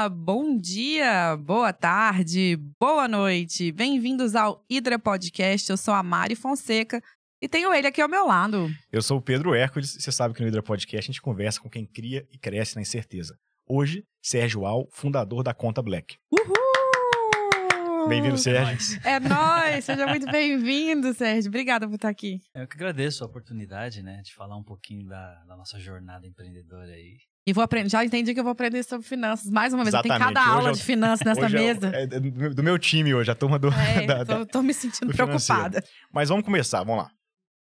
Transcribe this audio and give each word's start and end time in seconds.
Olá, 0.00 0.08
bom 0.08 0.56
dia, 0.56 1.36
boa 1.36 1.74
tarde, 1.74 2.56
boa 2.80 3.06
noite. 3.06 3.70
Bem-vindos 3.70 4.34
ao 4.34 4.64
Hidra 4.66 4.98
Podcast. 4.98 5.68
Eu 5.68 5.76
sou 5.76 5.92
a 5.92 6.02
Mari 6.02 6.34
Fonseca 6.34 7.02
e 7.38 7.46
tenho 7.46 7.70
ele 7.74 7.86
aqui 7.86 8.00
ao 8.00 8.08
meu 8.08 8.26
lado. 8.26 8.70
Eu 8.90 9.02
sou 9.02 9.18
o 9.18 9.22
Pedro 9.22 9.54
Hércules. 9.54 9.98
Você 10.00 10.10
sabe 10.10 10.32
que 10.32 10.40
no 10.40 10.48
Hidra 10.48 10.62
Podcast 10.62 11.04
a 11.04 11.12
gente 11.12 11.20
conversa 11.20 11.60
com 11.60 11.68
quem 11.68 11.84
cria 11.84 12.26
e 12.32 12.38
cresce 12.38 12.76
na 12.76 12.80
incerteza. 12.80 13.36
Hoje, 13.68 14.02
Sérgio 14.22 14.64
Al, 14.64 14.88
fundador 14.90 15.42
da 15.42 15.52
Conta 15.52 15.82
Black. 15.82 16.16
Uhul! 16.32 18.08
Bem-vindo, 18.08 18.38
Sérgio. 18.38 18.98
É 19.04 19.20
nóis! 19.20 19.84
Seja 19.84 20.06
muito 20.06 20.24
bem-vindo, 20.32 21.12
Sérgio. 21.12 21.50
Obrigada 21.50 21.86
por 21.86 21.96
estar 21.96 22.08
aqui. 22.08 22.40
Eu 22.54 22.66
que 22.66 22.74
agradeço 22.74 23.22
a 23.22 23.26
oportunidade, 23.26 24.02
né, 24.02 24.22
de 24.22 24.34
falar 24.34 24.56
um 24.56 24.64
pouquinho 24.64 25.06
da, 25.06 25.44
da 25.44 25.54
nossa 25.58 25.78
jornada 25.78 26.26
empreendedora 26.26 26.90
aí. 26.90 27.18
E 27.46 27.52
vou 27.52 27.64
aprender, 27.64 27.88
já 27.88 28.04
entendi 28.04 28.34
que 28.34 28.40
eu 28.40 28.44
vou 28.44 28.52
aprender 28.52 28.82
sobre 28.84 29.06
finanças. 29.06 29.50
Mais 29.50 29.72
uma 29.72 29.82
vez, 29.82 29.94
eu 29.94 30.02
tenho 30.02 30.14
Exatamente. 30.14 30.34
cada 30.34 30.46
Hoje 30.50 30.56
aula 30.58 30.68
eu- 30.70 30.74
de 30.74 30.82
finanças 30.84 31.26
nessa 31.26 31.46
é 31.46 31.48
mesa. 31.48 31.88
É, 31.94 32.06
do 32.06 32.62
meu 32.62 32.78
time 32.78 33.14
hoje, 33.14 33.30
a 33.30 33.34
turma 33.34 33.58
do. 33.58 33.68
É, 33.68 34.04
da- 34.06 34.24
tô, 34.24 34.46
tô 34.46 34.62
me 34.62 34.74
sentindo 34.74 35.12
preocupada. 35.12 35.82
Mas 36.12 36.28
vamos 36.28 36.44
começar, 36.44 36.84
vamos 36.84 37.04
lá. 37.04 37.10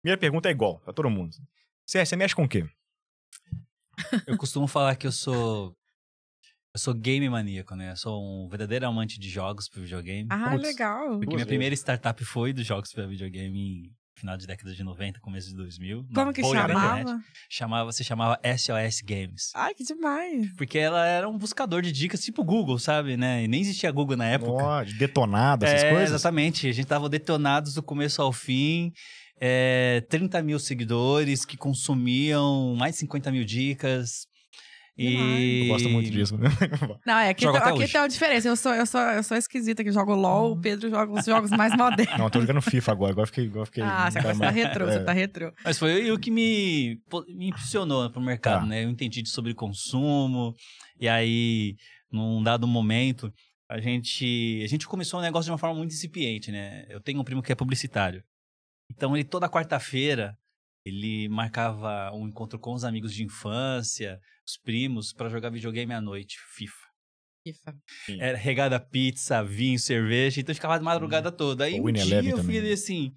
Primeira 0.02 0.20
pergunta 0.20 0.48
é 0.48 0.52
igual 0.52 0.80
pra 0.82 0.94
todo 0.94 1.10
mundo. 1.10 1.36
Sérgio, 1.88 2.10
você 2.10 2.16
mexe 2.16 2.36
com 2.36 2.44
o 2.44 2.48
quê? 2.50 2.66
Eu 4.28 4.38
costumo 4.38 4.68
falar 4.68 4.96
que 4.96 5.08
eu 5.08 5.12
sou. 5.12 5.76
Eu 6.76 6.80
sou 6.80 6.94
game 6.94 7.28
maníaco, 7.30 7.76
né? 7.76 7.92
Eu 7.92 7.98
sou 7.98 8.20
um 8.46 8.48
verdadeiro 8.50 8.88
amante 8.88 9.20
de 9.20 9.30
jogos 9.30 9.70
pro 9.70 9.82
videogame. 9.82 10.28
Ah, 10.32 10.52
Putz. 10.52 10.64
legal. 10.64 11.10
porque 11.12 11.26
duas 11.26 11.36
minha 11.36 11.46
primeira 11.46 11.76
startup 11.76 12.24
foi 12.26 12.52
dos 12.54 12.66
jogos 12.66 12.92
para 12.92 13.06
videogame 13.06 13.60
em 13.60 13.92
final 14.16 14.38
de 14.38 14.46
década 14.48 14.74
de 14.74 14.84
90, 14.84 15.20
começo 15.20 15.50
de 15.50 15.56
2000. 15.56 16.06
na 16.10 16.14
Como 16.14 16.34
que 16.34 16.42
chamava? 16.42 17.00
internet. 17.02 17.26
Chamava, 17.50 17.92
se 17.92 18.04
chamava 18.04 18.40
SOS 18.44 19.02
Games. 19.02 19.52
Ai, 19.56 19.74
que 19.74 19.84
demais. 19.84 20.52
Porque 20.56 20.78
ela 20.78 21.06
era 21.06 21.28
um 21.28 21.38
buscador 21.38 21.82
de 21.82 21.92
dicas 21.92 22.22
tipo 22.22 22.44
Google, 22.44 22.80
sabe, 22.80 23.18
né? 23.18 23.44
E 23.44 23.48
nem 23.48 23.62
existia 23.62 23.92
Google 23.92 24.18
na 24.18 24.26
época. 24.26 24.86
De 24.86 24.94
detonado, 24.94 25.66
essas 25.66 25.84
é, 25.84 25.90
coisas? 25.90 26.10
Exatamente. 26.12 26.68
A 26.68 26.72
gente 26.72 26.88
tava 26.88 27.10
detonados 27.10 27.74
do 27.74 27.84
começo 27.84 28.22
ao 28.22 28.32
fim. 28.32 28.92
É, 29.40 30.02
30 30.10 30.42
mil 30.42 30.60
seguidores 30.60 31.44
que 31.44 31.58
consumiam 31.58 32.76
mais 32.76 32.94
de 32.94 33.00
50 33.00 33.32
mil 33.32 33.44
dicas. 33.44 34.28
E... 34.98 35.62
Eu 35.64 35.68
gosto 35.70 35.90
muito 35.90 36.12
disso. 36.12 36.38
né? 36.38 36.50
Não, 37.06 37.18
é 37.18 37.30
aqui, 37.30 37.42
Jogo 37.44 37.58
tem, 37.60 37.68
até 37.68 37.84
aqui 37.84 37.92
tem 37.92 38.02
uma 38.02 38.08
diferença. 38.08 38.48
Eu 38.48 38.56
sou, 38.56 38.74
eu 38.74 38.86
sou, 38.86 39.02
eu 39.02 39.24
sou 39.24 39.36
esquisita 39.36 39.84
que 39.84 39.92
jogo 39.92 40.14
LOL, 40.14 40.52
o 40.52 40.62
Pedro 40.62 40.90
joga 40.90 41.12
os 41.12 41.26
jogos 41.26 41.50
mais 41.52 41.74
modernos. 41.78 42.18
Não, 42.18 42.26
eu 42.26 42.30
tô 42.32 42.40
jogando 42.42 42.62
FIFA 42.62 42.92
agora. 42.92 43.12
Agora 43.12 43.26
fiquei. 43.28 43.46
Agora 43.48 43.66
fiquei 43.66 43.84
Ah, 43.84 44.12
você 44.12 44.22
tá 44.22 44.28
você 44.34 44.40
tá 44.40 44.46
mais- 44.46 44.56
retrô, 44.56 44.88
é. 44.88 44.92
você 44.94 45.04
tá 45.04 45.12
retrô. 45.14 45.52
Mas 45.66 45.80
foi 45.80 46.12
o 46.12 46.20
que 46.20 46.30
me, 46.30 47.00
me 47.30 47.48
impulsionou 47.50 48.10
pro 48.12 48.22
mercado, 48.22 48.62
Tá. 48.62 48.66
né? 48.68 48.84
Eu 48.84 48.90
entendi 48.90 49.22
de 49.24 49.30
sobre 49.30 49.54
consumo. 49.56 50.54
E 51.00 51.10
aí, 51.10 51.76
num 52.12 52.44
dado 52.44 52.68
momento, 52.68 53.34
a 53.68 53.80
gente, 53.80 54.62
a 54.64 54.68
gente 54.68 54.88
começou 54.88 55.20
um 55.20 55.24
negócio 55.24 55.46
de 55.46 55.52
uma 55.52 55.58
forma 55.58 55.76
muito 55.76 55.92
incipiente, 55.94 56.52
né? 56.52 56.86
Eu 56.88 57.00
tenho 57.02 57.20
um 57.20 57.24
primo 57.24 57.42
que 57.42 57.52
é 57.52 57.56
publicitário. 57.56 58.24
Então, 58.92 59.16
ele 59.16 59.24
toda 59.24 59.50
quarta-feira, 59.50 60.38
ele 60.86 61.30
marcava 61.30 62.12
um 62.14 62.28
encontro 62.28 62.60
com 62.60 62.74
os 62.74 62.84
amigos 62.84 63.14
de 63.14 63.24
infância, 63.24 64.20
os 64.46 64.58
primos, 64.58 65.14
pra 65.14 65.30
jogar 65.30 65.50
videogame 65.50 65.94
à 65.94 66.02
noite, 66.02 66.38
FIFA. 66.56 66.84
FIFA. 67.48 67.78
Era 68.20 68.38
regada 68.38 68.80
pizza, 68.80 69.44
vinho, 69.44 69.80
cerveja, 69.80 70.42
então 70.42 70.52
eu 70.52 70.56
ficava 70.56 70.78
de 70.78 70.84
madrugada 70.84 71.32
toda. 71.32 71.66
Aí 71.66 71.80
O 71.80 71.84
um 71.84 71.86
Win 71.86 71.94
dia 71.94 72.30
eu 72.30 72.44
fui 72.44 72.58
ali 72.58 72.74
assim... 72.74 73.14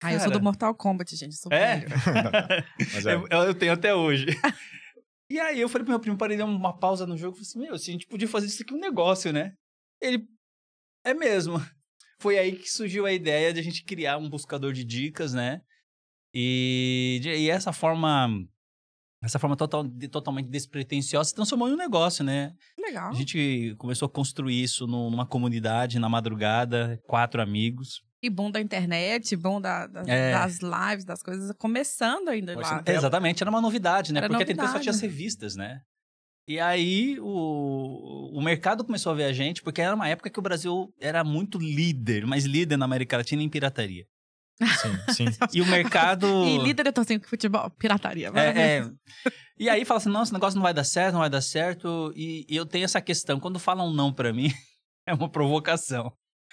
Ah, 0.00 0.12
eu 0.12 0.20
sou 0.20 0.28
Cara. 0.28 0.38
do 0.38 0.44
Mortal 0.44 0.74
Kombat, 0.76 1.16
gente. 1.16 1.34
Sou 1.34 1.52
É? 1.52 1.84
é. 3.04 3.14
Eu, 3.14 3.42
eu 3.42 3.54
tenho 3.54 3.72
até 3.72 3.92
hoje. 3.92 4.26
e 5.28 5.40
aí 5.40 5.60
eu 5.60 5.68
falei 5.68 5.84
pro 5.84 5.92
meu 5.92 6.00
primo, 6.00 6.16
parei, 6.16 6.36
dar 6.36 6.44
uma 6.44 6.78
pausa 6.78 7.04
no 7.04 7.16
jogo, 7.16 7.34
falei 7.34 7.48
assim, 7.48 7.58
meu, 7.58 7.76
se 7.76 7.90
a 7.90 7.92
gente 7.94 8.06
podia 8.06 8.28
fazer 8.28 8.46
isso 8.46 8.62
aqui 8.62 8.72
um 8.72 8.78
negócio, 8.78 9.32
né? 9.32 9.54
Ele, 10.00 10.24
é 11.04 11.12
mesmo. 11.12 11.56
Foi 12.20 12.38
aí 12.38 12.56
que 12.56 12.70
surgiu 12.70 13.06
a 13.06 13.12
ideia 13.12 13.52
de 13.52 13.60
a 13.60 13.62
gente 13.62 13.84
criar 13.84 14.18
um 14.18 14.28
buscador 14.28 14.72
de 14.72 14.84
dicas, 14.84 15.34
né? 15.34 15.60
E, 16.40 17.20
e 17.24 17.50
essa 17.50 17.72
forma, 17.72 18.28
essa 19.22 19.38
forma 19.40 19.56
total, 19.56 19.82
de- 19.82 20.06
totalmente 20.06 20.48
despretensiosa 20.48 21.30
se 21.30 21.34
transformou 21.34 21.68
em 21.68 21.72
um 21.72 21.76
negócio, 21.76 22.22
né? 22.24 22.52
Legal. 22.78 23.10
A 23.10 23.14
gente 23.14 23.74
começou 23.76 24.06
a 24.06 24.08
construir 24.08 24.62
isso 24.62 24.86
num- 24.86 25.10
numa 25.10 25.26
comunidade, 25.26 25.98
na 25.98 26.08
madrugada, 26.08 27.00
quatro 27.08 27.42
amigos. 27.42 28.02
E 28.22 28.30
bom 28.30 28.50
da 28.50 28.60
internet, 28.60 29.34
bom 29.36 29.60
da, 29.60 29.86
da- 29.88 30.02
É. 30.06 30.32
das 30.32 30.58
lives, 30.60 31.04
das 31.04 31.22
coisas, 31.22 31.52
começando 31.58 32.28
ainda 32.28 32.54
Pode 32.54 32.68
lá. 32.70 32.82
ser- 32.84 32.92
Exatamente, 32.92 33.42
era 33.42 33.50
uma 33.50 33.60
novidade, 33.60 34.12
né? 34.12 34.18
Era 34.18 34.28
Porque 34.28 34.42
até 34.44 34.52
então 34.52 34.64
só 34.66 34.72
novidade. 34.74 34.84
tinha 34.84 34.94
as 34.94 35.00
revistas, 35.00 35.56
né? 35.56 35.80
E 36.48 36.58
aí 36.60 37.18
o, 37.20 38.38
o 38.38 38.40
mercado 38.42 38.84
começou 38.84 39.12
a 39.12 39.14
ver 39.14 39.24
a 39.24 39.32
gente, 39.32 39.62
porque 39.62 39.80
era 39.82 39.94
uma 39.94 40.08
época 40.08 40.30
que 40.30 40.38
o 40.38 40.42
Brasil 40.42 40.92
era 41.00 41.22
muito 41.22 41.58
líder, 41.58 42.26
mas 42.26 42.44
líder 42.44 42.76
na 42.76 42.84
América 42.86 43.16
Latina 43.18 43.42
em 43.42 43.48
pirataria. 43.48 44.06
Sim, 44.60 45.14
sim. 45.14 45.24
E 45.54 45.62
o 45.62 45.66
mercado. 45.66 46.26
E 46.44 46.58
líder 46.58 46.86
eu 46.86 46.92
tô 46.92 47.00
assim, 47.02 47.18
futebol, 47.20 47.70
pirataria. 47.70 48.30
É, 48.34 48.78
é. 48.78 48.90
E 49.58 49.68
aí 49.68 49.84
fala 49.84 49.98
assim, 49.98 50.10
não, 50.10 50.22
esse 50.22 50.32
negócio 50.32 50.56
não 50.56 50.62
vai 50.62 50.74
dar 50.74 50.84
certo, 50.84 51.14
não 51.14 51.20
vai 51.20 51.30
dar 51.30 51.40
certo. 51.40 52.12
E, 52.14 52.46
e 52.48 52.56
eu 52.56 52.66
tenho 52.66 52.84
essa 52.84 53.00
questão, 53.00 53.40
quando 53.40 53.58
falam 53.58 53.92
não 53.92 54.12
pra 54.12 54.32
mim, 54.32 54.52
é 55.06 55.14
uma 55.14 55.28
provocação. 55.28 56.12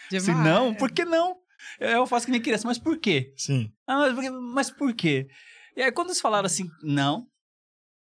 Se 0.09 0.19
Demais. 0.19 0.43
não, 0.43 0.73
por 0.73 0.91
que 0.91 1.05
não? 1.05 1.37
Eu 1.79 2.05
faço 2.05 2.25
que 2.25 2.31
nem 2.31 2.41
criança, 2.41 2.67
mas 2.67 2.77
por 2.77 2.97
quê? 2.99 3.33
Sim. 3.35 3.71
Ah, 3.87 3.97
mas 3.97 4.13
por, 4.13 4.21
quê? 4.21 4.29
mas 4.29 4.71
por 4.71 4.93
quê? 4.93 5.27
E 5.75 5.81
aí, 5.81 5.91
quando 5.91 6.09
eles 6.09 6.21
falaram 6.21 6.45
assim, 6.45 6.69
não, 6.83 7.27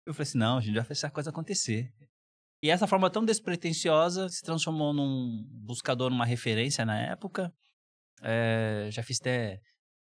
eu 0.07 0.15
falei 0.15 0.29
assim, 0.29 0.39
não, 0.39 0.59
a 0.59 0.61
gente 0.61 0.75
vai 0.75 0.85
fazer 0.85 1.01
essa 1.01 1.11
coisa 1.11 1.31
acontecer. 1.31 1.93
E 2.63 2.71
essa 2.71 2.87
forma 2.87 3.11
tão 3.11 3.25
despretensiosa 3.25 4.29
se 4.29 4.43
transformou 4.43 4.93
num 4.93 5.45
buscador, 5.65 6.11
numa 6.11 6.25
referência 6.25 6.85
na 6.85 6.99
época. 7.01 7.53
É, 8.23 8.89
já 8.91 9.03
fiz 9.03 9.19
até 9.21 9.61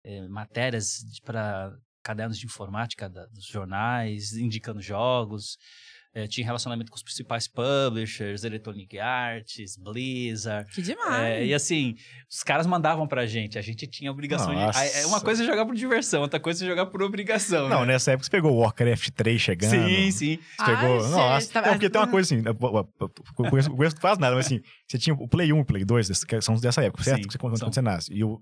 é, 0.03 0.27
matérias 0.27 1.01
para 1.25 1.71
cadernos 2.03 2.37
de 2.39 2.45
informática 2.45 3.09
da- 3.09 3.25
dos 3.27 3.45
jornais, 3.45 4.33
indicando 4.33 4.81
jogos. 4.81 5.57
É, 6.11 6.25
tinha 6.27 6.43
relacionamento 6.43 6.89
com 6.89 6.95
os 6.97 7.03
principais 7.03 7.47
publishers, 7.47 8.43
Electronic 8.43 8.97
Arts, 8.97 9.77
Blizzard. 9.77 10.67
Que 10.73 10.81
demais. 10.81 11.23
É, 11.23 11.45
e 11.45 11.53
assim, 11.53 11.93
os 12.27 12.41
caras 12.41 12.65
mandavam 12.65 13.07
pra 13.07 13.27
gente, 13.27 13.59
a 13.59 13.61
gente 13.61 13.85
tinha 13.85 14.11
obrigação 14.11 14.51
Nossa. 14.51 14.83
de. 14.83 14.97
É 15.01 15.05
uma 15.05 15.21
coisa 15.21 15.43
é 15.43 15.45
jogar 15.45 15.67
por 15.67 15.75
diversão, 15.75 16.21
outra 16.21 16.39
coisa 16.39 16.65
é 16.65 16.67
jogar 16.67 16.87
por 16.87 17.03
obrigação. 17.03 17.69
Não, 17.69 17.81
né? 17.81 17.93
nessa 17.93 18.11
época 18.13 18.25
você 18.25 18.31
pegou 18.31 18.53
o 18.53 18.59
Warcraft 18.61 19.09
3 19.11 19.39
chegando. 19.39 19.69
Sim, 19.69 20.09
sim. 20.11 20.39
Você 20.57 20.65
pegou. 20.65 20.77
Ai, 21.05 21.11
Nossa, 21.11 21.41
gente, 21.41 21.53
tá- 21.53 21.61
não, 21.61 21.69
porque 21.73 21.89
tem 21.91 22.01
uma 22.01 22.07
coisa 22.09 22.35
assim. 22.35 22.43
Eu 22.43 23.49
conheço, 23.75 23.95
quase 24.01 24.19
nada, 24.19 24.35
mas 24.35 24.47
assim, 24.47 24.61
você 24.87 24.97
tinha 24.97 25.13
o 25.13 25.27
Play 25.27 25.53
1 25.53 25.57
e 25.57 25.61
o 25.61 25.65
Play 25.65 25.85
2, 25.85 26.07
desse- 26.07 26.25
que 26.25 26.41
são 26.41 26.55
dessa 26.55 26.83
época, 26.83 27.03
certo? 27.03 27.17
Sim, 27.21 27.27
Que 27.27 27.33
você- 27.33 27.37
quando, 27.37 27.55
são. 27.57 27.67
quando 27.67 27.75
você 27.75 27.81
nasce. 27.83 28.11
E 28.11 28.23
o. 28.23 28.41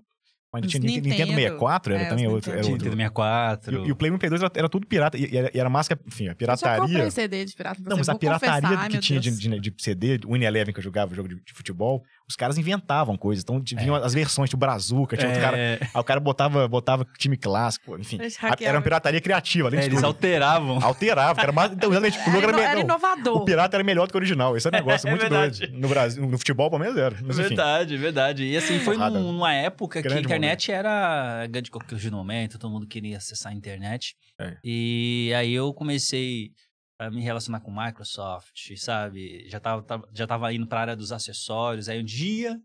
Os 0.50 0.70
tinha 0.70 0.80
Nintendo, 0.80 1.08
Nintendo, 1.08 1.32
64, 1.34 1.92
era 1.94 2.02
é, 2.02 2.08
também 2.08 2.26
outro. 2.26 2.50
Era 2.50 2.60
Nintendo. 2.62 2.72
outro. 2.72 2.88
Nintendo 2.88 3.02
64. 3.02 3.84
E, 3.84 3.88
e 3.88 3.92
o 3.92 3.96
Play 3.96 4.10
1 4.10 4.14
e 4.14 4.16
o 4.16 4.18
Play 4.18 4.30
2 4.30 4.42
era, 4.42 4.52
era 4.54 4.68
tudo 4.68 4.86
pirata. 4.86 5.18
E, 5.18 5.30
e 5.30 5.36
era, 5.36 5.50
era 5.52 5.68
máscara, 5.68 6.00
enfim, 6.06 6.24
a 6.24 6.26
Eu 6.28 6.30
já 6.30 6.36
pirataria. 6.36 6.80
comprei 6.80 7.10
CD 7.10 7.44
de 7.44 7.54
pirata. 7.54 7.82
Não, 7.84 7.96
mas 7.98 8.08
a 8.08 8.14
pirataria 8.14 8.60
confessar, 8.60 8.88
que 8.88 8.98
tinha 8.98 9.20
de, 9.20 9.30
de, 9.30 9.60
de 9.60 9.74
CD, 9.82 10.20
o 10.24 10.32
Win 10.32 10.44
Eleven 10.44 10.72
que 10.72 10.80
eu 10.80 10.84
jogava, 10.84 11.14
jogo 11.14 11.28
de, 11.28 11.34
de 11.34 11.52
futebol, 11.52 12.02
os 12.28 12.36
caras 12.36 12.58
inventavam 12.58 13.16
coisas. 13.16 13.42
Então 13.42 13.62
vinham 13.64 13.94
as 13.94 14.12
versões, 14.12 14.50
tipo 14.50 14.60
Brazuca, 14.60 15.16
tinha 15.16 15.28
outro 15.28 15.42
cara. 15.42 15.56
É, 15.58 15.78
Aí 15.82 16.00
o 16.00 16.04
cara 16.04 16.20
botava, 16.20 16.68
botava 16.68 17.06
time 17.16 17.36
clássico, 17.36 17.98
enfim. 17.98 18.18
Era 18.60 18.76
uma 18.78 18.82
pirataria 18.82 19.20
criativa, 19.20 19.68
além 19.68 19.78
é, 19.78 19.82
de 19.82 19.88
eles 19.88 19.98
tudo. 19.98 20.06
alteravam. 20.06 20.78
Alterava, 20.82 21.40
era 21.40 21.52
mais. 21.52 21.72
Então, 21.72 21.92
jogo 21.92 22.06
Era, 22.06 22.48
era, 22.48 22.60
era 22.62 22.74
não, 22.74 22.80
inovador. 22.82 23.36
O 23.38 23.44
pirata 23.44 23.76
era 23.76 23.84
melhor 23.84 24.06
do 24.06 24.10
que 24.10 24.16
o 24.16 24.20
original. 24.20 24.56
Esse 24.56 24.68
é 24.68 24.70
um 24.70 24.72
negócio 24.76 25.06
É 25.06 25.10
muito 25.10 25.22
verdade. 25.22 25.60
doido. 25.60 25.78
No 25.80 25.88
Brasil, 25.88 26.26
no 26.26 26.36
futebol, 26.38 26.68
pelo 26.70 26.80
menos 26.82 26.96
era. 26.98 27.16
Mas, 27.22 27.38
enfim. 27.38 27.48
Verdade, 27.48 27.96
verdade. 27.96 28.44
E 28.44 28.56
assim, 28.56 28.78
foi 28.80 28.96
num- 28.96 29.32
numa 29.32 29.54
época 29.54 30.02
que 30.02 30.08
a 30.08 30.10
Grande 30.10 30.26
internet 30.26 30.70
era 30.70 31.46
grande 31.46 31.70
qualquer 31.70 32.10
momento, 32.10 32.58
todo 32.58 32.70
mundo 32.70 32.86
queria 32.86 33.16
acessar 33.16 33.52
a 33.52 33.54
internet. 33.54 34.14
É. 34.38 34.56
E 34.62 35.32
aí 35.36 35.52
eu 35.54 35.72
comecei 35.72 36.50
a 36.98 37.10
me 37.10 37.20
relacionar 37.22 37.60
com 37.60 37.70
Microsoft, 37.70 38.74
sabe? 38.76 39.48
Já 39.48 39.60
tava, 39.60 39.84
já 40.12 40.26
tava 40.26 40.52
indo 40.52 40.66
pra 40.66 40.80
área 40.80 40.96
dos 40.96 41.12
acessórios. 41.12 41.88
Aí 41.88 42.00
um 42.00 42.04
dia 42.04 42.60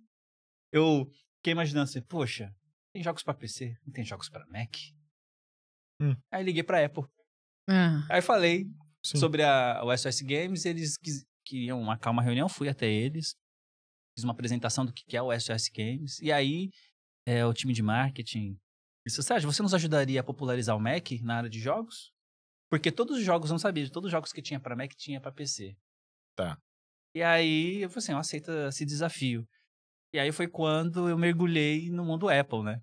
eu 0.72 1.06
fiquei 1.38 1.52
imaginando 1.54 1.84
assim, 1.84 2.02
poxa, 2.02 2.54
tem 2.94 3.04
jogos 3.04 3.22
pra 3.24 3.34
PC, 3.34 3.78
não 3.86 3.94
tem 3.94 4.04
jogos 4.04 4.30
pra 4.30 4.46
Mac? 4.48 4.76
Hum. 6.02 6.16
Aí 6.32 6.44
liguei 6.44 6.64
pra 6.64 6.84
Apple. 6.84 7.04
Ah, 7.70 8.06
Aí 8.10 8.22
falei 8.22 8.66
Sim. 9.06 9.18
sobre 9.20 9.44
a, 9.44 9.82
o 9.84 9.96
SOS 9.96 10.22
Games, 10.22 10.66
eles 10.66 10.98
quis- 10.98 11.26
queriam 11.46 11.82
marcar 11.84 12.12
uma 12.12 12.22
reunião, 12.22 12.50
fui 12.50 12.68
até 12.68 12.88
eles, 12.90 13.36
fiz 14.18 14.24
uma 14.24 14.34
apresentação 14.34 14.86
do 14.86 14.92
que 14.94 15.04
que 15.06 15.16
é 15.16 15.22
o 15.22 15.32
SOS 15.32 15.70
Games, 15.70 16.20
e 16.20 16.32
aí 16.32 16.70
é, 17.26 17.46
o 17.46 17.54
time 17.54 17.74
de 17.74 17.82
marketing 17.84 18.58
disse, 19.06 19.22
Sérgio, 19.22 19.52
você 19.52 19.62
nos 19.62 19.74
ajudaria 19.74 20.20
a 20.22 20.24
popularizar 20.24 20.76
o 20.76 20.80
Mac 20.80 21.12
na 21.22 21.38
área 21.38 21.50
de 21.50 21.60
jogos? 21.60 22.12
Porque 22.74 22.92
todos 22.92 23.20
os 23.20 23.24
jogos, 23.24 23.52
não 23.52 23.60
sabia, 23.60 23.88
todos 23.88 24.08
os 24.08 24.12
jogos 24.12 24.34
que 24.34 24.42
tinha 24.42 24.60
para 24.60 24.76
Mac 24.76 24.92
tinha 24.96 25.22
para 25.22 25.32
PC. 25.32 25.76
Tá. 26.36 26.58
E 27.16 27.22
aí 27.22 27.84
eu 27.84 27.88
falei 27.90 28.00
assim, 28.00 28.12
eu 28.14 28.18
aceito 28.18 28.50
esse 28.68 28.84
desafio. 28.84 29.48
E 30.12 30.18
aí 30.18 30.32
foi 30.32 30.48
quando 30.48 31.08
eu 31.08 31.16
mergulhei 31.16 31.92
no 31.92 32.04
mundo 32.04 32.28
Apple, 32.28 32.64
né? 32.64 32.82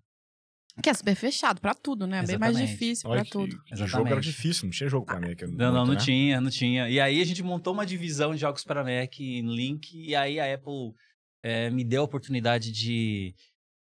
Que 0.81 0.91
é 0.91 0.95
super 0.95 1.17
fechado 1.17 1.61
pra 1.61 1.75
tudo, 1.75 2.07
né? 2.07 2.23
Bem 2.25 2.39
mais 2.39 2.53
Exatamente. 2.53 2.71
difícil 2.71 3.11
Olha 3.11 3.23
pra 3.23 3.25
que- 3.25 3.31
tudo. 3.33 3.63
que 3.65 3.75
jogo 3.75 3.83
era 3.83 3.87
Exatamente. 3.89 4.25
difícil, 4.27 4.65
não 4.67 4.71
tinha 4.71 4.89
jogo 4.89 5.07
pra 5.07 5.19
Mac. 5.21 5.43
Não, 5.43 5.49
não, 5.73 5.73
muito, 5.73 5.87
não 5.89 5.95
né? 5.95 6.01
tinha, 6.01 6.41
não 6.41 6.51
tinha. 6.51 6.89
E 6.89 7.01
aí 7.01 7.21
a 7.21 7.25
gente 7.25 7.43
montou 7.43 7.73
uma 7.75 7.85
divisão 7.85 8.33
de 8.33 8.41
jogos 8.41 8.63
para 8.63 8.85
Mac 8.85 9.13
no 9.43 9.53
Link, 9.53 9.93
e 9.93 10.15
aí 10.15 10.39
a 10.39 10.55
Apple 10.55 10.95
eh, 11.43 11.69
me 11.71 11.83
deu 11.83 12.03
a 12.03 12.05
oportunidade 12.05 12.71
de, 12.71 13.35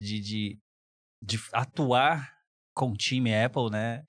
de, 0.02 0.22
de, 0.22 0.60
de 1.22 1.38
atuar 1.52 2.34
com 2.74 2.92
o 2.92 2.96
time 2.96 3.36
Apple, 3.36 3.70
né? 3.70 4.06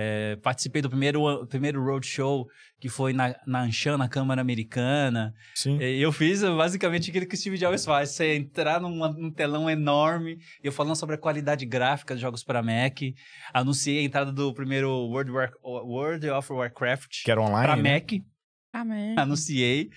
Eh, 0.00 0.36
participei 0.42 0.80
do 0.80 0.88
primeiro, 0.88 1.44
primeiro 1.48 1.82
roadshow 1.82 2.46
que 2.78 2.88
foi 2.88 3.12
na, 3.12 3.34
na 3.44 3.62
Anshan, 3.62 3.96
na 3.98 4.08
Câmara 4.08 4.40
Americana. 4.40 5.34
Sim. 5.56 5.76
E 5.80 6.00
Eu 6.00 6.12
fiz 6.12 6.40
basicamente 6.42 7.10
aquilo 7.10 7.26
que 7.26 7.34
o 7.34 7.36
Steve 7.38 7.58
Jobs 7.58 7.84
faz: 7.84 8.10
você 8.10 8.36
entrar 8.36 8.80
numa- 8.80 9.08
num 9.12 9.32
telão 9.32 9.68
enorme, 9.68 10.38
eu 10.62 10.70
falando 10.70 10.94
sobre 10.94 11.16
a 11.16 11.18
qualidade 11.18 11.66
gráfica 11.66 12.14
dos 12.14 12.20
jogos 12.20 12.44
para 12.44 12.62
Mac. 12.62 13.00
Anunciei 13.52 13.98
a 13.98 14.02
entrada 14.02 14.30
do 14.30 14.54
primeiro 14.54 14.88
World, 14.88 15.32
War, 15.32 15.50
World 15.64 16.30
of 16.30 16.52
Warcraft 16.52 17.24
Que 17.24 17.30
era 17.32 17.40
online. 17.40 17.66
para 17.66 17.76
né? 17.82 17.92
Mac. 17.94 18.12
Amém. 18.72 19.14
Anunciei. 19.18 19.90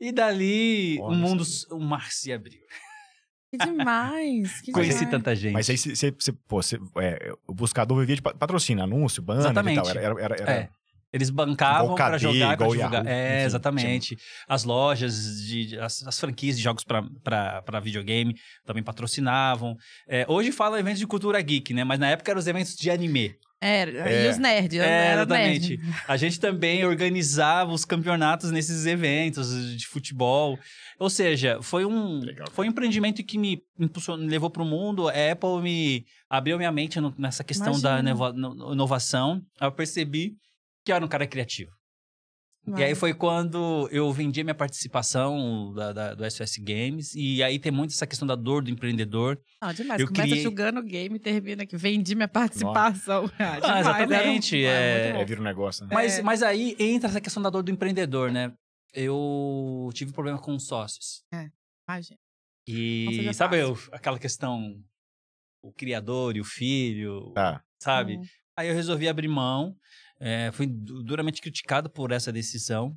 E 0.00 0.10
dali 0.10 0.98
Olha, 1.00 1.14
o 1.16 1.18
mundo, 1.20 1.44
o 1.70 1.78
mar 1.78 2.10
se 2.10 2.32
abriu. 2.32 2.60
Que 3.58 3.66
demais. 3.66 4.60
Que 4.60 4.72
Conheci 4.72 4.98
demais. 4.98 5.10
tanta 5.10 5.34
gente. 5.36 5.52
Mas 5.52 5.68
aí 5.70 5.76
você, 5.76 6.12
pô, 6.48 6.62
você- 6.62 6.78
é, 6.98 7.32
o 7.46 7.54
buscador 7.54 7.98
vivia 8.00 8.16
de 8.16 8.22
pa- 8.22 8.34
patrocínio, 8.34 8.82
anúncio, 8.84 9.22
banner 9.22 9.42
Exatamente. 9.44 9.78
e 9.78 9.82
tal. 9.82 9.90
Era, 9.90 10.00
era, 10.00 10.20
era, 10.24 10.34
era- 10.42 10.52
É. 10.52 10.68
Eles 11.12 11.30
bancavam 11.30 11.94
para 11.94 12.18
jogar, 12.18 12.56
para 12.58 12.66
divulgar. 12.66 12.92
Yahoo, 12.92 13.08
é, 13.08 13.36
enfim, 13.36 13.46
exatamente. 13.46 14.18
As 14.46 14.64
lojas, 14.64 15.40
de, 15.46 15.66
de- 15.66 15.78
as, 15.78 16.06
as 16.06 16.18
franquias 16.20 16.56
de 16.58 16.62
jogos 16.62 16.84
para 16.84 17.80
videogame 17.80 18.34
também 18.66 18.82
patrocinavam. 18.82 19.76
É, 20.06 20.26
hoje 20.28 20.52
fala 20.52 20.78
eventos 20.78 20.98
de 20.98 21.06
cultura 21.06 21.40
geek, 21.40 21.72
né? 21.72 21.84
Mas 21.84 21.98
na 21.98 22.08
época 22.08 22.30
eram 22.30 22.38
os 22.40 22.46
eventos 22.46 22.74
de 22.76 22.90
anime. 22.90 23.34
Era, 23.60 23.90
É. 24.10 24.26
e 24.26 24.30
os 24.30 24.36
nerds. 24.38 24.78
É, 24.78 24.86
era 25.06 25.22
exatamente. 25.22 25.76
nerd. 25.78 25.94
A 26.06 26.16
gente 26.16 26.38
também 26.38 26.84
organizava 26.84 27.72
os 27.72 27.84
campeonatos 27.86 28.50
nesses 28.50 28.84
eventos 28.84 29.76
de 29.76 29.86
futebol. 29.86 30.58
Ou 30.98 31.08
seja, 31.08 31.58
foi 31.62 31.84
um, 31.86 32.20
Legal. 32.20 32.48
foi 32.52 32.66
um 32.66 32.70
empreendimento 32.70 33.24
que 33.24 33.38
me 33.38 33.62
impulsionou, 33.80 34.24
me 34.24 34.30
levou 34.30 34.50
para 34.50 34.62
o 34.62 34.66
mundo. 34.66 35.08
A 35.08 35.12
Apple 35.32 35.62
me 35.62 36.04
abriu 36.28 36.58
minha 36.58 36.70
mente 36.72 37.00
no- 37.00 37.14
nessa 37.18 37.42
questão 37.42 37.80
da 37.80 37.98
Imagina. 38.00 38.32
no- 38.32 38.72
inovação. 38.74 39.42
Eu 39.60 39.72
percebi 39.72 40.34
que 40.84 40.92
eu 40.92 40.96
era 40.96 41.04
um 41.04 41.08
cara 41.08 41.26
criativo. 41.26 41.70
E 42.68 42.82
aí 42.82 42.90
Mas- 42.90 42.98
foi 42.98 43.14
quando 43.14 43.88
eu 43.92 44.12
vendi 44.12 44.40
a 44.40 44.44
minha 44.44 44.54
participação 44.54 45.72
da, 45.74 45.92
da- 45.92 46.14
do 46.14 46.24
SOS 46.28 46.56
Games. 46.58 47.14
E 47.14 47.42
aí 47.42 47.58
tem 47.58 47.70
muito 47.70 47.90
essa 47.92 48.06
questão 48.06 48.26
da 48.26 48.34
dor 48.34 48.62
do 48.64 48.70
empreendedor. 48.70 49.40
Não, 49.62 49.72
demais. 49.72 50.00
eu 50.00 50.08
Começa 50.08 50.22
criei- 50.28 50.42
jogando 50.42 50.78
o 50.78 50.82
game 50.82 51.14
e 51.16 51.18
termina 51.20 51.62
aqui. 51.62 51.76
Vendi 51.76 52.14
minha 52.14 52.26
participação. 52.28 53.30
Ah, 53.38 53.60
demais, 53.60 53.80
exatamente, 53.86 54.64
era 54.64 55.14
um- 55.14 55.18
é- 55.18 55.22
é, 55.22 55.24
vira 55.24 55.40
um 55.40 55.44
negócio, 55.44 55.84
né? 55.86 55.90
Mas, 55.94 56.18
É. 56.18 56.22
mas 56.22 56.42
aí 56.42 56.74
entra 56.78 57.08
essa 57.08 57.20
questão 57.20 57.42
da 57.42 57.50
dor 57.50 57.62
do 57.62 57.70
empreendedor, 57.70 58.32
né? 58.32 58.52
Eu 58.92 59.90
tive 59.94 60.12
problema 60.12 60.38
com 60.38 60.54
os 60.56 60.66
sócios. 60.66 61.22
Imagina. 61.88 62.18
E 62.66 63.32
sabe 63.34 63.58
eu- 63.60 63.78
aquela 63.92 64.18
questão, 64.18 64.74
o 65.62 65.72
criador 65.72 66.36
e 66.36 66.40
o 66.40 66.44
filho, 66.44 67.30
Tá. 67.32 67.62
sabe? 67.80 68.16
Hum. 68.18 68.22
Aí 68.58 68.68
eu 68.68 68.74
resolvi 68.74 69.06
abrir 69.08 69.28
mão, 69.28 69.76
é, 70.20 70.50
fui 70.52 70.66
du- 70.66 71.02
duramente 71.02 71.40
criticado 71.40 71.90
por 71.90 72.12
essa 72.12 72.32
decisão. 72.32 72.96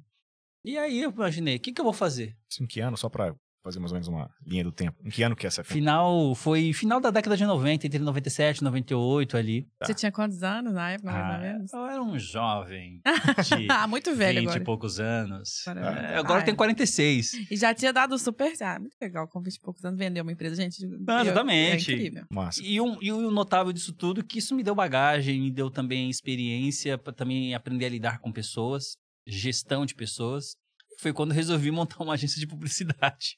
E 0.63 0.77
aí 0.77 1.01
eu 1.01 1.11
imaginei, 1.11 1.55
o 1.55 1.59
que, 1.59 1.71
que 1.71 1.79
eu 1.79 1.85
vou 1.85 1.93
fazer? 1.93 2.37
Isso 2.49 2.63
em 2.63 2.67
que 2.67 2.79
ano? 2.81 2.97
Só 2.97 3.09
pra 3.09 3.33
fazer 3.63 3.79
mais 3.79 3.91
ou 3.91 3.95
menos 3.95 4.07
uma 4.07 4.29
linha 4.45 4.63
do 4.63 4.71
tempo. 4.71 4.97
Em 5.03 5.09
que 5.09 5.21
ano 5.21 5.35
que 5.35 5.45
é 5.45 5.49
essa 5.49 5.63
Final, 5.63 6.33
foi 6.33 6.71
final 6.73 6.99
da 7.01 7.11
década 7.11 7.35
de 7.35 7.45
90, 7.45 7.87
entre 7.87 7.99
97 7.99 8.59
e 8.59 8.63
98 8.63 9.35
ali. 9.37 9.67
Tá. 9.77 9.85
Você 9.85 9.93
tinha 9.93 10.11
quantos 10.11 10.41
anos 10.43 10.73
na 10.73 10.91
época, 10.91 11.11
mais 11.11 11.25
Ah, 11.25 11.35
ou 11.35 11.41
menos? 11.41 11.73
eu 11.73 11.85
era 11.85 12.01
um 12.01 12.17
jovem 12.17 13.01
Ah, 13.69 13.87
muito 13.87 14.15
velho 14.15 14.39
20 14.39 14.47
agora. 14.47 14.61
e 14.61 14.65
poucos 14.65 14.99
anos. 14.99 15.67
Agora- 15.67 15.85
É, 15.99 16.17
agora 16.17 16.39
Ah, 16.39 16.41
eu 16.41 16.45
tenho 16.45 16.55
é. 16.55 16.57
46. 16.57 17.33
E 17.51 17.55
já 17.57 17.73
tinha 17.73 17.91
dado 17.91 18.17
super. 18.17 18.53
Ah, 18.61 18.79
muito 18.79 18.95
legal. 19.01 19.27
Com 19.27 19.41
20 19.41 19.55
e 19.55 19.59
poucos 19.59 19.83
anos, 19.83 19.99
vender 19.99 20.21
uma 20.21 20.31
empresa. 20.31 20.55
Gente, 20.55 20.81
eu- 20.83 20.91
exatamente. 21.21 21.91
É 21.91 21.95
incrível. 21.95 22.25
Massa. 22.31 22.61
E, 22.63 22.79
um, 22.79 22.97
e 23.01 23.11
o 23.11 23.29
notável 23.29 23.73
disso 23.73 23.93
tudo 23.93 24.21
é 24.21 24.23
que 24.23 24.39
isso 24.39 24.55
me 24.55 24.63
deu 24.63 24.73
bagagem, 24.73 25.39
me 25.41 25.51
deu 25.51 25.69
também 25.69 26.09
experiência 26.09 26.97
para 26.97 27.13
também 27.13 27.53
aprender 27.53 27.85
a 27.85 27.89
lidar 27.89 28.19
com 28.19 28.31
pessoas, 28.31 28.95
gestão 29.27 29.85
de 29.85 29.93
pessoas. 29.95 30.55
Foi 30.99 31.13
quando 31.13 31.31
eu 31.31 31.35
resolvi 31.35 31.71
montar 31.71 32.03
uma 32.03 32.13
agência 32.13 32.39
de 32.39 32.47
publicidade. 32.47 33.37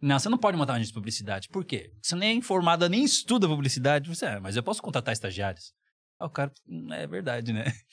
Não, 0.00 0.18
você 0.18 0.28
não 0.28 0.38
pode 0.38 0.56
montar 0.56 0.72
uma 0.72 0.76
agência 0.76 0.92
de 0.92 0.94
publicidade. 0.98 1.48
Por 1.48 1.64
quê? 1.64 1.92
Você 2.02 2.14
nem 2.14 2.30
é 2.30 2.32
informada, 2.32 2.88
nem 2.88 3.02
estuda 3.04 3.48
publicidade. 3.48 4.08
Você, 4.08 4.26
ah, 4.26 4.40
mas 4.40 4.54
eu 4.56 4.62
posso 4.62 4.82
contratar 4.82 5.12
estagiários. 5.12 5.72
Aí 6.20 6.26
o 6.26 6.30
cara, 6.30 6.52
"Hum, 6.68 6.92
é 6.92 7.06
verdade, 7.06 7.52
né? 7.52 7.64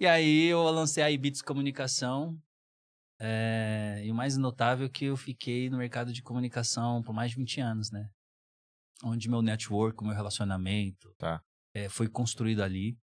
E 0.00 0.06
aí 0.06 0.44
eu 0.46 0.62
lancei 0.70 1.02
a 1.02 1.10
Ibits 1.10 1.42
Comunicação. 1.42 2.38
é, 3.20 4.00
e 4.04 4.12
o 4.12 4.14
mais 4.14 4.36
notável 4.36 4.86
é 4.86 4.88
que 4.88 5.06
eu 5.06 5.16
fiquei 5.16 5.68
no 5.68 5.76
mercado 5.78 6.12
de 6.12 6.22
comunicação 6.22 7.02
por 7.02 7.12
mais 7.12 7.32
de 7.32 7.36
20 7.36 7.60
anos, 7.60 7.90
né? 7.90 8.08
Onde 9.02 9.28
meu 9.28 9.42
network, 9.42 10.04
meu 10.04 10.14
relacionamento 10.14 11.12
Tá. 11.18 11.42
é, 11.74 11.88
foi 11.88 12.08
construído 12.08 12.62
ali. 12.62 12.96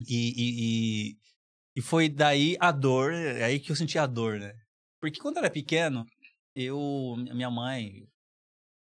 E, 0.00 0.32
e, 0.36 1.10
e, 1.12 1.18
e 1.76 1.82
foi 1.82 2.08
daí 2.08 2.56
a 2.58 2.72
dor, 2.72 3.12
é 3.12 3.44
aí 3.44 3.60
que 3.60 3.70
eu 3.70 3.76
senti 3.76 3.98
a 3.98 4.06
dor, 4.06 4.38
né? 4.40 4.54
Porque 5.00 5.20
quando 5.20 5.36
eu 5.36 5.42
era 5.44 5.50
pequeno, 5.52 6.06
eu, 6.54 7.16
minha 7.32 7.50
mãe, 7.50 8.08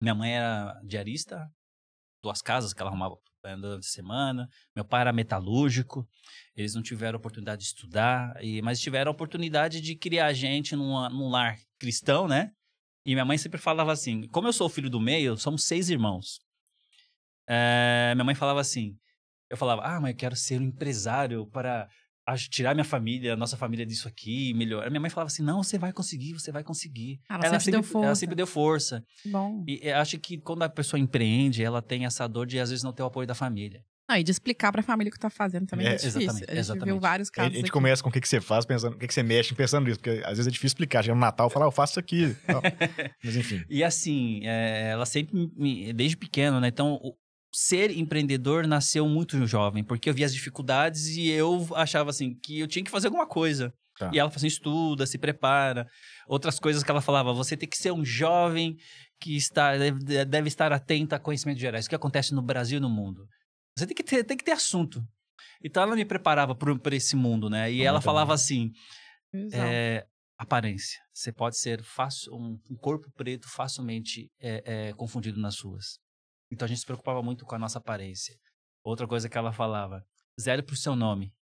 minha 0.00 0.14
mãe 0.14 0.36
era 0.36 0.80
diarista, 0.84 1.48
duas 2.22 2.40
casas 2.42 2.72
que 2.72 2.80
ela 2.80 2.90
arrumava 2.90 3.16
eh, 3.44 3.56
durante 3.56 3.86
a 3.86 3.90
semana. 3.90 4.48
Meu 4.74 4.84
pai 4.84 5.02
era 5.02 5.12
metalúrgico, 5.12 6.08
eles 6.56 6.74
não 6.74 6.82
tiveram 6.82 7.18
oportunidade 7.18 7.62
de 7.62 7.68
estudar, 7.68 8.34
e, 8.42 8.62
mas 8.62 8.80
tiveram 8.80 9.10
a 9.10 9.14
oportunidade 9.14 9.80
de 9.80 9.96
criar 9.96 10.26
a 10.26 10.32
gente 10.32 10.74
numa, 10.74 11.08
num 11.08 11.28
lar 11.28 11.56
cristão, 11.78 12.26
né? 12.26 12.50
E 13.06 13.12
minha 13.12 13.24
mãe 13.24 13.38
sempre 13.38 13.60
falava 13.60 13.92
assim: 13.92 14.26
como 14.28 14.48
eu 14.48 14.52
sou 14.52 14.68
filho 14.68 14.90
do 14.90 15.00
meio, 15.00 15.36
somos 15.36 15.64
seis 15.64 15.90
irmãos. 15.90 16.40
Eh, 17.48 18.14
minha 18.14 18.24
mãe 18.24 18.34
falava 18.34 18.60
assim: 18.60 18.96
eu 19.50 19.56
falava, 19.56 19.82
ah, 19.82 20.00
mas 20.00 20.10
eu 20.12 20.16
quero 20.16 20.36
ser 20.36 20.60
um 20.60 20.64
empresário 20.64 21.46
para 21.46 21.88
tirar 22.49 22.75
minha 22.75 22.85
família, 22.85 23.35
a 23.35 23.37
nossa 23.37 23.56
família 23.56 23.85
disso 23.85 24.09
aqui, 24.09 24.53
melhor. 24.55 24.88
Minha 24.91 25.00
mãe 25.00 25.11
falava 25.11 25.29
assim: 25.29 25.43
não, 25.43 25.62
você 25.62 25.79
vai 25.79 25.93
conseguir, 25.93 26.32
você 26.32 26.50
vai 26.50 26.62
conseguir. 26.65 27.21
Ela 27.29 27.61
sempre 27.61 27.73
deu 27.73 27.81
Ela 27.81 27.82
força. 27.88 28.15
sempre 28.17 28.35
deu 28.37 28.47
força. 28.47 29.05
Bom. 29.26 29.65
E 29.69 29.81
eu 29.82 29.97
acho 29.99 30.19
que 30.19 30.38
quando 30.38 30.62
a 30.62 30.69
pessoa 30.69 30.99
empreende, 30.99 31.62
ela 31.62 31.83
tem 31.83 32.04
essa 32.07 32.26
dor 32.26 32.47
de 32.47 32.59
às 32.59 32.71
vezes 32.71 32.83
não 32.83 32.93
ter 32.93 33.02
o 33.02 33.07
apoio 33.07 33.26
da 33.26 33.35
família. 33.35 33.83
Não, 34.07 34.19
e 34.19 34.23
de 34.23 34.31
explicar 34.31 34.71
pra 34.71 34.83
família 34.83 35.09
o 35.09 35.12
que 35.12 35.19
tá 35.19 35.31
fazendo 35.31 35.66
também 35.66 35.87
é, 35.87 35.93
É, 35.93 35.97
difícil. 35.97 36.21
exatamente, 36.21 36.45
a 36.45 36.47
gente 36.52 36.59
exatamente. 36.61 36.85
viu 36.85 37.00
vários 37.00 37.28
A 37.31 37.33
casos. 37.33 37.52
gente 37.54 37.62
aqui. 37.62 37.71
começa 37.71 38.02
com 38.02 38.11
o 38.11 38.12
que, 38.12 38.21
que 38.21 38.28
você 38.28 38.38
faz, 38.38 38.66
pensando, 38.66 38.93
o 38.95 38.99
que, 38.99 39.07
que 39.07 39.14
você 39.14 39.23
mexe 39.23 39.54
pensando 39.54 39.87
nisso, 39.87 39.99
porque 39.99 40.21
às 40.26 40.33
vezes 40.37 40.47
é 40.47 40.50
difícil 40.50 40.66
explicar. 40.75 41.02
Chega 41.02 41.14
no 41.14 41.21
Natal, 41.23 41.49
fala, 41.49 41.64
ah, 41.64 41.69
eu 41.69 41.73
faço 41.73 41.93
isso 41.95 42.00
aqui. 42.00 42.37
Mas 43.25 43.35
enfim. 43.35 43.64
E 43.69 43.83
assim, 43.83 44.40
é, 44.45 44.90
ela 44.90 45.07
sempre, 45.07 45.50
me, 45.57 45.90
desde 45.95 46.19
pequeno, 46.19 46.61
né? 46.61 46.69
Então, 46.69 47.00
o 47.02 47.14
ser 47.54 47.90
empreendedor 47.90 48.66
nasceu 48.66 49.08
muito 49.08 49.46
jovem, 49.46 49.84
porque 49.84 50.11
eu 50.11 50.14
via 50.14 50.26
as 50.26 50.34
dificuldades 50.34 51.06
e 51.16 51.28
eu 51.30 51.66
achava 51.75 52.11
assim 52.11 52.34
que 52.34 52.58
eu 52.61 52.66
tinha 52.66 52.84
que 52.84 52.90
fazer 52.90 53.06
alguma 53.06 53.26
coisa. 53.26 53.73
Tá. 53.96 54.11
E 54.12 54.18
ela 54.18 54.28
falou 54.28 54.38
assim, 54.38 54.49
estuda, 54.49 55.06
se 55.06 55.18
prepara. 55.18 55.87
Outras 56.26 56.58
coisas 56.58 56.82
que 56.82 56.90
ela 56.90 57.00
falava, 57.00 57.32
você 57.32 57.56
tem 57.56 57.68
que 57.68 57.78
ser 57.78 57.92
um 57.92 58.04
jovem 58.04 58.76
que 59.20 59.37
está, 59.37 59.76
deve, 59.76 60.25
deve 60.25 60.49
estar 60.49 60.73
atento 60.73 61.14
a 61.14 61.18
conhecimentos 61.18 61.61
gerais, 61.61 61.87
o 61.87 61.88
que 61.88 61.94
acontece 61.94 62.34
no 62.34 62.42
Brasil 62.42 62.78
e 62.78 62.80
no 62.80 62.90
mundo. 62.90 63.25
Você 63.78 63.87
tem 63.87 63.94
que 63.94 64.02
ter, 64.02 64.25
tem 64.25 64.37
que 64.37 64.44
ter 64.44 64.52
assunto. 64.52 65.00
Então 65.62 65.82
ela 65.82 65.94
me 65.96 66.04
preparava 66.04 66.54
para 66.54 66.96
esse 66.96 67.14
mundo, 67.16 67.49
né? 67.49 67.73
E 67.73 67.82
Ah, 67.82 67.84
ela 67.84 68.00
falava 68.00 68.28
bom. 68.28 68.34
assim: 68.34 68.70
é, 69.52 70.04
aparência. 70.38 71.00
Você 71.12 71.32
pode 71.32 71.58
ser 71.58 71.82
fácil, 71.82 72.34
um, 72.34 72.58
um 72.70 72.76
corpo 72.76 73.11
preto 73.16 73.49
facilmente 73.49 74.28
é, 74.40 74.88
é, 74.88 74.92
confundido 74.92 75.40
nas 75.40 75.61
ruas. 75.61 75.99
Então 76.54 76.66
a 76.66 76.68
gente 76.68 76.78
se 76.78 76.87
preocupava 76.87 77.20
muito 77.20 77.44
com 77.44 77.56
a 77.56 77.58
nossa 77.58 77.78
aparência. 77.78 78.38
Outra 78.84 79.08
coisa 79.08 79.28
que 79.28 79.37
ela 79.37 79.52
falava: 79.52 80.06
zero 80.40 80.62
pro 80.62 80.76
seu 80.76 80.94
nome. 80.94 81.34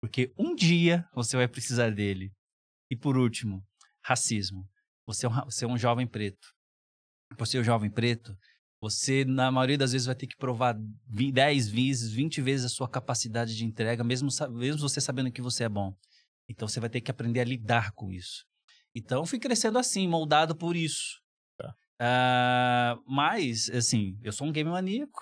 Porque 0.00 0.32
um 0.38 0.54
dia 0.54 1.04
você 1.12 1.36
vai 1.36 1.48
precisar 1.48 1.90
dele. 1.90 2.32
E 2.88 2.96
por 2.96 3.16
último, 3.16 3.66
racismo. 4.02 4.64
Você 5.06 5.26
é 5.26 5.28
um, 5.28 5.32
você 5.44 5.64
é 5.64 5.68
um 5.68 5.76
jovem 5.76 6.06
preto. 6.06 6.46
Por 7.36 7.46
ser 7.46 7.58
um 7.58 7.64
jovem 7.64 7.90
preto, 7.90 8.36
você, 8.80 9.24
na 9.24 9.50
maioria 9.50 9.76
das 9.76 9.92
vezes, 9.92 10.06
vai 10.06 10.14
ter 10.14 10.26
que 10.28 10.36
provar 10.36 10.76
vi- 11.06 11.32
10 11.32 11.68
vezes, 11.68 12.12
20 12.12 12.40
vezes 12.40 12.66
a 12.66 12.68
sua 12.68 12.88
capacidade 12.88 13.54
de 13.56 13.64
entrega, 13.64 14.02
mesmo, 14.04 14.28
mesmo 14.52 14.80
você 14.80 15.00
sabendo 15.00 15.30
que 15.32 15.42
você 15.42 15.64
é 15.64 15.68
bom. 15.68 15.94
Então 16.48 16.66
você 16.66 16.80
vai 16.80 16.88
ter 16.88 17.00
que 17.00 17.10
aprender 17.10 17.40
a 17.40 17.44
lidar 17.44 17.92
com 17.92 18.10
isso. 18.10 18.44
Então 18.94 19.26
fui 19.26 19.38
crescendo 19.38 19.78
assim, 19.78 20.08
moldado 20.08 20.56
por 20.56 20.76
isso. 20.76 21.20
Ah, 22.00 22.98
mas, 23.06 23.68
assim, 23.70 24.18
eu 24.22 24.32
sou 24.32 24.46
um 24.46 24.52
game 24.52 24.70
maníaco. 24.70 25.20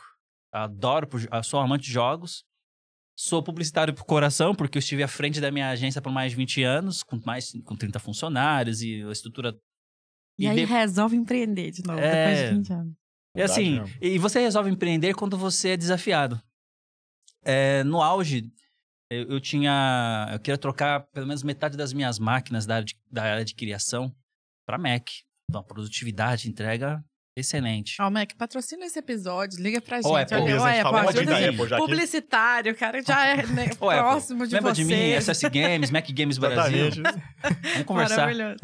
Adoro, 0.53 1.09
ah, 1.31 1.43
sou 1.43 1.59
amante 1.61 1.85
de 1.87 1.93
jogos. 1.93 2.45
Sou 3.19 3.43
publicitário 3.43 3.93
por 3.93 4.05
coração, 4.05 4.55
porque 4.55 4.79
eu 4.79 4.81
estive 4.81 5.03
à 5.03 5.09
frente 5.09 5.41
da 5.41 5.51
minha 5.51 5.71
agência 5.71 6.01
por 6.01 6.13
mais 6.13 6.31
de 6.31 6.37
20 6.37 6.63
anos, 6.63 7.03
com 7.03 7.21
mais 7.27 7.51
com 7.65 7.75
30 7.75 7.99
funcionários 7.99 8.81
e 8.81 9.03
a 9.03 9.11
estrutura. 9.11 9.59
E 10.39 10.47
aí 10.47 10.55
de- 10.55 10.65
resolve 10.67 11.17
empreender 11.17 11.73
de 11.73 11.83
novo, 11.85 11.99
É. 11.99 12.27
depois 12.31 12.49
de 12.51 12.55
20 12.57 12.73
anos. 12.73 12.95
E 13.35 13.43
assim, 13.43 13.81
e 14.01 14.19
você 14.19 14.39
resolve 14.41 14.71
empreender 14.71 15.15
quando 15.15 15.37
você 15.37 15.71
é 15.71 15.77
desafiado. 15.77 16.41
É, 17.45 17.83
no 17.83 18.01
auge, 18.01 18.53
eu, 19.11 19.29
eu 19.33 19.41
tinha. 19.41 20.29
Eu 20.33 20.39
queria 20.39 20.57
trocar 20.59 21.01
pelo 21.09 21.27
menos 21.27 21.43
metade 21.43 21.77
das 21.77 21.93
minhas 21.93 22.21
máquinas 22.21 22.67
da 22.67 22.77
área 22.77 22.85
de, 22.85 22.97
da 23.11 23.23
área 23.25 23.45
de 23.45 23.55
criação 23.55 24.15
para 24.65 24.79
Mac. 24.79 25.09
Então, 25.51 25.63
a 25.63 25.65
produtividade, 25.65 26.49
entrega 26.49 27.03
excelente. 27.39 27.97
Ó, 28.01 28.11
Mac, 28.11 28.35
patrocina 28.37 28.85
esse 28.85 28.99
episódio, 28.99 29.63
liga 29.63 29.81
pra 29.81 29.99
gente. 30.03 30.11
Ô, 30.11 30.17
Apple, 30.17 30.37
Olha, 30.37 30.59
gente 30.59 30.67
Apple, 30.67 30.83
falou 30.83 31.03
muito 31.05 31.19
ajuda 31.19 31.41
da. 31.41 31.49
Apple 31.49 31.69
já. 31.69 31.77
Publicitário, 31.79 32.73
o 32.73 32.77
cara 32.77 33.03
já 33.03 33.27
é 33.27 33.47
né, 33.47 33.65
Ô, 33.81 33.89
Apple, 33.89 34.03
próximo 34.03 34.47
de 34.47 34.55
Lembra 34.55 34.75
você. 34.75 34.83
de 34.83 34.89
mim, 34.89 35.21
SS 35.21 35.49
Games, 35.49 35.91
Mac 35.91 36.11
Games 36.11 36.39
Brasil. 36.39 36.91
Vamos 37.73 37.87
conversar. 37.87 38.27
Maravilhoso. 38.27 38.59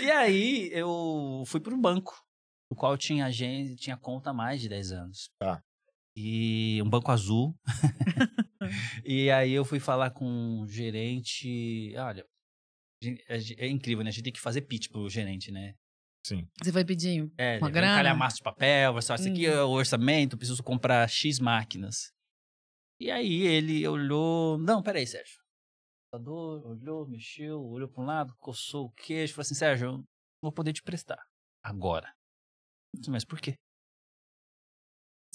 E 0.00 0.10
aí, 0.10 0.70
eu 0.72 1.44
fui 1.46 1.60
para 1.60 1.74
um 1.74 1.80
banco, 1.80 2.14
no 2.70 2.76
qual 2.76 2.96
tinha 2.96 3.26
agência, 3.26 3.76
tinha 3.76 3.96
conta 3.96 4.30
há 4.30 4.34
mais 4.34 4.60
de 4.60 4.68
10 4.68 4.92
anos. 4.92 5.30
Tá. 5.38 5.62
E 6.16 6.80
um 6.82 6.88
banco 6.88 7.12
azul. 7.12 7.54
e 9.04 9.30
aí 9.30 9.52
eu 9.52 9.64
fui 9.64 9.78
falar 9.78 10.10
com 10.10 10.62
o 10.62 10.66
gerente. 10.66 11.94
Olha, 11.98 12.24
é, 13.28 13.66
é 13.66 13.68
incrível, 13.68 14.02
né? 14.02 14.08
A 14.08 14.12
gente 14.12 14.24
tem 14.24 14.32
que 14.32 14.40
fazer 14.40 14.62
pitch 14.62 14.88
pro 14.88 15.10
gerente, 15.10 15.52
né? 15.52 15.74
Sim. 16.26 16.48
Você 16.60 16.72
vai 16.72 16.84
pedir 16.84 17.30
É, 17.38 17.58
Uma 17.58 17.68
um 17.68 17.72
grana? 17.72 17.94
calhamaço 17.94 18.38
de 18.38 18.42
papel, 18.42 18.92
vai 18.94 19.00
falar, 19.00 19.20
isso 19.20 19.28
aqui 19.28 19.48
Hum. 19.48 19.52
é 19.52 19.62
o 19.62 19.68
orçamento, 19.70 20.36
preciso 20.36 20.60
comprar 20.60 21.08
X 21.08 21.38
máquinas. 21.38 22.12
E 22.98 23.12
aí 23.12 23.42
ele 23.42 23.86
olhou, 23.86 24.58
não, 24.58 24.82
peraí, 24.82 25.06
Sérgio. 25.06 25.38
O 25.38 26.16
computador 26.18 26.66
olhou, 26.66 27.06
mexeu, 27.06 27.62
olhou 27.62 27.88
para 27.88 28.02
um 28.02 28.06
lado, 28.06 28.34
coçou 28.40 28.86
o 28.86 28.90
queixo, 28.90 29.34
falou 29.34 29.42
assim, 29.42 29.54
Sérgio, 29.54 29.86
eu 29.86 29.92
não 29.92 30.04
vou 30.42 30.50
poder 30.50 30.72
te 30.72 30.82
prestar 30.82 31.22
agora. 31.62 32.12
Mas 33.06 33.24
por 33.24 33.40
quê? 33.40 33.54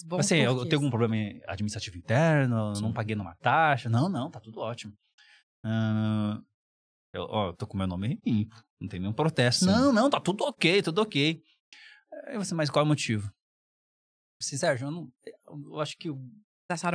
bons 0.04 0.20
assim, 0.20 0.36
eu, 0.36 0.66
tenho 0.66 0.76
algum 0.76 0.90
problema 0.90 1.16
administrativo 1.46 1.96
interno, 1.96 2.74
eu 2.74 2.80
não 2.82 2.88
Sim. 2.88 2.92
paguei 2.92 3.16
numa 3.16 3.34
taxa. 3.36 3.88
Não, 3.88 4.10
não, 4.10 4.30
tá 4.30 4.40
tudo 4.40 4.60
ótimo. 4.60 4.92
Ah, 5.64 6.38
eu, 7.12 7.22
ó, 7.28 7.48
eu 7.48 7.52
tô 7.54 7.66
com 7.66 7.76
meu 7.76 7.86
nome 7.86 8.18
limpo, 8.26 8.54
não 8.80 8.88
tem 8.88 8.98
nenhum 9.00 9.12
protesto. 9.12 9.64
Sim. 9.64 9.70
Não, 9.70 9.92
não, 9.92 10.08
tá 10.10 10.20
tudo 10.20 10.44
ok, 10.44 10.82
tudo 10.82 11.02
ok. 11.02 11.42
Aí 12.26 12.36
você, 12.36 12.54
mas 12.54 12.70
qual 12.70 12.82
é 12.82 12.84
o 12.84 12.88
motivo? 12.88 13.30
Disse, 14.40 14.58
Sérgio, 14.58 14.86
eu, 14.86 14.90
não, 14.90 15.08
eu 15.72 15.80
acho 15.80 15.96
que 15.96 16.08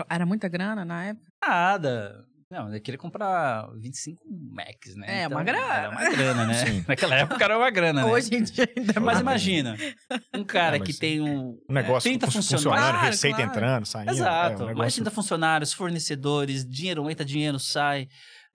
Era 0.10 0.26
muita 0.26 0.48
grana 0.48 0.84
na 0.84 1.06
época? 1.06 1.28
nada. 1.46 2.26
Não, 2.50 2.74
eu 2.74 2.80
queria 2.82 2.98
comprar 2.98 3.70
25 3.76 4.24
Macs, 4.30 4.96
né? 4.96 5.24
É, 5.24 5.28
uma 5.28 5.44
grana. 5.44 5.74
Era 5.74 5.90
uma 5.90 6.10
grana, 6.10 6.46
né? 6.48 6.54
Sim. 6.66 6.84
Naquela 6.88 7.16
época 7.16 7.44
era 7.44 7.58
uma 7.58 7.70
grana, 7.70 8.06
né? 8.06 8.10
Hoje 8.10 8.34
em 8.34 8.42
dia 8.42 8.70
ainda 8.74 8.94
Mas 9.02 9.04
mais. 9.04 9.20
imagina, 9.20 9.76
um 10.34 10.46
cara 10.46 10.78
É, 10.78 10.80
mas 10.80 10.88
que 10.88 10.94
tem 10.98 11.20
um, 11.20 11.60
Um 11.70 11.74
negócio 11.74 12.08
é, 12.08 12.12
30 12.12 12.28
fun- 12.28 12.32
funcionários. 12.32 12.64
funcionando, 12.64 12.92
Claro, 12.94 13.06
receita 13.12 13.36
claro. 13.36 13.52
entrando, 13.52 13.86
saindo. 13.86 14.12
Exato. 14.12 14.54
É, 14.54 14.56
um 14.56 14.66
Mais 14.68 14.78
negócio... 14.78 15.04
30 15.04 15.12
funcionários, 15.12 15.74
fornecedores, 15.74 16.66
dinheiro 16.66 17.10
entra, 17.12 17.26
dinheiro 17.26 17.60
sai. 17.60 18.08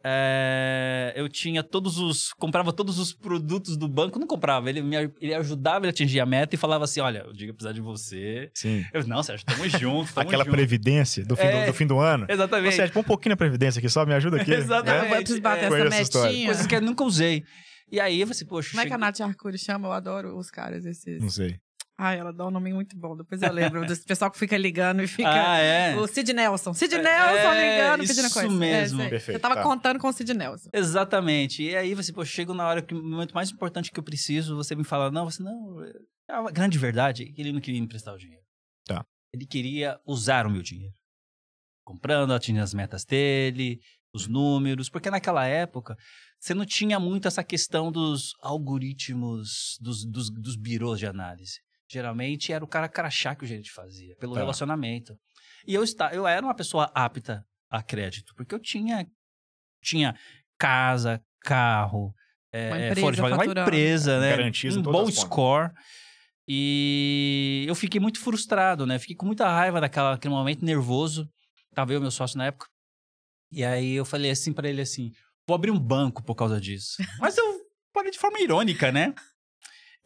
É, 0.05 1.13
eu 1.17 1.29
tinha 1.29 1.63
todos 1.63 1.99
os. 1.99 2.33
Comprava 2.35 2.73
todos 2.73 2.99
os 2.99 3.13
produtos 3.13 3.77
do 3.77 3.89
banco, 3.89 4.19
não 4.19 4.27
comprava. 4.27 4.69
Ele 4.69 4.83
me 4.83 4.97
ele 5.21 5.35
ajudava 5.35 5.79
ele 5.85 5.89
a 5.89 5.91
atingir 5.91 6.21
a 6.21 6.27
meta 6.27 6.55
e 6.55 6.59
falava 6.59 6.85
assim: 6.85 7.01
olha, 7.01 7.25
o 7.27 7.31
eu 7.31 7.55
precisar 7.55 7.73
de 7.73 7.81
você. 7.81 8.51
Sim. 8.55 8.85
Eu, 8.93 9.07
não, 9.07 9.23
Sérgio, 9.23 9.47
tamo 9.47 9.69
junto. 9.69 10.13
Tamo 10.13 10.27
Aquela 10.29 10.45
junto. 10.45 10.55
previdência 10.55 11.25
do 11.25 11.37
fim, 11.37 11.45
É. 11.47 11.61
do, 11.61 11.67
do 11.67 11.75
fim 11.75 11.87
do 11.87 11.99
ano. 11.99 12.27
Ô, 12.29 12.33
Exatamente. 12.33 12.75
Sérgio, 12.75 12.93
põe 12.93 13.01
um 13.03 13.07
pouquinho 13.07 13.31
na 13.33 13.37
previdência 13.37 13.79
aqui, 13.79 13.89
só 13.89 14.05
me 14.05 14.15
ajuda 14.15 14.41
aqui. 14.41 14.51
Exatamente. 14.55 15.11
Eu 15.13 15.17
preciso 15.19 15.41
bater 15.41 15.73
É, 15.73 15.87
essa 15.87 16.19
metinha. 16.21 16.47
Coisas 16.47 16.67
que 16.67 16.75
eu 16.75 16.81
nunca 16.83 17.05
usei. 17.05 17.45
E 17.91 18.01
aí 18.01 18.21
eu 18.21 18.27
falei 18.27 18.37
assim, 18.37 18.47
poxa. 18.47 18.71
Como 18.71 18.81
é 18.83 18.87
que 18.87 18.93
a 18.93 18.99
Nath 18.99 19.21
Arcuri 19.21 19.59
chama? 19.59 19.89
Eu 19.89 19.93
adoro 19.93 20.37
os 20.39 20.51
caras 20.51 20.85
esses. 20.87 21.21
Não 21.21 21.29
sei. 21.29 21.57
Ai, 22.05 22.19
ela 22.19 22.33
dá 22.33 22.49
um 22.49 22.51
nome 22.51 22.73
muito 22.73 22.97
bom. 22.97 23.17
Depois 23.17 23.41
eu 23.41 23.53
lembro 23.53 23.87
desse 23.87 24.03
pessoal 24.05 24.29
que 24.29 24.37
fica 24.37 24.57
ligando 24.57 25.05
e 25.05 25.07
fica. 25.07 25.31
Ah, 25.31 25.59
é. 25.59 25.97
O 25.97 26.05
Sid 26.09 26.33
Nelson. 26.33 26.75
Sid 26.75 26.97
Nelson 26.99 27.53
é, 27.53 27.77
ligando, 27.77 28.01
pedindo 28.01 28.27
isso 28.27 28.35
coisa. 28.35 28.51
mesmo. 28.51 29.03
É. 29.03 29.09
Perfeito, 29.09 29.37
Você 29.37 29.41
tava 29.41 29.55
tá. 29.55 29.63
contando 29.63 30.01
com 30.01 30.09
o 30.09 30.13
Sid 30.13 30.35
Nelson. 30.35 30.69
Exatamente. 30.73 31.63
E 31.63 31.77
aí 31.77 31.95
você, 31.95 32.13
pô, 32.13 32.25
chego 32.25 32.55
na 32.55 32.67
hora 32.67 32.83
que 32.83 32.93
o 32.93 33.01
momento 33.01 33.33
mais 33.37 33.53
importante 33.53 33.93
que 33.93 34.01
eu 34.01 34.03
preciso, 34.03 34.57
você 34.57 34.75
me 34.75 34.83
fala, 34.83 35.13
não, 35.13 35.31
você 35.31 35.41
não. 35.45 35.81
é 36.29 36.33
A 36.33 36.51
grande 36.51 36.77
verdade 36.77 37.23
é 37.23 37.27
que 37.27 37.41
ele 37.41 37.53
não 37.53 37.61
queria 37.61 37.79
me 37.79 37.87
emprestar 37.87 38.13
o 38.13 38.19
dinheiro. 38.19 38.43
Tá. 38.85 39.05
Ele 39.33 39.47
queria 39.47 39.97
usar 40.05 40.45
o 40.45 40.51
meu 40.51 40.61
dinheiro. 40.63 40.95
Comprando, 41.85 42.35
atingindo 42.35 42.65
as 42.65 42.75
metas 42.75 43.05
dele, 43.05 43.79
os 44.13 44.27
números, 44.27 44.91
porque 44.91 45.09
naquela 45.09 45.47
época 45.47 45.97
você 46.41 46.53
não 46.53 46.67
tinha 46.67 46.99
muito 46.99 47.29
essa 47.29 47.45
questão 47.45 47.93
dos 47.93 48.33
algoritmos, 48.41 49.79
dos, 49.81 50.05
dos, 50.05 50.31
dos 50.31 50.57
birôs 50.57 50.99
de 50.99 51.07
análise. 51.07 51.61
Geralmente 51.93 52.53
era 52.53 52.65
o 52.65 52.69
cara 52.69 52.89
crachá 52.89 53.35
que 53.35 53.45
o 53.45 53.47
gerente 53.47 53.71
fazia, 53.71 54.17
pelo 54.17 54.33
Tá. 54.33 54.41
relacionamento. 54.41 55.15
E 55.67 55.75
eu, 55.75 55.85
está, 55.85 56.13
eu 56.15 56.27
era 56.27 56.45
uma 56.45 56.55
pessoa 56.55 56.91
apta 56.95 57.45
a 57.71 57.83
crédito, 57.83 58.35
porque 58.35 58.55
eu 58.55 58.59
tinha, 58.59 59.07
tinha 59.83 60.17
casa, 60.59 61.23
carro, 61.41 62.15
é, 62.51 62.69
Uma 62.69 62.79
é, 62.79 62.87
empresa 62.89 63.01
folha 63.01 63.15
de 63.17 63.21
uma 63.23 63.31
faturando. 63.31 63.61
empresa, 63.61 64.21
né? 64.21 64.51
Um 64.77 64.83
bom 64.83 65.11
score. 65.11 65.71
E 66.49 67.65
eu 67.69 67.75
fiquei 67.75 68.01
muito 68.01 68.21
frustrado, 68.21 68.87
né? 68.87 68.99
Fiquei 68.99 69.15
com 69.17 69.27
muita 69.27 69.49
raiva 69.49 69.81
daquela, 69.81 70.13
daquele 70.13 70.35
momento, 70.35 70.65
nervoso. 70.65 71.29
Tava 71.75 71.93
eu, 71.93 72.01
meu 72.01 72.11
sócio 72.11 72.37
na 72.39 72.47
época. 72.47 72.67
E 73.51 73.63
aí 73.65 73.93
eu 73.95 74.05
falei 74.05 74.31
assim 74.31 74.53
pra 74.53 74.69
ele 74.69 74.81
assim: 74.81 75.13
vou 75.47 75.55
abrir 75.55 75.71
um 75.71 75.79
banco 75.79 76.23
por 76.23 76.35
causa 76.35 76.61
disso. 76.61 76.97
Mas 77.21 77.37
eu 77.39 77.61
falei 77.95 78.11
de 78.11 78.19
forma 78.19 78.41
irônica, 78.41 78.91
né? 78.91 79.15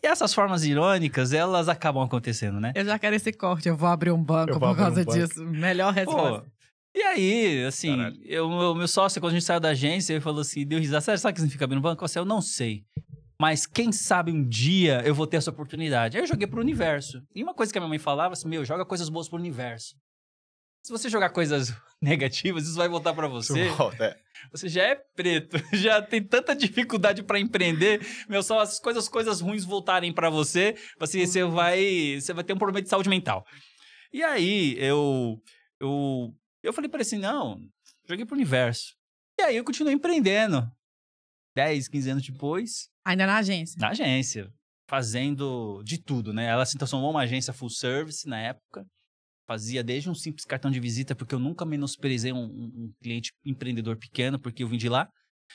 E 0.03 0.07
essas 0.07 0.33
formas 0.35 0.65
irônicas, 0.65 1.33
elas 1.33 1.69
acabam 1.69 2.03
acontecendo, 2.03 2.61
né? 2.61 2.73
Eu 2.75 2.85
já 2.85 2.99
quero 2.99 3.17
esse 3.17 3.33
corte. 3.33 3.69
Eu 3.69 3.77
vou 3.77 3.89
abrir 3.89 4.13
um 4.13 4.23
banco 4.23 4.59
por 4.59 4.77
causa 4.77 5.01
um 5.01 5.05
banco. 5.05 5.13
disso. 5.19 5.45
Melhor 5.45 5.93
resposta. 5.93 6.41
Pô, 6.43 6.47
e 6.95 7.03
aí, 7.03 7.65
assim, 7.65 7.95
eu, 8.25 8.49
o 8.49 8.75
meu 8.75 8.89
sócio, 8.89 9.21
quando 9.21 9.33
a 9.33 9.35
gente 9.35 9.45
saiu 9.45 9.61
da 9.61 9.71
agência, 9.71 10.15
ele 10.15 10.21
falou 10.21 10.41
assim, 10.41 10.67
deu 10.67 10.79
risada, 10.79 11.03
"Sério, 11.03 11.21
sabe 11.21 11.33
o 11.33 11.35
que 11.35 11.41
significa 11.41 11.65
abrir 11.65 11.77
um 11.77 11.81
banco? 11.83 12.03
Eu 12.03 12.07
disse, 12.07 12.19
eu 12.19 12.25
não 12.25 12.41
sei. 12.41 12.85
Mas 13.39 13.67
quem 13.67 13.93
sabe 13.93 14.33
um 14.33 14.43
dia 14.49 15.03
eu 15.05 15.15
vou 15.15 15.27
ter 15.27 15.37
essa 15.37 15.51
oportunidade. 15.51 16.17
Aí 16.17 16.23
eu 16.23 16.27
joguei 16.27 16.47
pro 16.47 16.61
universo. 16.61 17.23
E 17.35 17.43
uma 17.43 17.53
coisa 17.53 17.71
que 17.71 17.79
a 17.79 17.81
minha 17.83 17.89
mãe 17.91 17.99
falava 17.99 18.33
assim, 18.33 18.49
meu, 18.49 18.65
joga 18.65 18.85
coisas 18.85 19.11
boas 19.11 19.29
pro 19.29 19.39
universo. 19.39 19.95
Se 20.87 20.93
você 20.93 21.09
jogar 21.11 21.31
coisas 21.31 21.75
negativas, 22.01 22.63
isso 22.63 22.77
vai 22.77 22.89
voltar 22.89 23.13
pra 23.13 23.27
você. 23.27 23.71
Volta, 23.71 24.05
é. 24.05 24.21
Você 24.53 24.69
já 24.69 24.85
é 24.85 24.95
preto, 24.95 25.57
já 25.77 26.01
tem 26.01 26.23
tanta 26.23 26.55
dificuldade 26.55 27.25
pra 27.25 27.41
empreender, 27.41 28.07
meu, 28.29 28.41
só 28.41 28.61
as 28.61 28.79
coisas, 28.79 29.09
coisas 29.09 29.41
ruins 29.41 29.65
voltarem 29.65 30.13
pra 30.13 30.31
você, 30.31 30.77
você, 30.97 31.27
você 31.27 31.43
vai, 31.43 32.21
você 32.21 32.33
vai 32.33 32.45
ter 32.45 32.53
um 32.53 32.57
problema 32.57 32.81
de 32.81 32.89
saúde 32.89 33.09
mental. 33.09 33.45
E 34.13 34.23
aí 34.23 34.77
eu 34.79 35.43
eu 35.81 36.33
eu 36.63 36.73
falei 36.73 36.89
pra 36.89 36.99
ele 36.99 37.03
assim, 37.03 37.19
não, 37.19 37.59
joguei 38.09 38.25
pro 38.25 38.37
universo. 38.37 38.95
E 39.41 39.43
aí 39.43 39.57
eu 39.57 39.65
continuei 39.65 39.93
empreendendo. 39.93 40.71
10, 41.57 41.89
15 41.89 42.11
anos 42.11 42.23
depois, 42.25 42.89
Ainda 43.05 43.27
na 43.27 43.39
agência. 43.39 43.77
na 43.81 43.89
agência, 43.89 44.53
fazendo 44.89 45.83
de 45.83 45.99
tudo, 46.01 46.33
né? 46.33 46.45
Ela 46.47 46.65
se 46.65 46.79
transformou 46.79 47.11
uma 47.11 47.23
agência 47.23 47.53
full 47.53 47.71
service 47.71 48.29
na 48.29 48.39
época. 48.41 48.87
Fazia 49.47 49.83
desde 49.85 50.11
um 50.11 50.15
simples 50.15 50.45
cartão 50.45 50.71
de 50.71 50.81
visita, 50.81 51.15
porque 51.15 51.35
eu 51.35 51.39
nunca 51.39 51.65
menosprezei 51.65 52.33
um, 52.33 52.45
um- 52.45 52.93
cliente 53.01 53.31
empreendedor 53.45 53.97
pequeno, 53.97 54.39
porque 54.41 54.63
eu 54.63 54.69
vim 54.69 54.77
de 54.77 54.89
lá, 54.89 55.09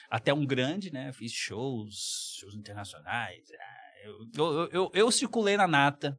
até 0.10 0.34
um 0.34 0.46
grande, 0.46 0.92
né? 0.92 1.12
Fiz 1.12 1.32
shows, 1.34 2.38
shows 2.40 2.56
internacionais. 2.56 3.44
Ah, 3.60 3.78
Eu, 4.04 4.28
eu, 4.36 4.70
eu, 4.72 4.92
eu, 4.94 5.12
circulei 5.12 5.58
na 5.58 5.68
nata 5.68 6.18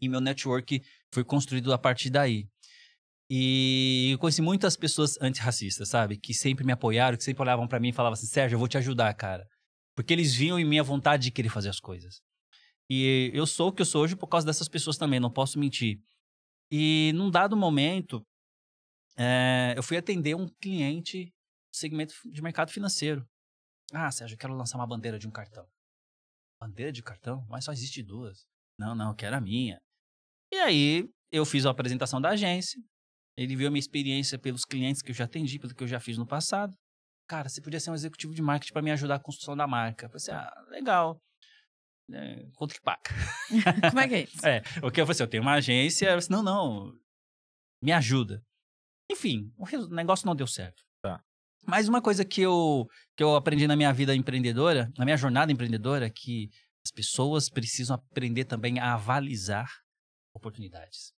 e 0.00 0.08
meu 0.08 0.20
network 0.20 0.80
foi 1.12 1.24
construído 1.24 1.72
a 1.72 1.78
partir 1.78 2.10
daí. 2.10 2.46
E 3.30 4.16
conheci 4.20 4.40
muitas 4.40 4.76
pessoas 4.76 5.20
antirracistas, 5.20 5.88
sabe? 5.88 6.16
Que 6.18 6.32
sempre 6.32 6.64
me 6.64 6.72
apoiaram, 6.72 7.16
que 7.16 7.24
sempre 7.24 7.42
olhavam 7.42 7.66
pra 7.68 7.80
mim 7.80 7.88
e 7.88 7.92
falavam 7.92 8.14
assim: 8.14 8.26
Sérgio, 8.26 8.54
eu 8.54 8.58
vou 8.58 8.68
te 8.68 8.78
ajudar, 8.78 9.12
cara. 9.14 9.44
Porque 9.94 10.12
eles 10.12 10.34
viam 10.34 10.58
em 10.58 10.64
mim 10.64 10.78
a 10.78 10.82
vontade 10.82 11.24
de 11.24 11.30
querer 11.30 11.48
fazer 11.50 11.68
as 11.68 11.80
coisas. 11.80 12.20
E 12.88 13.30
eu 13.34 13.44
sou 13.46 13.68
o 13.68 13.72
que 13.72 13.82
eu 13.82 13.86
sou 13.86 14.02
hoje 14.02 14.16
por 14.16 14.28
causa 14.28 14.46
dessas 14.46 14.68
pessoas 14.68 14.96
também, 14.96 15.20
não 15.20 15.30
posso 15.30 15.58
mentir. 15.58 15.98
E 16.70 17.12
num 17.14 17.30
dado 17.30 17.56
momento, 17.56 18.22
eh, 19.16 19.74
eu 19.76 19.82
fui 19.82 19.96
atender 19.96 20.34
um 20.34 20.48
cliente 20.60 21.32
segmento 21.72 22.14
de 22.30 22.42
mercado 22.42 22.70
financeiro. 22.70 23.26
Ah, 23.92 24.10
Sérgio, 24.10 24.34
eu 24.34 24.38
quero 24.38 24.54
lançar 24.54 24.76
uma 24.76 24.86
bandeira 24.86 25.18
de 25.18 25.26
um 25.26 25.30
cartão. 25.30 25.66
Bandeira 26.60 26.92
de 26.92 27.02
cartão? 27.02 27.46
Mas 27.48 27.64
só 27.64 27.72
existe 27.72 28.02
duas. 28.02 28.46
Não, 28.78 28.94
não, 28.94 29.10
eu 29.10 29.14
quero 29.14 29.36
a 29.36 29.40
minha. 29.40 29.78
E 30.52 30.56
aí, 30.56 31.08
eu 31.32 31.44
fiz 31.44 31.64
a 31.66 31.70
apresentação 31.70 32.20
da 32.20 32.30
agência. 32.30 32.80
Ele 33.36 33.54
viu 33.54 33.68
a 33.68 33.70
minha 33.70 33.80
experiência 33.80 34.38
pelos 34.38 34.64
clientes 34.64 35.00
que 35.00 35.10
eu 35.10 35.14
já 35.14 35.24
atendi, 35.24 35.58
pelo 35.58 35.74
que 35.74 35.82
eu 35.82 35.88
já 35.88 36.00
fiz 36.00 36.18
no 36.18 36.26
passado. 36.26 36.74
Cara, 37.28 37.48
você 37.48 37.60
podia 37.60 37.78
ser 37.78 37.90
um 37.90 37.94
executivo 37.94 38.34
de 38.34 38.42
marketing 38.42 38.72
para 38.72 38.82
me 38.82 38.90
ajudar 38.90 39.16
a 39.16 39.20
construção 39.20 39.56
da 39.56 39.66
marca. 39.66 40.06
Eu 40.06 40.10
falei 40.10 40.16
assim, 40.16 40.32
ah, 40.32 40.64
legal. 40.70 41.20
É, 42.10 42.46
quanto 42.56 42.74
que 42.74 42.80
paga? 42.80 43.02
Como 43.90 44.00
é 44.00 44.08
que 44.08 44.14
é 44.14 44.22
isso? 44.22 44.46
É, 44.46 44.62
o 44.82 44.90
que 44.90 45.00
eu 45.00 45.04
falei 45.04 45.12
assim, 45.12 45.22
eu 45.22 45.28
tenho 45.28 45.42
uma 45.42 45.54
agência, 45.54 46.10
eu 46.10 46.18
disse, 46.18 46.30
não, 46.30 46.42
não, 46.42 46.92
me 47.82 47.92
ajuda. 47.92 48.42
Enfim, 49.10 49.52
o 49.56 49.88
negócio 49.88 50.26
não 50.26 50.34
deu 50.34 50.46
certo. 50.46 50.82
Tá. 51.02 51.22
Mas 51.66 51.88
uma 51.88 52.00
coisa 52.00 52.24
que 52.24 52.40
eu, 52.40 52.86
que 53.16 53.22
eu 53.22 53.36
aprendi 53.36 53.66
na 53.66 53.76
minha 53.76 53.92
vida 53.92 54.14
empreendedora, 54.14 54.90
na 54.96 55.04
minha 55.04 55.16
jornada 55.16 55.52
empreendedora, 55.52 56.06
é 56.06 56.10
que 56.10 56.48
as 56.84 56.90
pessoas 56.90 57.50
precisam 57.50 57.96
aprender 57.96 58.44
também 58.44 58.78
a 58.78 58.94
avalizar 58.94 59.68
oportunidades. 60.34 61.12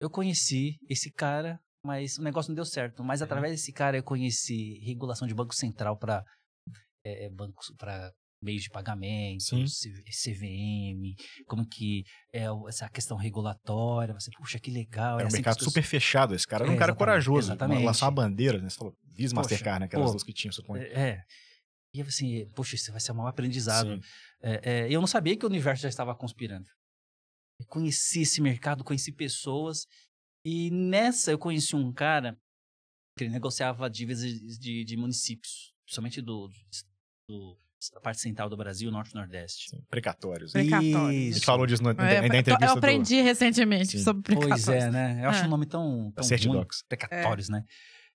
Eu 0.00 0.10
conheci 0.10 0.78
esse 0.88 1.10
cara, 1.10 1.58
mas 1.84 2.18
o 2.18 2.22
negócio 2.22 2.50
não 2.50 2.54
deu 2.54 2.64
certo. 2.64 3.02
Mas 3.02 3.22
através 3.22 3.52
desse 3.52 3.72
cara 3.72 3.96
eu 3.96 4.02
conheci 4.02 4.78
regulação 4.80 5.26
de 5.26 5.34
banco 5.34 5.54
central 5.54 5.96
para 5.98 6.24
é, 7.04 7.28
bancos 7.30 7.72
para 7.76 8.12
meios 8.42 8.62
de 8.62 8.70
pagamento, 8.70 9.42
Sim. 9.42 9.64
CVM, 10.10 11.14
como 11.46 11.66
que 11.66 12.04
é 12.32 12.44
essa 12.68 12.88
questão 12.88 13.16
regulatória. 13.16 14.14
Você, 14.14 14.30
puxa, 14.30 14.58
que 14.58 14.70
legal. 14.70 15.16
Era 15.16 15.24
um 15.24 15.26
assim 15.28 15.36
mercado 15.38 15.56
pessoas- 15.56 15.72
super 15.72 15.82
fechado. 15.82 16.34
Esse 16.34 16.46
cara 16.46 16.64
era 16.64 16.70
um 16.70 16.74
É, 16.74 16.78
cara 16.78 16.90
exatamente, 16.92 16.98
corajoso. 16.98 17.48
exatamente. 17.48 17.84
Lançar 17.84 18.06
uma 18.06 18.12
bandeira, 18.12 18.58
né? 18.60 18.68
Você 18.70 18.76
falou 18.76 18.96
Visa 19.04 19.34
Mastercard, 19.34 19.80
né? 19.80 19.86
Aquelas 19.86 20.06
pô, 20.06 20.12
duas 20.12 20.22
que 20.22 20.32
tinham, 20.32 20.52
suponho. 20.52 20.82
É. 20.82 21.10
é. 21.10 21.22
E 21.94 22.00
eu 22.00 22.06
assim, 22.06 22.46
poxa, 22.54 22.74
isso 22.76 22.90
vai 22.92 23.00
ser 23.00 23.12
um 23.12 23.26
aprendizado. 23.26 23.98
É, 24.42 24.70
é, 24.84 24.88
eu 24.94 25.00
não 25.00 25.06
sabia 25.08 25.36
que 25.36 25.44
o 25.44 25.48
universo 25.48 25.82
já 25.82 25.88
estava 25.88 26.14
conspirando. 26.14 26.68
Eu 27.60 27.66
conheci 27.66 28.20
esse 28.22 28.40
mercado, 28.40 28.84
conheci 28.84 29.10
pessoas. 29.12 29.86
E 30.44 30.70
nessa 30.70 31.32
eu 31.32 31.38
conheci 31.38 31.74
um 31.74 31.92
cara 31.92 32.38
que 33.16 33.24
ele 33.24 33.32
negociava 33.32 33.90
dívidas 33.90 34.22
de, 34.22 34.58
de- 34.58 34.84
de 34.84 34.96
municípios, 34.96 35.72
principalmente 35.84 36.20
do, 36.22 36.48
do- 37.28 37.58
da 37.94 38.00
parte 38.00 38.20
central 38.20 38.48
do 38.48 38.56
Brasil, 38.56 38.90
norte 38.90 39.12
e 39.12 39.14
nordeste. 39.14 39.70
Sim, 39.70 39.80
Precatórios. 39.88 40.52
Precatórios. 40.52 40.94
A 40.96 41.12
gente 41.12 41.30
Isso. 41.36 41.44
falou 41.44 41.66
disso 41.66 41.82
na, 41.82 41.90
É, 41.90 41.94
na 41.94 42.34
eu- 42.34 42.40
entrevista 42.40 42.64
eu 42.66 42.72
aprendi 42.72 43.20
recentemente 43.20 43.98
Sim. 43.98 44.04
sobre 44.04 44.34
Pois 44.34 44.38
precatórios. 44.64 44.84
é, 44.84 44.90
né? 44.90 45.24
Eu 45.24 45.28
acho 45.30 45.42
É. 45.44 45.46
um 45.46 45.50
nome 45.50 45.66
tão, 45.66 46.10
tão 46.12 46.24
ruim, 46.52 46.66
precatórios, 46.88 47.48
né? 47.48 47.62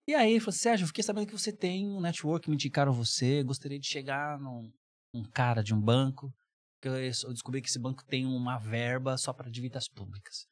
E 0.07 0.13
aí 0.13 0.31
ele 0.31 0.39
falou, 0.41 0.51
Sérgio, 0.51 0.83
eu 0.83 0.87
fiquei 0.87 1.03
sabendo 1.03 1.27
que 1.27 1.31
você 1.31 1.51
tem 1.55 1.87
um 1.87 2.01
network, 2.01 2.49
me 2.49 2.55
indicaram 2.55 2.91
você, 2.91 3.41
gostaria 3.41 3.79
de 3.79 3.87
chegar 3.87 4.37
num 4.39 4.69
um 5.15 5.23
cara 5.23 5.63
de 5.63 5.73
um 5.73 5.79
banco, 5.79 6.33
que 6.81 6.87
eu, 6.89 6.95
eu 6.95 7.31
descobri 7.33 7.61
que 7.61 7.69
esse 7.69 7.79
banco 7.79 8.03
tem 8.05 8.25
uma 8.25 8.57
verba 8.57 9.15
só 9.17 9.31
para 9.31 9.49
dívidas 9.49 9.87
públicas. 9.87 10.45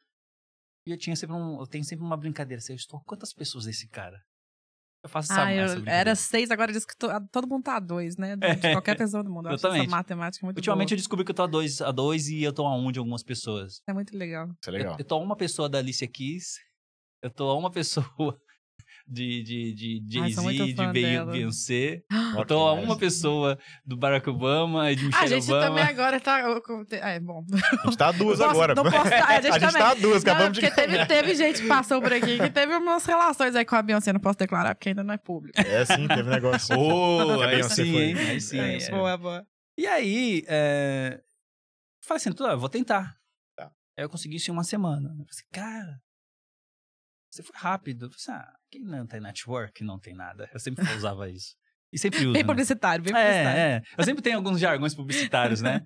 E 0.88 0.92
eu 0.92 0.98
tinha 0.98 1.16
sempre 1.16 1.36
um, 1.36 1.60
eu 1.60 1.68
tenho 1.68 1.84
sempre 1.84 2.06
uma 2.06 2.16
brincadeira, 2.16 2.60
assim, 2.60 2.72
eu 2.74 2.78
estou 2.78 3.02
quantas 3.06 3.34
pessoas 3.34 3.66
desse 3.66 3.88
cara? 3.90 4.18
Eu 5.04 5.10
faço 5.10 5.32
essa, 5.32 5.44
Ah, 5.46 5.54
eu- 5.54 5.64
essa 5.66 5.90
era 5.90 6.16
seis, 6.16 6.52
agora 6.52 6.72
diz 6.72 6.86
que 6.86 6.96
to- 6.96 7.08
todo 7.32 7.48
mundo 7.48 7.64
tá 7.64 7.78
a 7.78 7.80
dois, 7.80 8.18
né? 8.18 8.36
De, 8.36 8.56
de 8.56 8.72
qualquer 8.72 8.96
pessoa 8.96 9.24
do 9.24 9.32
mundo. 9.32 9.48
Eu 9.48 9.56
acho 9.56 9.56
essa 9.56 9.68
Exatamente. 9.70 9.90
matemática 9.90 10.46
muito 10.46 10.58
Ultimamente 10.58 10.92
eu 10.92 10.96
boa. 10.96 11.02
descobri 11.02 11.26
que 11.26 11.32
eu 11.32 11.36
tô 11.36 11.42
a 11.44 11.48
dois, 11.48 11.82
a 11.82 11.92
dois 11.92 12.28
e 12.28 12.44
eu 12.44 12.54
tô 12.54 12.66
a 12.68 12.76
um 12.76 12.92
de 12.92 13.00
algumas 13.00 13.24
pessoas. 13.24 13.82
É 13.88 13.94
muito 13.94 14.16
legal. 14.16 14.48
Isso 14.62 14.70
é 14.70 14.72
legal. 14.72 14.94
Eu, 14.94 15.00
eu 15.00 15.06
tô 15.06 15.16
a 15.16 15.18
uma 15.20 15.36
pessoa 15.36 15.68
da 15.68 15.80
Alicia 15.80 16.08
Keys, 16.08 16.58
eu 17.24 17.32
tô 17.32 17.50
a 17.50 17.58
uma 17.58 17.72
pessoa 17.74 18.40
de, 19.08 19.44
de, 19.44 19.74
de 19.74 20.20
Jay-Z, 20.20 20.74
de. 20.74 21.26
Beyoncé. 21.32 22.04
Eu 22.38 22.46
tô 22.46 22.68
a 22.68 22.74
uma 22.74 22.98
pessoa 22.98 23.58
do 23.86 23.98
Barack 23.98 24.30
Obama 24.30 24.92
e 24.92 24.96
de 24.96 25.04
A 25.04 25.08
Michelle 25.08 25.28
gente 25.42 25.46
Obama. 25.52 25.66
também 25.68 25.84
agora 25.84 26.20
tá. 26.20 26.36
Ah, 27.02 27.10
é 27.10 27.20
bom. 27.20 27.46
A 27.52 27.86
gente 27.86 27.98
tá 27.98 28.08
a 28.08 28.12
duas 28.14 28.40
posso- 28.40 28.50
agora. 28.52 28.74
não 28.76 28.84
posso 28.84 29.10
tá- 29.10 29.28
a 29.28 29.42
gente 29.42 29.48
a 29.48 29.52
gente 29.52 29.60
também. 29.60 29.82
tá 29.82 29.90
a 29.90 29.94
duas, 29.96 30.24
Não, 30.24 30.32
acabamos 30.34 30.58
de 30.58 30.62
porque 30.62 30.76
teve, 30.82 31.06
teve 31.06 31.36
gente 31.36 31.62
que 31.62 31.68
passou 31.68 32.02
por 32.02 32.14
aqui 32.14 32.38
que 32.40 32.50
teve 32.50 32.76
umas 32.76 33.06
relações 33.06 33.56
aí 33.56 33.66
com 33.66 33.76
a 33.76 33.82
Beyoncé, 33.82 34.14
não 34.14 34.20
posso 34.20 34.38
declarar 34.40 34.76
porque 34.76 34.90
ainda 34.90 35.04
não 35.04 35.14
é 35.14 35.18
público. 35.18 35.60
É, 35.60 35.84
sim, 35.86 36.08
teve 36.08 36.24
um 36.24 36.32
negócio. 36.32 36.76
Oh, 36.80 37.38
Que 37.38 37.44
a 37.44 37.48
aí 37.48 37.56
Beyoncé 37.58 37.84
sim, 37.84 37.92
foi. 37.94 38.04
hein? 38.04 38.16
Aí 38.18 38.42
sim. 38.42 38.60
É, 38.60 38.78
é. 38.78 38.90
Boa, 38.92 39.18
boa. 39.18 39.48
E 39.78 39.88
aí, 39.88 40.44
é... 40.48 41.22
falei 42.04 42.18
assim, 42.18 42.32
"Tudo, 42.32 42.50
eu 42.50 42.60
vou 42.60 42.70
tentar. 42.70 43.16
Tá. 43.58 43.66
Aí 43.98 44.04
eu 44.06 44.10
consegui 44.10 44.36
isso 44.38 44.50
em 44.50 44.54
uma 44.54 44.64
semana. 44.64 45.08
Eu 45.10 45.16
falei 45.16 45.26
assim, 45.30 45.46
cara, 45.52 46.02
você 47.32 47.44
foi 47.44 47.56
rápido. 47.58 48.06
Eu 48.06 48.12
falei 48.12 48.40
assim, 48.40 48.48
ah, 48.48 48.54
quem 48.72 48.84
não 48.84 49.06
tem 49.06 49.20
network 49.20 49.84
não 49.84 50.00
tem 50.00 50.14
nada. 50.14 50.50
Eu 50.54 50.60
sempre 50.60 50.90
usava 50.96 51.30
isso. 51.30 51.56
E 51.92 52.00
sempre 52.00 52.20
uso, 52.20 52.32
Bem 52.34 52.44
né? 52.44 52.48
publicitário, 52.48 53.04
bem 53.04 53.14
publicitário. 53.14 53.60
É, 53.60 53.76
é. 53.76 53.82
Eu 53.98 54.04
sempre 54.04 54.24
tenho 54.24 54.38
alguns 54.38 54.60
jargões 54.60 54.96
publicitários, 54.96 55.62
né? 55.62 55.86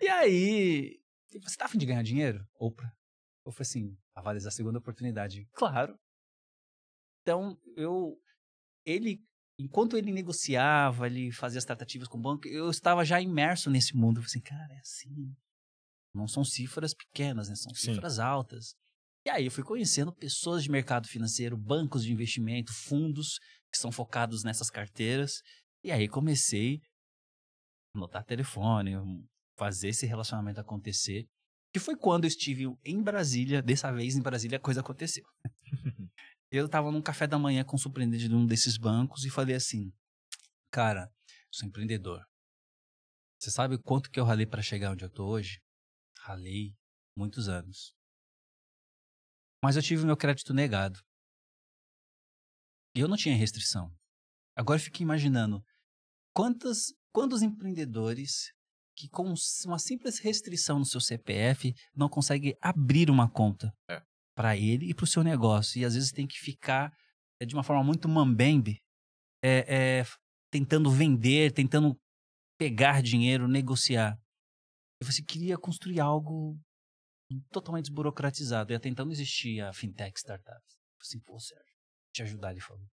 E 0.00 0.08
aí, 0.08 1.00
você 1.42 1.56
tá 1.56 1.64
afim 1.64 1.78
de 1.78 1.86
ganhar 1.86 2.02
dinheiro? 2.02 2.46
Oprah. 2.54 2.92
Eu 3.44 3.50
falei 3.50 3.62
assim, 3.62 3.98
avaliar 4.14 4.46
a 4.46 4.50
segunda 4.50 4.78
oportunidade. 4.78 5.46
Claro. 5.54 5.98
Então, 7.22 7.58
eu. 7.76 8.16
Ele. 8.84 9.20
Enquanto 9.58 9.96
ele 9.96 10.12
negociava, 10.12 11.06
ele 11.06 11.30
fazia 11.32 11.58
as 11.58 11.64
tratativas 11.64 12.08
com 12.08 12.16
o 12.16 12.20
banco, 12.20 12.48
eu 12.48 12.70
estava 12.70 13.04
já 13.04 13.20
imerso 13.20 13.68
nesse 13.70 13.94
mundo. 13.94 14.18
Eu 14.18 14.22
falei 14.22 14.26
assim, 14.26 14.40
cara, 14.40 14.74
é 14.74 14.78
assim. 14.78 15.34
Não 16.14 16.26
são 16.26 16.44
cifras 16.44 16.94
pequenas, 16.94 17.48
né? 17.48 17.54
São 17.56 17.74
Sim. 17.74 17.94
cifras 17.94 18.18
altas. 18.18 18.74
E 19.30 19.32
aí 19.32 19.44
eu 19.44 19.50
fui 19.52 19.62
conhecendo 19.62 20.12
pessoas 20.12 20.64
de 20.64 20.68
mercado 20.68 21.06
financeiro, 21.06 21.56
bancos 21.56 22.02
de 22.02 22.12
investimento, 22.12 22.72
fundos 22.72 23.38
que 23.70 23.78
são 23.78 23.92
focados 23.92 24.42
nessas 24.42 24.68
carteiras. 24.68 25.40
E 25.84 25.92
aí 25.92 26.08
comecei 26.08 26.80
a 27.94 27.98
anotar 27.98 28.24
telefone, 28.24 28.90
fazer 29.56 29.90
esse 29.90 30.04
relacionamento 30.04 30.58
acontecer. 30.58 31.28
Que 31.72 31.78
foi 31.78 31.96
quando 31.96 32.24
eu 32.24 32.28
estive 32.28 32.64
em 32.84 33.00
Brasília, 33.00 33.62
dessa 33.62 33.92
vez 33.92 34.16
em 34.16 34.20
Brasília 34.20 34.58
a 34.58 34.60
coisa 34.60 34.80
aconteceu. 34.80 35.22
eu 36.50 36.66
estava 36.66 36.90
num 36.90 37.00
café 37.00 37.28
da 37.28 37.38
manhã 37.38 37.62
com 37.62 37.76
o 37.76 37.78
surpreendente 37.78 38.28
de 38.28 38.34
um 38.34 38.44
desses 38.44 38.76
bancos 38.76 39.24
e 39.24 39.30
falei 39.30 39.54
assim: 39.54 39.92
Cara, 40.72 41.08
sou 41.52 41.68
empreendedor. 41.68 42.20
Você 43.38 43.52
sabe 43.52 43.78
quanto 43.78 44.10
que 44.10 44.18
eu 44.18 44.24
ralei 44.24 44.44
para 44.44 44.60
chegar 44.60 44.90
onde 44.90 45.04
eu 45.04 45.10
tô 45.10 45.24
hoje? 45.24 45.60
Ralei 46.18 46.74
muitos 47.16 47.48
anos. 47.48 47.94
Mas 49.62 49.76
eu 49.76 49.82
tive 49.82 50.04
meu 50.06 50.16
crédito 50.16 50.54
negado. 50.54 50.98
E 52.96 53.00
eu 53.00 53.08
não 53.08 53.16
tinha 53.16 53.36
restrição. 53.36 53.92
Agora 54.56 54.78
eu 54.78 54.84
fico 54.84 55.02
imaginando 55.02 55.62
quantas, 56.34 56.92
quantos 57.12 57.42
empreendedores 57.42 58.52
que 58.96 59.08
com 59.08 59.32
uma 59.64 59.78
simples 59.78 60.18
restrição 60.18 60.78
no 60.78 60.84
seu 60.84 61.00
CPF 61.00 61.74
não 61.94 62.08
conseguem 62.08 62.54
abrir 62.60 63.08
uma 63.10 63.30
conta 63.30 63.72
É. 63.88 64.02
para 64.36 64.56
ele 64.56 64.90
e 64.90 64.94
para 64.94 65.04
o 65.04 65.06
seu 65.06 65.22
negócio. 65.22 65.80
E 65.80 65.84
às 65.84 65.94
vezes 65.94 66.10
tem 66.10 66.26
que 66.26 66.38
ficar 66.38 66.92
é, 67.40 67.46
de 67.46 67.54
uma 67.54 67.62
forma 67.62 67.82
muito 67.82 68.08
mambembe, 68.08 68.82
é, 69.42 70.00
é, 70.00 70.04
tentando 70.50 70.90
vender, 70.90 71.52
tentando 71.52 71.98
pegar 72.58 73.02
dinheiro, 73.02 73.48
negociar. 73.48 74.18
E 75.00 75.06
você 75.06 75.22
queria 75.22 75.56
construir 75.56 76.00
algo 76.00 76.60
totalmente 77.50 77.86
desburocratizado. 77.86 78.72
E 78.72 78.76
até 78.76 78.88
então 78.88 79.04
não 79.04 79.12
existia 79.12 79.72
fintech. 79.72 80.14
Eu 80.26 80.38
falei 80.38 80.60
assim, 81.00 81.20
pô, 81.20 81.38
Sérgio, 81.38 81.74
te 82.12 82.22
ajudar, 82.22 82.52
ele 82.52 82.60
falou. 82.60 82.86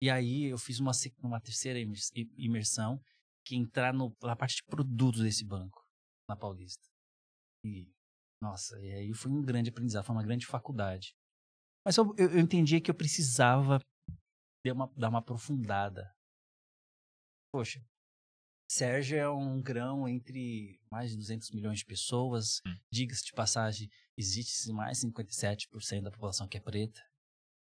E 0.00 0.10
aí 0.10 0.44
eu 0.44 0.58
fiz 0.58 0.78
uma, 0.78 0.92
uma 1.22 1.40
terceira 1.40 1.78
imers- 1.78 2.10
imersão 2.36 3.00
que 3.44 3.54
é 3.54 3.58
entrar 3.58 3.94
no, 3.94 4.14
na 4.22 4.36
parte 4.36 4.56
de 4.56 4.64
produtos 4.64 5.22
desse 5.22 5.44
banco, 5.44 5.80
na 6.28 6.36
Paulista. 6.36 6.84
E, 7.64 7.88
nossa, 8.40 8.78
e 8.80 8.92
aí 8.92 9.14
foi 9.14 9.30
um 9.30 9.42
grande 9.42 9.70
aprendizado, 9.70 10.04
foi 10.04 10.14
uma 10.14 10.24
grande 10.24 10.46
faculdade. 10.46 11.14
Mas 11.84 11.96
eu, 11.96 12.12
eu, 12.18 12.32
eu 12.32 12.40
entendi 12.40 12.80
que 12.80 12.90
eu 12.90 12.94
precisava 12.94 13.80
dar 14.64 14.72
uma, 14.72 14.92
dar 14.96 15.08
uma 15.08 15.18
aprofundada. 15.20 16.12
Poxa, 17.52 17.80
Sérgio 18.68 19.16
é 19.16 19.28
um 19.28 19.62
grão 19.62 20.08
entre 20.08 20.80
mais 20.90 21.10
de 21.10 21.16
200 21.16 21.50
milhões 21.52 21.78
de 21.78 21.84
pessoas. 21.84 22.60
Hum. 22.66 22.76
Diga-se 22.90 23.24
de 23.24 23.32
passagem, 23.32 23.88
existe 24.16 24.72
mais 24.72 24.98
57% 24.98 26.02
da 26.02 26.10
população 26.10 26.48
que 26.48 26.56
é 26.56 26.60
preta 26.60 27.00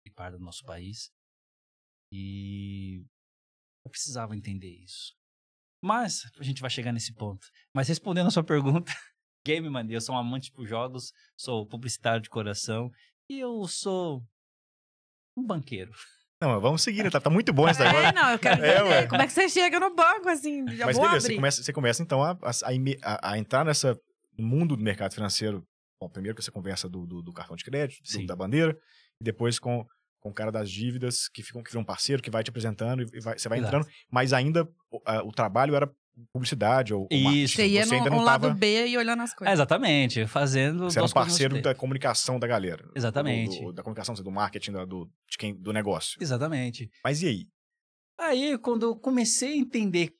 e 0.04 0.10
parda 0.10 0.36
do 0.36 0.44
nosso 0.44 0.64
país. 0.64 1.12
E 2.12 3.04
eu 3.84 3.90
precisava 3.90 4.36
entender 4.36 4.70
isso. 4.82 5.16
Mas 5.82 6.24
a 6.38 6.42
gente 6.42 6.60
vai 6.60 6.70
chegar 6.70 6.92
nesse 6.92 7.14
ponto. 7.14 7.46
Mas 7.72 7.88
respondendo 7.88 8.26
a 8.26 8.30
sua 8.30 8.42
pergunta, 8.42 8.90
game 9.46 9.68
man, 9.70 9.86
eu 9.88 10.00
sou 10.00 10.14
um 10.14 10.18
amante 10.18 10.50
por 10.50 10.66
jogos, 10.66 11.12
sou 11.36 11.66
publicitário 11.66 12.20
de 12.20 12.28
coração 12.28 12.90
e 13.30 13.38
eu 13.38 13.66
sou 13.68 14.26
um 15.36 15.46
banqueiro. 15.46 15.92
Não, 16.40 16.60
vamos 16.60 16.82
seguir, 16.82 17.02
né? 17.02 17.10
Tá, 17.10 17.20
tá 17.20 17.28
muito 17.30 17.52
bom 17.52 17.68
esse 17.68 17.82
É, 17.82 17.86
negócio. 17.86 18.14
não, 18.14 18.30
eu 18.30 18.38
quero 18.38 18.64
É. 18.64 19.06
Como 19.06 19.20
é 19.22 19.26
que 19.26 19.32
você 19.32 19.48
chega 19.48 19.80
no 19.80 19.94
banco, 19.94 20.28
assim? 20.28 20.64
Já 20.76 20.86
Mas 20.86 20.96
vou 20.96 21.04
beleza, 21.06 21.20
você 21.22 21.26
abrir. 21.26 21.36
começa, 21.36 21.62
você 21.62 21.72
começa 21.72 22.02
então 22.02 22.22
a, 22.22 22.38
a, 23.02 23.30
a 23.32 23.38
entrar 23.38 23.64
nessa 23.64 23.98
no 24.38 24.46
mundo 24.46 24.76
do 24.76 24.82
mercado 24.82 25.12
financeiro. 25.14 25.64
Bom, 26.00 26.08
primeiro 26.08 26.36
que 26.36 26.42
você 26.44 26.50
conversa 26.52 26.88
do, 26.88 27.04
do, 27.04 27.22
do 27.22 27.32
cartão 27.32 27.56
de 27.56 27.64
crédito, 27.64 28.00
do- 28.00 28.08
Sim. 28.08 28.24
da 28.24 28.36
bandeira, 28.36 28.76
e 29.20 29.24
depois 29.24 29.58
com, 29.58 29.84
com 30.20 30.28
o 30.30 30.32
cara 30.32 30.52
das 30.52 30.70
dívidas, 30.70 31.28
que 31.28 31.42
ficam 31.42 31.60
que 31.60 31.70
vira 31.70 31.80
um 31.80 31.84
parceiro, 31.84 32.22
que 32.22 32.30
vai 32.30 32.44
te 32.44 32.50
apresentando 32.50 33.02
e 33.02 33.20
vai- 33.20 33.36
você 33.36 33.48
vai 33.48 33.58
Exato. 33.58 33.74
entrando, 33.76 33.92
mas 34.08 34.32
ainda 34.32 34.62
o, 34.92 35.00
a- 35.04 35.24
o 35.24 35.32
trabalho 35.32 35.74
era 35.74 35.90
publicidade 36.32 36.92
ou, 36.94 37.02
ou 37.02 37.08
Isso. 37.10 37.22
marketing. 37.24 37.46
Você 37.54 37.66
ia 37.66 37.82
você 37.84 37.90
no 37.90 37.96
ainda 37.96 38.10
não 38.10 38.18
um 38.18 38.22
lado 38.22 38.42
tava, 38.42 38.54
B 38.54 38.86
e 38.88 38.96
olhando 38.98 39.22
as 39.22 39.32
É, 39.32 39.34
coisas. 39.36 39.52
exatamente, 39.54 40.26
fazendo. 40.26 40.84
Você 40.84 40.98
era 40.98 41.06
um 41.06 41.10
parceiro 41.10 41.60
da 41.62 41.74
comunicação 41.74 42.38
da 42.38 42.46
galera. 42.46 42.84
Exatamente. 42.94 43.58
Do- 43.60 43.66
do- 43.66 43.72
da 43.72 43.82
comunicação, 43.82 44.14
do 44.14 44.30
marketing, 44.30 44.72
do, 44.86 45.06
de 45.30 45.36
quem, 45.38 45.54
do 45.54 45.72
negócio. 45.72 46.16
Exatamente. 46.20 46.88
Mas 47.04 47.22
e 47.22 47.26
aí? 47.28 47.46
Aí, 48.20 48.58
quando 48.58 48.82
eu 48.84 48.96
comecei 48.96 49.52
a 49.52 49.56
entender 49.56 50.10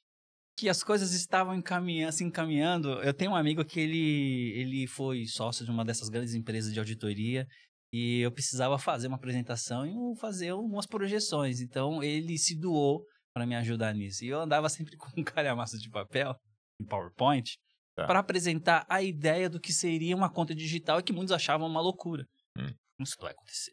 que 0.56 0.68
as 0.68 0.82
coisas 0.82 1.12
estavam 1.12 1.54
encaminhando, 1.54 2.12
se 2.12 2.24
encaminhando, 2.24 2.88
eu 3.02 3.14
tenho 3.14 3.30
um 3.32 3.36
amigo 3.36 3.64
que 3.64 3.78
ele, 3.78 4.52
ele 4.56 4.86
foi 4.86 5.24
sócio 5.26 5.64
de 5.64 5.70
uma 5.70 5.84
dessas 5.84 6.08
grandes 6.08 6.34
empresas 6.34 6.72
de 6.72 6.78
auditoria 6.78 7.46
e 7.92 8.20
eu 8.20 8.30
precisava 8.32 8.76
fazer 8.78 9.06
uma 9.08 9.16
apresentação 9.16 9.86
e 9.86 10.18
fazer 10.20 10.50
algumas 10.50 10.86
projeções. 10.86 11.60
Então, 11.60 12.02
ele 12.02 12.36
se 12.38 12.56
doou 12.58 13.04
para 13.38 13.46
me 13.46 13.54
ajudar 13.54 13.94
nisso. 13.94 14.24
E 14.24 14.28
eu 14.28 14.40
andava 14.40 14.68
sempre 14.68 14.96
com 14.98 15.08
um 15.20 15.22
calhamaço 15.24 15.78
de 15.78 15.88
papel, 15.88 16.34
em 16.80 16.84
PowerPoint, 16.84 17.56
Tá. 17.94 18.06
para 18.06 18.20
apresentar 18.20 18.86
a 18.88 19.02
ideia 19.02 19.50
do 19.50 19.58
que 19.60 19.72
seria 19.72 20.14
uma 20.14 20.32
conta 20.32 20.54
digital 20.54 21.00
e 21.00 21.02
que 21.02 21.12
muitos 21.12 21.32
achavam 21.32 21.66
uma 21.68 21.80
loucura. 21.80 22.24
Hum. 22.56 22.72
Isso 23.00 23.16
vai 23.18 23.32
acontecer. 23.32 23.72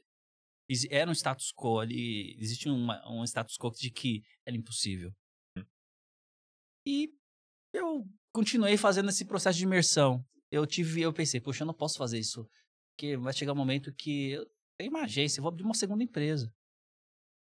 Era 0.89 1.11
um 1.11 1.13
status 1.13 1.51
quo 1.55 1.79
ali, 1.79 2.35
existia 2.39 2.73
uma- 2.73 2.99
um 3.07 3.23
status 3.23 3.55
quo 3.55 3.69
de 3.71 3.91
que 3.91 4.23
era 4.43 4.57
impossível. 4.57 5.11
Hum. 5.55 5.63
E 6.87 7.09
eu 7.71 8.03
continuei 8.33 8.77
fazendo 8.77 9.09
esse 9.09 9.25
processo 9.25 9.59
de 9.59 9.63
imersão. 9.65 10.25
Eu 10.49 10.65
tive, 10.65 11.01
eu 11.01 11.13
pensei, 11.13 11.39
poxa, 11.39 11.61
eu 11.61 11.67
não 11.67 11.73
posso 11.75 11.95
fazer 11.97 12.17
isso, 12.17 12.47
porque 12.95 13.15
vai 13.17 13.31
chegar 13.33 13.53
um 13.53 13.55
momento 13.55 13.93
que 13.93 14.31
eu 14.31 14.45
tenho 14.79 14.89
uma 14.89 15.03
agência, 15.03 15.39
eu 15.39 15.43
vou 15.43 15.49
abrir 15.49 15.63
uma 15.63 15.75
segunda 15.75 16.03
empresa. 16.03 16.51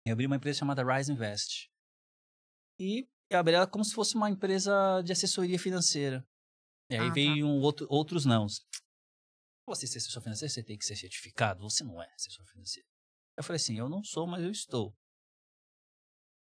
Eu 0.06 0.12
abri 0.12 0.26
uma 0.26 0.36
empresa 0.36 0.60
chamada 0.60 0.84
Rise 0.84 1.14
Invest. 1.14 1.70
E 2.80 3.08
eu 3.30 3.40
abri 3.40 3.54
ela 3.56 3.68
como 3.68 3.84
se 3.84 3.94
fosse 3.94 4.16
uma 4.16 4.30
empresa 4.30 5.02
de 5.04 5.12
assessoria 5.12 5.58
financeira. 5.60 6.26
E 6.90 6.96
aí 6.96 7.02
Ah, 7.02 7.08
tá. 7.08 7.14
veio 7.14 7.46
um 7.48 7.60
outro, 7.62 7.86
outros 7.90 8.26
nãos. 8.26 8.62
Você 9.68 9.86
ser 9.86 9.98
assessor 9.98 10.22
financeiro, 10.24 10.54
você 10.54 10.64
tem 10.64 10.78
que 10.78 10.86
ser 10.86 10.96
certificado. 10.96 11.62
Você 11.64 11.84
não 11.84 12.02
é 12.02 12.08
assessor 12.16 12.46
financeiro. 12.46 12.88
Eu 13.36 13.44
falei 13.44 13.58
assim, 13.58 13.78
eu 13.78 13.90
não 13.90 14.02
sou, 14.04 14.26
mas 14.26 14.44
eu 14.44 14.50
estou. 14.52 14.96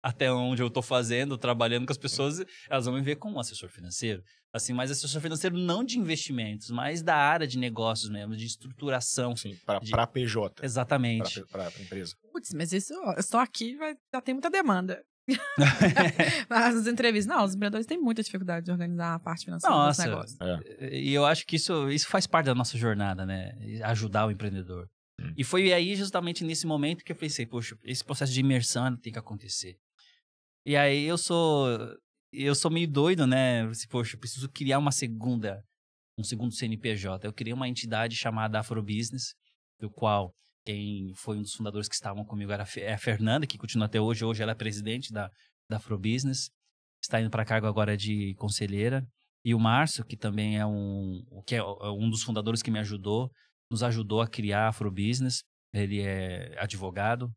Até 0.02 0.30
onde 0.30 0.62
eu 0.62 0.68
estou 0.68 0.82
fazendo, 0.84 1.36
trabalhando 1.36 1.84
com 1.84 1.90
as 1.92 1.98
pessoas, 1.98 2.38
elas 2.70 2.84
vão 2.86 2.94
me 2.94 3.02
ver 3.02 3.16
como 3.16 3.40
assessor 3.40 3.68
financeiro. 3.68 4.22
Assim, 4.52 4.72
mas 4.72 4.90
assessor 4.90 5.20
financeiro 5.20 5.58
não 5.58 5.82
de 5.82 5.98
investimentos, 5.98 6.70
mas 6.70 7.02
da 7.02 7.16
área 7.16 7.46
de 7.46 7.58
negócios 7.58 8.08
mesmo, 8.08 8.36
de 8.36 8.46
estruturação. 8.46 9.34
Sim, 9.34 9.56
para 9.66 9.80
De- 9.80 9.90
pra 9.90 10.06
PJ. 10.06 10.64
Exatamente. 10.64 11.44
Para 11.46 11.66
a 11.66 11.82
empresa. 11.82 12.14
Putz, 12.32 12.52
mas 12.54 12.72
isso, 12.72 12.92
eu 12.94 13.18
estou 13.18 13.40
aqui, 13.40 13.74
vai, 13.76 13.96
já 14.14 14.20
tem 14.20 14.32
muita 14.34 14.48
demanda. 14.48 15.04
Nas 16.48 16.86
entrevistas, 16.86 17.34
não, 17.34 17.44
os 17.44 17.54
empreendedores 17.54 17.86
têm 17.86 17.98
muita 17.98 18.22
dificuldade 18.22 18.66
de 18.66 18.72
organizar 18.72 19.14
a 19.14 19.18
parte 19.18 19.44
financeira 19.44 19.74
Nossa. 19.74 20.02
dos 20.02 20.38
negócios. 20.38 20.38
E 20.92 21.12
eu 21.12 21.24
acho 21.24 21.46
que 21.46 21.56
isso, 21.56 21.90
isso 21.90 22.08
faz 22.08 22.26
parte 22.26 22.46
da 22.46 22.54
nossa 22.54 22.76
jornada, 22.78 23.26
né? 23.26 23.52
Ajudar 23.84 24.26
o 24.26 24.30
empreendedor. 24.30 24.88
Hum. 25.20 25.32
E 25.36 25.44
foi 25.44 25.72
aí, 25.72 25.96
justamente 25.96 26.44
nesse 26.44 26.66
momento, 26.66 27.04
que 27.04 27.12
eu 27.12 27.16
pensei, 27.16 27.46
poxa, 27.46 27.76
esse 27.84 28.04
processo 28.04 28.32
de 28.32 28.40
imersão 28.40 28.96
tem 28.96 29.12
que 29.12 29.18
acontecer. 29.18 29.76
E 30.64 30.76
aí 30.76 31.04
eu 31.04 31.16
sou. 31.18 31.68
Eu 32.32 32.54
sou 32.54 32.70
meio 32.70 32.88
doido, 32.90 33.26
né? 33.26 33.62
Assim, 33.62 33.86
Poxa, 33.88 34.16
eu 34.16 34.20
preciso 34.20 34.48
criar 34.50 34.78
uma 34.78 34.92
segunda, 34.92 35.64
um 36.18 36.24
segundo 36.24 36.52
CNPJ. 36.52 37.26
Eu 37.26 37.32
criei 37.32 37.54
uma 37.54 37.68
entidade 37.68 38.16
chamada 38.16 38.58
Afrobusiness, 38.58 39.34
do 39.80 39.88
qual 39.88 40.34
quem 40.66 41.14
foi 41.14 41.38
um 41.38 41.42
dos 41.42 41.54
fundadores 41.54 41.88
que 41.88 41.94
estavam 41.94 42.24
comigo 42.24 42.50
era 42.50 42.66
é 42.78 42.92
a 42.92 42.98
Fernanda, 42.98 43.46
que 43.46 43.56
continua 43.56 43.86
até 43.86 44.00
hoje. 44.00 44.24
Hoje 44.24 44.42
ela 44.42 44.50
é 44.50 44.54
presidente 44.54 45.12
da, 45.12 45.30
da 45.70 45.76
Afrobusiness. 45.76 46.50
Está 47.00 47.20
indo 47.20 47.30
para 47.30 47.44
cargo 47.44 47.68
agora 47.68 47.96
de 47.96 48.34
conselheira. 48.34 49.06
E 49.44 49.54
o 49.54 49.60
Márcio, 49.60 50.04
que 50.04 50.16
também 50.16 50.58
é 50.58 50.66
um, 50.66 51.24
que 51.46 51.54
é 51.54 51.58
é 51.58 51.62
um 51.62 52.10
dos 52.10 52.24
fundadores 52.24 52.62
que 52.62 52.70
me 52.70 52.80
ajudou, 52.80 53.30
nos 53.70 53.84
ajudou 53.84 54.20
a 54.20 54.28
criar 54.28 54.64
a 54.64 54.68
Afrobusiness. 54.70 55.44
Ele 55.72 56.00
é 56.00 56.58
advogado. 56.58 57.32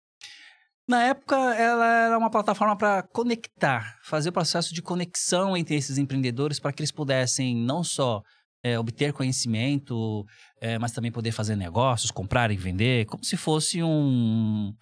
Na 0.89 1.03
época, 1.03 1.35
ela 1.35 1.85
era 2.05 2.17
uma 2.17 2.31
plataforma 2.31 2.75
para 2.75 3.03
conectar, 3.03 3.95
fazer 4.03 4.29
o 4.29 4.31
processo 4.33 4.73
de 4.73 4.81
conexão 4.81 5.55
entre 5.55 5.75
esses 5.75 5.99
empreendedores 5.99 6.59
para 6.59 6.73
que 6.73 6.81
eles 6.81 6.91
pudessem 6.91 7.55
não 7.55 7.83
só 7.83 8.23
é, 8.63 8.77
obter 8.77 9.13
conhecimento, 9.13 10.25
é, 10.59 10.79
mas 10.79 10.91
também 10.91 11.11
poder 11.11 11.31
fazer 11.31 11.55
negócios, 11.55 12.09
comprar 12.11 12.49
e 12.51 12.57
vender, 12.57 13.05
como 13.05 13.23
se 13.23 13.37
fosse 13.37 13.81
um, 13.83 14.73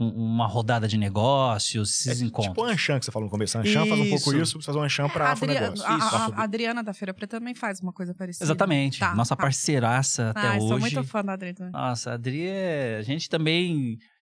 um- 0.00 0.08
uma 0.08 0.46
rodada 0.46 0.86
de 0.88 0.96
negócios, 0.96 2.06
esses 2.06 2.22
É 2.22 2.24
encontros. 2.24 2.54
Tipo 2.54 2.62
o 2.62 2.64
Anshan 2.64 2.98
que 3.00 3.04
você 3.04 3.10
falou 3.10 3.26
no 3.26 3.30
começo. 3.30 3.58
A 3.58 3.60
Anshan 3.62 3.84
faz 3.84 4.00
um 4.00 4.08
pouco 4.10 4.32
Isso. 4.34 4.62
faz 4.62 4.76
um 4.76 4.80
Anshan 4.82 5.08
para 5.08 5.26
a, 5.28 5.32
Adria- 5.32 5.68
afronegócio. 5.70 5.84
a- 5.86 6.26
a- 6.36 6.40
a 6.40 6.42
Adriana 6.44 6.82
da 6.84 6.94
Feira 6.94 7.12
Preta 7.12 7.38
também 7.38 7.54
faz 7.54 7.80
uma 7.80 7.92
coisa 7.92 8.14
parecida. 8.14 8.44
Exatamente. 8.44 9.00
Tá, 9.00 9.14
Nossa 9.14 9.34
tá. 9.36 9.42
parceiraça 9.42 10.30
até 10.30 10.40
Ah, 10.40 10.56
eu 10.56 10.58
hoje. 10.62 10.68
sou 10.68 10.78
muito 10.78 11.04
fã 11.04 11.22
da 11.24 11.32
Adri 11.32 11.52
também. 11.52 11.72
Nossa, 11.72 12.12
a 12.12 12.14
Adri 12.14 12.46
é... 12.46 12.96
A 12.98 13.02
gente 13.02 13.28
também... 13.28 13.98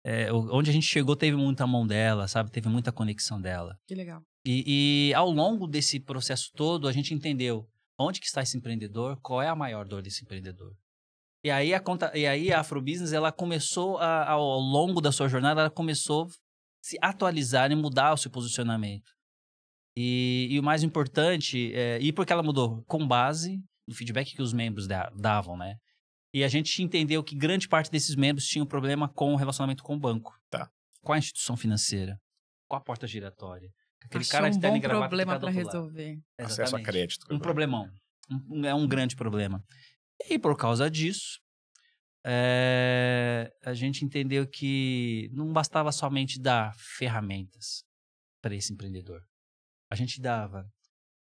é, 0.09 0.33
onde 0.33 0.71
a 0.71 0.73
gente 0.73 0.87
chegou 0.87 1.15
teve 1.15 1.37
muita 1.37 1.67
mão 1.67 1.87
dela, 1.87 2.27
sabe? 2.27 2.51
Teve 2.51 2.67
muita 2.67 2.91
conexão 2.91 3.39
dela. 3.39 3.79
Que 3.87 3.95
legal. 3.95 4.23
E, 4.43 5.11
e 5.11 5.15
ao 5.15 5.31
longo 5.31 5.67
desse 5.67 6.01
processo 6.01 6.51
todo, 6.55 6.89
a 6.89 6.93
gente 6.93 7.13
entendeu 7.13 7.69
onde 7.99 8.19
que 8.19 8.27
está 8.27 8.41
esse 8.41 8.57
empreendedor, 8.57 9.21
qual 9.21 9.43
é 9.43 9.49
a 9.49 9.55
maior 9.55 9.87
dor 9.87 10.01
desse 10.01 10.23
empreendedor. 10.25 10.75
E 11.45 11.51
aí 11.51 11.75
a, 11.75 11.81
conta, 11.81 12.11
e 12.17 12.27
aí 12.27 12.51
a 12.51 12.61
Afrobusiness, 12.61 13.13
ela 13.13 13.31
começou, 13.31 13.99
a, 13.99 14.31
ao 14.31 14.59
longo 14.59 15.03
da 15.03 15.13
sua 15.13 15.29
jornada, 15.29 15.61
ela 15.61 15.71
começou 15.71 16.25
a 16.25 16.29
se 16.81 16.97
atualizar 17.03 17.71
e 17.71 17.75
mudar 17.75 18.15
o 18.15 18.17
seu 18.17 18.31
posicionamento. 18.31 19.11
E, 19.95 20.49
e 20.51 20.59
o 20.59 20.63
mais 20.63 20.83
importante, 20.83 21.71
é, 21.75 21.99
e 22.01 22.15
por 22.15 22.25
que 22.25 22.33
ela 22.33 22.43
mudou? 22.43 22.83
Com 22.85 23.07
base 23.07 23.61
no 23.87 23.95
feedback 23.95 24.35
que 24.35 24.41
os 24.41 24.55
membros 24.55 24.87
da- 24.87 25.11
davam, 25.15 25.57
né? 25.57 25.77
E 26.33 26.45
a 26.45 26.49
gente 26.49 26.83
entendeu 26.83 27.23
que 27.25 27.35
grande 27.35 27.67
parte 27.69 27.91
desses 27.91 28.15
membros 28.15 28.47
tinham 28.47 28.67
problema 28.67 29.09
com 29.09 29.33
o 29.33 29.37
relacionamento 29.37 29.83
com 29.83 29.95
o 29.95 29.99
banco. 29.99 30.39
Tá. 30.51 30.71
Com 31.03 31.13
a 31.13 31.19
instituição 31.19 31.57
financeira. 31.57 32.21
Com 32.69 32.77
a 32.77 32.81
porta 32.81 33.07
giratória. 33.07 33.71
Aquele 34.03 34.23
Achou 34.23 34.33
cara 34.33 34.51
de 34.51 34.57
um 34.59 34.61
terno 34.61 34.77
bom 34.81 34.81
problema 35.09 35.33
outro 35.35 35.47
lado. 35.47 35.57
resolver. 35.57 36.19
Acesso 36.39 36.77
a 36.77 36.83
crédito. 36.83 37.27
Um 37.31 37.39
problemão. 37.39 37.91
Um- 38.31 38.65
é 38.65 38.75
um 38.75 38.87
grande 38.87 39.17
problema. 39.17 39.65
E 40.29 40.39
por 40.39 40.57
causa 40.57 40.91
disso, 40.91 41.39
é, 42.25 43.51
a 43.65 43.73
gente 43.73 44.05
entendeu 44.05 44.47
que 44.47 45.31
não 45.33 45.53
bastava 45.53 45.91
somente 45.93 46.39
dar 46.41 46.75
ferramentas 46.77 47.85
para 48.43 48.55
esse 48.55 48.73
empreendedor. 48.73 49.23
A 49.91 49.95
gente 49.97 50.21
dava 50.21 50.71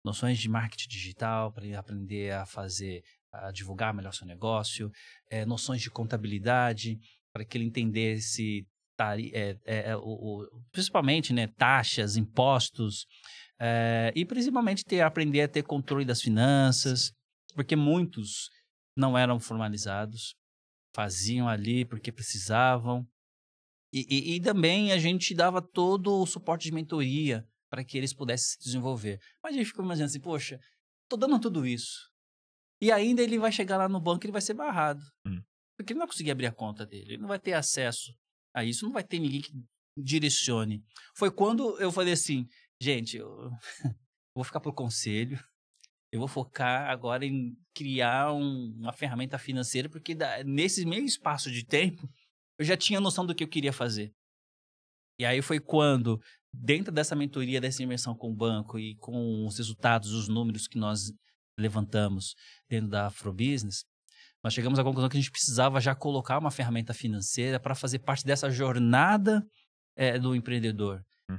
noções 0.04 0.38
de 0.38 0.48
marketing 0.48 0.88
digital 0.88 1.52
para 1.52 1.64
ele 1.64 1.76
aprender 1.76 2.32
a 2.32 2.46
fazer, 2.46 3.02
a 3.46 3.50
divulgar 3.52 3.92
melhor 3.94 4.12
seu 4.12 4.26
negócio, 4.26 4.90
é, 5.30 5.44
noções 5.44 5.80
de 5.82 5.90
contabilidade 5.90 6.98
para 7.32 7.44
que 7.44 7.56
ele 7.58 7.64
entendesse 7.64 8.66
tari- 8.96 9.32
é, 9.34 9.56
é, 9.64 9.96
o- 9.96 10.00
o- 10.02 10.62
principalmente 10.70 11.32
né, 11.32 11.48
taxas, 11.48 12.16
impostos, 12.16 13.06
e 14.14 14.24
principalmente 14.26 14.84
ter, 14.84 15.00
aprender 15.00 15.40
a 15.42 15.48
ter 15.48 15.62
controle 15.62 16.04
das 16.04 16.20
finanças, 16.20 17.12
porque 17.54 17.74
muitos 17.76 18.50
não 18.96 19.16
eram 19.16 19.40
formalizados, 19.40 20.34
faziam 20.94 21.48
ali 21.48 21.84
porque 21.84 22.12
precisavam. 22.12 23.06
E, 23.92 24.06
e- 24.10 24.36
e 24.36 24.40
também 24.40 24.92
a 24.92 24.98
gente 24.98 25.34
dava 25.34 25.62
todo 25.62 26.20
o 26.20 26.26
suporte 26.26 26.64
de 26.64 26.72
mentoria 26.72 27.44
para 27.70 27.84
que 27.84 27.96
eles 27.96 28.12
pudessem 28.12 28.52
se 28.52 28.58
desenvolver. 28.64 29.18
Mas 29.42 29.54
a 29.54 29.58
gente 29.58 29.66
ficou 29.68 29.84
imaginando 29.84 30.10
assim, 30.10 30.20
poxa, 30.20 30.58
tô 31.08 31.16
dando 31.16 31.38
tudo 31.40 31.66
isso. 31.66 32.10
E 32.84 32.92
ainda 32.92 33.22
ele 33.22 33.38
vai 33.38 33.50
chegar 33.50 33.78
lá 33.78 33.88
no 33.88 33.98
banco 33.98 34.22
e 34.22 34.26
ele 34.26 34.32
vai 34.32 34.42
ser 34.42 34.52
barrado. 34.52 35.02
Hum. 35.26 35.42
Porque 35.74 35.94
ele 35.94 35.98
não 35.98 36.06
vai 36.06 36.12
conseguir 36.12 36.32
abrir 36.32 36.48
a 36.48 36.52
conta 36.52 36.84
dele, 36.84 37.14
ele 37.14 37.22
não 37.22 37.28
vai 37.28 37.38
ter 37.38 37.54
acesso 37.54 38.14
a 38.54 38.62
isso, 38.62 38.84
não 38.84 38.92
vai 38.92 39.02
ter 39.02 39.18
ninguém 39.18 39.40
que 39.40 39.54
direcione. 39.96 40.84
Foi 41.16 41.30
quando 41.30 41.80
eu 41.80 41.90
falei 41.90 42.12
assim, 42.12 42.46
gente, 42.78 43.16
eu 43.16 43.50
vou 44.34 44.44
ficar 44.44 44.60
pro 44.60 44.70
conselho, 44.70 45.42
eu 46.12 46.18
vou 46.18 46.28
focar 46.28 46.90
agora 46.90 47.24
em 47.24 47.56
criar 47.74 48.34
um, 48.34 48.74
uma 48.76 48.92
ferramenta 48.92 49.38
financeira, 49.38 49.88
porque 49.88 50.14
da, 50.14 50.44
nesse 50.44 50.84
meio 50.84 51.06
espaço 51.06 51.50
de 51.50 51.64
tempo, 51.64 52.06
eu 52.58 52.66
já 52.66 52.76
tinha 52.76 53.00
noção 53.00 53.24
do 53.24 53.34
que 53.34 53.42
eu 53.42 53.48
queria 53.48 53.72
fazer. 53.72 54.12
E 55.18 55.24
aí 55.24 55.40
foi 55.40 55.58
quando, 55.58 56.20
dentro 56.52 56.92
dessa 56.92 57.16
mentoria, 57.16 57.62
dessa 57.62 57.82
imersão 57.82 58.14
com 58.14 58.30
o 58.30 58.36
banco 58.36 58.78
e 58.78 58.94
com 58.96 59.46
os 59.46 59.56
resultados, 59.56 60.12
os 60.12 60.28
números 60.28 60.68
que 60.68 60.76
nós 60.76 61.14
levantamos 61.58 62.34
dentro 62.68 62.88
da 62.88 63.06
Afrobusiness, 63.06 63.84
nós 64.44 64.52
chegamos 64.52 64.78
à 64.78 64.84
conclusão 64.84 65.08
que 65.08 65.16
a 65.16 65.20
gente 65.20 65.30
precisava 65.30 65.80
já 65.80 65.94
colocar 65.94 66.38
uma 66.38 66.50
ferramenta 66.50 66.92
financeira 66.92 67.58
para 67.58 67.74
fazer 67.74 68.00
parte 68.00 68.26
dessa 68.26 68.50
jornada 68.50 69.42
é, 69.96 70.18
do 70.18 70.36
empreendedor. 70.36 71.02
Hum. 71.30 71.38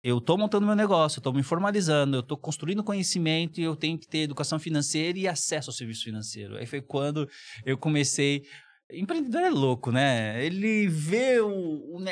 Eu 0.00 0.18
estou 0.18 0.38
montando 0.38 0.64
meu 0.64 0.76
negócio, 0.76 1.18
eu 1.18 1.20
estou 1.20 1.32
me 1.32 1.42
formalizando, 1.42 2.16
eu 2.16 2.20
estou 2.20 2.38
construindo 2.38 2.84
conhecimento 2.84 3.60
e 3.60 3.64
eu 3.64 3.74
tenho 3.74 3.98
que 3.98 4.06
ter 4.06 4.20
educação 4.20 4.60
financeira 4.60 5.18
e 5.18 5.26
acesso 5.26 5.70
ao 5.70 5.74
serviço 5.74 6.04
financeiro. 6.04 6.56
Aí 6.56 6.66
foi 6.66 6.80
quando 6.80 7.28
eu 7.64 7.76
comecei. 7.76 8.44
Empreendedor 8.92 9.42
é 9.42 9.50
louco, 9.50 9.90
né? 9.90 10.44
Ele 10.44 10.86
vê 10.86 11.40
o, 11.40 11.48
o, 11.48 12.04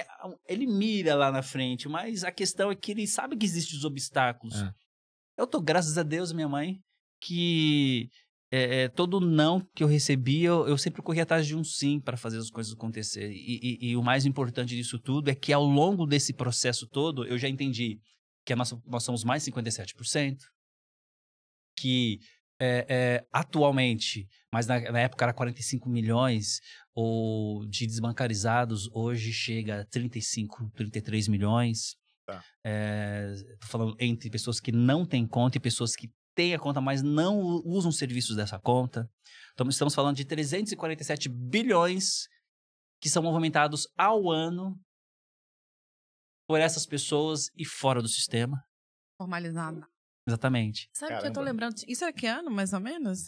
Ele 0.49 0.67
mira 0.67 1.14
lá 1.14 1.31
na 1.31 1.43
frente, 1.43 1.88
mas 1.88 2.25
a 2.25 2.33
questão 2.33 2.73
é 2.73 2.75
que 2.75 2.91
ele 2.91 3.07
sabe 3.07 3.37
que 3.37 3.47
existem 3.47 3.79
os 3.79 3.85
obstáculos. 3.85 4.61
É. 4.61 4.73
Eu 5.37 5.47
tô, 5.47 5.61
graças 5.61 5.97
a 5.97 6.03
Deus, 6.03 6.33
minha 6.33 6.49
mãe, 6.49 6.81
que 7.20 8.11
é, 8.50 8.83
é, 8.83 8.88
todo 8.88 9.20
não 9.20 9.61
que 9.74 9.85
eu 9.85 9.88
recebia, 9.88 10.48
eu, 10.48 10.68
eu, 10.68 10.78
sempre 10.78 11.02
corria 11.02 11.22
atrás 11.22 11.46
de 11.46 11.54
um 11.54 11.62
sim 11.62 12.00
para 12.00 12.16
fazer 12.16 12.38
as 12.38 12.50
coisas 12.50 12.72
acontecer. 12.72 13.31
E, 13.31 13.61
e, 13.62 13.90
e, 13.90 13.96
o 13.96 14.02
mais 14.02 14.24
importante 14.24 14.74
disso 14.74 14.98
tudo 14.98 15.28
é 15.28 15.35
que 15.35 15.52
ao 15.52 15.64
longo 15.64 16.07
desse 16.07 16.33
processo 16.33 16.87
todo, 16.87 17.26
eu 17.26 17.38
já 17.38 17.48
entendi 17.48 18.00
que 18.46 18.54
nós, 18.54 18.74
nós 18.87 19.02
somos 19.02 19.24
mais 19.24 19.44
57%, 19.44 20.38
que 21.78 22.20
é, 22.61 22.87
é, 22.88 23.26
atualmente, 23.33 24.26
mas 24.52 24.66
na, 24.66 24.81
na, 24.90 25.00
época 25.00 25.24
era 25.24 25.33
45 25.35 25.88
milhões, 25.88 26.61
ou 26.94 27.66
de 27.66 27.87
desbancarizados, 27.87 28.88
hoje 28.92 29.33
chega 29.33 29.83
a 29.83 29.85
35, 29.85 30.70
33 30.74 31.28
milhões. 31.28 31.96
Tá. 32.26 32.42
É, 32.64 33.35
tô 33.61 33.66
falando 33.66 33.96
entre 34.00 34.28
pessoas 34.28 34.59
que 34.59 34.72
não 34.72 35.07
têm 35.07 35.26
conta 35.26 35.59
e 35.59 35.61
pessoas 35.61 35.94
que 35.94 36.11
têm 36.38 36.55
a 36.55 36.59
conta, 36.59 36.81
mas 36.81 37.03
não 37.03 37.37
usam 37.64 37.90
serviços 37.90 38.37
dessa 38.37 38.61
conta. 38.61 39.11
Então, 39.55 39.68
estamos 39.68 39.92
falando 39.92 40.14
de 40.14 40.24
347 40.24 41.29
bilhões 41.29 42.29
que 43.03 43.11
são 43.11 43.24
movimentados 43.24 43.88
ao 43.98 44.31
ano 44.31 44.81
por 46.46 46.61
essas 46.61 46.87
pessoas 46.87 47.51
e 47.57 47.64
fora 47.64 48.01
do 48.01 48.07
sistema. 48.07 48.62
Formalizado. 49.20 49.85
Exatamente. 50.29 50.88
Sabe 50.94 51.16
o 51.16 51.20
que 51.20 51.27
eu 51.27 51.33
tô 51.33 51.40
lembrando? 51.40 51.74
Isso 51.88 52.05
é 52.05 52.12
que 52.12 52.27
ano, 52.27 52.53
mais 52.53 52.72
ou 52.72 52.79
menos? 52.79 53.27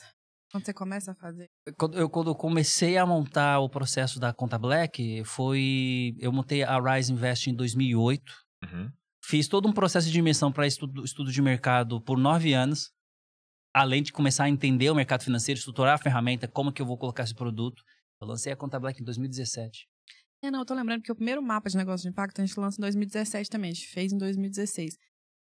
Quando 0.53 0.65
você 0.65 0.73
começa 0.73 1.11
a 1.11 1.15
fazer? 1.17 1.49
Quando 1.77 1.99
eu, 1.99 2.09
quando 2.09 2.31
eu 2.31 2.35
comecei 2.37 2.97
a 2.97 3.05
montar 3.05 3.59
o 3.59 3.69
processo 3.69 4.21
da 4.21 4.33
conta 4.33 4.57
Black, 4.57 5.25
foi. 5.25 6.15
Eu 6.21 6.33
montei 6.33 6.63
a 6.63 6.79
Rise 6.79 7.13
Invest 7.13 7.51
em 7.51 7.55
2008. 7.55 8.23
Uhum. 8.65 8.93
Fiz 9.25 9.49
todo 9.49 9.69
um 9.69 9.73
processo 9.73 10.07
de 10.07 10.13
dimensão 10.13 10.53
para 10.53 10.67
estudo, 10.67 11.05
estudo 11.05 11.33
de 11.33 11.43
mercado 11.43 12.01
por 12.01 12.17
nove 12.17 12.53
anos 12.53 12.93
além 13.75 14.03
de 14.03 14.13
começar 14.13 14.45
a 14.45 14.49
entender 14.49 14.91
o 14.91 14.95
mercado 14.95 15.23
financeiro, 15.23 15.59
estruturar 15.59 15.95
a 15.95 15.99
ferramenta, 15.99 16.49
como 16.49 16.73
que 16.73 16.83
eu 16.83 16.87
vou 16.87 16.99
colocar 16.99 17.23
esse 17.23 17.35
produto. 17.35 17.83
Eu 18.21 18.29
lancei 18.29 18.53
a 18.53 18.57
Conta 18.57 18.79
Black 18.79 19.01
em 19.01 19.05
2017. 19.05 19.89
É, 20.43 20.51
não, 20.51 20.61
eu 20.61 20.65
tô 20.65 20.75
lembrando 20.75 21.03
que 21.03 21.13
o 21.13 21.15
primeiro 21.15 21.43
mapa 21.43 21.69
de 21.69 21.77
negócio 21.77 22.03
de 22.03 22.09
impacto 22.09 22.41
a 22.41 22.47
gente 22.47 22.59
lança 22.59 22.81
em 22.81 22.83
2017 22.83 23.51
também, 23.51 23.71
a 23.71 23.75
gente 23.75 23.89
fez 23.89 24.13
em 24.13 24.19
2016. 24.19 24.97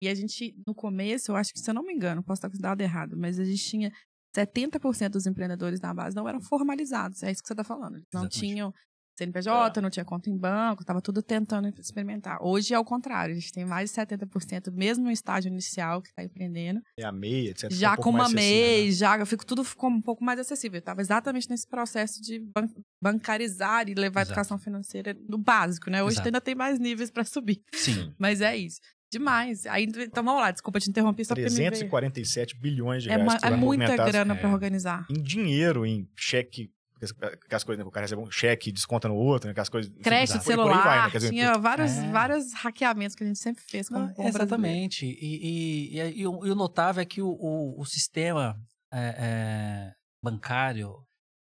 E 0.02 0.08
a 0.08 0.16
gente, 0.16 0.56
no 0.66 0.74
começo, 0.74 1.32
eu 1.32 1.36
acho 1.36 1.54
que, 1.54 1.60
se 1.60 1.70
eu 1.70 1.74
não 1.74 1.84
me 1.84 1.94
engano, 1.94 2.24
posso 2.24 2.40
estar 2.40 2.50
com 2.50 2.58
dado 2.58 2.82
errado, 2.82 3.18
mas 3.18 3.40
a 3.40 3.46
gente 3.46 3.64
tinha 3.64 3.92
70% 4.36 5.10
dos 5.10 5.26
empreendedores 5.26 5.80
na 5.80 5.94
base 5.94 6.16
não 6.16 6.28
eram 6.28 6.42
formalizados, 6.42 7.24
é 7.24 7.32
isso 7.32 7.42
que 7.42 7.48
você 7.48 7.54
está 7.54 7.64
falando. 7.64 7.96
Eles 7.96 8.08
não 8.14 8.22
Exatamente. 8.22 8.40
tinham 8.40 8.74
CNPJ, 9.18 9.80
é. 9.80 9.82
não 9.82 9.90
tinha 9.90 10.06
conta 10.06 10.30
em 10.30 10.38
banco, 10.38 10.84
estava 10.84 11.02
tudo 11.02 11.22
tentando 11.22 11.70
experimentar. 11.80 12.38
Hoje 12.42 12.74
é 12.74 12.80
o 12.80 12.84
contrário, 12.84 13.34
a 13.34 13.40
gente 13.40 13.52
tem 13.52 13.66
mais 13.66 13.92
de 13.92 13.96
70%, 13.96 14.72
mesmo 14.72 15.06
no 15.06 15.12
estágio 15.12 15.50
inicial 15.50 16.02
que 16.02 16.10
está 16.10 16.24
empreendendo. 16.24 16.82
É 16.98 17.06
a 17.06 17.12
MEI, 17.12 17.50
etc. 17.50 17.72
Já 17.72 17.94
um 17.94 17.98
com 17.98 18.10
uma 18.10 18.30
MEI, 18.30 18.86
né? 18.86 18.92
já 18.92 19.18
eu 19.18 19.26
fico, 19.26 19.46
tudo 19.46 19.64
ficou 19.64 19.90
um 19.90 20.02
pouco 20.02 20.24
mais 20.24 20.40
acessível. 20.40 20.80
Estava 20.80 21.02
exatamente 21.02 21.50
nesse 21.50 21.68
processo 21.68 22.22
de 22.22 22.40
ban 22.40 22.68
bancarizar 23.02 23.88
e 23.88 23.94
levar 23.94 24.22
Exato. 24.22 24.32
a 24.32 24.34
educação 24.34 24.58
financeira 24.58 25.16
no 25.30 25.38
básico, 25.38 25.92
né? 25.92 26.04
Hoje 26.04 26.20
ainda 26.24 26.42
tem 26.42 26.56
mais 26.56 26.80
níveis 26.80 27.12
para 27.12 27.24
subir. 27.24 27.62
Sim. 27.72 28.12
Mas 28.18 28.42
é 28.42 28.58
isso. 28.58 28.80
Demais. 29.12 29.66
Aí, 29.68 29.84
então 29.84 30.24
vamos 30.24 30.42
lá, 30.42 30.52
desculpa 30.52 30.80
te 30.80 30.90
interromper 30.90 31.24
só 31.24 31.36
347 31.36 32.60
bilhões 32.60 33.04
de 33.04 33.10
é 33.10 33.16
reais. 33.16 33.44
É, 33.44 33.48
é 33.48 33.56
muita 33.56 33.96
grana 33.96 34.34
é. 34.34 34.38
para 34.38 34.50
organizar. 34.50 35.06
Em 35.10 35.22
dinheiro, 35.22 35.86
em 35.86 36.10
cheque 36.16 36.72
aquelas 37.02 37.64
coisas, 37.64 37.84
né, 37.84 37.88
o 37.88 37.92
cara 37.92 38.06
recebe 38.06 38.22
um 38.22 38.32
cheque 38.32 38.70
e 38.70 38.74
desconta 38.74 39.08
no 39.08 39.16
outro, 39.16 39.48
né, 39.48 39.52
aquelas 39.52 39.70
coisas... 39.70 39.92
Crédito 40.02 40.42
celular, 40.42 40.84
vai, 40.84 41.06
né, 41.06 41.12
dizer, 41.12 41.30
tinha 41.30 41.58
vários, 41.58 41.92
é. 41.92 42.10
vários 42.10 42.54
hackeamentos 42.54 43.16
que 43.16 43.24
a 43.24 43.28
gente 43.28 43.40
sempre 43.40 43.64
fez 43.64 43.90
como 43.90 44.14
Não, 44.18 44.28
Exatamente. 44.28 45.06
E, 45.06 45.10
e, 45.12 46.00
e, 46.00 46.20
e, 46.22 46.28
o, 46.28 46.46
e, 46.46 46.52
o, 46.52 46.56
notável 46.56 47.02
é 47.02 47.06
que 47.06 47.22
o, 47.22 47.28
o, 47.28 47.82
o 47.82 47.86
sistema 47.86 48.58
é, 48.92 49.16
é, 49.20 49.94
bancário, 50.24 50.96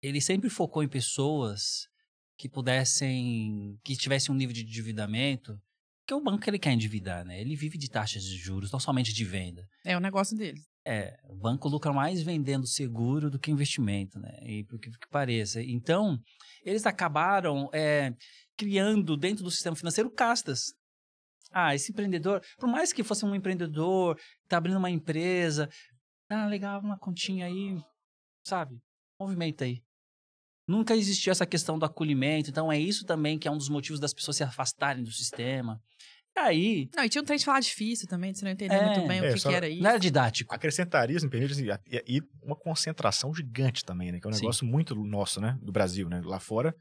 ele 0.01 0.19
sempre 0.19 0.49
focou 0.49 0.83
em 0.83 0.87
pessoas 0.87 1.87
que 2.37 2.49
pudessem, 2.49 3.79
que 3.83 3.95
tivessem 3.95 4.33
um 4.33 4.37
nível 4.37 4.53
de 4.53 4.63
endividamento, 4.63 5.59
porque 6.01 6.13
o 6.13 6.21
banco 6.21 6.47
ele 6.47 6.59
quer 6.59 6.71
endividar, 6.71 7.25
né? 7.25 7.39
Ele 7.39 7.55
vive 7.55 7.77
de 7.77 7.89
taxas 7.89 8.23
de 8.23 8.37
juros, 8.37 8.71
não 8.71 8.79
somente 8.79 9.13
de 9.13 9.25
venda. 9.25 9.65
É 9.83 9.97
o 9.97 9.99
negócio 9.99 10.37
dele. 10.37 10.61
É, 10.87 11.17
o 11.27 11.35
banco 11.35 11.67
lucra 11.67 11.91
mais 11.91 12.21
vendendo 12.21 12.67
seguro 12.67 13.29
do 13.29 13.39
que 13.39 13.49
investimento, 13.49 14.19
né? 14.19 14.37
E 14.43 14.63
por 14.65 14.79
que, 14.79 14.91
que 14.91 15.09
pareça. 15.09 15.61
Então, 15.63 16.19
eles 16.63 16.85
acabaram 16.85 17.69
é, 17.73 18.13
criando 18.55 19.17
dentro 19.17 19.43
do 19.43 19.49
sistema 19.49 19.75
financeiro 19.75 20.11
castas. 20.11 20.73
Ah, 21.51 21.73
esse 21.73 21.91
empreendedor, 21.91 22.41
por 22.57 22.67
mais 22.67 22.93
que 22.93 23.03
fosse 23.03 23.25
um 23.25 23.33
empreendedor, 23.33 24.19
tá 24.47 24.57
abrindo 24.57 24.77
uma 24.77 24.89
empresa, 24.89 25.69
ah, 26.29 26.47
legal, 26.47 26.81
uma 26.81 26.97
continha 26.97 27.45
aí, 27.45 27.77
sabe? 28.43 28.77
Movimenta 29.19 29.63
aí. 29.63 29.81
Nunca 30.67 30.95
existiu 30.95 31.31
essa 31.31 31.45
questão 31.45 31.77
do 31.77 31.85
acolhimento, 31.85 32.49
então 32.49 32.71
é 32.71 32.79
isso 32.79 33.05
também 33.05 33.37
que 33.37 33.47
é 33.47 33.51
um 33.51 33.57
dos 33.57 33.69
motivos 33.69 33.99
das 33.99 34.13
pessoas 34.13 34.37
se 34.37 34.43
afastarem 34.43 35.03
do 35.03 35.11
sistema. 35.11 35.79
Aí. 36.35 36.89
Não, 36.95 37.03
e 37.03 37.09
tinha 37.09 37.21
um 37.21 37.25
trem 37.25 37.37
de 37.37 37.45
falar 37.45 37.61
difícil 37.61 38.07
também, 38.07 38.31
de 38.31 38.39
você 38.39 38.45
não 38.45 38.51
entender 38.51 38.75
é, 38.75 38.85
muito 38.85 39.07
bem 39.07 39.19
é, 39.19 39.29
o 39.29 39.33
que, 39.33 39.41
que, 39.41 39.53
era 39.53 39.69
isso. 39.69 39.81
Não 39.81 39.89
era 39.89 39.99
didático. 39.99 40.53
Acrescentaria, 40.53 41.17
se 41.17 41.25
me 41.25 41.31
permite, 41.31 41.53
assim, 41.53 41.67
e, 42.07 42.21
uma 42.43 42.55
concentração 42.55 43.33
gigante 43.33 43.85
também, 43.85 44.11
né? 44.11 44.19
Que 44.19 44.27
é 44.27 44.29
um 44.29 44.33
Sim. 44.33 44.41
negócio 44.41 44.65
muito 44.65 44.93
nosso, 44.95 45.39
né? 45.39 45.57
Do 45.61 45.71
Brasil, 45.71 46.09
né? 46.09 46.21
Lá 46.25 46.39
fora, 46.39 46.75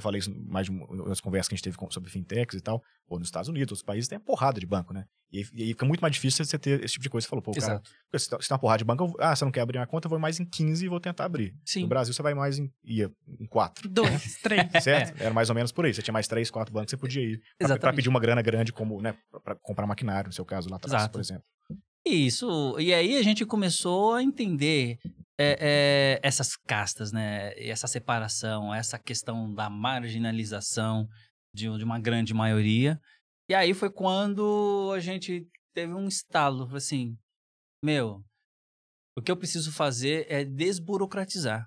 eu 0.00 0.02
falei 0.02 0.18
isso 0.18 0.34
mais 0.46 0.68
nas 1.06 1.20
conversas 1.20 1.48
que 1.48 1.54
a 1.54 1.56
gente 1.56 1.64
teve 1.64 1.76
sobre 1.90 2.10
fintechs 2.10 2.58
e 2.58 2.60
tal, 2.60 2.82
ou 3.08 3.18
nos 3.18 3.28
Estados 3.28 3.48
Unidos, 3.48 3.72
outros 3.72 3.84
países, 3.84 4.08
tem 4.08 4.16
a 4.16 4.20
porrada 4.20 4.58
de 4.58 4.66
banco, 4.66 4.92
né? 4.92 5.04
E, 5.32 5.46
e 5.54 5.62
aí 5.62 5.68
fica 5.68 5.86
muito 5.86 6.00
mais 6.00 6.12
difícil 6.12 6.44
você 6.44 6.58
ter 6.58 6.82
esse 6.82 6.94
tipo 6.94 7.04
de 7.04 7.10
coisa. 7.10 7.24
Você 7.24 7.28
falou, 7.28 7.42
pô, 7.42 7.52
cara, 7.52 7.80
se 8.16 8.28
tá, 8.28 8.36
tem 8.36 8.46
uma 8.50 8.58
porrada 8.58 8.78
de 8.78 8.84
banco, 8.84 9.04
eu, 9.04 9.16
ah, 9.20 9.34
você 9.34 9.44
não 9.44 9.52
quer 9.52 9.60
abrir 9.60 9.78
uma 9.78 9.86
conta, 9.86 10.06
eu 10.06 10.10
vou 10.10 10.18
mais 10.18 10.40
em 10.40 10.44
15 10.44 10.84
e 10.84 10.88
vou 10.88 10.98
tentar 10.98 11.24
abrir. 11.24 11.54
Sim. 11.64 11.82
No 11.82 11.88
Brasil, 11.88 12.12
você 12.12 12.22
vai 12.22 12.34
mais 12.34 12.58
em, 12.58 12.72
ia 12.82 13.10
em 13.38 13.46
4. 13.46 13.88
Dois, 13.88 14.38
três. 14.42 14.82
Certo? 14.82 15.20
É. 15.20 15.24
Era 15.24 15.34
mais 15.34 15.48
ou 15.48 15.54
menos 15.54 15.70
por 15.70 15.84
aí. 15.84 15.94
Você 15.94 16.02
tinha 16.02 16.12
mais 16.12 16.26
3, 16.26 16.50
4 16.50 16.72
bancos, 16.72 16.90
você 16.90 16.96
podia 16.96 17.22
ir 17.22 17.40
pra, 17.58 17.78
pra, 17.78 17.92
pedir 17.92 18.08
uma 18.08 18.20
grana 18.20 18.42
grande, 18.42 18.72
como, 18.72 19.00
né, 19.00 19.14
pra 19.44 19.54
comprar 19.54 19.86
maquinário, 19.86 20.28
no 20.28 20.32
seu 20.32 20.44
caso, 20.44 20.68
lá 20.68 20.76
atrás, 20.76 20.94
Exato. 20.94 21.12
por 21.12 21.20
exemplo. 21.20 21.44
Isso. 22.04 22.78
E 22.78 22.94
aí 22.94 23.16
a 23.16 23.22
gente 23.22 23.44
começou 23.44 24.14
a 24.14 24.22
entender 24.22 24.98
é, 25.38 25.56
é, 25.60 26.20
essas 26.22 26.56
castas, 26.56 27.12
né? 27.12 27.52
Essa 27.56 27.86
separação, 27.86 28.74
essa 28.74 28.98
questão 28.98 29.52
da 29.52 29.70
marginalização 29.70 31.08
de, 31.54 31.66
de, 31.78 31.84
uma 31.84 31.98
grande 31.98 32.34
maioria. 32.34 33.00
E 33.48 33.54
aí 33.54 33.74
foi 33.74 33.90
quando 33.90 34.92
a 34.94 35.00
gente 35.00 35.46
teve 35.74 35.92
um 35.94 36.06
estalo, 36.06 36.68
assim, 36.74 37.16
meu, 37.82 38.22
o 39.16 39.22
que 39.22 39.30
eu 39.30 39.36
preciso 39.36 39.72
fazer 39.72 40.26
é 40.30 40.44
desburocratizar. 40.44 41.66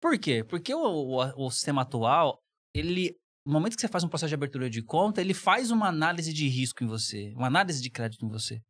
Por 0.00 0.18
quê? 0.18 0.42
Porque 0.42 0.74
o, 0.74 0.80
o, 0.80 1.46
o 1.46 1.50
sistema 1.50 1.82
atual, 1.82 2.42
ele 2.74 3.16
no 3.44 3.52
momento 3.52 3.74
que 3.74 3.80
você 3.80 3.88
faz 3.88 4.04
um 4.04 4.08
processo 4.08 4.28
de 4.28 4.34
abertura 4.34 4.70
de 4.70 4.82
conta, 4.82 5.20
ele 5.20 5.34
faz 5.34 5.70
uma 5.70 5.88
análise 5.88 6.32
de 6.32 6.48
risco 6.48 6.84
em 6.84 6.86
você, 6.86 7.32
uma 7.36 7.48
análise 7.48 7.82
de 7.82 7.90
crédito 7.90 8.24
em 8.24 8.28
você. 8.28 8.60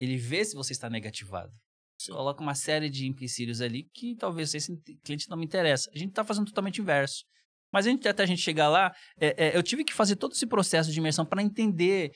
Ele 0.00 0.16
vê 0.16 0.44
se 0.44 0.54
você 0.54 0.72
está 0.72 0.88
negativado. 0.90 1.52
Sim. 2.00 2.12
Coloca 2.12 2.42
uma 2.42 2.54
série 2.54 2.88
de 2.88 3.06
empecilhos 3.06 3.60
ali 3.60 3.84
que 3.94 4.16
talvez 4.16 4.54
esse 4.54 4.74
cliente 5.04 5.28
não 5.28 5.36
me 5.36 5.44
interessa. 5.44 5.90
A 5.94 5.98
gente 5.98 6.10
está 6.10 6.24
fazendo 6.24 6.46
totalmente 6.46 6.80
inverso. 6.80 7.24
Mas 7.72 7.86
a 7.86 7.90
gente, 7.90 8.08
até 8.08 8.22
a 8.22 8.26
gente 8.26 8.40
chegar 8.40 8.68
lá, 8.68 8.92
é, 9.18 9.48
é, 9.48 9.56
eu 9.56 9.62
tive 9.62 9.84
que 9.84 9.92
fazer 9.92 10.16
todo 10.16 10.32
esse 10.32 10.46
processo 10.46 10.90
de 10.90 10.98
imersão 10.98 11.24
para 11.24 11.42
entender 11.42 12.10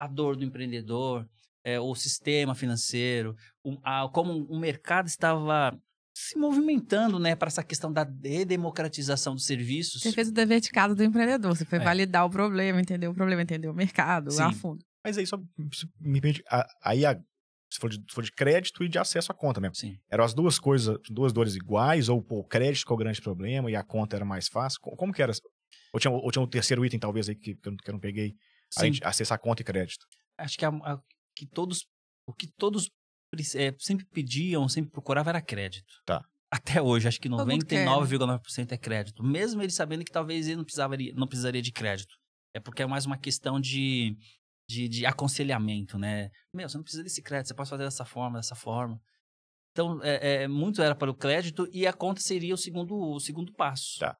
a 0.00 0.08
dor 0.08 0.36
do 0.36 0.44
empreendedor, 0.44 1.26
é, 1.64 1.78
o 1.78 1.94
sistema 1.94 2.54
financeiro, 2.54 3.34
um, 3.64 3.78
a, 3.82 4.08
como 4.08 4.32
o 4.32 4.56
um 4.56 4.58
mercado 4.58 5.06
estava 5.06 5.78
se 6.18 6.38
movimentando, 6.38 7.18
né, 7.18 7.36
para 7.36 7.48
essa 7.48 7.62
questão 7.62 7.92
da 7.92 8.02
democratização 8.02 9.34
dos 9.34 9.44
serviços. 9.44 10.00
Você 10.00 10.12
fez 10.12 10.28
o 10.28 10.32
dever 10.32 10.60
de 10.62 10.70
casa 10.70 10.94
do 10.94 11.04
empreendedor. 11.04 11.54
Você 11.54 11.64
foi 11.66 11.78
É. 11.78 11.82
validar 11.84 12.24
o 12.24 12.30
problema, 12.30 12.80
entender 12.80 13.06
o 13.06 13.12
problema, 13.14 13.42
entender 13.42 13.68
o 13.68 13.74
mercado, 13.74 14.30
Sim. 14.30 14.42
a 14.42 14.52
fundo. 14.52 14.82
Mas 15.04 15.18
aí 15.18 15.26
só 15.26 15.36
se 15.74 15.86
me 16.00 16.18
permite. 16.20 16.42
a- 16.50 16.66
Aí 16.82 17.04
a, 17.04 17.14
se, 17.70 17.78
for 17.78 17.90
de, 17.90 17.96
se 17.98 18.14
for 18.14 18.24
de 18.24 18.32
crédito 18.32 18.82
e 18.82 18.88
de 18.88 18.98
acesso 18.98 19.30
à 19.30 19.34
conta 19.34 19.60
mesmo. 19.60 19.74
Sim. 19.74 19.98
Eram 20.10 20.24
as 20.24 20.32
duas 20.32 20.58
coisas, 20.58 20.96
duas 21.10 21.34
dores 21.34 21.54
iguais, 21.54 22.08
ou 22.08 22.22
pô, 22.22 22.38
o 22.38 22.44
crédito 22.44 22.78
ficou 22.80 22.94
o 22.94 22.98
grande 22.98 23.20
problema 23.20 23.70
e 23.70 23.76
a 23.76 23.84
conta 23.84 24.16
era 24.16 24.24
mais 24.24 24.48
fácil? 24.48 24.80
Co- 24.80 24.96
Como, 24.96 25.12
que 25.12 25.22
era? 25.22 25.32
Ou 25.92 26.00
tinha, 26.00 26.10
ou 26.10 26.30
tinha 26.30 26.42
um 26.42 26.48
terceiro 26.48 26.84
item, 26.84 26.98
talvez, 26.98 27.28
aí 27.28 27.34
que, 27.36 27.54
que, 27.54 27.68
eu, 27.68 27.72
não- 27.72 27.76
que 27.76 27.90
eu 27.90 27.92
não 27.92 28.00
peguei, 28.00 28.34
além 28.76 28.92
de 28.92 29.04
acessar 29.04 29.38
conta 29.38 29.60
e 29.60 29.64
crédito. 29.64 30.06
Acho 30.38 30.56
que, 30.58 30.64
a- 30.64 30.68
a- 30.70 30.98
que 31.36 31.46
todos, 31.46 31.86
o 32.26 32.32
que 32.32 32.46
todos 32.56 32.90
é, 33.54 33.74
sempre 33.78 34.04
pediam, 34.06 34.68
sempre 34.68 34.90
procuravam 34.90 35.30
era 35.30 35.42
crédito. 35.42 35.92
Tá. 36.04 36.24
Até 36.50 36.80
hoje, 36.80 37.08
acho 37.08 37.20
que 37.20 37.28
Todo 37.28 37.46
mundo 37.46 37.66
quer, 37.66 37.84
né? 37.84 37.90
99,9% 37.90 38.72
é 38.72 38.78
crédito. 38.78 39.22
Mesmo 39.22 39.62
ele 39.62 39.72
sabendo 39.72 40.04
que 40.04 40.12
talvez 40.12 40.46
ele 40.46 40.56
não 40.56 40.64
precisaria, 40.64 41.12
não 41.14 41.26
precisaria 41.26 41.62
de 41.62 41.72
crédito. 41.72 42.14
É 42.54 42.60
porque 42.60 42.82
é 42.82 42.86
mais 42.86 43.04
uma 43.04 43.18
questão 43.18 43.60
de, 43.60 44.16
de, 44.68 44.88
de 44.88 45.04
aconselhamento, 45.04 45.98
né? 45.98 46.30
Meu, 46.54 46.68
você 46.68 46.76
não 46.76 46.84
precisa 46.84 47.02
desse 47.02 47.22
crédito, 47.22 47.48
você 47.48 47.54
pode 47.54 47.68
fazer 47.68 47.84
dessa 47.84 48.04
forma, 48.04 48.38
dessa 48.38 48.54
forma. 48.54 49.00
Então, 49.72 50.00
é, 50.02 50.44
é, 50.44 50.48
muito 50.48 50.80
era 50.80 50.94
para 50.94 51.10
o 51.10 51.14
crédito 51.14 51.68
e 51.72 51.86
a 51.86 51.92
conta 51.92 52.20
seria 52.20 52.54
o 52.54 52.56
segundo, 52.56 52.96
o 52.96 53.20
segundo 53.20 53.52
passo. 53.52 53.98
Tá. 53.98 54.16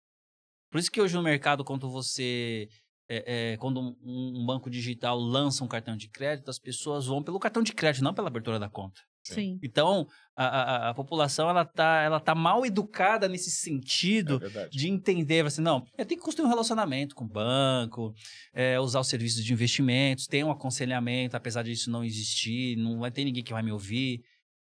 Por 0.71 0.79
isso 0.79 0.91
que 0.91 1.01
hoje 1.01 1.15
no 1.15 1.23
mercado, 1.23 1.65
quando 1.65 1.91
você 1.91 2.69
é, 3.09 3.53
é, 3.53 3.57
quando 3.59 3.81
um, 3.81 3.97
um 4.41 4.47
banco 4.47 4.69
digital 4.71 5.19
lança 5.19 5.63
um 5.65 5.69
cartão 5.69 5.97
de 5.97 6.09
crédito, 6.09 6.51
as 6.51 6.59
pessoas 6.59 7.07
vão 7.07 7.23
pelo 7.23 7.39
cartão 7.39 7.63
de 7.63 7.73
crédito, 7.73 8.03
não 8.03 8.15
pela 8.15 8.29
abertura 8.29 8.59
da 8.59 8.69
conta. 8.69 9.01
Sim. 9.23 9.59
Então, 9.61 10.07
a, 10.37 10.47
a- 10.47 10.91
a 10.91 10.95
população 10.95 11.51
ela 11.51 11.65
tá, 11.65 12.01
ela 12.03 12.21
tá 12.21 12.33
mal 12.33 12.65
educada 12.65 13.29
nesse 13.29 13.51
sentido 13.51 14.41
É 14.45 14.69
de 14.69 14.89
entender, 14.89 15.45
assim, 15.45 15.61
não, 15.61 15.85
eu 15.99 16.07
tenho 16.07 16.21
que 16.21 16.25
construir 16.25 16.47
um 16.47 16.49
relacionamento 16.51 17.13
com 17.15 17.25
o 17.25 17.29
banco, 17.29 18.15
é, 18.55 18.79
usar 18.79 19.01
os 19.01 19.09
serviços 19.09 19.45
de 19.45 19.53
investimentos, 19.53 20.29
ter 20.29 20.45
um 20.45 20.51
aconselhamento, 20.51 21.37
apesar 21.37 21.65
disso 21.65 21.91
não 21.91 22.05
existir, 22.05 22.77
não 22.77 23.01
vai 23.01 23.11
ter 23.11 23.25
ninguém 23.25 23.43
que 23.43 23.53
vai 23.53 23.65
me 23.65 23.73
ouvir. 23.73 24.23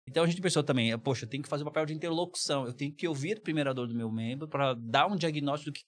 Então 0.06 0.24
a 0.24 0.26
gente 0.26 0.42
pensou 0.42 0.62
também, 0.62 0.98
poxa, 0.98 1.24
eu 1.24 1.28
tenho 1.28 1.42
que 1.42 1.48
fazer 1.48 1.62
o 1.62 1.66
papel 1.66 1.86
de 1.86 1.94
interlocução, 1.94 2.66
eu 2.66 2.72
tenho 2.74 2.92
que 2.92 3.06
ouvir 3.08 3.40
primeiro 3.40 3.70
a 3.70 3.72
dor 3.72 3.86
do 3.86 3.94
meu 3.94 4.10
membro 4.10 4.46
para 4.48 4.74
dar 4.74 5.06
um 5.06 5.16
diagnóstico 5.16 5.70
do 5.70 5.74
que, 5.74 5.82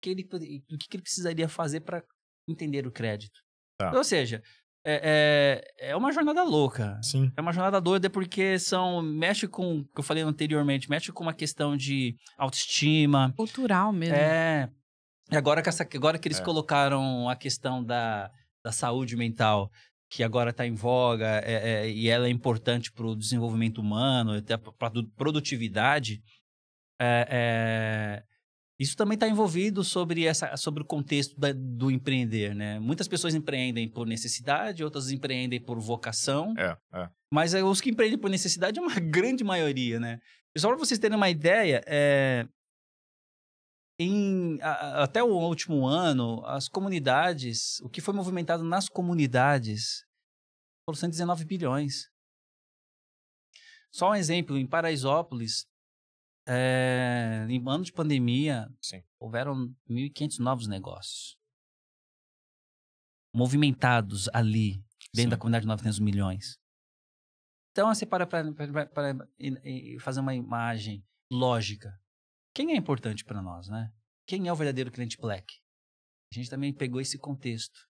que 0.00 0.10
ele, 0.10 0.22
do 0.24 0.78
que, 0.78 0.96
ele 0.96 1.02
precisaria 1.02 1.48
fazer 1.48 1.80
para 1.80 2.02
entender 2.48 2.86
o 2.86 2.92
crédito. 2.92 3.38
Tá. 3.78 3.92
Ou 3.96 4.04
seja, 4.04 4.42
é, 4.84 5.62
é, 5.78 5.90
é 5.90 5.96
uma 5.96 6.12
jornada 6.12 6.42
louca. 6.42 6.98
Sim. 7.02 7.30
É 7.36 7.40
uma 7.40 7.52
jornada 7.52 7.80
doida 7.80 8.08
porque 8.08 8.58
são 8.58 9.02
mexe 9.02 9.46
com, 9.46 9.84
que 9.84 10.00
eu 10.00 10.02
falei 10.04 10.22
anteriormente, 10.22 10.88
mexe 10.88 11.12
com 11.12 11.22
uma 11.22 11.34
questão 11.34 11.76
de 11.76 12.16
autoestima, 12.38 13.32
Cultural 13.36 13.92
mesmo. 13.92 14.16
é. 14.16 14.70
E 15.32 15.36
agora 15.36 15.62
que, 15.62 15.68
essa, 15.68 15.84
agora 15.94 16.18
que 16.18 16.26
eles 16.26 16.40
É. 16.40 16.44
colocaram 16.44 17.28
a 17.28 17.36
questão 17.36 17.84
da, 17.84 18.30
da 18.64 18.72
saúde 18.72 19.16
mental, 19.16 19.70
que 20.10 20.24
agora 20.24 20.50
está 20.50 20.66
em 20.66 20.74
voga 20.74 21.40
é, 21.44 21.84
é, 21.84 21.90
e 21.90 22.08
ela 22.08 22.26
é 22.26 22.30
importante 22.30 22.90
para 22.90 23.06
o 23.06 23.14
desenvolvimento 23.14 23.80
humano, 23.80 24.32
até 24.32 24.56
para 24.56 24.88
a 24.88 24.92
produtividade, 25.16 26.20
é, 27.00 27.26
é, 27.30 28.22
isso 28.80 28.96
também 28.96 29.14
está 29.14 29.28
envolvido 29.28 29.84
sobre, 29.84 30.24
essa, 30.24 30.56
sobre 30.56 30.82
o 30.82 30.86
contexto 30.86 31.38
da- 31.38 31.52
do 31.52 31.90
empreender, 31.90 32.54
né? 32.54 32.78
Muitas 32.80 33.06
pessoas 33.06 33.34
empreendem 33.34 33.86
por 33.88 34.06
necessidade, 34.06 34.82
outras 34.82 35.10
empreendem 35.10 35.60
por 35.62 35.78
vocação, 35.78 36.54
É, 36.56 36.76
é. 36.94 37.10
mas 37.30 37.52
é, 37.52 37.62
os 37.62 37.80
que 37.80 37.90
empreendem 37.90 38.18
por 38.18 38.30
necessidade 38.30 38.78
é 38.78 38.82
uma 38.82 38.94
grande 38.98 39.44
maioria, 39.44 40.00
né? 40.00 40.18
E 40.56 40.58
só 40.60 40.68
para 40.68 40.78
vocês 40.78 40.98
terem 40.98 41.16
uma 41.16 41.28
ideia, 41.28 41.82
é, 41.86 42.48
em, 43.98 44.58
a- 44.62 45.02
até 45.04 45.22
o 45.22 45.28
último 45.28 45.86
ano, 45.86 46.42
as 46.46 46.66
comunidades, 46.68 47.78
o 47.80 47.88
que 47.90 48.00
foi 48.00 48.14
movimentado 48.14 48.64
nas 48.64 48.88
comunidades 48.88 50.06
foram 50.86 50.96
119 50.98 51.44
bilhões. 51.44 52.08
Só 53.92 54.10
um 54.10 54.14
exemplo, 54.14 54.56
em 54.56 54.66
Paraisópolis, 54.66 55.66
é, 56.52 57.46
em 57.48 57.62
ano 57.68 57.84
de 57.84 57.92
pandemia, 57.92 58.68
Sim. 58.82 59.04
houveram 59.20 59.72
1.500 59.88 60.38
novos 60.40 60.66
negócios 60.66 61.38
movimentados 63.32 64.28
ali, 64.34 64.82
dentro 65.14 65.22
Sim. 65.22 65.28
da 65.28 65.36
comunidade 65.36 65.62
de 65.62 65.68
900 65.68 66.00
milhões. 66.00 66.58
Então, 67.70 67.94
você 67.94 68.04
para 68.04 68.26
para 68.26 68.44
fazer 70.00 70.18
uma 70.18 70.34
imagem 70.34 71.04
lógica. 71.30 71.96
Quem 72.52 72.72
é 72.72 72.76
importante 72.76 73.24
para 73.24 73.40
nós, 73.40 73.68
né? 73.68 73.92
Quem 74.26 74.48
é 74.48 74.52
o 74.52 74.56
verdadeiro 74.56 74.90
cliente 74.90 75.16
black? 75.16 75.46
A 76.32 76.34
gente 76.34 76.50
também 76.50 76.74
pegou 76.74 77.00
esse 77.00 77.16
contexto. 77.16 77.88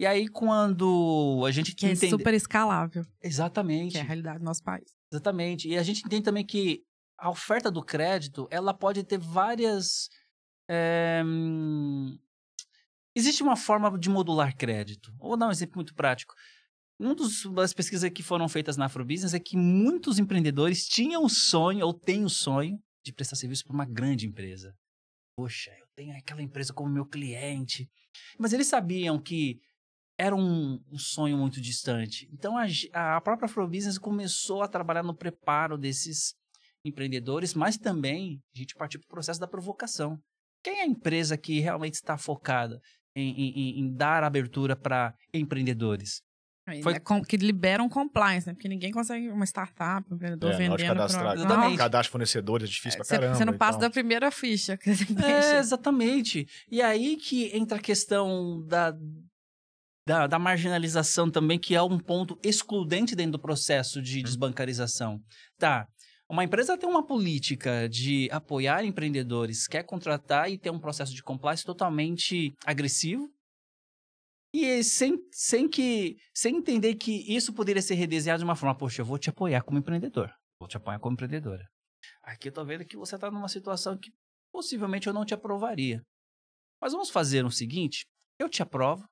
E 0.00 0.06
aí, 0.06 0.26
quando 0.26 1.44
a 1.46 1.52
gente 1.52 1.72
Que 1.74 1.86
é 1.86 1.92
entende... 1.92 2.10
super 2.10 2.34
escalável, 2.34 3.06
Exatamente. 3.22 3.92
que 3.92 3.98
é 3.98 4.00
a 4.00 4.04
realidade 4.04 4.40
do 4.40 4.44
nosso 4.44 4.62
país. 4.64 4.92
Exatamente. 5.12 5.68
E 5.68 5.76
a 5.76 5.82
gente 5.84 6.04
entende 6.04 6.24
também 6.24 6.44
que 6.44 6.84
a 7.20 7.30
oferta 7.30 7.70
do 7.70 7.84
crédito, 7.84 8.48
ela 8.50 8.72
pode 8.72 9.04
ter 9.04 9.18
várias... 9.18 10.08
é, 10.68 11.22
Existe 13.14 13.42
uma 13.42 13.56
forma 13.56 13.98
de 13.98 14.08
modular 14.08 14.56
crédito. 14.56 15.12
Vou 15.18 15.36
dar 15.36 15.48
um 15.48 15.50
exemplo 15.50 15.76
muito 15.76 15.94
prático. 15.94 16.34
Uma 16.98 17.14
das 17.54 17.72
pesquisas 17.72 18.08
que 18.10 18.22
foram 18.22 18.48
feitas 18.48 18.76
na 18.76 18.86
Afrobusiness 18.86 19.34
é 19.34 19.40
que 19.40 19.56
muitos 19.56 20.18
empreendedores 20.18 20.86
tinham 20.86 21.24
o 21.24 21.28
sonho, 21.28 21.84
ou 21.84 21.92
têm 21.92 22.24
o 22.24 22.28
sonho, 22.28 22.78
de 23.04 23.12
prestar 23.12 23.36
serviço 23.36 23.64
para 23.64 23.74
uma 23.74 23.86
grande 23.86 24.26
empresa. 24.26 24.74
Poxa, 25.36 25.70
eu 25.80 25.86
tenho 25.96 26.16
aquela 26.16 26.42
empresa 26.42 26.72
como 26.72 26.92
meu 26.92 27.06
cliente. 27.06 27.90
Mas 28.38 28.52
eles 28.52 28.66
sabiam 28.66 29.20
que 29.20 29.58
era 30.18 30.36
um, 30.36 30.78
um 30.92 30.98
sonho 30.98 31.36
muito 31.38 31.60
distante. 31.60 32.28
Então 32.32 32.56
a, 32.58 32.66
a 33.16 33.20
própria 33.20 33.46
Afrobusiness 33.46 33.98
começou 33.98 34.62
a 34.62 34.68
trabalhar 34.68 35.02
no 35.02 35.16
preparo 35.16 35.78
desses 35.78 36.34
empreendedores, 36.84 37.54
mas 37.54 37.76
também 37.76 38.40
a 38.54 38.58
gente 38.58 38.74
partiu 38.74 39.00
para 39.00 39.06
o 39.06 39.10
processo 39.10 39.38
da 39.40 39.46
provocação. 39.46 40.18
Quem 40.62 40.78
é 40.80 40.82
a 40.82 40.86
empresa 40.86 41.36
que 41.36 41.60
realmente 41.60 41.94
está 41.94 42.16
focada 42.18 42.80
em, 43.14 43.30
em- 43.30 43.80
em- 43.80 43.94
dar 43.94 44.22
abertura 44.24 44.76
para 44.76 45.14
empreendedores? 45.32 46.22
Foi- 46.82 46.92
né, 46.92 47.00
com- 47.00 47.22
que 47.22 47.36
liberam 47.36 47.88
compliance, 47.88 48.46
né? 48.46 48.52
Porque 48.52 48.68
ninguém 48.68 48.92
consegue, 48.92 49.28
uma 49.30 49.44
startup, 49.44 50.06
um 50.10 50.14
empreendedor 50.14 50.52
É, 50.52 50.56
vendendo 50.56 50.86
cadastrar, 50.86 51.22
pra... 51.24 51.34
Exatamente. 51.34 51.70
Não, 51.70 51.76
cadastro 51.76 52.08
de 52.08 52.12
fornecedores 52.12 52.68
é 52.68 52.70
difícil 52.72 52.98
pra 52.98 53.04
você, 53.04 53.14
caramba. 53.16 53.34
você 53.34 53.44
não 53.44 53.58
passa 53.58 53.72
tal. 53.72 53.80
da 53.88 53.90
primeira 53.90 54.30
ficha. 54.30 54.76
que 54.78 54.94
você 54.94 55.04
É, 55.24 55.58
exatamente. 55.58 56.46
E 56.70 56.80
aí 56.80 57.16
que 57.16 57.56
entra 57.56 57.78
a 57.78 57.80
questão 57.80 58.64
da, 58.68 58.94
da, 60.06 60.26
da 60.28 60.38
marginalização 60.38 61.28
também, 61.30 61.58
que 61.58 61.74
é 61.74 61.82
um 61.82 61.98
ponto 61.98 62.38
excludente 62.44 63.16
dentro 63.16 63.32
do 63.32 63.38
processo 63.40 64.00
de 64.00 64.22
desbancarização. 64.22 65.20
Tá, 65.58 65.88
uma 66.30 66.44
empresa 66.44 66.78
tem 66.78 66.88
uma 66.88 67.04
política 67.04 67.88
de 67.88 68.28
apoiar 68.30 68.84
empreendedores, 68.84 69.66
quer 69.66 69.82
contratar 69.82 70.48
e 70.48 70.56
ter 70.56 70.70
um 70.70 70.78
processo 70.78 71.12
de 71.12 71.24
compliance 71.24 71.64
totalmente 71.64 72.54
agressivo, 72.64 73.28
e 74.54 74.82
sem, 74.84 75.18
sem, 75.32 75.68
que, 75.68 76.16
sem 76.32 76.56
entender 76.56 76.94
que 76.94 77.12
isso 77.34 77.52
poderia 77.52 77.82
ser 77.82 77.94
redesenhado 77.94 78.38
de 78.38 78.44
uma 78.44 78.54
forma, 78.54 78.76
poxa, 78.76 79.02
eu 79.02 79.04
vou 79.04 79.18
te 79.18 79.28
apoiar 79.28 79.62
como 79.62 79.78
empreendedor, 79.78 80.32
vou 80.60 80.68
te 80.68 80.76
apoiar 80.76 81.00
como 81.00 81.14
empreendedora. 81.14 81.68
Aqui 82.22 82.48
eu 82.48 82.52
tô 82.52 82.64
vendo 82.64 82.84
que 82.84 82.96
você 82.96 83.16
está 83.16 83.28
numa 83.28 83.48
situação 83.48 83.98
que 83.98 84.12
possivelmente 84.52 85.08
eu 85.08 85.12
não 85.12 85.24
te 85.24 85.34
aprovaria. 85.34 86.00
Mas 86.80 86.92
vamos 86.92 87.10
fazer 87.10 87.44
o 87.44 87.50
seguinte: 87.50 88.04
eu 88.38 88.48
te 88.48 88.62
aprovo. 88.62 89.04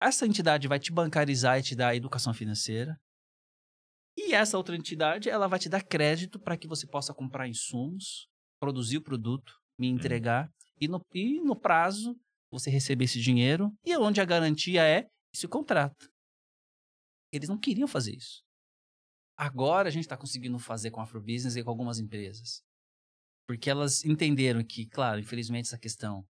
Essa 0.00 0.26
entidade 0.26 0.68
vai 0.68 0.78
te 0.78 0.92
bancarizar 0.92 1.58
e 1.58 1.62
te 1.62 1.74
dar 1.74 1.96
educação 1.96 2.34
financeira. 2.34 2.96
E 4.20 4.34
essa 4.34 4.58
outra 4.58 4.74
entidade, 4.74 5.30
ela 5.30 5.46
vai 5.46 5.60
te 5.60 5.68
dar 5.68 5.80
crédito 5.80 6.40
para 6.40 6.56
que 6.56 6.66
você 6.66 6.88
possa 6.88 7.14
comprar 7.14 7.46
insumos, 7.46 8.26
produzir 8.60 8.96
o 8.96 9.02
produto, 9.02 9.54
me 9.78 9.86
entregar 9.86 10.50
e 10.80 10.88
no, 10.88 11.00
e 11.14 11.40
no 11.40 11.54
prazo 11.54 12.18
você 12.50 12.68
receber 12.68 13.04
esse 13.04 13.20
dinheiro 13.20 13.72
e 13.86 13.96
onde 13.96 14.20
a 14.20 14.24
garantia 14.24 14.84
é 14.84 15.06
esse 15.32 15.46
contrato. 15.46 16.10
Eles 17.32 17.48
não 17.48 17.56
queriam 17.56 17.86
fazer 17.86 18.16
isso. 18.16 18.42
Agora 19.36 19.88
a 19.88 19.92
gente 19.92 20.02
está 20.02 20.16
conseguindo 20.16 20.58
fazer 20.58 20.90
com 20.90 20.98
a 21.00 21.04
Afrobusiness 21.04 21.54
e 21.54 21.62
com 21.62 21.70
algumas 21.70 22.00
empresas. 22.00 22.60
Porque 23.46 23.70
elas 23.70 24.04
entenderam 24.04 24.64
que, 24.64 24.84
claro, 24.88 25.20
infelizmente 25.20 25.66
essa 25.66 25.78
questão 25.78 26.26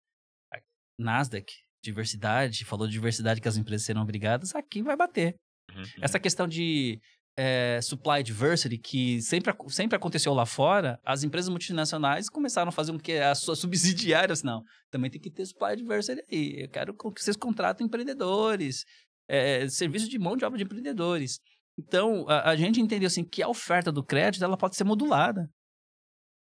Nasdaq, 1.00 1.54
diversidade, 1.82 2.66
falou 2.66 2.86
de 2.86 2.92
diversidade 2.92 3.40
que 3.40 3.48
as 3.48 3.56
empresas 3.56 3.86
serão 3.86 4.02
obrigadas, 4.02 4.54
aqui 4.54 4.82
vai 4.82 4.98
bater. 4.98 5.36
Uhum. 5.72 5.84
Essa 6.02 6.20
questão 6.20 6.48
de 6.48 7.00
eh, 7.38 7.80
supply 7.82 8.24
diversity, 8.24 8.78
que 8.78 9.22
sempre, 9.22 9.54
sempre 9.68 9.96
aconteceu 9.96 10.34
lá 10.34 10.46
fora, 10.46 11.00
as 11.06 11.24
empresas 11.24 11.50
multinacionais 11.50 12.30
começaram 12.30 12.70
a 12.70 12.72
fazer 12.72 12.92
um 12.92 12.98
que 12.98 13.14
as 13.14 13.40
suas 13.40 13.60
subsidiárias, 13.60 14.42
não, 14.42 14.64
também 14.90 15.12
tem 15.12 15.22
que 15.22 15.30
ter 15.30 15.46
supply 15.46 15.76
diversity 15.76 16.24
aí. 16.32 16.64
Eu 16.64 16.70
quero 16.70 16.94
que 16.96 17.22
vocês 17.24 17.38
contratem 17.38 17.86
empreendedores, 17.86 18.84
eh, 19.30 19.70
serviço 19.70 20.10
de 20.10 20.18
mão 20.18 20.36
de 20.36 20.44
obra 20.44 20.58
de 20.58 20.64
empreendedores. 20.64 21.40
Então, 21.78 22.28
a, 22.28 22.50
a 22.50 22.56
gente 22.56 22.82
entendeu 22.82 23.06
assim 23.06 23.24
que 23.24 23.44
a 23.44 23.48
oferta 23.48 23.92
do 23.92 24.04
crédito 24.04 24.44
ela 24.44 24.58
pode 24.58 24.76
ser 24.76 24.84
modulada. 24.84 25.48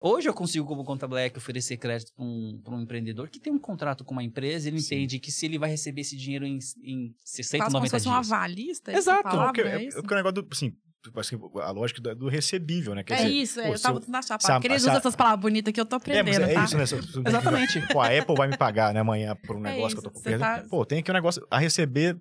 Hoje 0.01 0.29
eu 0.29 0.33
consigo, 0.35 0.67
como 0.67 0.83
Conta 0.83 1.07
Black, 1.07 1.37
oferecer 1.37 1.77
crédito 1.77 2.13
para 2.15 2.25
um, 2.25 2.61
pra 2.65 2.75
um 2.75 2.81
empreendedor 2.81 3.29
que 3.29 3.39
tem 3.39 3.53
um 3.53 3.59
contrato 3.59 4.03
com 4.03 4.13
uma 4.13 4.23
empresa, 4.25 4.67
ele 4.69 4.81
Sim. 4.81 4.95
entende 4.95 5.19
que 5.19 5.31
se 5.31 5.45
ele 5.45 5.59
vai 5.59 5.69
receber 5.69 6.01
esse 6.01 6.17
dinheiro 6.17 6.47
em, 6.47 6.59
em 6.83 7.09
Quase 7.13 7.43
60, 7.43 7.65
como 7.65 7.71
se 7.71 7.75
90 7.75 7.91
fosse 7.91 8.09
um 8.09 8.13
dias. 8.13 8.33
avalista. 8.33 8.93
Exato, 8.93 9.19
Essa 9.19 9.23
palavra, 9.29 9.53
porque, 9.53 9.69
é 9.69 9.75
é, 9.77 9.85
isso? 9.89 10.01
porque 10.01 10.15
o 10.15 10.17
negócio 10.17 10.43
do, 10.43 10.49
assim, 10.51 10.73
tipo 11.05 11.21
assim, 11.21 11.39
a 11.63 11.71
lógica 11.71 12.01
do, 12.01 12.15
do 12.17 12.29
recebível, 12.29 12.95
né? 12.95 13.05
Quer 13.05 13.13
É 13.13 13.17
dizer, 13.25 13.29
isso, 13.31 13.61
é, 13.61 13.67
pô, 13.67 13.75
eu 13.75 13.79
tava 13.81 13.97
eu- 13.97 14.01
tentando 14.01 14.17
achar 14.17 14.35
a 14.37 14.41
se 14.41 14.51
a- 14.51 14.77
usar 14.77 14.97
essas 14.97 15.15
palavras 15.17 15.41
bonitas 15.43 15.71
que 15.75 15.79
eu 15.81 15.85
tô 15.85 15.97
É, 15.97 15.99
mas 15.99 16.09
aprendendo, 16.09 16.45
é 16.51 16.55
tá? 16.55 16.65
isso, 16.65 16.77
né? 16.79 16.85
Exatamente. 17.29 17.87
Pô, 17.93 18.01
a 18.01 18.07
Apple 18.07 18.35
vai 18.37 18.49
me 18.49 18.57
pagar, 18.57 18.95
né, 18.95 19.01
amanhã 19.01 19.37
por 19.47 19.57
um 19.57 19.61
É 19.67 19.73
negócio 19.75 20.01
que 20.01 20.07
eu 20.07 20.11
isso, 20.11 20.15
tô 20.15 20.19
você 20.19 20.31
perdendo. 20.31 20.41
tá- 20.41 20.65
Pô, 20.71 20.87
tem 20.87 21.01
aqui 21.01 21.11
um 21.11 21.15
negócio 21.15 21.47
a 21.51 21.59
receber 21.59 22.19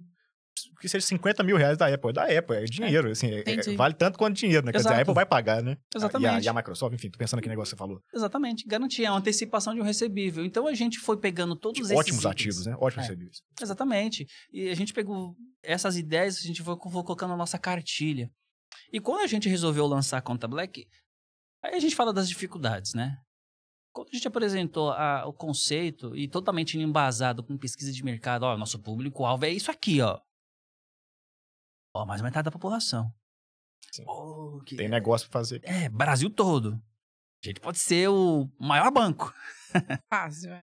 que 0.79 0.87
seja 0.87 1.05
50 1.05 1.43
mil 1.43 1.57
reais 1.57 1.77
da 1.77 1.87
Apple. 1.93 2.09
É 2.09 2.13
da 2.13 2.23
Apple, 2.39 2.55
é 2.57 2.63
dinheiro, 2.65 3.11
assim, 3.11 3.27
é- 3.27 3.43
é- 3.45 3.75
vale 3.75 3.93
tanto 3.93 4.17
quanto 4.17 4.35
dinheiro, 4.35 4.65
né? 4.65 4.71
Quer 4.71 4.79
dizer, 4.79 4.89
a. 4.93 5.01
Apple 5.01 5.13
vai 5.13 5.25
pagar, 5.25 5.61
né? 5.63 5.77
Exatamente. 5.95 6.31
E 6.31 6.37
a, 6.37 6.41
e 6.41 6.47
a 6.49 6.53
Microsoft, 6.53 6.93
enfim, 6.93 7.09
tô 7.09 7.17
pensando 7.17 7.41
que 7.41 7.49
negócio 7.49 7.73
que 7.73 7.77
você 7.77 7.79
falou. 7.79 8.01
Exatamente. 8.13 8.65
Garantia, 8.67 9.07
é 9.07 9.11
uma 9.11 9.19
antecipação 9.19 9.73
de 9.73 9.81
um 9.81 9.83
recebível. 9.83 10.43
Então 10.45 10.67
a 10.67 10.73
gente 10.73 10.99
foi 10.99 11.17
pegando 11.17 11.55
todos 11.55 11.79
esses. 11.81 11.91
Ótimos 11.97 12.19
itens. 12.21 12.31
ativos, 12.31 12.65
né? 12.65 12.75
Ótimos 12.79 13.05
É. 13.05 13.07
serviços. 13.07 13.41
Exatamente. 13.61 14.25
E 14.51 14.69
a 14.69 14.75
gente 14.75 14.93
pegou 14.93 15.35
essas 15.63 15.97
ideias, 15.97 16.37
a 16.37 16.41
gente 16.47 16.61
foi, 16.63 16.75
foi 16.75 17.03
colocando 17.03 17.29
na 17.31 17.37
nossa 17.37 17.57
cartilha. 17.57 18.29
E 18.93 18.99
quando 18.99 19.21
a 19.21 19.27
gente 19.27 19.47
resolveu 19.49 19.85
lançar 19.87 20.17
a 20.17 20.21
Conta 20.21 20.47
Black, 20.47 20.85
aí 21.63 21.75
a 21.75 21.79
gente 21.79 21.95
fala 21.95 22.13
das 22.13 22.27
dificuldades, 22.29 22.93
né? 22.93 23.17
Quando 23.91 24.09
a 24.09 24.15
gente 24.15 24.27
apresentou 24.27 24.91
a- 24.91 25.25
o 25.25 25.33
conceito 25.33 26.15
e 26.15 26.27
totalmente 26.27 26.77
embasado 26.77 27.43
com 27.43 27.57
pesquisa 27.57 27.91
de 27.91 28.03
mercado, 28.03 28.43
ó, 28.43 28.55
nosso 28.55 28.77
público-alvo 28.79 29.45
é 29.45 29.49
isso 29.49 29.71
aqui, 29.71 29.99
ó. 29.99 30.19
Ó, 31.93 32.05
mais 32.05 32.21
metade 32.21 32.45
da 32.45 32.51
população. 32.51 33.13
Sim. 33.91 34.03
Pô, 34.05 34.61
que- 34.65 34.75
Tem 34.75 34.87
negócio 34.87 35.27
pra 35.29 35.39
fazer. 35.39 35.61
É, 35.63 35.89
Brasil 35.89 36.29
todo. 36.29 36.73
A 37.43 37.47
gente 37.47 37.59
pode 37.59 37.79
ser 37.79 38.09
o 38.09 38.49
maior 38.59 38.91
banco. 38.91 39.33
Fácil, 40.11 40.51
é. 40.51 40.61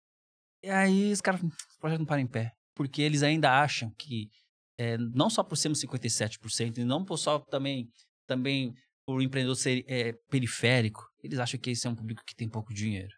E 0.65 0.71
aí 0.71 1.13
os 1.13 1.21
caras, 1.21 1.43
"Hum, 1.43 1.49
esse 1.69 1.79
projeto 1.79 1.99
não 2.01 2.07
para 2.07 2.21
em 2.21 2.27
pé. 2.27 2.53
Porque 2.75 3.03
eles 3.03 3.23
ainda 3.23 3.61
acham 3.61 3.91
que, 3.99 4.31
é, 4.79 4.97
não 4.97 5.29
só 5.29 5.43
por 5.45 5.57
sermos 5.57 5.81
57%, 5.81 6.79
e 6.79 6.85
não 6.85 7.05
por 7.05 7.19
só 7.19 7.39
também, 7.39 7.91
também 8.27 8.75
por 9.05 9.17
o 9.19 9.23
empreendedor 9.23 9.57
ser 9.57 9.85
é, 9.89 10.13
periférico, 10.31 11.07
eles 11.23 11.39
acham 11.39 11.61
que 11.61 11.71
esse 11.71 11.87
é 11.87 11.91
um 11.91 11.95
público 11.95 12.23
que 12.25 12.35
tem 12.35 12.49
pouco 12.49 12.73
dinheiro. 12.73 13.15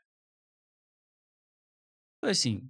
Então, 2.19 2.31
assim, 2.31 2.69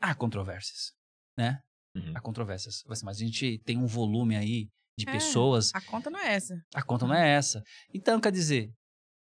há 0.00 0.14
controvérsias, 0.14 0.92
né? 1.38 1.62
Uhum. 1.94 2.12
Há 2.14 2.20
controvérsias. 2.20 2.82
Assim, 2.88 3.04
Mas 3.04 3.16
a 3.18 3.20
gente 3.24 3.58
tem 3.64 3.78
um 3.78 3.86
volume 3.86 4.36
aí 4.36 4.68
de 4.98 5.08
É. 5.08 5.12
pessoas 5.12 5.70
A 5.74 5.80
conta 5.80 6.10
não 6.10 6.18
é 6.20 6.34
essa. 6.34 6.54
a 6.74 6.82
conta 6.82 7.06
não 7.06 7.14
é 7.14 7.30
essa. 7.30 7.62
Então, 7.92 8.20
quer 8.20 8.32
dizer, 8.32 8.72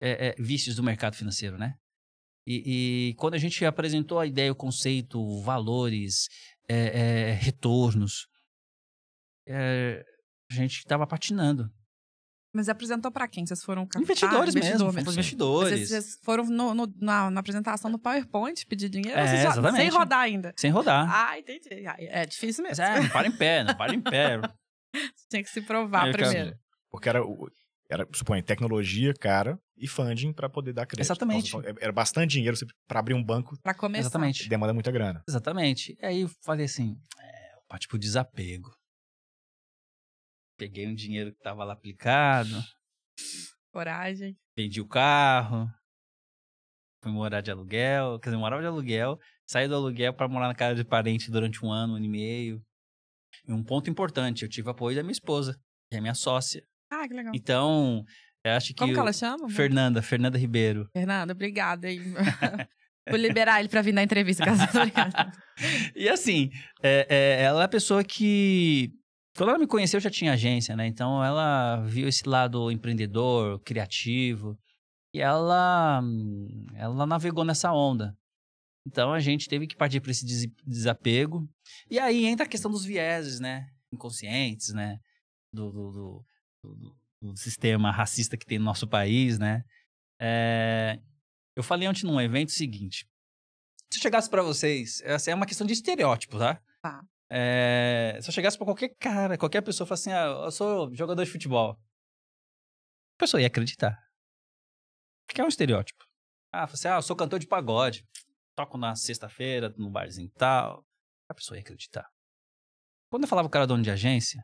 é, 0.00 0.28
é, 0.28 0.34
vícios 0.38 0.76
do 0.76 0.82
mercado 0.82 1.14
financeiro, 1.16 1.56
né? 1.58 1.74
E, 2.46 3.10
e 3.10 3.14
quando 3.14 3.34
a 3.34 3.38
gente 3.38 3.64
apresentou 3.64 4.18
a 4.18 4.26
ideia, 4.26 4.50
o 4.50 4.56
conceito, 4.56 5.40
valores, 5.42 6.26
é, 6.68 6.76
é, 7.30 7.32
retornos, 7.32 8.26
é, 9.46 10.02
a 10.50 10.54
gente 10.54 10.78
estava 10.78 11.06
patinando. 11.06 11.70
Mas 12.58 12.68
apresentou 12.68 13.12
pra 13.12 13.28
quem? 13.28 13.46
Vocês 13.46 13.62
foram 13.62 13.86
captar? 13.86 14.02
Investidores 14.02 14.52
mesmo, 14.52 14.88
Investidor 14.88 15.12
investidores. 15.12 15.70
Vocês, 15.78 15.88
vocês 15.90 16.18
foram 16.24 16.44
no- 16.46 16.74
no- 16.74 16.92
na, 17.00 17.30
na 17.30 17.38
apresentação 17.38 17.88
do 17.88 18.00
PowerPoint 18.00 18.66
pedir 18.66 18.88
dinheiro? 18.88 19.16
É, 19.16 19.26
já- 19.28 19.50
exatamente. 19.50 19.76
Sem 19.82 19.88
rodar 19.90 20.18
ainda. 20.18 20.52
Sem 20.56 20.70
rodar. 20.72 21.08
Ah, 21.08 21.38
entendi. 21.38 21.84
É 21.86 22.26
difícil 22.26 22.64
Mas 22.64 22.76
mesmo. 22.80 22.96
é, 22.96 23.00
não 23.00 23.08
para 23.10 23.28
em 23.28 23.30
pé, 23.30 23.62
não 23.62 23.76
para 23.76 23.94
em 23.94 24.00
pé. 24.00 24.40
Tinha 25.30 25.40
que 25.44 25.50
se 25.50 25.60
provar 25.62 26.06
quero- 26.10 26.18
primeiro. 26.18 26.56
Porque 26.90 27.08
era, 27.08 27.20
era 27.88 28.08
suponha, 28.12 28.42
tecnologia, 28.42 29.14
cara, 29.14 29.56
e 29.76 29.86
funding 29.86 30.32
pra 30.32 30.48
poder 30.48 30.72
dar 30.72 30.84
crédito. 30.84 31.06
Exatamente. 31.06 31.54
Nossa, 31.54 31.68
Era 31.80 31.92
bastante 31.92 32.32
dinheiro 32.32 32.56
pra 32.88 32.98
abrir 32.98 33.14
um 33.14 33.22
banco, 33.22 33.56
Pra 33.62 33.72
começar. 33.72 34.00
Exatamente. 34.00 34.48
demanda 34.48 34.74
muita 34.74 34.90
grana. 34.90 35.22
Exatamente. 35.28 35.96
E 36.02 36.04
aí 36.04 36.20
eu 36.22 36.30
falei 36.42 36.66
assim, 36.66 36.96
é, 37.20 37.76
pro 37.88 37.98
desapego. 37.98 38.68
Peguei 40.58 40.86
um 40.88 40.94
dinheiro 40.94 41.32
que 41.32 41.40
tava 41.40 41.62
lá 41.64 41.72
aplicado, 41.72 42.50
Coragem. 43.72 44.36
vendi 44.56 44.80
o 44.80 44.88
carro, 44.88 45.70
fui 47.02 47.12
morar 47.12 47.40
de 47.40 47.50
aluguel, 47.50 48.18
quer 48.18 48.30
dizer, 48.30 48.38
morava 48.38 48.60
de 48.60 48.66
aluguel, 48.66 49.18
saí 49.48 49.68
do 49.68 49.76
aluguel 49.76 50.12
para 50.12 50.26
morar 50.28 50.48
na 50.48 50.54
casa 50.54 50.74
de 50.74 50.84
parente 50.84 51.30
durante 51.30 51.64
um 51.64 51.70
ano, 51.70 51.92
um 51.92 51.96
ano 51.96 52.04
e 52.04 52.08
meio. 52.08 52.62
E 53.46 53.52
um 53.52 53.62
ponto 53.62 53.88
importante, 53.88 54.42
eu 54.42 54.48
tive 54.48 54.68
apoio 54.68 54.96
da 54.96 55.02
minha 55.02 55.12
esposa, 55.12 55.54
que 55.90 55.96
é 55.96 56.00
minha 56.00 56.14
sócia. 56.14 56.62
Ah, 56.90 57.06
que 57.06 57.14
legal. 57.14 57.32
Então, 57.34 58.04
eu 58.44 58.52
acho 58.52 58.68
que. 58.68 58.74
Como 58.74 58.92
que 58.92 58.98
ela 58.98 59.12
chama? 59.12 59.48
Fernanda, 59.50 60.02
Fernanda 60.02 60.36
Ribeiro. 60.38 60.88
Fernanda, 60.92 61.32
obrigada. 61.34 61.88
hein? 61.90 62.00
Vou 63.08 63.16
liberar 63.16 63.60
ele 63.60 63.68
pra 63.68 63.80
vir 63.80 63.92
na 63.92 64.02
entrevista, 64.02 64.44
caso. 64.44 64.60
E 65.96 66.08
assim, 66.08 66.50
é- 66.82 67.06
é, 67.08 67.42
ela 67.42 67.62
é 67.62 67.64
a 67.64 67.68
pessoa 67.68 68.02
que. 68.04 68.92
Quando 69.38 69.50
ela 69.50 69.58
me 69.58 69.66
conheceu, 69.68 69.98
eu 69.98 70.02
já 70.02 70.10
tinha 70.10 70.32
agência, 70.32 70.74
né? 70.74 70.86
Então 70.88 71.24
ela 71.24 71.76
viu 71.86 72.08
esse 72.08 72.28
lado 72.28 72.70
empreendedor, 72.72 73.60
criativo. 73.60 74.58
E 75.14 75.20
ela, 75.20 76.02
ela 76.74 77.06
navegou 77.06 77.44
nessa 77.44 77.72
onda. 77.72 78.18
Então 78.86 79.12
a 79.12 79.20
gente 79.20 79.48
teve 79.48 79.66
que 79.68 79.76
partir 79.76 80.00
para 80.00 80.10
esse 80.10 80.24
des- 80.26 80.50
desapego. 80.66 81.48
E 81.88 81.98
aí 82.00 82.26
entra 82.26 82.44
a 82.46 82.48
questão 82.48 82.68
dos 82.70 82.84
vieses, 82.84 83.38
né? 83.38 83.68
Inconscientes, 83.92 84.74
né? 84.74 84.98
Do, 85.54 85.70
do, 85.70 85.90
do, 85.92 86.24
do- 86.74 86.96
do 87.22 87.36
sistema 87.36 87.90
racista 87.92 88.36
que 88.36 88.44
tem 88.44 88.58
no 88.58 88.64
nosso 88.64 88.88
país, 88.88 89.38
né? 89.38 89.62
É, 90.20 90.98
Eu 91.56 91.62
falei 91.62 91.86
ontem 91.88 92.04
num 92.06 92.20
evento 92.20 92.48
o 92.48 92.52
seguinte. 92.52 93.06
Se 93.92 93.98
eu 93.98 94.02
chegasse 94.02 94.28
pra 94.28 94.42
vocês, 94.42 95.00
essa 95.02 95.30
é 95.30 95.34
uma 95.34 95.46
questão 95.46 95.66
de 95.66 95.72
estereótipo, 95.74 96.38
tá? 96.38 96.60
Tá. 96.82 97.02
É, 97.30 98.18
se 98.22 98.28
eu 98.28 98.32
chegasse 98.32 98.56
pra 98.56 98.66
qualquer 98.66 98.94
cara, 98.98 99.36
qualquer 99.36 99.62
pessoa 99.62 99.86
falasse 99.86 100.10
assim, 100.10 100.18
ah, 100.18 100.44
eu 100.46 100.50
sou 100.50 100.94
jogador 100.94 101.24
de 101.24 101.30
futebol. 101.30 101.72
A 103.16 103.18
pessoa 103.18 103.40
ia 103.40 103.46
acreditar. 103.46 103.98
Porque 105.26 105.40
é 105.40 105.44
um 105.44 105.48
estereótipo. 105.48 106.02
Ah, 106.52 106.66
fala 106.66 106.74
assim, 106.74 106.88
ah, 106.88 106.96
eu 106.96 107.02
sou 107.02 107.16
cantor 107.16 107.38
de 107.38 107.46
pagode. 107.46 108.04
Toco 108.56 108.78
na 108.78 108.94
sexta-feira, 108.94 109.68
no 109.76 109.90
barzinho 109.90 110.26
e 110.26 110.32
tal. 110.32 110.84
A 111.28 111.34
pessoa 111.34 111.56
ia 111.58 111.62
acreditar. 111.62 112.08
Quando 113.10 113.24
eu 113.24 113.28
falava 113.28 113.48
o 113.48 113.50
cara 113.50 113.66
dono 113.66 113.82
de 113.82 113.90
agência, 113.90 114.42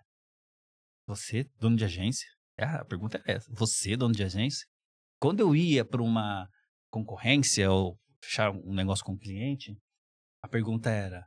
você, 1.07 1.45
dono 1.59 1.77
de 1.77 1.85
agência? 1.85 2.29
É, 2.59 2.65
A 2.65 2.85
pergunta 2.85 3.23
é 3.27 3.33
essa. 3.33 3.51
Você, 3.53 3.97
dono 3.97 4.15
de 4.15 4.23
agência? 4.23 4.67
Quando 5.21 5.41
eu 5.41 5.55
ia 5.55 5.85
pra 5.85 6.03
uma 6.03 6.49
concorrência 6.91 7.71
ou 7.71 7.99
fechar 8.23 8.51
um 8.51 8.75
negócio 8.75 9.05
com 9.05 9.13
um 9.13 9.19
cliente, 9.19 9.77
a 10.43 10.49
pergunta 10.49 10.91
era: 10.91 11.27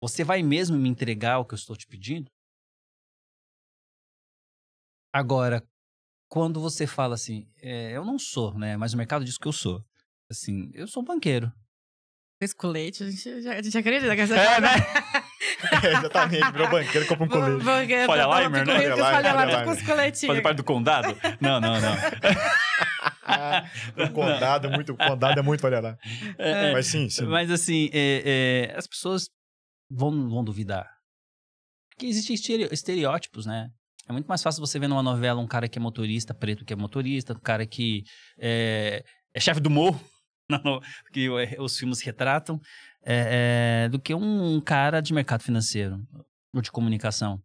Você 0.00 0.22
vai 0.22 0.42
mesmo 0.42 0.76
me 0.76 0.88
entregar 0.88 1.38
o 1.38 1.44
que 1.44 1.54
eu 1.54 1.58
estou 1.58 1.76
te 1.76 1.86
pedindo? 1.86 2.30
Agora, 5.12 5.62
quando 6.28 6.60
você 6.60 6.86
fala 6.86 7.14
assim, 7.14 7.50
é, 7.60 7.96
eu 7.96 8.04
não 8.04 8.18
sou, 8.18 8.56
né? 8.56 8.76
Mas 8.76 8.94
o 8.94 8.96
mercado 8.96 9.24
diz 9.24 9.36
que 9.36 9.48
eu 9.48 9.52
sou. 9.52 9.84
Assim, 10.30 10.70
eu 10.74 10.86
sou 10.86 11.02
banqueiro. 11.02 11.52
Esse 12.40 12.54
colete, 12.54 13.02
a 13.02 13.10
gente, 13.10 13.42
já, 13.42 13.54
a 13.54 13.62
gente 13.62 13.76
acredita 13.76 14.14
que 14.14 14.20
essa 14.22 14.36
É, 14.36 14.60
né? 14.60 14.68
É, 15.82 15.92
exatamente, 15.98 16.52
virou 16.52 16.70
banqueiro, 16.70 17.06
compra 17.08 17.24
um 17.24 17.28
colete. 17.28 17.64
Folha 18.06 18.22
eu 18.22 18.30
tava 18.30 18.42
Limer, 18.42 18.66
né? 18.66 18.96
Folha 18.96 19.44
Limer, 19.44 19.64
com 19.64 19.70
os 19.70 19.82
coletinhos. 19.82 20.26
Fazer 20.26 20.42
parte 20.42 20.56
do 20.58 20.64
condado? 20.64 21.16
Não, 21.40 21.60
não, 21.60 21.80
não. 21.80 21.96
Ah, 23.24 23.64
o 23.96 24.10
condado, 24.10 24.68
é 24.68 24.70
muito, 24.70 24.92
o 24.92 24.96
condado 24.96 25.38
é 25.38 25.42
muito, 25.42 25.66
olha 25.66 25.80
lá. 25.80 25.98
É, 26.38 26.70
é, 26.70 26.72
Mas 26.72 26.86
sim, 26.86 27.10
sim. 27.10 27.24
Mas 27.24 27.50
assim, 27.50 27.90
é, 27.92 28.70
é, 28.72 28.78
as 28.78 28.86
pessoas 28.86 29.30
vão, 29.90 30.28
vão 30.28 30.44
duvidar. 30.44 30.88
Porque 31.90 32.06
existem 32.06 32.34
estere- 32.34 32.68
estereótipos, 32.72 33.46
né? 33.46 33.68
É 34.08 34.12
muito 34.12 34.26
mais 34.26 34.42
fácil 34.42 34.60
você 34.60 34.78
ver 34.78 34.88
numa 34.88 35.02
novela 35.02 35.40
um 35.40 35.46
cara 35.46 35.68
que 35.68 35.78
é 35.78 35.82
motorista, 35.82 36.32
preto 36.32 36.64
que 36.64 36.72
é 36.72 36.76
motorista, 36.76 37.34
um 37.34 37.40
cara 37.40 37.66
que 37.66 38.04
é, 38.38 39.04
é 39.34 39.40
chefe 39.40 39.60
do 39.60 39.68
morro, 39.68 40.00
não, 40.48 40.80
que 41.12 41.28
o- 41.28 41.62
os 41.64 41.76
filmes 41.78 42.00
retratam, 42.00 42.58
é, 43.04 43.84
é, 43.84 43.88
do 43.88 43.98
que 44.00 44.14
um 44.14 44.60
cara 44.60 45.00
de 45.00 45.12
mercado 45.12 45.42
financeiro 45.42 45.98
ou 46.54 46.62
de 46.62 46.70
comunicação. 46.72 47.38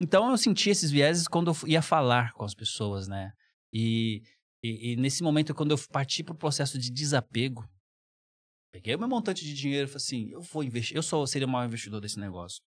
Então 0.00 0.30
eu 0.30 0.38
senti 0.38 0.70
esses 0.70 0.90
vieses 0.90 1.26
quando 1.28 1.50
eu 1.50 1.68
ia 1.68 1.82
falar 1.82 2.32
com 2.32 2.44
as 2.44 2.54
pessoas, 2.54 3.08
né? 3.08 3.32
E, 3.72 4.22
e, 4.62 4.92
e 4.92 4.96
nesse 4.96 5.22
momento, 5.22 5.54
quando 5.54 5.72
eu 5.72 5.78
parti 5.90 6.22
para 6.22 6.32
o 6.34 6.38
processo 6.38 6.78
de 6.78 6.90
desapego, 6.90 7.68
peguei 8.70 8.94
o 8.94 8.98
meu 8.98 9.08
montante 9.08 9.44
de 9.44 9.54
dinheiro 9.54 9.88
e 9.88 9.90
falei 9.90 9.96
assim, 9.96 10.30
eu 10.30 10.40
vou 10.40 10.62
investir, 10.62 10.96
eu 10.96 11.02
só 11.02 11.24
seria 11.26 11.46
o 11.46 11.50
maior 11.50 11.66
investidor 11.66 12.00
desse 12.00 12.18
negócio. 12.18 12.62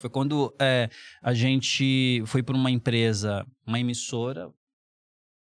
Foi 0.00 0.08
quando 0.08 0.54
é, 0.58 0.88
a 1.22 1.34
gente 1.34 2.22
foi 2.26 2.42
para 2.42 2.56
uma 2.56 2.70
empresa, 2.70 3.46
uma 3.66 3.78
emissora, 3.78 4.50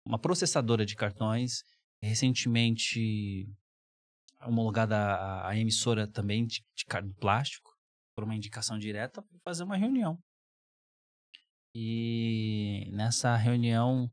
uma 0.04 0.18
processadora 0.18 0.86
de 0.86 0.96
cartões, 0.96 1.62
recentemente 2.02 3.46
homologada 4.40 4.96
a, 4.96 5.50
a 5.50 5.56
emissora 5.58 6.06
também 6.06 6.46
de, 6.46 6.64
de 6.74 6.84
cartão 6.86 7.12
plástico, 7.14 7.70
por 8.14 8.24
uma 8.24 8.34
indicação 8.34 8.78
direta, 8.78 9.20
para 9.20 9.38
fazer 9.44 9.64
uma 9.64 9.76
reunião. 9.76 10.18
E 11.74 12.88
nessa 12.92 13.36
reunião, 13.36 14.10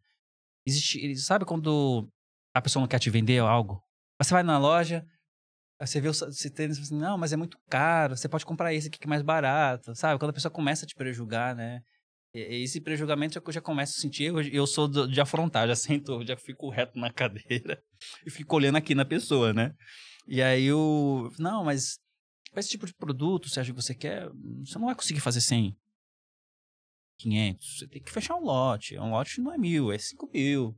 existe, 0.67 1.15
sabe 1.15 1.45
quando 1.45 2.11
a 2.53 2.61
pessoa 2.61 2.81
não 2.81 2.87
quer 2.87 2.99
te 2.99 3.09
vender 3.09 3.39
algo? 3.39 3.81
Você 4.21 4.33
vai 4.33 4.43
na 4.43 4.57
loja, 4.57 5.07
você 5.79 5.99
vê 5.99 6.09
você 6.09 6.49
tênis 6.49 6.79
assim, 6.79 6.97
não, 6.97 7.17
mas 7.17 7.33
é 7.33 7.35
muito 7.35 7.57
caro, 7.69 8.15
você 8.15 8.29
pode 8.29 8.45
comprar 8.45 8.73
esse 8.73 8.87
aqui 8.87 8.99
que 8.99 9.07
é 9.07 9.09
mais 9.09 9.21
barato, 9.21 9.95
sabe? 9.95 10.19
Quando 10.19 10.31
a 10.31 10.33
pessoa 10.33 10.51
começa 10.51 10.85
a 10.85 10.87
te 10.87 10.95
prejugar, 10.95 11.55
né? 11.55 11.81
Esse 12.33 12.81
prejulgamento 12.81 13.37
é 13.37 13.41
eu 13.45 13.51
já 13.51 13.61
começo 13.61 13.93
a 13.97 14.01
sentir, 14.01 14.23
eu, 14.23 14.41
eu 14.41 14.65
sou 14.65 14.87
de 14.87 15.21
afrontar, 15.21 15.67
já 15.67 15.75
sento, 15.77 16.25
já 16.25 16.35
fico 16.35 16.69
reto 16.69 16.97
na 16.97 17.11
cadeira 17.11 17.81
e 18.25 18.31
fico 18.31 18.55
olhando 18.55 18.77
aqui 18.77 18.95
na 18.95 19.05
pessoa, 19.05 19.53
né? 19.53 19.73
E 20.27 20.41
aí 20.41 20.65
eu, 20.65 21.29
não, 21.37 21.63
mas 21.63 21.99
esse 22.55 22.69
tipo 22.69 22.85
de 22.85 22.93
produto, 22.93 23.49
você 23.49 23.59
acha 23.59 23.71
que 23.71 23.81
você 23.81 23.93
quer, 23.93 24.29
você 24.65 24.79
não 24.79 24.85
vai 24.85 24.95
conseguir 24.95 25.19
fazer 25.19 25.41
100, 25.41 25.77
500, 27.19 27.77
você 27.77 27.87
tem 27.87 28.01
que 28.01 28.11
fechar 28.11 28.35
um 28.35 28.43
lote, 28.43 28.97
um 28.97 29.11
lote 29.11 29.41
não 29.41 29.53
é 29.53 29.57
mil, 29.57 29.91
é 29.91 29.97
5 29.97 30.29
mil. 30.33 30.77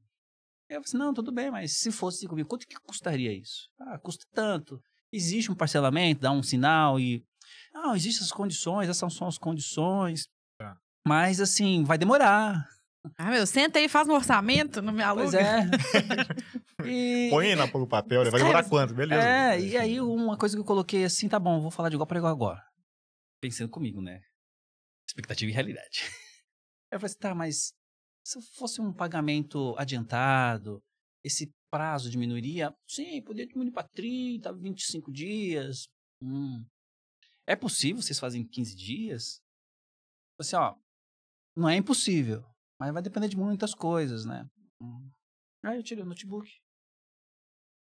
Eu 0.68 0.76
falei 0.76 0.84
assim, 0.86 0.98
não, 0.98 1.14
tudo 1.14 1.32
bem, 1.32 1.52
mas 1.52 1.78
se 1.78 1.92
fosse 1.92 2.20
5 2.20 2.36
mil, 2.36 2.46
quanto 2.46 2.68
que 2.68 2.76
custaria 2.76 3.32
isso? 3.32 3.70
Ah, 3.80 4.00
custa 4.00 4.26
tanto. 4.34 4.82
Existe 5.12 5.52
um 5.52 5.56
parcelamento, 5.56 6.22
dá 6.22 6.32
um 6.32 6.44
sinal 6.44 7.00
e... 7.00 7.24
Não, 7.74 7.96
existem 7.96 8.24
as 8.24 8.32
condições, 8.32 8.90
essas 8.90 9.14
são 9.14 9.28
as 9.28 9.38
condições. 9.38 10.28
Tá. 10.58 10.76
Mas, 11.08 11.40
assim, 11.40 11.84
vai 11.84 11.98
demorar. 11.98 12.68
Ah, 13.18 13.30
meu, 13.30 13.46
senta 13.46 13.78
aí 13.78 13.86
e 13.86 13.90
faz 13.90 14.08
um 14.08 14.14
orçamento, 14.14 14.82
não 14.82 14.92
me 14.92 15.04
aluga. 15.04 15.30
Pois 15.30 15.34
é. 15.36 15.70
e... 16.90 17.30
Põe 17.30 17.56
na 17.56 17.66
o 17.66 17.88
papel, 17.88 18.24
né? 18.24 18.32
vai 18.32 18.42
demorar 18.42 18.64
quanto? 18.68 18.96
Beleza. 18.96 19.22
É, 19.22 19.60
e 19.60 19.78
aí 19.78 20.02
uma 20.02 20.38
coisa 20.38 20.56
que 20.56 20.62
eu 20.62 20.66
coloquei 20.66 21.06
assim, 21.06 21.30
tá 21.30 21.38
bom, 21.38 21.62
vou 21.62 21.70
falar 21.70 21.90
de 21.90 21.96
igual 21.96 22.08
para 22.08 22.18
igual 22.18 22.34
agora. 22.34 22.64
Pensando 23.40 23.70
comigo, 23.70 24.02
né? 24.02 24.22
Expectativa 25.08 25.52
e 25.52 25.54
realidade. 25.54 26.04
Eu 26.92 27.00
falei 27.00 27.12
assim, 27.12 27.20
tá, 27.20 27.36
mas 27.36 27.74
se 28.26 28.42
fosse 28.42 28.82
um 28.82 28.92
pagamento 28.92 29.76
adiantado, 29.78 30.84
esse 31.24 31.54
prazo 31.70 32.10
diminuiria? 32.10 32.76
Sim, 32.90 33.22
poderia 33.22 33.48
diminuir 33.48 33.72
para 33.72 33.88
30, 33.90 34.52
25 34.52 35.12
dias. 35.12 35.88
Hum. 36.20 36.66
É 37.46 37.56
possível 37.56 38.02
vocês 38.02 38.20
fazem 38.20 38.44
15 38.44 38.76
dias? 38.76 39.42
Assim, 40.40 40.56
ó, 40.56 40.76
não 41.56 41.70
é 41.70 41.76
impossível, 41.76 42.44
mas 42.80 42.92
vai 42.92 43.04
depender 43.04 43.28
de 43.28 43.38
muitas 43.38 43.76
coisas, 43.76 44.26
né? 44.26 44.50
Hum. 44.82 45.12
Aí 45.64 45.78
eu 45.78 45.84
tirei 45.84 46.04
o 46.04 46.08
notebook, 46.08 46.50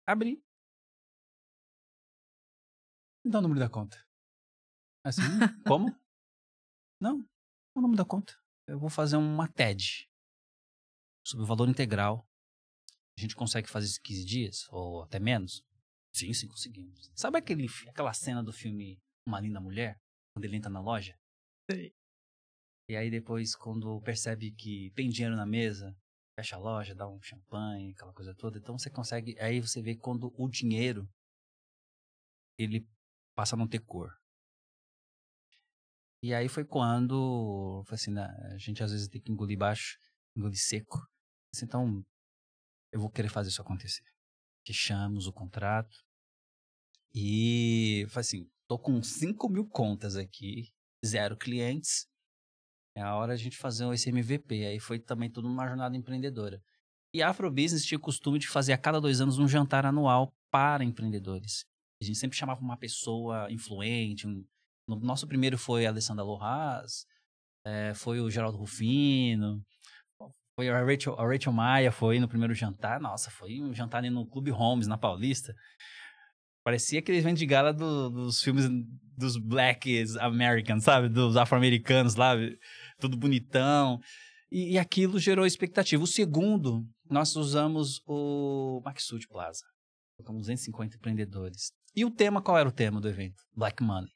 abri, 0.06 0.42
me 3.24 3.30
dá 3.30 3.38
o 3.38 3.42
número 3.42 3.60
da 3.60 3.68
conta. 3.70 3.96
Assim, 5.02 5.22
como? 5.66 5.86
Não, 7.00 7.26
o 7.74 7.80
número 7.80 7.96
da 7.96 8.04
conta. 8.04 8.38
Eu 8.66 8.78
vou 8.78 8.88
fazer 8.88 9.16
uma 9.16 9.48
TED 9.48 10.08
sobre 11.24 11.44
o 11.44 11.46
valor 11.46 11.68
integral. 11.68 12.28
A 13.18 13.20
gente 13.20 13.34
consegue 13.34 13.68
fazer 13.68 13.86
isso 13.86 14.00
em 14.00 14.02
15 14.02 14.24
dias? 14.24 14.68
Ou 14.70 15.02
até 15.02 15.18
menos? 15.18 15.64
Sim, 16.14 16.32
sim, 16.32 16.46
conseguimos. 16.46 17.10
Sabe 17.14 17.38
aquele, 17.38 17.66
aquela 17.88 18.12
cena 18.12 18.42
do 18.42 18.52
filme 18.52 19.00
Uma 19.26 19.40
Linda 19.40 19.60
Mulher? 19.60 19.98
Quando 20.34 20.44
ele 20.44 20.56
entra 20.56 20.70
na 20.70 20.80
loja? 20.80 21.18
Sim. 21.70 21.90
E 22.90 22.96
aí 22.96 23.10
depois, 23.10 23.56
quando 23.56 24.00
percebe 24.02 24.52
que 24.52 24.92
tem 24.94 25.08
dinheiro 25.08 25.36
na 25.36 25.46
mesa, 25.46 25.96
fecha 26.38 26.56
a 26.56 26.58
loja, 26.58 26.94
dá 26.94 27.08
um 27.08 27.20
champanhe, 27.22 27.92
aquela 27.92 28.12
coisa 28.12 28.34
toda. 28.34 28.58
Então 28.58 28.78
você 28.78 28.90
consegue. 28.90 29.38
Aí 29.40 29.60
você 29.60 29.80
vê 29.80 29.96
quando 29.96 30.32
o 30.36 30.48
dinheiro 30.48 31.08
ele 32.58 32.86
passa 33.34 33.56
a 33.56 33.58
não 33.58 33.66
ter 33.66 33.80
cor. 33.80 34.12
E 36.22 36.32
aí 36.32 36.48
foi 36.48 36.64
quando, 36.64 37.84
assim, 37.90 38.10
né, 38.10 38.26
a 38.52 38.58
gente 38.58 38.82
às 38.82 38.90
vezes 38.92 39.08
tem 39.08 39.20
que 39.20 39.30
engolir 39.30 39.58
baixo 39.58 39.98
engolir 40.36 40.58
seco. 40.58 40.98
Então, 41.62 42.04
eu 42.92 43.00
vou 43.00 43.10
querer 43.10 43.28
fazer 43.28 43.50
isso 43.50 43.62
acontecer. 43.62 44.04
Fechamos 44.66 45.26
o 45.26 45.32
contrato. 45.32 45.96
E, 47.14 48.06
assim, 48.14 48.50
tô 48.68 48.78
com 48.78 49.02
5 49.02 49.48
mil 49.48 49.66
contas 49.68 50.16
aqui, 50.16 50.72
zero 51.04 51.36
clientes. 51.36 52.06
É 52.96 53.02
a 53.02 53.16
hora 53.16 53.36
de 53.36 53.42
a 53.42 53.44
gente 53.44 53.56
fazer 53.56 53.92
esse 53.92 54.08
MVP. 54.08 54.64
Aí 54.66 54.80
foi 54.80 54.98
também 54.98 55.30
tudo 55.30 55.48
uma 55.48 55.66
jornada 55.66 55.96
empreendedora. 55.96 56.62
E 57.12 57.22
a 57.22 57.30
Afrobusiness 57.30 57.84
tinha 57.84 57.98
o 57.98 58.00
costume 58.00 58.38
de 58.38 58.48
fazer 58.48 58.72
a 58.72 58.78
cada 58.78 59.00
dois 59.00 59.20
anos 59.20 59.38
um 59.38 59.46
jantar 59.46 59.86
anual 59.86 60.34
para 60.50 60.84
empreendedores. 60.84 61.64
A 62.02 62.04
gente 62.04 62.18
sempre 62.18 62.36
chamava 62.36 62.60
uma 62.60 62.76
pessoa 62.76 63.50
influente. 63.50 64.26
Um... 64.26 64.44
No 64.88 64.96
nosso 64.96 65.26
primeiro 65.26 65.56
foi 65.56 65.86
a 65.86 65.90
Alessandra 65.90 66.24
Lohaas, 66.24 67.06
é, 67.64 67.94
foi 67.94 68.20
o 68.20 68.30
Geraldo 68.30 68.58
Rufino, 68.58 69.64
foi 70.56 70.68
a 70.68 70.84
Rachel, 70.84 71.18
a 71.18 71.26
Rachel 71.26 71.52
Maia 71.52 71.90
foi 71.90 72.20
no 72.20 72.28
primeiro 72.28 72.54
jantar. 72.54 73.00
Nossa, 73.00 73.30
foi 73.30 73.60
um 73.60 73.74
jantar 73.74 73.98
ali 73.98 74.10
no 74.10 74.26
Clube 74.26 74.50
Holmes, 74.50 74.86
na 74.86 74.96
Paulista. 74.96 75.54
Parecia 76.64 77.00
aquele 77.00 77.18
evento 77.18 77.38
de 77.38 77.46
gala 77.46 77.72
do, 77.72 78.08
dos 78.08 78.42
filmes 78.42 78.66
dos 79.16 79.36
Black 79.36 80.04
Americans, 80.20 80.84
sabe? 80.84 81.08
Dos 81.08 81.36
afro-americanos 81.36 82.14
lá, 82.14 82.34
tudo 82.98 83.16
bonitão. 83.16 84.00
E, 84.50 84.72
e, 84.72 84.78
aquilo 84.78 85.18
gerou 85.18 85.44
expectativa. 85.44 86.02
O 86.02 86.06
segundo, 86.06 86.86
nós 87.10 87.34
usamos 87.34 88.00
o 88.06 88.80
Maxud 88.84 89.26
Plaza. 89.28 89.64
Com 90.24 90.38
250 90.38 90.96
empreendedores. 90.96 91.72
E 91.94 92.04
o 92.04 92.10
tema, 92.10 92.40
qual 92.40 92.56
era 92.56 92.68
o 92.68 92.72
tema 92.72 93.00
do 93.00 93.08
evento? 93.08 93.42
Black 93.54 93.82
Money. 93.82 94.10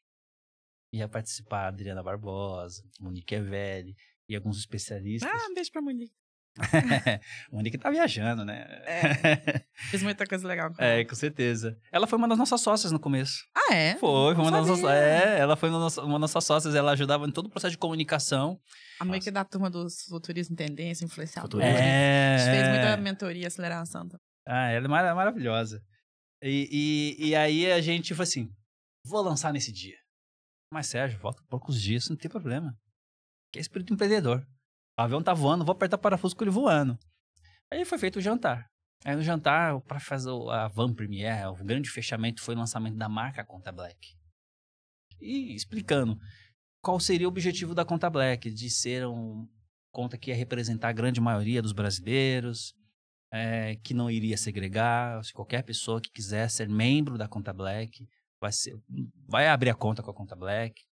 Ia 0.92 1.08
participar 1.08 1.64
a 1.64 1.68
Adriana 1.68 2.02
Barbosa, 2.02 2.82
Monique 3.00 3.34
Evelli 3.34 3.94
e 4.28 4.36
alguns 4.36 4.58
especialistas. 4.58 5.30
Ah, 5.30 5.48
um 5.50 5.54
beijo 5.54 5.70
pra 5.70 5.82
Monique. 5.82 6.14
Monique 7.52 7.78
tá 7.78 7.90
viajando, 7.90 8.44
né? 8.44 8.66
É. 8.84 9.64
Fiz 9.90 10.02
muita 10.02 10.26
coisa 10.26 10.46
legal. 10.46 10.72
Com 10.72 10.82
é, 10.82 11.04
com 11.04 11.14
certeza. 11.14 11.78
Ela 11.92 12.06
foi 12.06 12.18
uma 12.18 12.28
das 12.28 12.38
nossas 12.38 12.60
sócias 12.60 12.90
no 12.90 12.98
começo. 12.98 13.44
Ah, 13.54 13.74
é? 13.74 13.96
Foi, 13.96 14.34
foi 14.34 14.44
uma 14.44 14.50
das 14.50 14.66
nossas, 14.66 14.84
é, 14.84 15.38
ela 15.38 15.56
foi 15.56 15.70
uma 15.70 15.80
das, 15.80 15.96
nossas 15.96 16.44
sócias, 16.44 16.74
ela 16.74 16.92
ajudava 16.92 17.26
em 17.26 17.30
todo 17.30 17.46
o 17.46 17.50
processo 17.50 17.72
de 17.72 17.78
comunicação. 17.78 18.60
A 18.98 19.04
meio 19.04 19.22
que 19.22 19.30
da 19.30 19.44
turma 19.44 19.70
dos 19.70 20.02
futurismo 20.08 20.56
tendência, 20.56 21.04
influenciador. 21.04 21.62
É. 21.62 22.34
A 22.34 22.38
gente 22.38 22.50
fez 22.50 22.68
muita 22.68 22.96
mentoria, 22.96 23.46
aceleração. 23.46 24.08
Ah, 24.46 24.70
ela 24.70 24.86
é 24.86 24.88
mar 24.88 25.14
maravilhosa. 25.14 25.82
E, 26.42 27.16
e, 27.20 27.28
e 27.28 27.36
aí 27.36 27.70
a 27.70 27.80
gente 27.80 28.14
foi 28.14 28.24
assim, 28.24 28.50
vou 29.04 29.22
lançar 29.22 29.52
nesse 29.52 29.72
dia. 29.72 29.96
Mas 30.72 30.86
Sérgio, 30.86 31.18
volta 31.18 31.42
poucos 31.48 31.80
dias, 31.80 32.08
não 32.08 32.16
tem 32.16 32.30
problema. 32.30 32.76
Que 33.52 33.58
é 33.58 33.62
espírito 33.62 33.92
empreendedor. 33.92 34.46
O 34.98 35.02
avião 35.02 35.22
tá 35.22 35.32
voando, 35.32 35.64
vou 35.64 35.72
apertar 35.72 35.96
o 35.96 36.00
parafuso 36.00 36.34
com 36.34 36.42
ele 36.42 36.50
voando. 36.50 36.98
Aí 37.70 37.84
foi 37.84 37.98
feito 37.98 38.16
o 38.16 38.20
jantar. 38.20 38.68
Aí 39.04 39.14
no 39.14 39.22
jantar, 39.22 39.80
para 39.82 40.00
fazer 40.00 40.30
a 40.50 40.66
Van 40.66 40.92
Premiere, 40.92 41.46
o 41.46 41.64
grande 41.64 41.88
fechamento 41.88 42.42
foi 42.42 42.56
o 42.56 42.58
lançamento 42.58 42.96
da 42.96 43.08
marca 43.08 43.44
Conta 43.44 43.70
Black. 43.70 44.16
E 45.20 45.54
explicando 45.54 46.18
qual 46.82 46.98
seria 46.98 47.28
o 47.28 47.30
objetivo 47.30 47.76
da 47.76 47.84
Conta 47.84 48.10
Black, 48.10 48.50
de 48.50 48.68
ser 48.68 49.06
um 49.06 49.46
conta 49.92 50.18
que 50.18 50.30
ia 50.30 50.36
representar 50.36 50.88
a 50.88 50.92
grande 50.92 51.20
maioria 51.20 51.62
dos 51.62 51.72
brasileiros, 51.72 52.74
é, 53.32 53.76
que 53.76 53.94
não 53.94 54.10
iria 54.10 54.36
segregar, 54.36 55.24
se 55.24 55.32
qualquer 55.32 55.62
pessoa 55.62 56.00
que 56.00 56.10
quiser 56.10 56.50
ser 56.50 56.68
membro 56.68 57.16
da 57.16 57.28
Conta 57.28 57.52
Black 57.52 58.04
vai, 58.40 58.52
ser, 58.52 58.76
vai 59.28 59.46
abrir 59.46 59.70
a 59.70 59.74
conta 59.74 60.02
com 60.02 60.10
a 60.10 60.14
Conta 60.14 60.34
Black, 60.34 60.87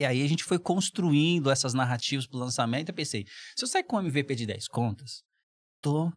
e 0.00 0.04
aí 0.04 0.22
a 0.22 0.28
gente 0.28 0.44
foi 0.44 0.58
construindo 0.58 1.50
essas 1.50 1.72
narrativas 1.72 2.26
pro 2.26 2.38
lançamento. 2.38 2.90
Eu 2.90 2.94
pensei, 2.94 3.24
se 3.56 3.64
eu 3.64 3.68
sair 3.68 3.84
com 3.84 3.96
um 3.96 4.00
MVP 4.00 4.34
de 4.34 4.46
10 4.46 4.68
contas, 4.68 5.22
tô, 5.82 6.12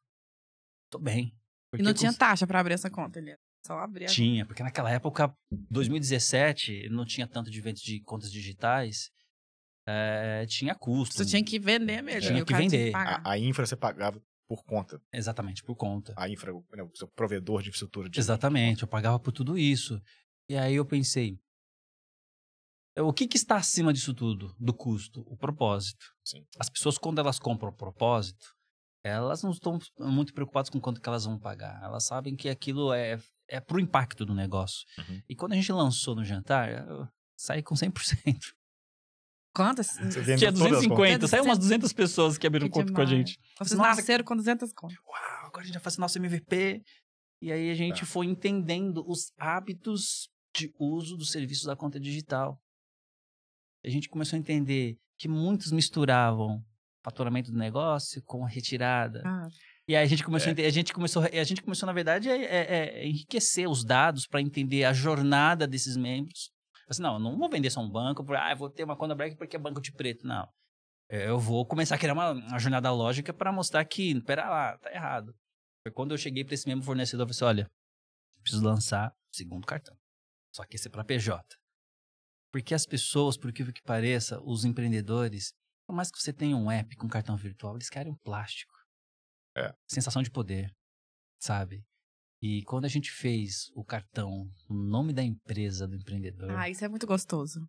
tô 0.92 1.00
bem. 1.00 1.34
E 1.78 1.82
não 1.82 1.94
tinha 1.94 2.12
cons... 2.12 2.18
taxa 2.18 2.48
para 2.48 2.60
abrir 2.60 2.74
essa 2.74 2.90
conta, 2.90 3.20
ele 3.20 3.36
só 3.66 3.78
abria. 3.80 4.08
Tinha, 4.08 4.46
porque 4.46 4.64
naquela 4.64 4.92
época, 4.92 5.34
2017, 5.70 6.90
não 6.90 7.06
tinha 7.06 7.28
tanto 7.28 7.50
de 7.50 7.60
eventos 7.60 7.82
de 7.82 8.02
contas 8.02 8.32
digitais. 8.32 9.10
É, 9.88 10.46
tinha 10.46 10.76
custo. 10.76 11.16
Você 11.16 11.26
tinha 11.26 11.44
que 11.44 11.58
vender 11.58 12.02
mesmo. 12.02 12.22
Tinha 12.22 12.46
que 12.46 12.54
vender. 12.54 12.92
Que 12.92 12.96
a, 12.96 13.22
a, 13.24 13.40
infra 13.40 13.66
você 13.66 13.76
pagava 13.76 14.22
por 14.48 14.64
conta. 14.64 15.02
Exatamente, 15.14 15.64
por 15.64 15.76
conta. 15.76 16.14
A 16.18 16.28
infra, 16.30 16.52
né, 16.52 16.84
o 16.84 16.96
seu 16.96 17.08
provedor 17.08 17.62
de 17.62 17.70
infraestrutura. 17.70 18.10
De 18.10 18.20
Exatamente, 18.20 18.84
eu 18.84 18.88
pagava 18.88 19.20
por 19.20 19.32
tudo 19.32 19.58
isso. 19.58 20.02
E 20.50 20.58
aí 20.58 20.76
eu 20.76 20.86
pensei, 20.86 21.40
o 23.02 23.14
que, 23.14 23.28
que, 23.28 23.38
está 23.38 23.58
acima 23.58 23.94
disso 23.94 24.14
tudo, 24.14 24.56
do 24.60 24.74
custo? 24.74 25.22
O 25.28 25.38
propósito. 25.38 26.06
Sim. 26.24 26.46
As 26.60 26.70
pessoas, 26.70 26.98
quando 26.98 27.20
elas 27.20 27.40
compram 27.40 27.70
o 27.70 27.76
propósito, 27.76 28.56
elas 29.04 29.44
não 29.44 29.52
estão 29.52 29.80
muito 30.00 30.34
preocupadas 30.34 30.70
com 30.70 30.80
quanto 30.80 31.00
que 31.00 31.08
elas 31.08 31.26
vão 31.26 31.40
pagar. 31.40 31.82
Elas 31.84 32.06
sabem 32.06 32.36
que 32.36 32.50
aquilo 32.50 32.94
é, 32.94 33.20
é 33.48 33.60
pro 33.60 33.80
impacto 33.80 34.26
do 34.26 34.34
negócio. 34.34 34.86
Uhum. 34.98 35.22
E 35.30 35.36
quando 35.36 35.54
a 35.54 35.56
gente 35.56 35.72
lançou 35.72 36.16
no 36.16 36.24
jantar, 36.24 36.70
eu 36.70 37.08
saí 37.38 37.64
com 37.64 37.76
100%. 37.76 38.38
Quantas? 39.56 39.96
Tinha 40.38 40.52
250, 40.52 41.28
saiu 41.28 41.44
umas 41.44 41.58
200 41.58 41.92
pessoas 41.94 42.38
que 42.38 42.46
abriram 42.46 42.68
que 42.68 42.74
conta 42.74 42.86
demais. 42.86 43.10
com 43.10 43.14
a 43.14 43.18
gente. 43.18 43.40
Vocês 43.58 43.78
Nossa, 43.78 43.96
nasceram 43.96 44.24
com 44.24 44.36
200 44.36 44.72
contas. 44.74 44.98
Uau, 45.06 45.48
agora 45.48 45.64
a 45.64 45.66
gente 45.66 45.74
vai 45.74 45.84
fazer 45.84 46.00
nosso 46.00 46.18
MVP. 46.18 46.84
E 47.42 47.52
aí 47.52 47.72
a 47.72 47.76
gente 47.76 48.02
tá. 48.02 48.06
foi 48.06 48.26
entendendo 48.26 49.04
os 49.08 49.32
hábitos 49.38 50.30
de 50.56 50.74
uso 50.78 51.18
dos 51.18 51.32
serviços 51.32 51.66
da 51.66 51.76
conta 51.76 52.00
digital 52.00 52.62
a 53.86 53.90
gente 53.90 54.10
começou 54.10 54.38
a 54.38 54.40
entender 54.40 54.98
que 55.18 55.28
muitos 55.28 55.72
misturavam 55.72 56.64
faturamento 57.04 57.52
do 57.52 57.58
negócio 57.58 58.22
com 58.24 58.46
a 58.46 58.48
retirada. 58.50 59.22
Ah, 59.26 59.48
E 59.88 59.96
aí 59.96 60.04
a 60.04 60.08
gente 60.08 60.24
começou, 60.24 60.48
É. 60.48 60.50
a 60.50 60.54
ente- 60.54 60.66
a 60.66 60.70
gente 60.70 60.94
começou, 60.94 61.24
a 61.24 61.44
gente 61.44 61.64
começou 61.64 61.88
na 61.88 61.94
verdade, 61.94 62.30
a, 62.30 62.38
é- 62.38 63.00
é 63.02 63.08
enriquecer 63.08 63.68
os 63.68 63.84
dados 63.84 64.28
para 64.28 64.40
entender 64.40 64.84
a 64.84 64.94
jornada 64.94 65.66
desses 65.68 65.98
membros. 65.98 66.52
Assim, 66.88 67.02
não, 67.02 67.14
eu 67.14 67.20
não 67.20 67.38
vou 67.38 67.50
vender 67.50 67.70
só 67.72 67.82
um 67.82 67.90
banco, 67.90 68.24
por, 68.24 68.36
ah, 68.36 68.52
eu 68.52 68.58
vou 68.58 68.70
ter 68.70 68.84
uma 68.84 68.96
conta 68.96 69.16
black 69.16 69.36
porque 69.36 69.56
é 69.56 69.60
banco 69.60 69.82
de 69.82 69.92
preto. 69.92 70.28
Não. 70.28 70.48
Eu 71.10 71.40
vou 71.40 71.66
começar 71.66 71.96
a 71.96 71.98
criar 71.98 72.14
uma, 72.14 72.32
uma 72.34 72.60
jornada 72.60 72.92
lógica 72.92 73.34
para 73.34 73.52
mostrar 73.52 73.84
que, 73.84 74.22
pera 74.22 74.48
lá, 74.48 74.78
tá 74.78 74.94
errado. 74.94 75.34
Foi 75.82 75.92
quando 75.92 76.12
eu 76.12 76.18
cheguei 76.20 76.44
para 76.46 76.54
esse 76.54 76.68
mesmo 76.68 76.84
fornecedor, 76.84 77.28
eu 77.28 77.34
falei 77.34 77.50
assim, 77.52 77.62
olha, 77.62 77.72
preciso 78.44 78.64
lançar 78.64 79.10
o 79.34 79.36
segundo 79.36 79.66
cartão. 79.66 79.96
Só 80.56 80.64
que 80.66 80.76
esse 80.76 80.88
é 80.88 80.92
para 80.92 81.04
PJ. 81.04 81.44
Porque 82.52 82.74
as 82.74 82.86
pessoas, 82.86 83.38
por 83.38 83.50
incrível 83.50 83.74
que 83.74 83.82
pareça, 83.84 84.42
os 84.44 84.66
empreendedores, 84.66 85.54
por 85.88 85.96
mais 85.96 86.12
que 86.12 86.20
você 86.20 86.34
tenha 86.34 86.56
um 86.58 86.70
app 86.72 86.96
com 86.96 87.08
cartão 87.08 87.36
virtual, 87.38 87.76
eles 87.76 87.90
querem 87.90 88.12
um 88.12 88.18
plástico. 88.24 88.74
É. 89.58 89.74
Sensação 89.88 90.22
de 90.24 90.32
poder, 90.32 90.72
sabe? 91.40 91.84
E 92.42 92.64
quando 92.64 92.86
a 92.86 92.88
gente 92.88 93.12
fez 93.12 93.70
o 93.76 93.84
cartão, 93.84 94.50
o 94.70 94.74
nome 94.74 95.12
da 95.14 95.22
empresa 95.24 95.88
do 95.88 95.96
empreendedor, 95.96 96.52
ah, 96.52 96.70
isso 96.70 96.84
é 96.86 96.88
muito 96.88 97.06
gostoso. 97.06 97.68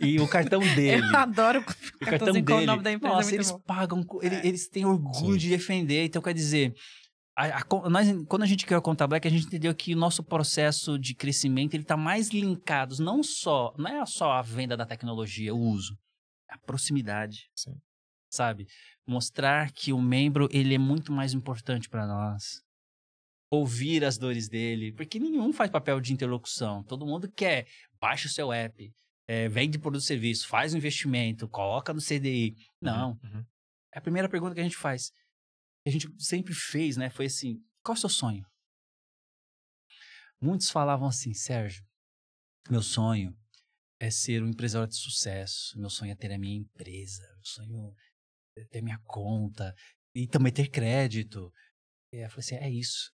e 0.00 0.20
o 0.20 0.28
cartão 0.28 0.60
dele, 0.76 1.02
Eu 1.10 1.16
adoro 1.16 1.60
o 1.60 1.64
cartão 1.64 1.98
cartãozinho 2.10 2.44
com 2.44 2.52
o 2.52 2.56
dele, 2.56 2.66
nome 2.66 2.82
da 2.84 2.92
empresa. 2.92 3.12
é 3.12 3.16
nossa, 3.16 3.28
muito 3.30 3.34
eles 3.36 3.50
bom. 3.50 3.60
pagam, 3.60 4.02
co- 4.04 4.22
ele- 4.22 4.36
É. 4.36 4.46
eles 4.46 4.68
têm 4.68 4.84
orgulho 4.86 5.32
Sim. 5.32 5.38
de 5.38 5.48
defender. 5.48 6.04
Então, 6.04 6.22
quer 6.22 6.34
dizer, 6.34 6.72
a- 7.36 7.58
a 7.62 7.90
nós, 7.90 8.08
quando 8.26 8.42
a 8.42 8.46
gente 8.46 8.64
criou 8.64 8.78
a 8.78 8.82
Conta 8.82 9.06
Black, 9.06 9.26
a 9.26 9.30
gente 9.30 9.46
entendeu 9.46 9.74
que 9.74 9.94
o 9.94 9.98
nosso 9.98 10.22
processo 10.24 10.98
de 10.98 11.14
crescimento 11.14 11.74
ele 11.74 11.82
está 11.82 11.96
mais 11.96 12.30
linkado, 12.30 12.96
não 13.02 13.22
só, 13.22 13.74
não 13.78 13.88
é 14.02 14.06
só 14.06 14.32
a 14.32 14.42
venda 14.42 14.76
da 14.76 14.86
tecnologia, 14.86 15.54
o 15.54 15.58
uso, 15.60 15.98
é 16.50 16.54
a 16.54 16.58
proximidade, 16.58 17.50
Sim. 17.54 17.74
sabe? 18.30 18.66
Mostrar 19.06 19.70
que 19.72 19.92
o 19.92 20.00
membro 20.00 20.48
ele 20.50 20.74
é 20.74 20.78
muito 20.78 21.12
mais 21.12 21.34
importante 21.34 21.88
para 21.88 22.06
nós. 22.06 22.62
Ouvir 23.50 24.04
as 24.04 24.18
dores 24.18 24.48
dele, 24.48 24.92
porque 24.92 25.20
nenhum 25.20 25.52
faz 25.52 25.70
papel 25.70 26.00
de 26.00 26.12
interlocução. 26.12 26.82
Todo 26.82 27.06
mundo 27.06 27.30
quer, 27.30 27.66
baixa 28.00 28.26
o 28.26 28.30
seu 28.30 28.52
app, 28.52 28.92
é, 29.28 29.48
vende 29.48 29.78
produto 29.78 30.02
e 30.02 30.04
serviço, 30.06 30.48
faz 30.48 30.74
um 30.74 30.78
investimento, 30.78 31.48
coloca 31.48 31.92
no 31.94 32.00
CDI. 32.00 32.56
Não, 32.80 33.10
Uhum. 33.22 33.44
é 33.94 33.98
a 33.98 34.00
primeira 34.00 34.28
pergunta 34.28 34.54
que 34.54 34.60
a 34.60 34.64
gente 34.64 34.76
faz. 34.76 35.12
Que 35.86 35.90
a 35.90 35.92
gente 35.92 36.08
sempre 36.18 36.52
fez, 36.52 36.96
né? 36.96 37.08
Foi 37.08 37.26
assim: 37.26 37.64
qual 37.84 37.94
é 37.94 37.98
o 37.98 38.00
seu 38.00 38.08
sonho? 38.10 38.44
Muitos 40.40 40.68
falavam 40.68 41.06
assim, 41.06 41.32
Sérgio, 41.32 41.86
meu 42.68 42.82
sonho 42.82 43.38
é 44.00 44.10
ser 44.10 44.42
um 44.42 44.48
empresário 44.48 44.88
de 44.88 44.96
sucesso, 44.96 45.78
meu 45.78 45.88
sonho 45.88 46.10
é 46.10 46.16
ter 46.16 46.32
a 46.32 46.38
minha 46.38 46.56
empresa, 46.58 47.22
meu 47.36 47.44
sonho 47.44 47.94
é 48.58 48.64
ter 48.64 48.82
minha 48.82 48.98
conta 49.04 49.72
e 50.12 50.26
também 50.26 50.52
ter 50.52 50.68
crédito. 50.70 51.52
E 52.12 52.16
eu 52.16 52.30
falei 52.30 52.40
assim: 52.40 52.56
é 52.56 52.68
isso. 52.68 53.12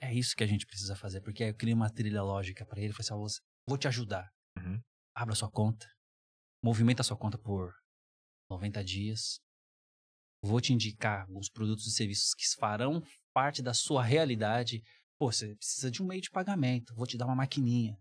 É 0.00 0.12
isso 0.12 0.34
que 0.34 0.42
a 0.42 0.48
gente 0.48 0.66
precisa 0.66 0.96
fazer, 0.96 1.20
porque 1.20 1.44
aí 1.44 1.50
eu 1.50 1.56
criei 1.56 1.74
uma 1.74 1.92
trilha 1.94 2.24
lógica 2.24 2.66
para 2.66 2.80
ele. 2.80 2.88
Eu 2.90 2.94
falei 2.94 3.06
assim: 3.06 3.14
você- 3.14 3.40
vou 3.68 3.78
te 3.78 3.86
ajudar. 3.86 4.28
Uhum. 4.58 4.82
Abra 5.14 5.36
sua 5.36 5.48
conta, 5.48 5.86
movimenta 6.60 7.04
sua 7.04 7.16
conta 7.16 7.38
por 7.38 7.72
90 8.50 8.82
dias. 8.82 9.40
Vou 10.42 10.60
te 10.60 10.72
indicar 10.72 11.22
alguns 11.22 11.48
produtos 11.50 11.86
e 11.86 11.90
serviços 11.90 12.34
que 12.34 12.44
farão 12.58 13.02
parte 13.34 13.62
da 13.62 13.74
sua 13.74 14.02
realidade. 14.02 14.82
Pô, 15.18 15.30
você 15.30 15.54
precisa 15.54 15.90
de 15.90 16.02
um 16.02 16.06
meio 16.06 16.22
de 16.22 16.30
pagamento. 16.30 16.94
Vou 16.94 17.06
te 17.06 17.18
dar 17.18 17.26
uma 17.26 17.34
maquininha. 17.36 17.98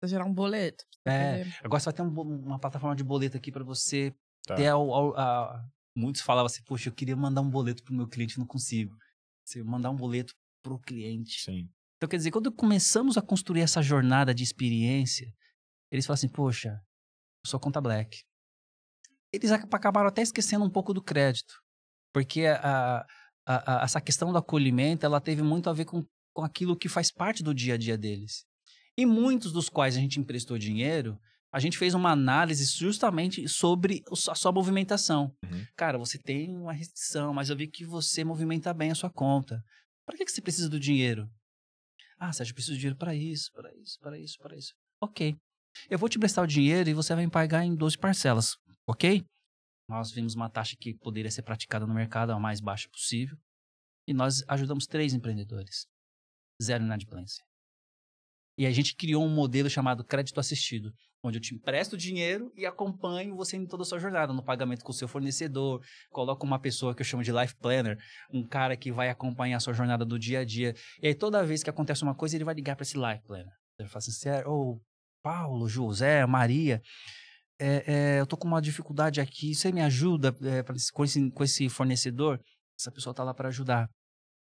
Pra 0.00 0.08
gerar 0.08 0.24
um 0.24 0.32
boleto. 0.34 0.84
É, 1.04 1.40
entendeu? 1.42 1.52
agora 1.62 1.80
você 1.80 1.84
vai 1.84 1.92
ter 1.94 2.02
um 2.02 2.08
uma 2.20 2.58
plataforma 2.58 2.96
de 2.96 3.04
boleto 3.04 3.36
aqui 3.36 3.52
para 3.52 3.62
você 3.64 4.14
Tá. 4.46 4.54
ter 4.56 4.66
ao, 4.68 4.92
ao- 4.92 5.16
a- 5.18 5.64
Muitos 5.94 6.22
falavam 6.22 6.46
assim, 6.46 6.62
poxa, 6.64 6.88
eu 6.88 6.94
queria 6.94 7.14
mandar 7.14 7.42
um 7.42 7.50
boleto 7.50 7.82
pro 7.84 7.94
meu 7.94 8.08
cliente, 8.08 8.38
não 8.38 8.46
consigo. 8.46 8.96
Você 9.44 9.62
mandar 9.62 9.90
um 9.90 9.96
boleto 9.96 10.32
pro 10.64 10.78
cliente. 10.78 11.42
Sim. 11.42 11.68
Então, 11.96 12.08
quer 12.08 12.16
dizer, 12.16 12.30
quando 12.30 12.50
começamos 12.50 13.18
a 13.18 13.22
construir 13.22 13.60
essa 13.60 13.82
jornada 13.82 14.34
de 14.34 14.42
experiência, 14.42 15.30
eles 15.90 16.06
falam 16.06 16.14
assim, 16.14 16.28
poxa, 16.30 16.70
eu 17.44 17.50
sou 17.50 17.60
conta 17.60 17.78
black. 17.80 18.24
Eles 19.32 19.50
ac- 19.52 19.68
acabaram 19.70 20.08
até 20.08 20.22
esquecendo 20.22 20.64
um 20.64 20.70
pouco 20.70 20.94
do 20.94 21.02
crédito. 21.02 21.61
Porque 22.12 22.42
a, 22.46 23.04
a- 23.46 23.80
a- 23.80 23.84
essa 23.84 24.00
questão 24.00 24.30
do 24.32 24.38
acolhimento, 24.38 25.04
ela 25.06 25.20
teve 25.20 25.42
muito 25.42 25.68
a 25.70 25.72
ver 25.72 25.84
com, 25.84 26.04
com 26.34 26.42
aquilo 26.44 26.76
que 26.76 26.88
faz 26.88 27.10
parte 27.12 27.42
do 27.42 27.54
dia 27.54 27.74
a 27.74 27.76
dia 27.78 27.96
deles. 27.96 28.44
E 28.96 29.06
muitos 29.06 29.52
dos 29.52 29.68
quais 29.68 29.96
a 29.96 30.00
gente 30.00 30.20
emprestou 30.20 30.58
dinheiro, 30.58 31.18
a 31.50 31.58
gente 31.58 31.78
fez 31.78 31.94
uma 31.94 32.10
análise 32.10 32.64
justamente 32.76 33.48
sobre 33.48 34.02
a 34.28 34.34
sua 34.34 34.52
movimentação. 34.52 35.34
Uhum. 35.44 35.66
Cara, 35.76 35.98
você 35.98 36.18
tem 36.18 36.54
uma 36.56 36.72
restrição, 36.72 37.32
mas 37.32 37.50
eu 37.50 37.56
vi 37.56 37.66
que 37.68 37.84
você 37.84 38.24
movimenta 38.24 38.72
bem 38.74 38.90
a 38.90 38.94
sua 38.94 39.10
conta. 39.10 39.62
Para 40.06 40.16
que, 40.16 40.24
que 40.24 40.32
você 40.32 40.40
precisa 40.42 40.68
do 40.68 40.78
dinheiro? 40.80 41.28
Ah, 42.18 42.32
Sérgio, 42.32 42.52
eu 42.52 42.54
preciso 42.54 42.74
de 42.74 42.80
dinheiro 42.80 42.96
para 42.98 43.14
isso, 43.14 43.50
para 43.52 43.74
isso, 43.76 43.98
para 44.00 44.18
isso, 44.18 44.38
para 44.38 44.56
isso. 44.56 44.72
Ok. 45.00 45.34
Eu 45.90 45.98
vou 45.98 46.08
te 46.08 46.18
prestar 46.18 46.42
o 46.42 46.46
dinheiro 46.46 46.88
e 46.88 46.94
você 46.94 47.14
vai 47.14 47.24
me 47.24 47.30
pagar 47.30 47.64
em 47.64 47.74
12 47.74 47.96
parcelas, 47.98 48.56
ok? 48.86 49.24
Nós 49.92 50.10
vimos 50.10 50.34
uma 50.34 50.48
taxa 50.48 50.74
que 50.74 50.94
poderia 50.94 51.30
ser 51.30 51.42
praticada 51.42 51.86
no 51.86 51.92
mercado 51.92 52.32
a 52.32 52.40
mais 52.40 52.62
baixa 52.62 52.88
possível. 52.88 53.36
E 54.08 54.14
nós 54.14 54.42
ajudamos 54.48 54.86
três 54.86 55.12
empreendedores. 55.12 55.86
Zero 56.62 56.82
inadimplência. 56.82 57.44
E 58.56 58.64
a 58.64 58.70
gente 58.70 58.96
criou 58.96 59.22
um 59.22 59.28
modelo 59.28 59.68
chamado 59.68 60.02
crédito 60.02 60.40
assistido, 60.40 60.94
onde 61.22 61.36
eu 61.36 61.42
te 61.42 61.54
empresto 61.54 61.94
dinheiro 61.94 62.50
e 62.56 62.64
acompanho 62.64 63.36
você 63.36 63.58
em 63.58 63.66
toda 63.66 63.82
a 63.82 63.84
sua 63.84 63.98
jornada, 63.98 64.32
no 64.32 64.42
pagamento 64.42 64.82
com 64.82 64.92
o 64.92 64.94
seu 64.94 65.06
fornecedor, 65.06 65.84
coloco 66.10 66.46
uma 66.46 66.58
pessoa 66.58 66.94
que 66.94 67.02
eu 67.02 67.06
chamo 67.06 67.22
de 67.22 67.30
life 67.30 67.54
planner, 67.56 67.98
um 68.32 68.46
cara 68.48 68.74
que 68.78 68.90
vai 68.90 69.10
acompanhar 69.10 69.58
a 69.58 69.60
sua 69.60 69.74
jornada 69.74 70.06
do 70.06 70.18
dia 70.18 70.40
a 70.40 70.44
dia. 70.44 70.74
E 71.02 71.08
aí 71.08 71.14
toda 71.14 71.44
vez 71.44 71.62
que 71.62 71.68
acontece 71.68 72.02
uma 72.02 72.14
coisa, 72.14 72.34
ele 72.34 72.44
vai 72.44 72.54
ligar 72.54 72.76
para 72.76 72.84
esse 72.84 72.96
life 72.96 73.22
planner. 73.26 73.52
Ele 73.78 73.88
fala 73.90 73.98
assim, 73.98 74.10
"Sé- 74.10 74.46
ô 74.46 74.80
Paulo, 75.22 75.68
José, 75.68 76.24
Maria, 76.24 76.80
é, 77.58 77.92
é, 78.16 78.20
eu 78.20 78.26
tô 78.26 78.36
com 78.36 78.46
uma 78.48 78.60
dificuldade 78.60 79.20
aqui, 79.20 79.54
você 79.54 79.70
me 79.72 79.80
ajuda 79.80 80.28
é, 80.42 80.62
com, 80.92 81.04
esse, 81.04 81.30
com 81.30 81.44
esse 81.44 81.68
fornecedor? 81.68 82.40
Essa 82.78 82.90
pessoa 82.90 83.14
tá 83.14 83.22
lá 83.22 83.32
para 83.34 83.48
ajudar. 83.48 83.88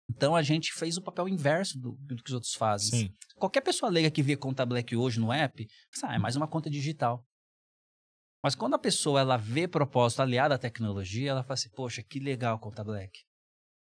Então 0.10 0.36
a 0.36 0.42
gente 0.42 0.74
fez 0.74 0.98
o 0.98 1.02
papel 1.02 1.28
inverso 1.28 1.80
do, 1.80 1.94
do 2.00 2.16
que 2.18 2.30
os 2.30 2.34
outros 2.34 2.54
fazem. 2.54 3.08
Sim. 3.08 3.14
Qualquer 3.36 3.62
pessoa 3.62 3.90
leiga 3.92 4.12
que 4.12 4.22
vê 4.22 4.36
conta 4.36 4.66
Black 4.66 4.96
hoje 4.96 5.20
no 5.20 5.32
app, 5.32 5.66
pensa, 5.92 6.08
ah, 6.08 6.16
é 6.16 6.18
mais 6.18 6.36
uma 6.36 6.48
conta 6.48 6.70
digital. 6.70 7.26
Mas 8.44 8.56
quando 8.56 8.74
a 8.74 8.80
pessoa 8.80 9.20
ela 9.20 9.38
vê 9.38 9.68
propósito 9.68 10.22
aliado 10.22 10.54
à 10.54 10.58
tecnologia, 10.58 11.30
ela 11.32 11.44
fala 11.44 11.54
assim, 11.54 11.70
poxa, 11.70 12.02
que 12.04 12.20
legal 12.20 12.60
conta 12.60 12.84
Black. 12.84 13.20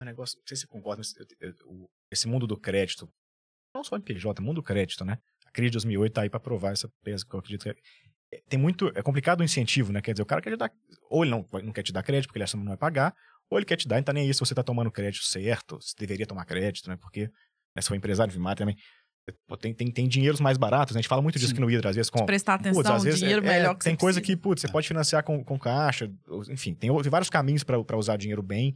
Um 0.02 0.06
negócio, 0.06 0.38
não 0.38 0.44
sei 0.48 0.58
se 0.58 0.62
você 0.62 0.68
concorda, 0.68 1.00
mas 1.00 1.16
eu- 1.16 1.50
eu- 1.50 1.56
o- 1.66 1.90
esse 2.12 2.28
mundo 2.28 2.46
do 2.46 2.58
crédito, 2.60 3.10
não 3.76 3.84
só 3.84 3.98
em 3.98 4.02
PJ, 4.02 4.42
mundo 4.42 4.56
do 4.58 4.64
crédito, 4.64 5.04
né? 5.04 5.18
A 5.48 5.52
crise 5.52 5.70
de 5.72 5.74
2008 5.74 6.14
tá 6.14 6.22
aí 6.22 6.30
para 6.30 6.40
provar 6.40 6.72
essa 6.72 6.88
peça 7.04 7.26
que 7.26 7.34
eu 7.34 7.40
acredito 7.40 7.64
que 7.64 7.70
é, 7.70 7.72
é- 7.72 7.76
tem 8.50 8.60
muito, 8.60 8.92
é 8.96 9.02
complicado 9.02 9.42
o 9.42 9.44
incentivo, 9.44 9.92
né? 9.92 10.02
Quer 10.02 10.14
dizer, 10.14 10.24
o 10.24 10.26
cara 10.26 10.42
quer 10.42 10.52
te 10.52 10.58
dar, 10.58 10.72
ou 11.10 11.24
ele 11.24 11.32
não, 11.32 11.48
não 11.64 11.72
quer 11.72 11.84
te 11.84 11.92
dar 11.94 12.04
crédito 12.04 12.28
porque 12.28 12.38
ele 12.40 12.44
acha 12.44 12.54
que 12.54 12.58
não 12.60 12.68
vai 12.68 12.78
pagar, 12.78 13.14
ou 13.50 13.58
ele 13.58 13.66
quer 13.66 13.76
te 13.78 13.88
dar 13.88 13.98
e 13.98 14.00
não 14.00 14.04
tá 14.06 14.14
nem 14.14 14.28
aí 14.28 14.34
se 14.34 14.40
você 14.40 14.56
tá 14.56 14.64
tomando 14.64 14.92
crédito 14.92 15.26
certo, 15.26 15.80
se 15.82 15.96
deveria 15.98 16.26
tomar 16.26 16.46
crédito, 16.46 16.90
né? 16.90 16.96
Porque 16.96 17.30
né, 17.76 17.82
se 17.82 17.88
for 17.88 17.96
empresário 17.96 18.32
de 18.32 18.38
Vimar 18.38 18.56
também, 18.56 18.76
pô, 19.48 19.56
tem, 19.58 19.74
tem, 19.74 19.90
tem 19.92 20.08
dinheiros 20.08 20.40
mais 20.40 20.58
baratos, 20.58 20.94
né? 20.96 21.00
A 21.00 21.02
gente 21.02 21.10
fala 21.10 21.22
muito 21.22 21.36
disso 21.36 21.48
Sim. 21.50 21.54
aqui 21.54 21.62
no 21.62 21.70
Hidra, 21.72 21.90
às 21.90 21.96
vezes 21.96 22.10
com, 22.10 22.26
Prestar 22.26 22.56
atenção, 22.56 22.82
Putz, 22.84 23.04
vezes 23.04 23.20
dinheiro 23.20 23.46
é- 23.46 23.50
é, 23.50 23.58
melhor 23.58 23.76
que 23.76 23.84
Tem 23.84 23.94
você 23.94 23.98
coisa 24.00 24.20
precisa. 24.20 24.38
que, 24.38 24.42
putz, 24.42 24.62
você 24.62 24.68
pode 24.68 24.88
financiar 24.88 25.24
com, 25.24 25.44
com 25.44 25.58
caixa, 25.60 26.12
enfim, 26.50 26.74
tem, 26.74 26.90
o- 26.92 27.02
tem 27.02 27.10
vários 27.12 27.30
caminhos 27.30 27.64
para 27.64 27.98
usar 27.98 28.18
dinheiro 28.18 28.42
bem 28.44 28.76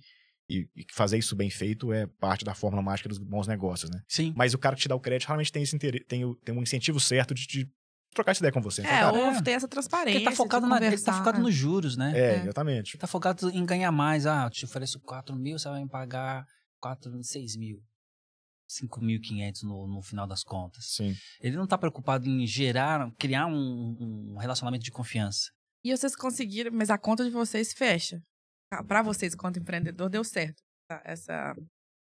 e, 0.50 0.68
e 0.76 0.86
fazer 0.94 1.18
isso 1.18 1.36
bem 1.36 1.50
feito 1.50 1.92
é 1.92 2.08
parte 2.20 2.46
da 2.46 2.54
fórmula 2.54 2.82
mágica 2.82 3.10
dos 3.10 3.18
bons 3.18 3.48
negócios, 3.48 3.90
né? 3.92 4.02
Sim. 4.08 4.34
Mas 4.36 4.54
o 4.54 4.58
cara 4.58 4.76
que 4.76 4.82
te 4.82 4.88
dá 4.88 4.96
o 4.96 5.00
crédito 5.00 5.28
realmente 5.28 5.52
tem 5.52 5.62
esse 5.64 5.76
interesse, 5.76 6.06
tem, 6.06 6.24
o- 6.24 6.36
tem 6.36 6.56
um 6.56 6.62
incentivo 6.64 7.00
certo 7.00 7.34
de, 7.34 7.46
de 7.46 7.70
trocar 8.18 8.32
essa 8.32 8.40
ideia 8.42 8.52
com 8.52 8.62
você. 8.62 8.82
Então, 8.82 8.92
É, 8.94 9.00
cara, 9.00 9.18
ou 9.38 9.44
ter 9.44 9.52
essa 9.52 9.68
transparência. 9.68 10.20
Porque 10.20 10.30
tá 10.30 10.36
focado, 10.36 10.68
na, 10.68 10.78
ele 10.86 10.98
tá 11.02 11.14
focado 11.14 11.40
nos 11.40 11.54
juros, 11.54 11.96
né? 11.96 12.12
é, 12.16 12.20
é. 12.20 12.42
exatamente. 12.44 12.96
Ele 12.96 13.00
tá 13.02 13.08
focado 13.08 13.50
em 13.50 13.66
ganhar 13.66 13.92
mais. 13.92 14.26
Ah, 14.26 14.44
eu 14.46 14.50
te 14.50 14.66
ofereço 14.66 15.00
4 15.02 15.36
mil, 15.36 15.58
você 15.58 15.70
vai 15.70 15.82
me 15.84 15.90
pagar 15.90 16.46
4, 16.82 17.24
6 17.24 17.56
mil. 17.56 17.82
5.500 18.70 19.64
no, 19.64 19.88
no 19.88 20.02
final 20.02 20.28
das 20.28 20.44
contas. 20.44 20.86
Sim. 20.94 21.16
Ele 21.40 21.56
não 21.56 21.66
tá 21.66 21.78
preocupado 21.78 22.28
em 22.28 22.46
gerar, 22.46 23.10
criar 23.18 23.46
um, 23.48 24.34
um 24.34 24.38
relacionamento 24.38 24.84
de 24.84 24.92
confiança. 24.92 25.50
E 25.84 25.96
vocês 25.96 26.16
conseguiram, 26.16 26.72
mas 26.74 26.90
a 26.90 26.98
conta 26.98 27.24
de 27.24 27.30
vocês 27.30 27.72
fecha. 27.74 28.20
Tá, 28.70 28.84
Pra 28.84 29.02
vocês, 29.02 29.34
enquanto 29.34 29.58
empreendedor, 29.60 30.10
deu 30.10 30.24
certo. 30.24 30.62
Essa, 31.06 31.56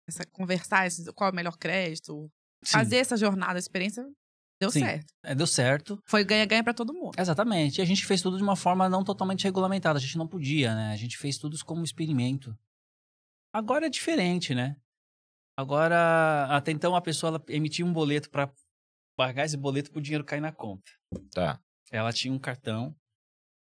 essa 0.09 0.25
conversar, 0.33 0.87
esse- 0.87 1.13
qual 1.13 1.31
é 1.31 1.33
o 1.33 1.37
melhor 1.37 1.57
crédito, 1.57 2.29
Sim, 2.65 2.73
fazer 2.73 2.97
essa 2.97 3.17
jornada, 3.17 3.55
a 3.55 3.59
experiência, 3.59 4.05
deu 4.61 4.71
Sim. 4.71 4.81
certo. 4.81 5.15
é, 5.23 5.35
deu 5.35 5.47
certo. 5.47 6.03
Foi 6.05 6.23
ganha-ganha 6.23 6.63
pra 6.63 6.75
todo 6.75 6.93
mundo. 6.93 7.19
Exatamente. 7.19 7.79
E 7.79 7.83
a 7.83 7.85
gente 7.85 8.05
fez 8.05 8.21
tudo 8.21 8.37
de 8.37 8.43
uma 8.43 8.57
forma 8.57 8.89
não 8.89 9.03
totalmente 9.03 9.45
regulamentada. 9.45 9.99
A 9.99 10.03
gente 10.03 10.19
não 10.19 10.29
podia, 10.29 10.75
né? 10.75 10.93
A 10.93 10.97
gente 10.97 11.17
fez 11.17 11.39
tudo 11.39 11.57
como 11.65 11.83
experimento. 11.83 12.57
Agora 13.53 13.87
é 13.87 13.91
diferente, 13.91 14.55
né? 14.55 14.77
Agora, 15.57 16.47
até 16.51 16.71
então 16.71 16.95
a 16.95 17.01
pessoa 17.01 17.31
ela 17.31 17.45
emitia 17.49 17.85
um 17.85 17.93
boleto 17.93 18.31
para 18.31 18.53
pagar 19.17 19.45
esse 19.45 19.57
boleto 19.57 19.91
pro 19.91 20.01
dinheiro 20.01 20.25
cair 20.25 20.41
na 20.41 20.53
conta. 20.53 20.91
Tá. 21.33 21.61
Ela 21.91 22.13
tinha 22.13 22.33
um 22.33 22.39
cartão 22.39 22.95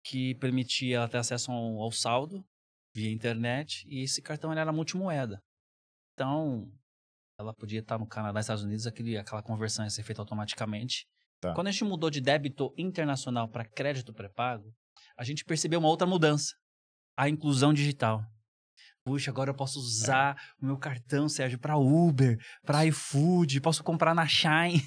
que 0.05 0.34
permitia 0.36 0.97
ela 0.97 1.09
ter 1.09 1.18
acesso 1.18 1.51
ao, 1.53 1.80
ao 1.80 1.93
saldo 1.93 2.45
via 2.95 3.12
internet 3.12 3.86
e 3.89 4.03
esse 4.03 4.20
cartão 4.20 4.53
era 4.53 4.72
multimoeda. 4.72 5.43
Então, 6.14 6.70
ela 7.39 7.55
podia 7.55 7.78
estar 7.78 7.97
no 7.99 8.07
Canadá, 8.07 8.41
Estados 8.41 8.64
Unidos, 8.64 8.86
aquele, 8.86 9.16
aquela 9.16 9.43
conversão 9.43 9.84
ia 9.84 9.91
ser 9.91 10.03
feita 10.03 10.20
automaticamente. 10.20 11.07
Tá. 11.41 11.55
Quando 11.55 11.68
a 11.68 11.70
gente 11.70 11.84
mudou 11.84 12.11
de 12.11 12.20
débito 12.20 12.74
internacional 12.76 13.49
para 13.49 13.64
crédito 13.64 14.12
pré-pago, 14.12 14.72
a 15.16 15.22
gente 15.22 15.45
percebeu 15.45 15.78
uma 15.78 15.89
outra 15.89 16.07
mudança, 16.07 16.53
a 17.16 17.28
inclusão 17.28 17.72
digital. 17.72 18.24
Puxa, 19.05 19.30
agora 19.30 19.51
eu 19.51 19.55
posso 19.55 19.78
usar 19.78 20.36
o 20.61 20.66
meu 20.66 20.76
cartão, 20.76 21.28
Sérgio, 21.28 21.59
para 21.61 21.76
Uber, 21.78 22.36
para 22.66 22.84
iFood, 22.86 23.61
posso 23.61 23.84
comprar 23.84 24.14
na 24.16 24.26
Shine, 24.26 24.82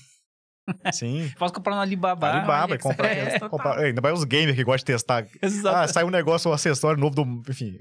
Sim. 0.92 1.32
posso 1.40 1.54
comprar 1.54 1.76
na 1.76 1.82
Alibaba. 1.82 2.30
Alibaba, 2.30 2.74
olha 2.74 2.78
que 2.78 2.84
compra, 2.84 3.08
sucesso 3.08 3.32
total. 3.40 3.50
compra- 3.50 3.80
ainda 3.86 4.02
mais 4.02 4.20
os 4.20 4.26
gamers 4.26 4.56
que 4.58 4.64
gostam 4.66 4.86
de 4.94 4.98
testar. 5.00 5.26
Exato. 5.42 5.76
Ah, 5.78 5.88
sai 5.88 6.04
um 6.04 6.10
negócio, 6.10 6.52
um 6.52 6.54
acessório 6.54 7.00
novo 7.00 7.16
do. 7.16 7.50
Enfim. 7.50 7.78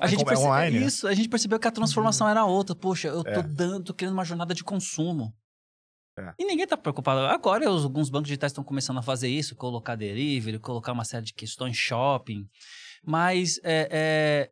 A 0.00 0.06
gente 0.06 0.22
É 0.22 0.24
percebeu 0.24 0.48
online, 0.50 0.80
né? 0.80 0.86
isso, 0.86 1.06
a 1.06 1.14
gente 1.14 1.28
percebeu 1.28 1.58
que 1.58 1.68
a 1.68 1.70
transformação 1.72 2.28
era 2.28 2.44
outra. 2.44 2.74
Poxa, 2.74 3.08
eu 3.08 3.22
tô 3.24 3.30
É. 3.30 3.42
dando, 3.42 3.84
tô 3.84 3.94
criando 3.94 4.14
uma 4.14 4.24
jornada 4.24 4.54
de 4.54 4.62
consumo. 4.64 5.34
É. 6.18 6.34
E 6.38 6.44
ninguém 6.44 6.66
tá 6.66 6.76
preocupado. 6.76 7.20
Agora 7.26 7.70
os- 7.70 7.84
alguns 7.84 8.10
bancos 8.10 8.28
digitais 8.28 8.52
estão 8.52 8.62
começando 8.62 8.98
a 8.98 9.02
fazer 9.02 9.28
isso, 9.28 9.56
colocar 9.56 9.96
delivery, 9.96 10.58
colocar 10.58 10.92
uma 10.92 11.04
série 11.04 11.24
de 11.24 11.32
questões 11.32 11.76
shopping. 11.76 12.46
Mas 13.04 13.58
é, 13.64 13.88
é, 13.90 14.50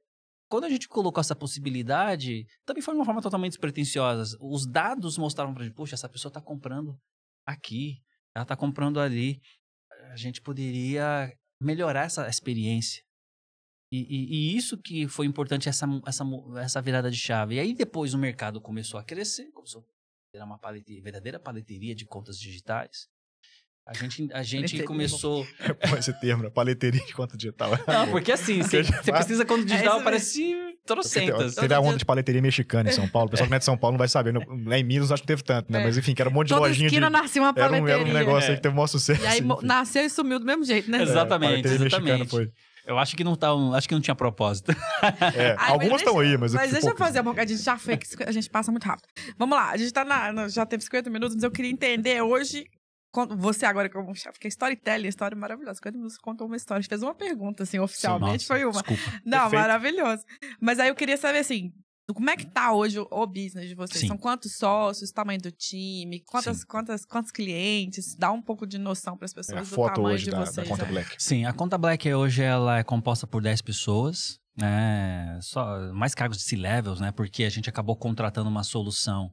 quando 0.49 0.65
a 0.65 0.71
gente 0.71 0.89
colocou 0.89 1.21
essa 1.21 1.37
possibilidade, 1.37 2.47
também 2.65 2.83
foi 2.83 2.95
de 2.95 2.99
uma 3.01 3.05
forma 3.05 3.21
totalmente 3.21 3.53
despretensiosa. 3.53 4.37
Os 4.41 4.67
dados 4.67 5.19
mostravam 5.19 5.53
pra 5.55 5.65
gente, 5.65 5.75
poxa, 5.75 5.95
essa 5.95 6.09
pessoa 6.09 6.33
tá 6.33 6.41
comprando 6.41 6.99
aqui, 7.47 7.99
ela 8.35 8.45
tá 8.47 8.57
comprando 8.57 8.99
ali. 8.99 9.39
A 10.13 10.17
gente 10.17 10.41
poderia 10.41 11.31
melhorar 11.63 12.05
essa 12.07 12.27
experiência. 12.27 13.03
E, 13.93 13.99
e- 13.99 14.35
e 14.53 14.57
isso 14.57 14.79
que 14.79 15.09
foi 15.09 15.27
importante, 15.27 15.69
essa, 15.69 15.87
essa, 16.07 16.25
essa 16.63 16.81
virada 16.81 17.11
de 17.11 17.17
chave. 17.17 17.57
E 17.57 17.61
aí 17.61 17.75
depois 17.75 18.15
o 18.15 18.19
mercado 18.19 18.61
começou 18.61 19.01
a 19.01 19.05
crescer, 19.05 19.51
começou 19.53 19.81
a 19.83 19.85
virar 20.33 20.45
uma 20.45 20.59
palete, 20.59 21.01
verdadeira 21.01 21.41
paleteria 21.41 21.95
de 21.95 22.05
contas 22.07 22.39
digitais. 22.39 23.09
A 23.87 23.95
gente, 23.95 24.29
a 24.33 24.43
gente 24.45 24.61
Paleteria, 24.61 24.85
começou... 24.87 25.45
Pô, 25.91 25.97
esse 25.97 26.13
termo, 26.21 26.45
né? 26.45 26.51
Paleteria 26.51 27.05
de 27.05 27.13
conta 27.13 27.37
digital. 27.37 27.71
Não, 27.89 28.09
porque 28.13 28.31
assim, 28.31 28.63
você 28.63 28.85
você 28.85 29.11
pesquisa 29.13 29.45
conta 29.45 29.65
digital, 29.65 29.95
isso 29.95 30.01
aparece 30.03 30.55
trocentas. 30.87 31.55
Teve 31.57 31.75
a 31.75 31.81
onda 31.81 31.97
de 31.99 32.05
paleteria 32.05 32.41
mexicana 32.41 32.91
em 32.91 32.93
São 32.93 33.09
Paulo. 33.09 33.27
O 33.27 33.31
pessoal 33.31 33.47
que 33.47 33.51
não 33.51 33.57
é 33.57 33.59
de 33.59 33.65
São 33.65 33.77
Paulo 33.77 33.95
não 33.95 33.99
vai 33.99 34.07
saber. 34.07 34.33
No- 34.33 34.45
Lá 34.69 34.79
em 34.79 34.85
Minas 34.85 35.11
acho 35.11 35.23
que 35.23 35.27
teve 35.27 35.43
tanto, 35.43 35.73
né? 35.73 35.81
É. 35.81 35.85
Mas 35.85 35.97
enfim, 35.99 36.15
que 36.15 36.23
era 36.23 36.29
um 36.31 36.33
monte 36.33 36.49
de 36.49 36.55
Toda 36.55 36.69
lojinha 36.69 36.89
de. 36.89 36.95
esquina 36.95 37.11
nascia 37.11 37.43
uma 37.43 37.49
Era 37.49 37.67
um, 37.67 37.71
paleteria. 37.71 37.95
era 37.95 38.05
um 38.05 38.13
negócio 38.13 38.47
É. 38.49 38.51
aí 38.51 38.57
que 38.57 38.63
teve 38.63 38.73
o 38.73 38.77
maior 38.77 38.87
sucesso. 38.87 39.21
E 39.23 39.27
aí 39.27 39.41
enfim. 39.41 39.67
nasceu 39.67 40.05
e 40.05 40.11
sumiu 40.11 40.39
do 40.39 40.45
mesmo 40.47 40.63
jeito, 40.65 40.89
né? 40.89 41.03
Exatamente, 41.03 41.51
paleteria 41.51 41.79
mexicana 41.81 42.09
exatamente. 42.11 42.31
foi. 42.31 42.53
Eu 42.91 42.99
acho 42.99 43.17
que 43.17 43.23
não 43.23 43.37
tá, 43.37 43.55
um- 43.55 43.73
acho 43.73 43.89
que 43.89 43.95
não 43.95 44.01
tinha 44.01 44.17
propósito. 44.17 44.73
É, 45.37 45.51
Ai, 45.53 45.57
mas 45.57 45.71
algumas 45.71 46.01
estão 46.01 46.19
aí, 46.19 46.37
mas. 46.37 46.53
Mas 46.53 46.73
deixa 46.73 46.89
eu 46.89 46.91
poucas, 46.91 47.07
fazer 47.07 47.23
né? 47.23 47.31
uma 47.31 47.41
A 47.41 47.47
gente 47.47 47.63
já 47.63 47.79
que 47.79 48.25
a 48.25 48.33
gente 48.33 48.51
passa 48.51 48.73
muito 48.73 48.85
rápido. 48.85 49.07
Vamos 49.39 49.57
lá, 49.57 49.71
a 49.71 49.77
gente 49.77 49.93
tá 49.93 50.05
na. 50.05 50.49
Já 50.49 50.67
teve 50.67 50.83
50 50.83 51.09
minutos, 51.09 51.37
mas 51.37 51.45
eu 51.45 51.51
queria 51.53 51.71
entender 51.71 52.21
hoje. 52.21 52.65
Você 53.39 53.65
agora 53.65 53.89
como 53.89 54.15
chefe, 54.15 54.33
porque 54.39 54.49
storytelling, 54.49 55.09
história 55.09 55.37
maravilhosa. 55.37 55.75
50 55.77 55.97
minutos 55.99 56.19
contou 56.19 56.47
uma 56.49 56.57
história. 56.57 56.79
A 56.79 56.83
gente 56.83 56.89
fez 56.89 57.03
uma 57.03 57.15
pergunta, 57.15 57.63
assim, 57.63 57.79
oficialmente, 57.79 58.33
Nossa, 58.33 58.47
foi 58.47 58.65
uma. 58.65 58.73
Desculpa. 58.83 59.21
Não, 59.25 59.39
Perfeito. 59.43 59.61
maravilhoso. 59.61 60.25
Mas 60.61 60.79
aí 60.81 60.89
eu 60.89 60.95
queria 60.95 61.17
saber 61.17 61.39
assim. 61.39 61.73
Como 62.15 62.29
é 62.31 62.37
que 62.37 62.47
tá 62.47 62.73
hoje 62.73 62.99
o- 62.99 63.09
o 63.11 63.27
business 63.27 63.69
de 63.69 63.75
vocês? 63.75 64.01
Sim. 64.01 64.09
São 64.09 64.17
quantos 64.19 64.57
sócios, 64.57 65.11
tamanho 65.11 65.41
do 65.41 65.51
time, 65.51 66.21
quantas, 66.21 66.65
quantas, 66.65 67.05
quantos 67.05 67.31
clientes? 67.31 68.15
Dá 68.17 68.31
um 68.33 68.43
pouco 68.43 68.67
de 68.67 68.79
noção 68.79 69.17
para 69.17 69.25
as 69.27 69.33
É 69.33 69.35
pessoas 69.35 69.59
a 69.59 69.61
do 69.63 69.67
foto 69.67 69.95
tamanho 69.97 70.15
hoje 70.15 70.25
de 70.25 70.31
da, 70.31 70.41
vocês. 70.45 70.57
da 70.57 70.65
conta 70.75 70.85
é. 70.85 70.89
Black. 70.89 71.15
Sim, 71.23 71.45
a 71.45 71.53
conta 71.53 71.77
Black 71.79 72.13
hoje 72.13 72.43
ela 72.43 72.79
é 72.79 72.83
composta 72.85 73.27
por 73.27 73.43
10 73.43 73.61
pessoas, 73.63 74.39
né? 74.57 75.39
Só 75.43 75.93
mais 75.93 76.15
cargos 76.15 76.39
de 76.39 76.45
C-levels, 76.45 77.01
né? 77.01 77.13
Porque 77.13 77.45
a 77.45 77.51
gente 77.51 77.69
acabou 77.69 77.97
contratando 77.97 78.49
uma 78.49 78.63
solução 78.65 79.31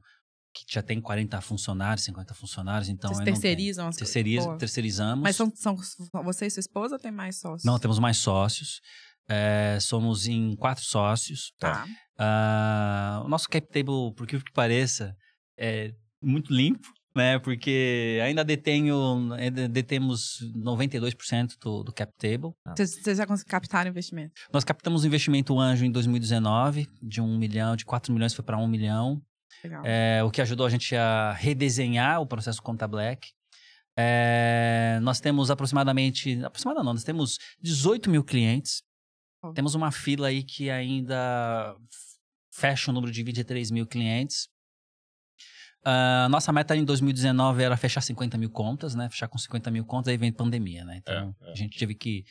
que 0.54 0.64
já 0.74 0.82
tem 0.82 1.00
40 1.00 1.40
funcionários, 1.40 2.04
50 2.04 2.34
funcionários, 2.34 2.88
então 2.88 3.10
Vocês 3.10 3.20
aí 3.20 3.26
não 3.26 3.32
terceirizam 3.34 3.88
as 3.88 3.96
Boa. 3.96 4.58
terceirizamos. 4.58 5.22
Mas 5.22 5.36
são, 5.36 5.52
são 5.54 5.76
você 6.24 6.46
e 6.46 6.50
sua 6.50 6.60
esposa 6.60 6.96
ou 6.96 6.98
tem 6.98 7.12
mais 7.12 7.38
sócios? 7.38 7.64
Não, 7.64 7.78
temos 7.78 7.98
mais 8.00 8.16
sócios. 8.16 8.80
É, 9.28 9.78
somos 9.80 10.26
em 10.26 10.56
quatro 10.56 10.84
sócios. 10.84 11.52
Tá. 11.58 11.86
Ah, 12.18 13.22
o 13.24 13.28
nosso 13.28 13.48
cap 13.48 13.66
table, 13.68 14.12
por 14.16 14.26
que 14.26 14.40
que 14.40 14.52
pareça, 14.52 15.14
é 15.56 15.92
muito 16.20 16.52
limpo, 16.52 16.88
né? 17.14 17.38
Porque 17.38 18.20
ainda 18.24 18.44
detenho, 18.44 19.32
ainda 19.34 19.68
detemos 19.68 20.38
92% 20.56 21.54
do, 21.60 21.84
do 21.84 21.92
cap 21.92 22.12
table. 22.16 22.52
Vocês, 22.76 23.02
vocês 23.02 23.18
já 23.18 23.26
conseguiram 23.26 23.50
captar 23.50 23.86
investimento? 23.86 24.32
Nós 24.52 24.64
captamos 24.64 25.04
um 25.04 25.06
investimento 25.06 25.58
anjo 25.58 25.84
em 25.84 25.90
2019 25.90 26.88
de 27.02 27.20
1 27.20 27.38
milhão, 27.38 27.76
de 27.76 27.84
4 27.84 28.12
milhões 28.12 28.34
foi 28.34 28.44
para 28.44 28.56
1 28.56 28.66
milhão, 28.66 29.20
Legal. 29.62 29.82
é, 29.84 30.22
o 30.24 30.30
que 30.30 30.40
ajudou 30.40 30.66
a 30.66 30.70
gente 30.70 30.96
a 30.96 31.32
redesenhar 31.32 32.20
o 32.20 32.26
processo 32.26 32.62
Conta 32.62 32.88
Black. 32.88 33.28
É, 34.00 35.00
nós 35.02 35.18
temos 35.18 35.50
aproximadamente, 35.50 36.40
aproximadamente 36.44 36.86
não, 36.86 36.94
nós 36.94 37.02
temos 37.02 37.36
18 37.60 38.08
mil 38.08 38.22
clientes. 38.22 38.82
Oh. 39.42 39.52
Temos 39.52 39.74
uma 39.74 39.90
fila 39.92 40.28
aí 40.28 40.42
que 40.42 40.68
ainda 40.70 41.76
fecha 42.52 42.90
o 42.90 42.94
número 42.94 43.12
de 43.12 43.22
23 43.22 43.70
mil 43.70 43.86
clientes. 43.86 44.48
Ah, 45.84 46.26
nossa 46.30 46.52
meta 46.52 46.76
em 46.76 46.84
2019 46.84 47.62
era 47.62 47.76
fechar 47.76 48.00
50 48.00 48.36
mil 48.36 48.50
contas, 48.50 48.94
né? 48.94 49.08
Fechar 49.08 49.28
com 49.28 49.38
50 49.38 49.70
mil 49.70 49.84
contas, 49.84 50.08
aí 50.10 50.16
vem 50.16 50.32
pandemia, 50.32 50.84
né? 50.84 50.96
Então, 50.98 51.34
É, 51.40 51.48
é. 51.48 51.52
a 51.52 51.54
gente 51.54 51.78
teve 51.78 51.94
que 51.94 52.24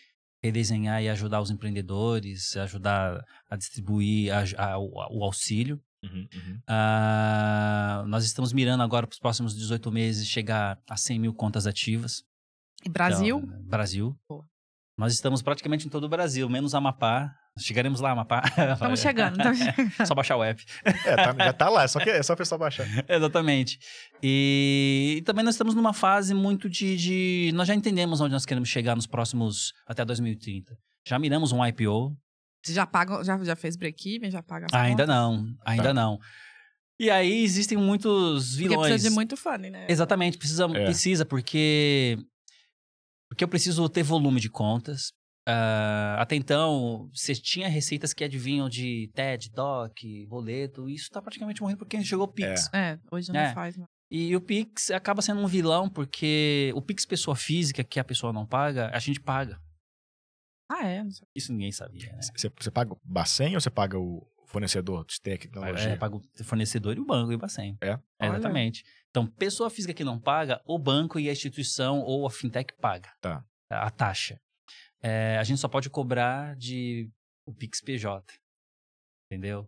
redesenhar 0.43 1.01
e 1.01 1.09
ajudar 1.09 1.41
os 1.41 1.49
empreendedores, 1.49 2.55
ajudar 2.57 3.23
a 3.49 3.55
distribuir 3.55 4.31
a- 4.33 4.73
a- 4.73 4.77
o, 4.77 4.91
o 5.17 5.23
auxílio. 5.23 5.81
Uhum, 6.03 6.27
uhum. 6.33 6.59
Ah, 6.67 8.03
nós 8.07 8.23
estamos 8.25 8.53
mirando 8.53 8.83
agora 8.83 9.07
para 9.07 9.13
os 9.13 9.19
próximos 9.19 9.55
18 9.55 9.91
meses 9.91 10.27
chegar 10.27 10.79
a 10.87 10.95
100 10.97 11.17
mil 11.19 11.33
contas 11.33 11.65
ativas. 11.65 12.23
E 12.85 12.89
Brasil? 12.89 13.39
Então, 13.43 13.63
Brasil. 13.63 14.19
Boa. 14.29 14.45
Nós 14.97 15.13
estamos 15.13 15.43
praticamente 15.43 15.85
em 15.85 15.89
todo 15.89 16.05
o 16.05 16.09
Brasil, 16.09 16.49
menos 16.49 16.73
Amapá. 16.73 17.31
Chegaremos 17.59 17.99
lá, 17.99 18.11
Amapá. 18.11 18.41
Estamos 18.73 18.99
chegando. 18.99 19.37
Estamos 19.37 19.59
chegando. 19.59 20.07
Só 20.07 20.15
baixar 20.15 20.37
o 20.37 20.43
app. 20.43 20.63
É, 20.83 21.15
tá- 21.15 21.35
já 21.45 21.53
tá 21.53 21.69
lá, 21.69 21.87
só 21.87 21.99
que 21.99 22.09
é 22.09 22.21
só 22.23 22.33
a 22.33 22.35
pessoa 22.35 22.57
baixar. 22.57 22.85
Exatamente. 23.07 23.77
E, 24.23 25.15
e 25.17 25.21
também 25.21 25.43
nós 25.45 25.53
estamos 25.53 25.75
numa 25.75 25.93
fase 25.93 26.33
muito 26.33 26.67
de, 26.67 26.95
de- 26.97 27.51
Nós 27.53 27.67
já 27.67 27.75
entendemos 27.75 28.21
onde 28.21 28.31
nós 28.33 28.45
queremos 28.45 28.69
chegar 28.69 28.95
nos 28.95 29.05
próximos. 29.05 29.71
até 29.87 30.03
2030. 30.03 30.75
Já 31.07 31.19
miramos 31.19 31.51
um 31.51 31.63
IPO. 31.65 32.15
Você 32.63 32.73
já 32.73 32.85
paga, 32.85 33.23
já, 33.23 33.43
já 33.43 33.55
fez 33.55 33.75
break-even? 33.75 34.31
Já 34.31 34.41
paga 34.41 34.65
Ainda 34.73 35.03
contas? 35.03 35.07
não, 35.07 35.45
ainda 35.63 35.83
Tá. 35.83 35.93
não. 35.93 36.19
E 36.99 37.11
aí 37.11 37.43
existem 37.43 37.77
muitos 37.77 38.55
Porque 38.55 38.67
vilões. 38.69 38.87
precisa 38.89 39.09
de 39.09 39.15
muito 39.15 39.37
funding, 39.37 39.69
né? 39.69 39.85
Exatamente, 39.87 40.37
precisa, 40.39 40.65
É. 40.65 40.85
precisa 40.85 41.23
porque 41.25 42.17
porque 43.29 43.43
eu 43.43 43.47
preciso 43.47 43.87
ter 43.89 44.03
volume 44.03 44.39
de 44.39 44.49
contas. 44.49 45.11
Ah, 45.49 46.17
até 46.19 46.35
então, 46.35 47.09
você 47.13 47.33
tinha 47.33 47.69
receitas 47.69 48.13
que 48.13 48.23
adivinham 48.23 48.67
de 48.67 49.09
TED, 49.13 49.49
DOC, 49.51 50.25
boleto, 50.27 50.89
e 50.89 50.95
isso 50.95 51.09
tá 51.09 51.21
praticamente 51.21 51.61
morrendo 51.61 51.77
porque 51.79 52.03
chegou 52.03 52.25
o 52.25 52.31
Pix. 52.31 52.69
É, 52.73 52.99
hoje 53.11 53.31
não 53.31 53.39
É. 53.39 53.53
faz. 53.53 53.77
mais. 53.77 53.87
E 54.11 54.35
o 54.35 54.41
Pix 54.41 54.89
acaba 54.91 55.21
sendo 55.21 55.41
um 55.41 55.47
vilão 55.47 55.89
porque 55.89 56.71
o 56.75 56.81
Pix 56.81 57.05
pessoa 57.05 57.35
física, 57.35 57.83
que 57.83 57.99
a 57.99 58.03
pessoa 58.03 58.31
não 58.33 58.45
paga, 58.45 58.89
a 58.93 58.99
gente 58.99 59.19
paga. 59.21 59.57
Ah, 60.69 60.85
é? 60.85 61.01
Não 61.03 61.11
sei. 61.11 61.25
Isso 61.35 61.51
ninguém 61.53 61.71
sabia, 61.71 62.11
né? 62.11 62.19
Você, 62.35 62.49
você 62.49 62.69
paga 62.71 62.93
o 62.93 62.99
Bacen 63.03 63.55
ou 63.55 63.61
você 63.61 63.69
paga 63.69 63.97
o 63.97 64.27
fornecedor 64.47 65.05
de 65.05 65.21
tecnologia? 65.21 65.89
É, 65.89 65.95
paga 65.95 66.15
o 66.15 66.21
fornecedor 66.43 66.97
e 66.97 66.99
o 66.99 67.05
banco 67.05 67.31
e 67.31 67.35
o 67.35 67.37
Bacen. 67.37 67.77
É? 67.81 67.99
Olha. 68.19 68.29
Exatamente. 68.31 68.83
Então, 69.09 69.27
pessoa 69.27 69.69
física 69.69 69.93
que 69.93 70.03
não 70.03 70.19
paga, 70.19 70.61
o 70.65 70.79
banco 70.79 71.19
e 71.19 71.29
a 71.29 71.31
instituição 71.31 71.99
ou 71.99 72.25
a 72.25 72.31
fintech 72.31 72.73
paga. 72.79 73.09
Tá. 73.21 73.43
A 73.69 73.89
taxa. 73.91 74.39
É, 75.01 75.37
a 75.37 75.43
gente 75.43 75.59
só 75.59 75.67
pode 75.67 75.89
cobrar 75.89 76.55
de 76.55 77.09
o 77.45 77.53
Pix 77.53 77.81
PJ. 77.81 78.23
Entendeu? 79.29 79.67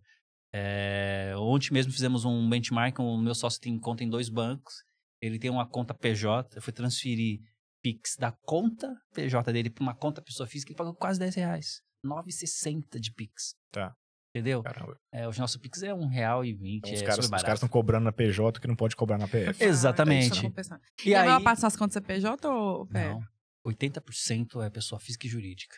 É, 0.52 1.32
ontem 1.36 1.72
mesmo 1.72 1.92
fizemos 1.92 2.24
um 2.24 2.48
benchmark, 2.48 2.98
o 2.98 3.16
meu 3.16 3.34
sócio 3.34 3.60
tem 3.60 3.78
conta 3.78 4.02
em 4.02 4.08
dois 4.08 4.28
bancos. 4.28 4.74
Ele 5.20 5.38
tem 5.38 5.50
uma 5.50 5.68
conta 5.68 5.94
PJ, 5.94 6.56
eu 6.56 6.62
fui 6.62 6.72
transferir 6.72 7.40
Pix 7.82 8.16
da 8.18 8.32
conta 8.32 8.94
PJ 9.14 9.52
dele 9.52 9.70
para 9.70 9.82
uma 9.82 9.94
conta 9.94 10.22
pessoa 10.22 10.46
física, 10.46 10.72
ele 10.72 10.78
pagou 10.78 10.94
quase 10.94 11.18
10 11.18 11.34
reais. 11.34 11.82
9,60 12.04 12.98
de 12.98 13.12
Pix. 13.12 13.54
Tá. 13.70 13.94
Entendeu? 14.34 14.62
Caramba. 14.62 14.96
É, 15.12 15.26
o 15.26 15.32
nosso 15.38 15.58
Pix 15.58 15.82
é 15.82 15.92
um 15.92 16.06
real 16.06 16.44
e 16.44 16.52
vinte. 16.54 16.86
Então, 16.86 16.92
os 16.94 17.02
é 17.02 17.04
caras 17.04 17.24
os 17.24 17.30
caras 17.30 17.54
estão 17.54 17.68
cobrando 17.68 18.04
na 18.04 18.12
PJ 18.12 18.60
que 18.60 18.68
não 18.68 18.76
pode 18.76 18.94
cobrar 18.94 19.18
na 19.18 19.26
PF. 19.26 19.62
Exatamente. 19.62 20.24
Ah, 20.24 20.26
então 20.26 20.38
eu 20.44 20.50
tô 20.50 20.54
pensando. 20.54 20.80
E 21.04 21.08
E 21.10 21.14
aí... 21.14 21.26
vai 21.28 21.42
passar 21.42 21.66
as 21.66 21.76
contas 21.76 21.94
CPJ 21.94 22.48
ou 22.48 22.86
PF? 22.86 23.08
Não. 23.08 23.20
80% 23.66 24.64
é 24.64 24.70
pessoa 24.70 25.00
física 25.00 25.26
e 25.26 25.30
jurídica. 25.30 25.76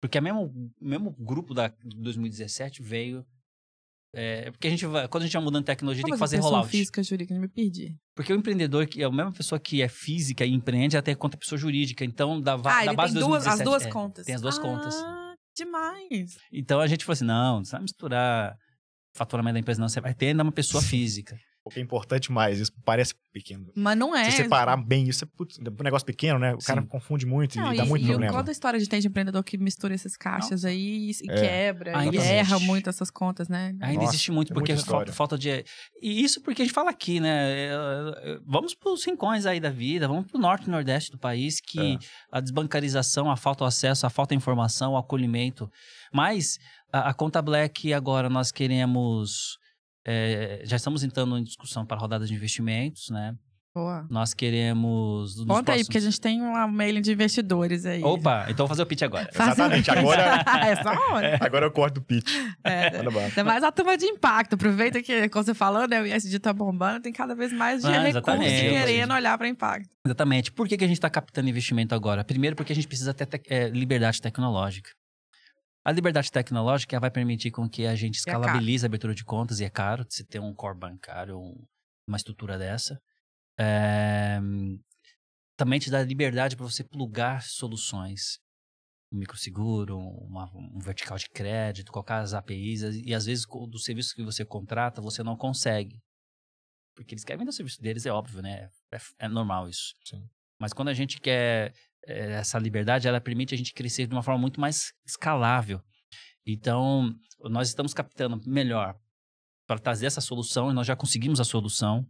Porque 0.00 0.18
o 0.18 0.22
mesmo, 0.22 0.72
o 0.80 0.84
mesmo 0.84 1.12
grupo 1.12 1.54
da 1.54 1.68
de 1.68 1.96
2017 2.02 2.82
veio. 2.82 3.24
É, 4.16 4.50
porque 4.50 4.68
a 4.68 4.70
gente 4.70 4.86
vai, 4.86 5.08
quando 5.08 5.22
a 5.22 5.26
gente 5.26 5.32
vai 5.32 5.42
mudando 5.42 5.64
tecnologia, 5.64 6.02
tem 6.02 6.10
Como 6.10 6.16
que 6.16 6.20
fazer 6.20 6.36
assim, 6.36 6.42
pessoa 6.42 6.58
rollout. 6.58 6.70
física, 6.70 7.02
jurídica, 7.02 7.34
eu 7.34 7.40
me 7.40 7.48
perdi. 7.48 7.96
Porque 8.14 8.32
o 8.32 8.36
empreendedor, 8.36 8.86
que 8.86 9.02
é 9.02 9.06
a 9.06 9.10
mesma 9.10 9.32
pessoa 9.32 9.58
que 9.58 9.82
é 9.82 9.88
física 9.88 10.44
e 10.44 10.52
empreende, 10.52 10.94
ela 10.94 11.02
tem 11.02 11.16
conta 11.16 11.36
pessoa 11.36 11.58
jurídica. 11.58 12.04
Então, 12.04 12.40
da, 12.40 12.54
Ah, 12.54 12.56
da 12.58 12.84
ele 12.86 12.94
base 12.96 13.12
tem 13.14 13.22
de 13.22 13.28
duas, 13.28 13.46
as 13.46 13.58
2017, 13.58 13.64
duas 13.64 13.82
é, 13.86 13.90
contas. 13.90 14.26
Tem 14.26 14.34
as 14.34 14.40
duas 14.40 14.58
contas. 14.58 14.94
Demais. 15.56 16.38
Então 16.52 16.80
a 16.80 16.86
gente 16.86 17.04
falou 17.04 17.14
assim: 17.14 17.24
não, 17.24 17.58
não 17.58 17.64
vai 17.64 17.80
misturar 17.80 18.56
faturamento 19.14 19.54
da 19.54 19.60
empresa, 19.60 19.80
não. 19.80 19.88
Você 19.88 20.00
vai 20.00 20.14
ter 20.14 20.28
ainda 20.28 20.42
uma 20.42 20.52
pessoa 20.52 20.82
física. 20.82 21.38
O 21.66 21.70
que 21.70 21.80
é 21.80 21.82
importante 21.82 22.30
mais, 22.30 22.60
isso 22.60 22.70
parece 22.84 23.14
pequeno. 23.32 23.72
Mas 23.74 23.96
não 23.96 24.14
é. 24.14 24.24
Se 24.30 24.36
separar 24.36 24.76
bem 24.76 25.08
isso, 25.08 25.24
é 25.24 25.28
putz, 25.34 25.58
um 25.58 25.82
negócio 25.82 26.04
pequeno, 26.04 26.38
né? 26.38 26.52
O 26.54 26.58
cara 26.58 26.82
Sim. 26.82 26.86
confunde 26.86 27.24
muito 27.24 27.56
Não, 27.58 27.72
e 27.72 27.76
dá 27.78 27.86
e, 27.86 27.88
muito 27.88 28.04
e 28.04 28.08
problema. 28.08 28.32
qual 28.34 28.44
a 28.46 28.50
história 28.50 28.78
de 28.78 28.86
tem 28.86 29.00
de 29.00 29.08
empreendedor 29.08 29.42
que 29.42 29.56
mistura 29.56 29.94
essas 29.94 30.14
caixas 30.14 30.62
aí 30.66 31.10
e 31.10 31.30
É. 31.30 31.40
quebra 31.40 31.98
Ainda 31.98 32.16
e 32.16 32.20
erra 32.20 32.56
existe. 32.56 32.66
muito 32.66 32.90
essas 32.90 33.10
contas, 33.10 33.48
né? 33.48 33.74
Ainda 33.80 34.02
Nossa, 34.02 34.10
existe 34.14 34.30
muito, 34.30 34.52
é 34.52 34.54
porque 34.54 34.72
falta, 34.74 34.82
história. 34.84 35.12
falta 35.14 35.38
de. 35.38 35.64
E 36.02 36.22
isso 36.22 36.42
porque 36.42 36.60
a 36.60 36.64
gente 36.66 36.74
fala 36.74 36.90
aqui, 36.90 37.18
né? 37.18 37.52
é, 37.52 37.70
é, 37.72 38.38
Vamos 38.46 38.74
para 38.74 38.92
os 38.92 39.02
rincões 39.02 39.46
aí 39.46 39.58
da 39.58 39.70
vida, 39.70 40.06
vamos 40.06 40.26
para 40.30 40.36
o 40.36 40.40
norte 40.42 40.66
e 40.66 40.70
nordeste 40.70 41.10
do 41.12 41.18
país, 41.18 41.60
que 41.62 41.94
É. 41.94 41.98
a 42.30 42.40
desbancarização, 42.40 43.30
a 43.30 43.36
falta 43.38 43.64
de 43.64 43.68
acesso, 43.68 44.04
a 44.06 44.10
falta 44.10 44.34
de 44.34 44.36
informação, 44.36 44.92
o 44.92 44.96
acolhimento. 44.98 45.70
Mas 46.12 46.58
a, 46.92 47.08
a 47.08 47.14
Conta 47.14 47.40
Black 47.40 47.90
agora 47.94 48.28
nós 48.28 48.52
queremos. 48.52 49.58
É, 50.06 50.62
já 50.64 50.76
estamos 50.76 51.02
entrando 51.02 51.36
em 51.38 51.42
discussão 51.44 51.84
para 51.86 51.96
rodadas 51.96 52.28
de 52.28 52.34
investimentos, 52.34 53.10
né? 53.10 53.34
Boa. 53.76 54.06
Nós 54.08 54.32
queremos. 54.32 55.34
Conta 55.34 55.52
aí, 55.52 55.64
próximos- 55.64 55.86
porque 55.86 55.98
a 55.98 56.00
gente 56.00 56.20
tem 56.20 56.40
uma 56.40 56.64
mailing 56.68 57.00
de 57.00 57.10
investidores 57.12 57.84
aí. 57.84 58.04
Opa, 58.04 58.44
então 58.48 58.58
vou 58.66 58.68
fazer 58.68 58.82
o 58.82 58.86
pitch 58.86 59.02
agora. 59.02 59.28
Um- 59.36 59.42
Exatamente, 59.42 59.90
agora- 59.90 60.44
Essa 60.70 60.90
hora. 61.10 61.38
Agora 61.40 61.66
eu 61.66 61.72
corto 61.72 61.94
do 61.94 62.02
pitch. 62.06 62.30
É. 62.62 62.98
Ainda 62.98 63.42
mais 63.44 63.64
a 63.64 63.72
turma 63.72 63.96
de 63.96 64.06
impacto. 64.06 64.54
Aproveita 64.54 65.02
que, 65.02 65.28
como 65.28 65.44
você 65.44 65.54
falou, 65.54 65.88
né, 65.88 66.00
o 66.00 66.06
ISD 66.06 66.38
tá 66.38 66.52
bombando, 66.52 67.00
tem 67.00 67.12
cada 67.12 67.34
vez 67.34 67.52
mais 67.52 67.82
de 67.82 67.88
Ah, 67.88 68.00
recursos 68.00 68.38
querendo 68.38 69.12
olhar 69.12 69.36
para 69.36 69.48
impacto. 69.48 69.88
Exatamente. 70.06 70.52
Por 70.52 70.68
que, 70.68 70.76
que 70.76 70.84
a 70.84 70.86
gente 70.88 70.98
está 70.98 71.10
captando 71.10 71.48
investimento 71.48 71.96
agora? 71.96 72.22
Primeiro, 72.22 72.54
porque 72.54 72.72
a 72.72 72.76
gente 72.76 72.86
precisa 72.86 73.12
ter 73.12 73.26
tec- 73.26 73.46
é, 73.50 73.68
liberdade 73.70 74.20
tecnológica. 74.22 74.90
A 75.84 75.92
liberdade 75.92 76.30
tecnológica 76.32 76.98
vai 76.98 77.10
permitir 77.10 77.50
com 77.50 77.68
que 77.68 77.86
a 77.86 77.94
gente 77.94 78.16
é 78.16 78.18
escalabilize 78.18 78.84
a 78.84 78.88
abertura 78.88 79.14
de 79.14 79.24
contas, 79.24 79.60
e 79.60 79.64
é 79.64 79.70
caro 79.70 80.04
você 80.08 80.24
ter 80.24 80.40
um 80.40 80.54
core 80.54 80.78
bancário, 80.78 81.38
um- 81.38 81.62
uma 82.08 82.16
estrutura 82.16 82.56
dessa. 82.58 82.98
É, 83.58 84.40
também 85.56 85.78
te 85.78 85.90
dá 85.90 86.02
liberdade 86.02 86.56
para 86.56 86.64
você 86.64 86.82
plugar 86.82 87.42
soluções. 87.42 88.38
Um 89.12 89.18
microseguro, 89.18 89.98
uma- 89.98 90.50
um 90.56 90.78
vertical 90.80 91.16
de 91.18 91.28
crédito, 91.28 91.92
colocar 91.92 92.18
as 92.20 92.32
APIs, 92.34 92.82
e 92.82 93.14
às 93.14 93.26
vezes 93.26 93.44
dos 93.68 93.84
serviços 93.84 94.12
que 94.12 94.24
você 94.24 94.44
contrata, 94.44 95.00
você 95.02 95.22
não 95.22 95.36
consegue. 95.36 96.00
Porque 96.96 97.14
eles 97.14 97.24
querem 97.24 97.38
vender 97.40 97.50
o 97.50 97.52
serviço 97.52 97.80
deles, 97.80 98.06
é 98.06 98.10
óbvio, 98.10 98.40
né? 98.40 98.70
É, 98.92 98.98
é 99.26 99.28
normal 99.28 99.68
isso. 99.68 99.94
Sim. 100.04 100.28
Mas 100.58 100.72
quando 100.72 100.88
a 100.88 100.94
gente 100.94 101.20
quer 101.20 101.74
essa 102.06 102.58
liberdade, 102.58 103.08
ela 103.08 103.20
permite 103.20 103.54
a 103.54 103.58
gente 103.58 103.72
crescer 103.72 104.06
de 104.06 104.14
uma 104.14 104.22
forma 104.22 104.40
muito 104.40 104.60
mais 104.60 104.92
escalável. 105.06 105.80
Então, 106.46 107.14
nós 107.40 107.68
estamos 107.68 107.94
captando 107.94 108.40
melhor 108.46 108.94
para 109.66 109.78
trazer 109.78 110.06
essa 110.06 110.20
solução, 110.20 110.70
e 110.70 110.74
nós 110.74 110.86
já 110.86 110.94
conseguimos 110.94 111.40
a 111.40 111.44
solução. 111.44 112.06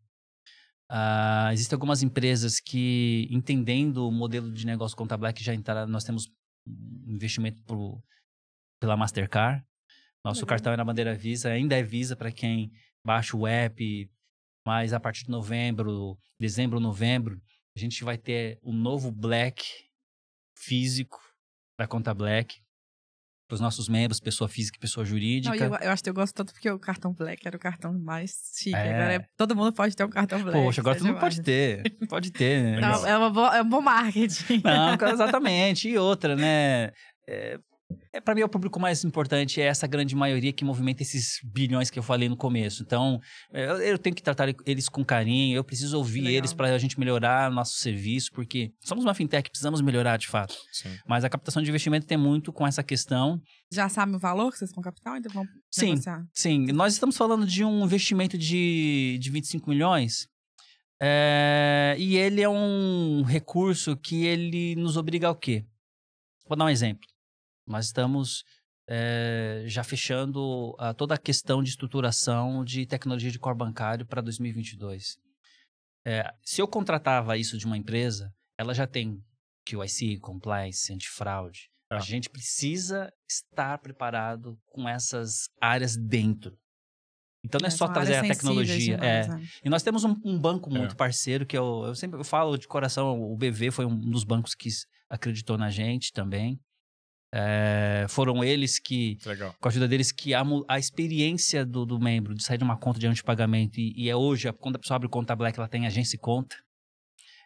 Ah, 0.90 1.50
existem 1.52 1.76
algumas 1.76 2.02
empresas 2.02 2.60
que, 2.60 3.28
entendendo 3.30 4.08
o 4.08 4.12
modelo 4.12 4.52
de 4.52 4.66
negócio 4.66 4.96
Conta 4.96 5.16
Black, 5.16 5.42
já 5.42 5.54
entraram, 5.54 5.90
nós 5.90 6.04
temos 6.04 6.28
investimento 7.06 7.62
pro, 7.62 8.02
pela 8.80 8.96
Mastercard. 8.96 9.64
Nosso 10.24 10.40
Legal. 10.40 10.48
cartão 10.48 10.72
é 10.72 10.76
na 10.76 10.84
bandeira 10.84 11.14
Visa, 11.14 11.50
ainda 11.50 11.78
é 11.78 11.82
Visa 11.82 12.16
para 12.16 12.32
quem 12.32 12.72
baixa 13.04 13.36
o 13.36 13.46
app, 13.46 14.10
mas 14.66 14.92
a 14.92 14.98
partir 14.98 15.24
de 15.24 15.30
novembro, 15.30 16.18
dezembro, 16.40 16.80
novembro, 16.80 17.40
a 17.76 17.78
gente 17.78 18.02
vai 18.02 18.16
ter 18.16 18.58
um 18.62 18.72
novo 18.72 19.12
Black 19.12 19.64
físico 20.56 21.20
da 21.78 21.86
Conta 21.86 22.14
Black 22.14 22.62
para 23.46 23.54
os 23.56 23.60
nossos 23.60 23.88
membros, 23.88 24.20
pessoa 24.20 24.48
física 24.48 24.78
e 24.78 24.80
pessoa 24.80 25.04
Não, 25.04 25.10
jurídica. 25.10 25.54
e 25.54 25.60
eu, 25.60 25.74
eu 25.74 25.90
acho 25.90 26.02
que 26.02 26.08
eu 26.08 26.14
gosto 26.14 26.34
tanto 26.34 26.52
porque 26.52 26.70
o 26.70 26.78
cartão 26.78 27.12
Black 27.12 27.46
era 27.46 27.56
o 27.56 27.60
cartão 27.60 27.92
mais 27.98 28.32
chique. 28.56 28.74
É. 28.74 28.94
Agora 28.94 29.14
é- 29.14 29.26
todo 29.36 29.54
mundo 29.54 29.72
pode 29.72 29.94
ter 29.94 30.04
um 30.04 30.08
cartão 30.08 30.42
Black. 30.42 30.58
Poxa, 30.58 30.80
agora 30.80 30.96
isso 30.96 31.04
todo 31.04 31.10
é 31.10 31.12
mundo 31.12 31.20
pode 31.20 31.42
ter. 31.42 31.82
Pode 32.08 32.30
ter, 32.30 32.62
né? 32.62 32.80
Não, 32.80 33.06
é, 33.06 33.18
uma 33.18 33.30
boa, 33.30 33.56
é 33.56 33.62
um 33.62 33.68
bom 33.68 33.82
marketing. 33.82 34.62
Não, 34.64 34.96
exatamente. 35.12 35.88
E 35.88 35.98
outra, 35.98 36.34
né? 36.34 36.90
É, 37.28 37.58
é, 38.12 38.20
para 38.20 38.34
mim, 38.34 38.42
o 38.42 38.48
público 38.48 38.78
mais 38.78 39.04
importante 39.04 39.60
é 39.60 39.64
essa 39.64 39.86
grande 39.86 40.14
maioria 40.14 40.52
que 40.52 40.64
movimenta 40.64 41.02
esses 41.02 41.40
bilhões 41.44 41.90
que 41.90 41.98
eu 41.98 42.02
falei 42.02 42.28
no 42.28 42.36
começo. 42.36 42.82
Então, 42.82 43.20
é, 43.52 43.64
eu, 43.66 43.76
eu 43.78 43.98
tenho 43.98 44.14
que 44.14 44.22
tratar 44.22 44.48
eles 44.66 44.88
com 44.88 45.04
carinho, 45.04 45.56
eu 45.56 45.64
preciso 45.64 45.96
ouvir 45.98 46.20
Legal. 46.20 46.38
eles 46.38 46.52
para 46.52 46.74
a 46.74 46.78
gente 46.78 46.98
melhorar 46.98 47.50
nosso 47.50 47.78
serviço, 47.78 48.30
porque 48.32 48.72
somos 48.84 49.04
uma 49.04 49.14
fintech, 49.14 49.48
precisamos 49.50 49.80
melhorar 49.80 50.16
de 50.16 50.28
fato. 50.28 50.54
Sim. 50.72 50.96
Mas 51.06 51.24
a 51.24 51.28
captação 51.28 51.62
de 51.62 51.68
investimento 51.68 52.06
tem 52.06 52.18
muito 52.18 52.52
com 52.52 52.66
essa 52.66 52.82
questão. 52.82 53.40
Já 53.72 53.88
sabe 53.88 54.14
o 54.14 54.18
valor 54.18 54.52
que 54.52 54.58
vocês 54.58 54.70
vão 54.72 54.82
captar? 54.82 55.18
Então 55.18 55.32
vão 55.32 55.44
Sim. 55.70 55.90
negociar. 55.90 56.24
Sim, 56.32 56.66
nós 56.72 56.92
estamos 56.92 57.16
falando 57.16 57.46
de 57.46 57.64
um 57.64 57.84
investimento 57.84 58.38
de, 58.38 59.18
de 59.20 59.30
25 59.30 59.68
milhões. 59.68 60.28
é, 61.00 61.96
e 61.98 62.16
ele 62.16 62.40
é 62.40 62.48
um 62.48 63.22
recurso 63.22 63.96
que 63.96 64.24
ele 64.24 64.74
nos 64.76 64.96
obriga 64.96 65.28
ao 65.28 65.34
quê? 65.34 65.64
Vou 66.48 66.56
dar 66.56 66.66
um 66.66 66.68
exemplo. 66.68 67.06
Nós 67.66 67.86
estamos 67.86 68.44
é, 68.88 69.64
já 69.66 69.82
fechando 69.82 70.74
a, 70.78 70.92
toda 70.92 71.14
a 71.14 71.18
questão 71.18 71.62
de 71.62 71.70
estruturação 71.70 72.64
de 72.64 72.86
tecnologia 72.86 73.30
de 73.30 73.38
core 73.38 73.56
bancário 73.56 74.06
para 74.06 74.20
2022. 74.20 75.16
É, 76.06 76.32
se 76.42 76.60
eu 76.60 76.68
contratava 76.68 77.36
isso 77.36 77.56
de 77.56 77.64
uma 77.64 77.78
empresa, 77.78 78.32
ela 78.58 78.74
já 78.74 78.86
tem 78.86 79.22
QIC, 79.66 80.18
compliance, 80.20 80.92
antifraude. 80.92 81.70
Tá. 81.88 81.96
A 81.96 82.00
gente 82.00 82.28
precisa 82.28 83.12
estar 83.28 83.78
preparado 83.78 84.58
com 84.66 84.88
essas 84.88 85.48
áreas 85.60 85.96
dentro. 85.96 86.56
Então 87.44 87.58
não 87.60 87.68
é, 87.68 87.70
só 87.70 87.86
são 87.86 87.92
trazer 87.92 88.16
a 88.16 88.22
tecnologia. 88.22 88.96
demais, 88.96 89.26
é. 89.26 89.28
né? 89.28 89.46
E 89.62 89.68
nós 89.68 89.82
temos 89.82 90.02
um, 90.04 90.16
um 90.24 90.38
banco 90.38 90.74
É. 90.74 90.78
muito 90.78 90.96
parceiro, 90.96 91.44
que 91.44 91.56
eu, 91.56 91.84
eu 91.86 91.94
sempre 91.94 92.18
eu 92.18 92.24
falo 92.24 92.56
de 92.56 92.66
coração, 92.66 93.20
o 93.20 93.36
BV 93.36 93.70
foi 93.70 93.84
um 93.84 93.98
dos 93.98 94.24
bancos 94.24 94.54
que 94.54 94.68
acreditou 95.10 95.58
na 95.58 95.70
gente 95.70 96.12
também. 96.12 96.58
É, 97.36 98.06
foram 98.08 98.44
eles 98.44 98.78
que, 98.78 99.18
Legal. 99.26 99.52
com 99.60 99.66
a 99.66 99.68
ajuda 99.68 99.88
deles, 99.88 100.12
que 100.12 100.32
a, 100.32 100.44
a 100.68 100.78
experiência 100.78 101.66
do, 101.66 101.84
do 101.84 101.98
membro 101.98 102.32
de 102.32 102.44
sair 102.44 102.58
de 102.58 102.62
uma 102.62 102.76
conta 102.76 103.00
de 103.00 103.08
antepagamento 103.08 103.80
e, 103.80 103.92
e 103.96 104.08
é 104.08 104.14
hoje, 104.14 104.52
quando 104.52 104.76
a 104.76 104.78
pessoa 104.78 104.94
abre 104.94 105.08
conta 105.08 105.34
Black, 105.34 105.58
ela 105.58 105.66
tem 105.66 105.84
agência 105.84 106.14
e 106.14 106.18
conta. 106.20 106.54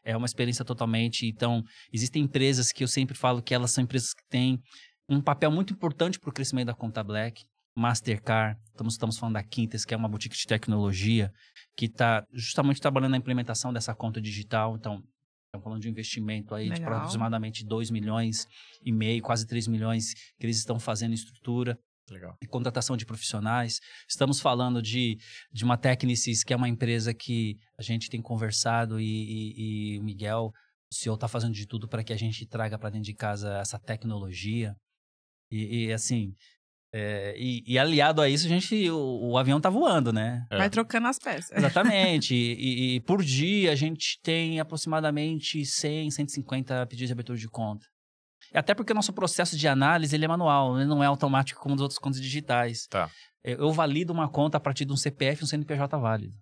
É 0.05 0.15
uma 0.15 0.27
experiência 0.27 0.63
totalmente. 0.63 1.27
Então, 1.27 1.65
existem 1.91 2.25
empresas 2.25 2.71
que 2.71 2.85
eu 2.85 2.89
sempre 2.89 3.17
falo 3.17 3.41
que 3.41 3.55
elas 3.55 3.71
são 3.71 3.83
empresas 3.83 4.13
que 4.13 4.23
têm 4.29 4.61
um 5.09 5.23
papel 5.23 5.51
muito 5.51 5.73
importante 5.73 6.21
para 6.21 6.29
o 6.29 6.35
crescimento 6.35 6.67
da 6.67 6.75
conta 6.75 7.03
Black. 7.03 7.43
Mastercard, 7.75 8.61
estamos, 8.71 8.95
estamos 8.95 9.17
falando 9.17 9.35
da 9.35 9.43
Quintas, 9.43 9.87
que 9.87 9.95
é 9.95 9.97
uma 9.97 10.09
boutique 10.09 10.37
de 10.37 10.47
tecnologia, 10.47 11.33
que 11.75 11.87
está 11.87 12.27
justamente 12.35 12.81
trabalhando 12.81 13.13
na 13.13 13.17
implementação 13.17 13.73
dessa 13.73 13.95
conta 13.95 14.21
digital. 14.21 14.77
Então, 14.77 15.03
estamos 15.49 15.65
falando 15.65 15.81
de 15.81 15.89
um 15.89 15.91
investimento 15.91 16.55
aí 16.55 16.65
de 16.69 16.75
Legal. 16.81 16.97
aproximadamente 16.99 17.65
2 17.65 17.91
milhões 17.91 18.47
e 18.85 18.93
meio, 18.93 19.23
quase 19.23 19.47
3 19.47 19.67
milhões 19.67 20.13
que 20.39 20.45
eles 20.47 20.59
estão 20.59 20.79
fazendo 20.79 21.13
em 21.13 21.15
estrutura 21.15 21.79
Legal. 22.11 22.37
e 22.43 22.47
contratação 22.47 22.97
de 22.97 23.07
profissionais. 23.07 23.81
Estamos 24.09 24.41
falando 24.41 24.83
de, 24.83 25.17
de 25.51 25.65
uma 25.65 25.79
Technicis, 25.79 26.45
que 26.45 26.53
é 26.53 26.57
uma 26.57 26.69
empresa 26.69 27.15
que 27.15 27.57
a 27.79 27.83
gente 27.83 28.11
tem 28.11 28.21
conversado 28.21 29.01
e, 29.01 29.05
e- 29.05 29.95
e 29.95 29.99
o 29.99 30.03
Miguel, 30.05 30.53
o 30.91 30.95
senhor 30.95 31.15
está 31.15 31.29
fazendo 31.29 31.55
de 31.55 31.67
tudo 31.67 31.89
para 31.89 32.05
que 32.05 32.13
a 32.13 32.17
gente 32.19 32.47
traga 32.47 32.79
para 32.79 32.91
dentro 32.91 33.07
de 33.07 33.15
casa 33.15 33.59
essa 33.59 33.79
tecnologia. 33.79 34.75
E, 35.51 35.87
e, 35.87 35.93
assim, 35.95 36.35
é, 36.93 37.35
e, 37.39 37.63
e 37.67 37.79
aliado 37.79 38.23
a 38.23 38.29
isso, 38.29 38.47
a 38.47 38.49
gente, 38.49 38.91
o, 38.91 39.31
o 39.31 39.39
avião 39.39 39.61
tá 39.61 39.69
voando, 39.69 40.13
né? 40.13 40.47
É. 40.51 40.57
Vai 40.59 40.71
trocando 40.71 41.07
as 41.07 41.19
peças. 41.19 41.51
Exatamente. 41.57 42.35
e, 42.35 42.97
e- 42.97 43.01
por 43.01 43.23
dia 43.23 43.73
a 43.73 43.75
gente 43.75 44.19
tem 44.23 44.59
aproximadamente 44.61 45.65
100, 45.65 46.11
150 46.11 46.87
pedidos 46.87 47.09
de 47.09 47.13
abertura 47.13 47.39
de 47.39 47.49
conta. 47.49 47.87
E 48.55 48.57
Até 48.59 48.75
porque 48.75 48.93
o 48.93 48.95
nosso 48.95 49.13
processo 49.13 49.57
de 49.59 49.69
análise 49.69 50.15
ele 50.17 50.25
é 50.25 50.29
manual, 50.29 50.77
ele 50.79 50.89
não 50.89 51.03
é 51.05 51.07
automático 51.07 51.61
como 51.61 51.75
os 51.75 51.81
outros 51.83 51.99
contas 51.99 52.21
digitais. 52.21 52.87
Tá. 52.89 53.11
Eu 53.45 53.59
eu 53.61 53.73
valido 53.73 54.13
uma 54.13 54.29
conta 54.29 54.57
a 54.57 54.61
partir 54.61 54.85
de 54.85 54.93
um 54.93 54.97
CPF 54.97 55.43
e 55.43 55.45
um 55.45 55.47
CNPJ 55.47 55.99
válido. 55.99 56.35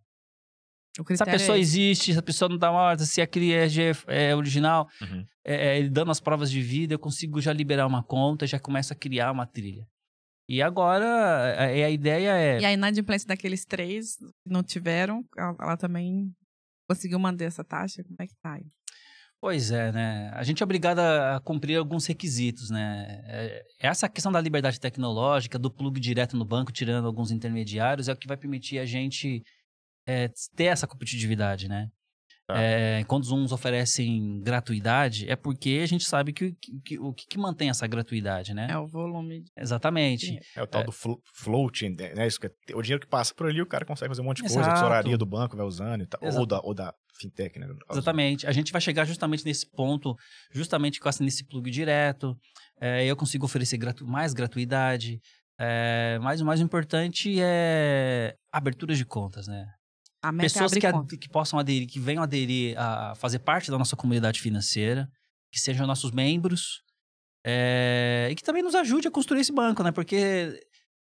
O 0.99 1.03
Se 1.03 1.03
a 1.03 1.05
critério 1.05 1.33
pessoa 1.33 1.59
é 1.59 1.61
existe, 1.61 2.13
se 2.15 2.19
a 2.19 2.23
pessoa 2.23 2.49
não 2.49 2.57
dá 2.57 2.71
uma 2.71 2.81
ordem, 2.81 3.05
se 3.05 3.21
aquele 3.21 3.53
RG 3.53 3.93
é 4.07 4.35
original, 4.35 4.89
Uhum. 5.03 5.27
é, 5.45 5.55
é, 5.75 5.79
ele 5.79 5.91
dando 5.91 6.11
as 6.11 6.21
provas 6.21 6.51
de 6.51 6.61
vida, 6.63 6.95
eu 6.95 6.99
consigo 6.99 7.39
já 7.41 7.53
liberar 7.53 7.87
uma 7.87 8.03
conta 8.03 8.45
e 8.45 8.49
já 8.49 8.59
começo 8.59 8.93
a 8.93 8.97
criar 8.97 9.31
uma 9.31 9.45
trilha. 9.47 9.87
E 10.49 10.63
agora, 10.63 11.07
a, 11.07 11.65
a 11.65 11.91
ideia 11.91 12.31
é... 12.37 12.61
E 12.61 12.65
a 12.65 12.73
inadimplência 12.73 13.27
daqueles 13.27 13.65
três 13.65 14.17
que 14.17 14.51
não 14.51 14.63
tiveram, 14.63 15.25
ela, 15.37 15.57
ela 15.61 15.77
também 15.77 16.33
conseguiu 16.89 17.19
manter 17.19 17.45
essa 17.45 17.65
taxa? 17.65 18.05
Como 18.05 18.17
é 18.21 18.27
que 18.27 18.35
tá 18.41 18.55
aí? 18.55 18.67
Pois 19.41 19.71
é, 19.71 19.93
né? 19.93 20.31
A 20.35 20.43
gente 20.43 20.63
é 20.63 20.65
obrigado 20.65 20.99
a 21.01 21.41
cumprir 21.45 21.77
alguns 21.77 22.07
requisitos, 22.07 22.71
né? 22.71 23.23
É- 23.27 23.63
Essa 23.81 24.09
questão 24.09 24.33
da 24.33 24.41
liberdade 24.41 24.81
tecnológica, 24.81 25.59
do 25.59 25.71
plug 25.71 26.01
direto 26.01 26.37
no 26.37 26.45
banco, 26.45 26.73
tirando 26.73 27.07
alguns 27.07 27.31
intermediários, 27.31 28.09
é 28.09 28.13
o 28.13 28.17
que 28.17 28.27
vai 28.27 28.37
permitir 28.37 28.79
a 28.79 28.87
gente 28.87 29.43
é, 30.07 30.29
ter 30.55 30.65
essa 30.65 30.87
competitividade, 30.87 31.69
né? 31.69 31.89
Tá. 32.49 32.55
É, 32.61 33.03
quando 33.09 33.25
uns 33.35 33.51
oferecem 33.51 34.41
gratuidade, 34.41 35.29
é 35.29 35.35
porque 35.35 35.81
a 35.83 35.87
gente 35.87 36.05
sabe 36.05 36.33
que, 36.33 36.53
que- 36.53 36.81
que- 36.85 36.99
o 37.01 37.13
que, 37.13 37.27
que 37.27 37.37
mantém 37.39 37.69
essa 37.71 37.87
gratuidade, 37.89 38.55
né? 38.55 38.69
É 38.71 38.79
o 38.79 38.87
volume. 38.87 39.41
de 39.43 39.51
Exatamente. 39.57 40.27
dinheiro. 40.27 40.47
É 40.55 40.63
o 40.63 40.67
tal 40.67 40.85
do 40.85 40.93
flo- 40.93 41.21
float, 41.35 41.89
né? 41.89 42.25
Isso 42.25 42.39
que 42.39 42.47
é- 42.47 42.53
o 42.77 42.83
dinheiro 42.83 43.01
que 43.01 43.09
passa 43.09 43.35
por 43.35 43.49
ali, 43.49 43.61
o 43.61 43.67
cara 43.67 43.85
consegue 43.85 44.09
fazer 44.11 44.23
um 44.23 44.25
monte 44.27 44.37
de 44.37 44.43
coisa, 44.45 44.59
a 44.59 44.63
Exato. 44.63 44.75
tesouraria 44.77 45.19
do 45.19 45.27
banco 45.27 45.57
vai 45.57 45.67
usando 45.67 46.03
e 46.03 46.07
tal. 46.07 46.21
Exato. 46.23 46.41
Ou 46.41 46.47
da, 46.47 46.61
ou 46.61 46.73
da 46.75 46.95
fintech, 47.21 47.59
né? 47.59 47.67
Exatamente. 47.91 48.47
A 48.47 48.53
gente 48.53 48.71
vai 48.71 48.81
chegar 48.81 49.05
justamente 49.05 49.45
nesse 49.45 49.69
ponto, 49.69 50.15
justamente 50.53 51.01
com 51.01 51.11
nesse 51.21 51.45
plug 51.45 51.69
direto. 51.71 52.37
É, 52.81 53.05
eu 53.05 53.17
consigo 53.17 53.45
oferecer 53.45 53.77
gratu- 53.77 54.07
mais 54.07 54.33
gratuidade. 54.33 55.19
É, 55.59 56.19
mas 56.23 56.41
o 56.41 56.45
mais 56.45 56.61
importante 56.61 57.39
é 57.41 58.35
abertura 58.53 58.95
de 58.95 59.05
contas, 59.05 59.49
né? 59.49 59.67
A 60.27 60.33
meta 60.33 60.53
Pessoas 60.53 60.73
que, 60.73 61.17
que 61.19 61.29
possam 61.29 61.57
aderir, 61.57 61.87
que 61.87 62.01
venham 62.01 62.21
aderir 62.21 62.77
a 62.77 63.15
fazer 63.15 63.39
parte 63.39 63.71
da 63.71 63.79
nossa 63.79 63.95
comunidade 63.95 64.41
financeira, 64.41 65.09
que 65.53 65.61
sejam 65.61 65.87
nossos 65.87 66.11
membros, 66.11 66.83
é, 67.47 68.27
e 68.29 68.35
que 68.35 68.43
também 68.43 68.61
nos 68.61 68.75
ajude 68.75 69.07
a 69.07 69.11
construir 69.11 69.41
esse 69.41 69.53
banco, 69.53 69.85
né? 69.85 69.93
Porque 69.93 70.61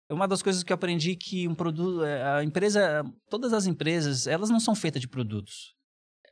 uma 0.09 0.29
das 0.29 0.41
coisas 0.41 0.63
que 0.63 0.73
eu 0.73 0.77
aprendi 0.77 1.17
que 1.17 1.49
um 1.49 1.55
produto, 1.55 2.05
é, 2.05 2.39
a 2.39 2.45
empresa, 2.45 3.03
todas 3.29 3.53
as 3.53 3.67
empresas, 3.67 4.29
elas 4.29 4.51
não 4.51 4.61
são 4.61 4.73
feitas 4.73 5.01
de 5.01 5.09
produtos. 5.09 5.75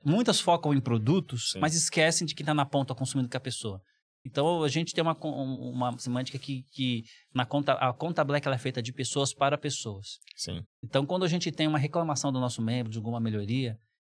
Muitas 0.05 0.41
focam 0.41 0.73
em 0.73 0.81
produtos, 0.81 1.51
Sim. 1.51 1.59
mas 1.59 1.75
esquecem 1.75 2.25
de 2.25 2.37
quem 2.37 2.45
está 2.45 2.55
na 2.55 2.65
ponta 2.65 2.95
consumindo 2.95 3.29
com 3.29 3.37
a 3.37 3.41
pessoa. 3.41 3.83
Então 4.27 4.65
a 4.65 4.69
gente 4.69 4.93
tem 4.93 5.03
uma, 5.03 5.17
uma 5.23 5.97
semântica 5.99 6.37
que, 6.37 6.65
que 6.73 7.05
na 7.33 7.47
conta, 7.47 7.75
a 7.75 7.93
conta 7.93 8.25
Black 8.25 8.49
é 8.49 8.59
feita 8.59 8.83
de 8.83 8.93
pessoas 8.93 9.33
para 9.33 9.57
pessoas. 9.57 10.19
Sim. 10.35 10.63
Então, 10.83 11.07
quando 11.07 11.25
a 11.25 11.29
gente 11.29 11.53
tem 11.53 11.69
uma 11.69 11.79
reclamação 11.79 12.33
do 12.33 12.41
nosso 12.41 12.61
membro, 12.61 12.91
de 12.91 12.99
alguma 12.99 13.21
melhoria, 13.21 13.79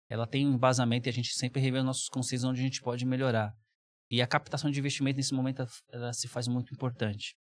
ela 0.09 0.25
tem 0.25 0.47
um 0.47 0.53
embasamento 0.53 1.09
e 1.09 1.11
a 1.11 1.13
gente 1.13 1.33
sempre 1.33 1.61
revê 1.61 1.79
os 1.79 1.83
nossos 1.85 2.07
conselhos 2.07 2.45
onde 2.45 2.61
a 2.61 2.63
gente 2.63 2.81
pode 2.81 3.05
melhorar. 3.05 3.51
E 4.09 4.21
a 4.21 4.27
captação 4.27 4.71
de 4.71 4.79
investimento 4.79 5.17
nesse 5.17 5.33
momento 5.33 5.61
ela- 5.61 5.69
ela 5.91 6.13
se 6.13 6.29
faz 6.29 6.47
muito 6.47 6.73
importante. 6.73 7.35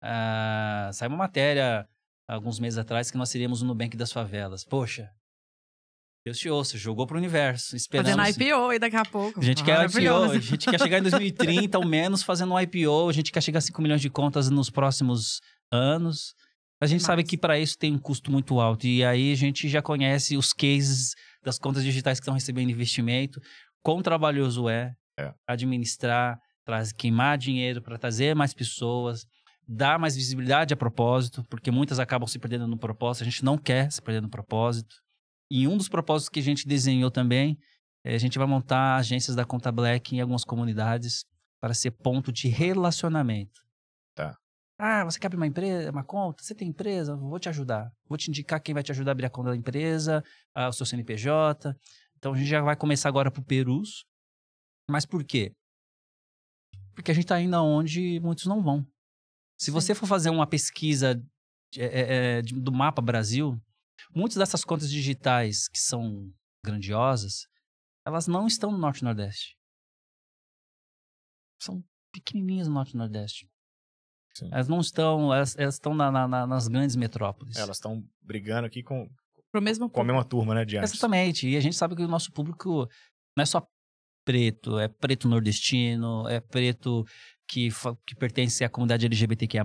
Ah, 0.00 0.90
saiu 0.92 1.10
uma 1.10 1.18
matéria 1.18 1.86
alguns 2.26 2.58
meses 2.58 2.78
atrás 2.78 3.12
que 3.12 3.16
nós 3.16 3.28
seríamos 3.28 3.62
o 3.62 3.64
Nubank 3.64 3.96
das 3.96 4.10
favelas. 4.10 4.64
Poxa, 4.64 5.08
Deus 6.24 6.38
te 6.38 6.48
ouça, 6.48 6.78
jogou 6.78 7.04
para 7.06 7.16
o 7.16 7.18
universo. 7.18 7.74
Esperamos. 7.74 8.12
Fazendo 8.14 8.42
IPO 8.42 8.68
aí 8.68 8.78
daqui 8.78 8.96
a 8.96 9.04
pouco. 9.04 9.40
A 9.40 9.42
gente 9.42 9.64
quer 9.64 9.84
IPO, 9.86 10.14
a 10.30 10.38
gente 10.38 10.70
quer 10.70 10.80
chegar 10.80 10.98
em 10.98 11.02
2030, 11.02 11.76
ao 11.76 11.84
menos, 11.84 12.22
fazendo 12.22 12.54
um 12.54 12.60
IPO. 12.60 13.08
A 13.08 13.12
gente 13.12 13.32
quer 13.32 13.42
chegar 13.42 13.58
a 13.58 13.62
5 13.62 13.82
milhões 13.82 14.00
de 14.00 14.08
contas 14.08 14.48
nos 14.48 14.70
próximos 14.70 15.40
anos. 15.72 16.34
A 16.80 16.86
gente 16.86 16.98
Demais. 17.00 17.06
sabe 17.06 17.24
que 17.24 17.36
para 17.36 17.58
isso 17.58 17.76
tem 17.76 17.92
um 17.92 17.98
custo 17.98 18.30
muito 18.30 18.60
alto. 18.60 18.86
E 18.86 19.04
aí 19.04 19.32
a 19.32 19.36
gente 19.36 19.68
já 19.68 19.82
conhece 19.82 20.36
os 20.36 20.52
cases 20.52 21.14
das 21.42 21.58
contas 21.58 21.82
digitais 21.82 22.18
que 22.20 22.22
estão 22.22 22.34
recebendo 22.34 22.70
investimento. 22.70 23.40
Quão 23.82 24.00
trabalhoso 24.00 24.68
é, 24.68 24.92
É. 25.18 25.32
administrar, 25.46 26.38
traz, 26.64 26.92
queimar 26.92 27.36
dinheiro 27.36 27.82
para 27.82 27.98
trazer 27.98 28.34
mais 28.36 28.54
pessoas, 28.54 29.24
dar 29.66 29.98
mais 29.98 30.14
visibilidade 30.14 30.72
a 30.72 30.76
propósito, 30.76 31.44
porque 31.50 31.70
muitas 31.70 31.98
acabam 31.98 32.28
se 32.28 32.38
perdendo 32.38 32.68
no 32.68 32.78
propósito. 32.78 33.22
A 33.22 33.24
gente 33.30 33.44
não 33.44 33.58
quer 33.58 33.90
se 33.90 34.00
perder 34.00 34.22
no 34.22 34.30
propósito. 34.30 34.94
E 35.54 35.68
um 35.68 35.76
dos 35.76 35.86
propósitos 35.86 36.30
que 36.30 36.40
a 36.40 36.42
gente 36.42 36.66
desenhou 36.66 37.10
também 37.10 37.58
é, 38.02 38.14
a 38.14 38.18
gente 38.18 38.38
vai 38.38 38.46
montar 38.46 38.96
agências 38.96 39.36
da 39.36 39.44
Conta 39.44 39.70
Black 39.70 40.16
em 40.16 40.20
algumas 40.22 40.44
comunidades 40.44 41.26
para 41.60 41.74
ser 41.74 41.90
ponto 41.90 42.32
de 42.32 42.48
relacionamento. 42.48 43.60
Tá. 44.14 44.34
Ah, 44.78 45.04
você 45.04 45.18
quer 45.18 45.26
abrir 45.26 45.36
uma 45.36 45.46
empresa, 45.46 45.90
uma 45.90 46.02
conta? 46.02 46.42
Você 46.42 46.54
tem 46.54 46.68
empresa? 46.68 47.14
Vou 47.14 47.38
te 47.38 47.50
ajudar. 47.50 47.92
Vou 48.08 48.16
te 48.16 48.30
indicar 48.30 48.62
quem 48.62 48.72
vai 48.72 48.82
te 48.82 48.90
ajudar 48.92 49.10
a 49.10 49.12
abrir 49.12 49.26
a 49.26 49.30
conta 49.30 49.50
da 49.50 49.56
empresa, 49.56 50.24
ah, 50.54 50.68
o 50.68 50.72
seu 50.72 50.86
CNPJ. 50.86 51.76
Então 52.16 52.32
a 52.32 52.36
gente 52.36 52.48
já 52.48 52.62
vai 52.62 52.74
começar 52.74 53.10
agora 53.10 53.30
pro 53.30 53.44
Perus. 53.44 54.06
Mas 54.88 55.04
por 55.04 55.22
quê? 55.22 55.52
Porque 56.94 57.10
a 57.10 57.14
gente 57.14 57.24
está 57.24 57.38
indo 57.38 57.54
aonde 57.54 58.18
muitos 58.20 58.46
não 58.46 58.62
vão. 58.62 58.86
Se 59.58 59.70
você 59.70 59.94
for 59.94 60.06
fazer 60.06 60.30
uma 60.30 60.46
pesquisa 60.46 61.22
é, 61.76 61.84
é, 61.84 62.38
é, 62.38 62.42
de- 62.42 62.58
do 62.58 62.72
mapa 62.72 63.02
Brasil, 63.02 63.60
muitas 64.14 64.36
dessas 64.36 64.64
contas 64.64 64.90
digitais 64.90 65.68
que 65.68 65.78
são 65.78 66.32
grandiosas, 66.64 67.46
elas 68.06 68.26
não 68.26 68.46
estão 68.46 68.70
no 68.72 68.78
Norte 68.78 69.00
e 69.00 69.04
Nordeste. 69.04 69.56
São 71.60 71.82
pequenininhas 72.12 72.68
no 72.68 72.74
Norte 72.74 72.94
e 72.94 72.96
Nordeste. 72.96 73.48
Sim. 74.34 74.48
Elas 74.52 74.68
não 74.68 74.80
estão, 74.80 75.32
elas, 75.32 75.56
elas 75.58 75.74
estão 75.74 75.94
na- 75.94 76.10
na- 76.10 76.26
na- 76.26 76.46
nas 76.46 76.66
grandes 76.68 76.96
metrópoles. 76.96 77.56
Elas 77.56 77.76
estão 77.76 78.02
brigando 78.22 78.66
aqui 78.66 78.82
com, 78.82 79.08
Pro 79.52 79.60
mesmo 79.60 79.90
com 79.90 80.00
a 80.00 80.04
mesma 80.04 80.24
turma, 80.24 80.54
né, 80.54 80.64
de 80.64 80.78
antes. 80.78 80.92
Exatamente. 80.94 81.46
E 81.46 81.56
a 81.56 81.60
gente 81.60 81.76
sabe 81.76 81.94
que 81.94 82.02
o 82.02 82.08
nosso 82.08 82.32
público 82.32 82.88
não 83.36 83.42
é 83.42 83.44
só 83.46 83.66
preto, 84.24 84.78
é 84.78 84.88
preto 84.88 85.28
nordestino, 85.28 86.26
é 86.28 86.40
preto 86.40 87.04
que, 87.48 87.68
que 88.06 88.14
pertence 88.14 88.64
à 88.64 88.68
comunidade 88.68 89.04
LGBTQIA+, 89.06 89.62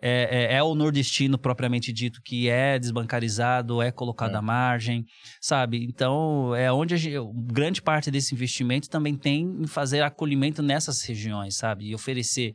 é, 0.00 0.52
é, 0.52 0.54
é 0.56 0.62
o 0.62 0.74
nordestino 0.74 1.36
propriamente 1.38 1.92
dito 1.92 2.20
que 2.22 2.48
é 2.48 2.78
desbancarizado, 2.78 3.82
é 3.82 3.90
colocado 3.90 4.34
É. 4.34 4.36
à 4.38 4.42
margem, 4.42 5.04
sabe? 5.40 5.84
Então, 5.84 6.54
é 6.54 6.70
onde 6.72 6.94
a 6.94 6.96
gente, 6.96 7.16
grande 7.52 7.82
parte 7.82 8.10
desse 8.10 8.34
investimento 8.34 8.88
também 8.88 9.16
tem 9.16 9.42
em 9.62 9.66
fazer 9.66 10.02
acolhimento 10.02 10.62
nessas 10.62 11.02
regiões, 11.02 11.56
sabe? 11.56 11.86
E 11.88 11.94
oferecer 11.94 12.54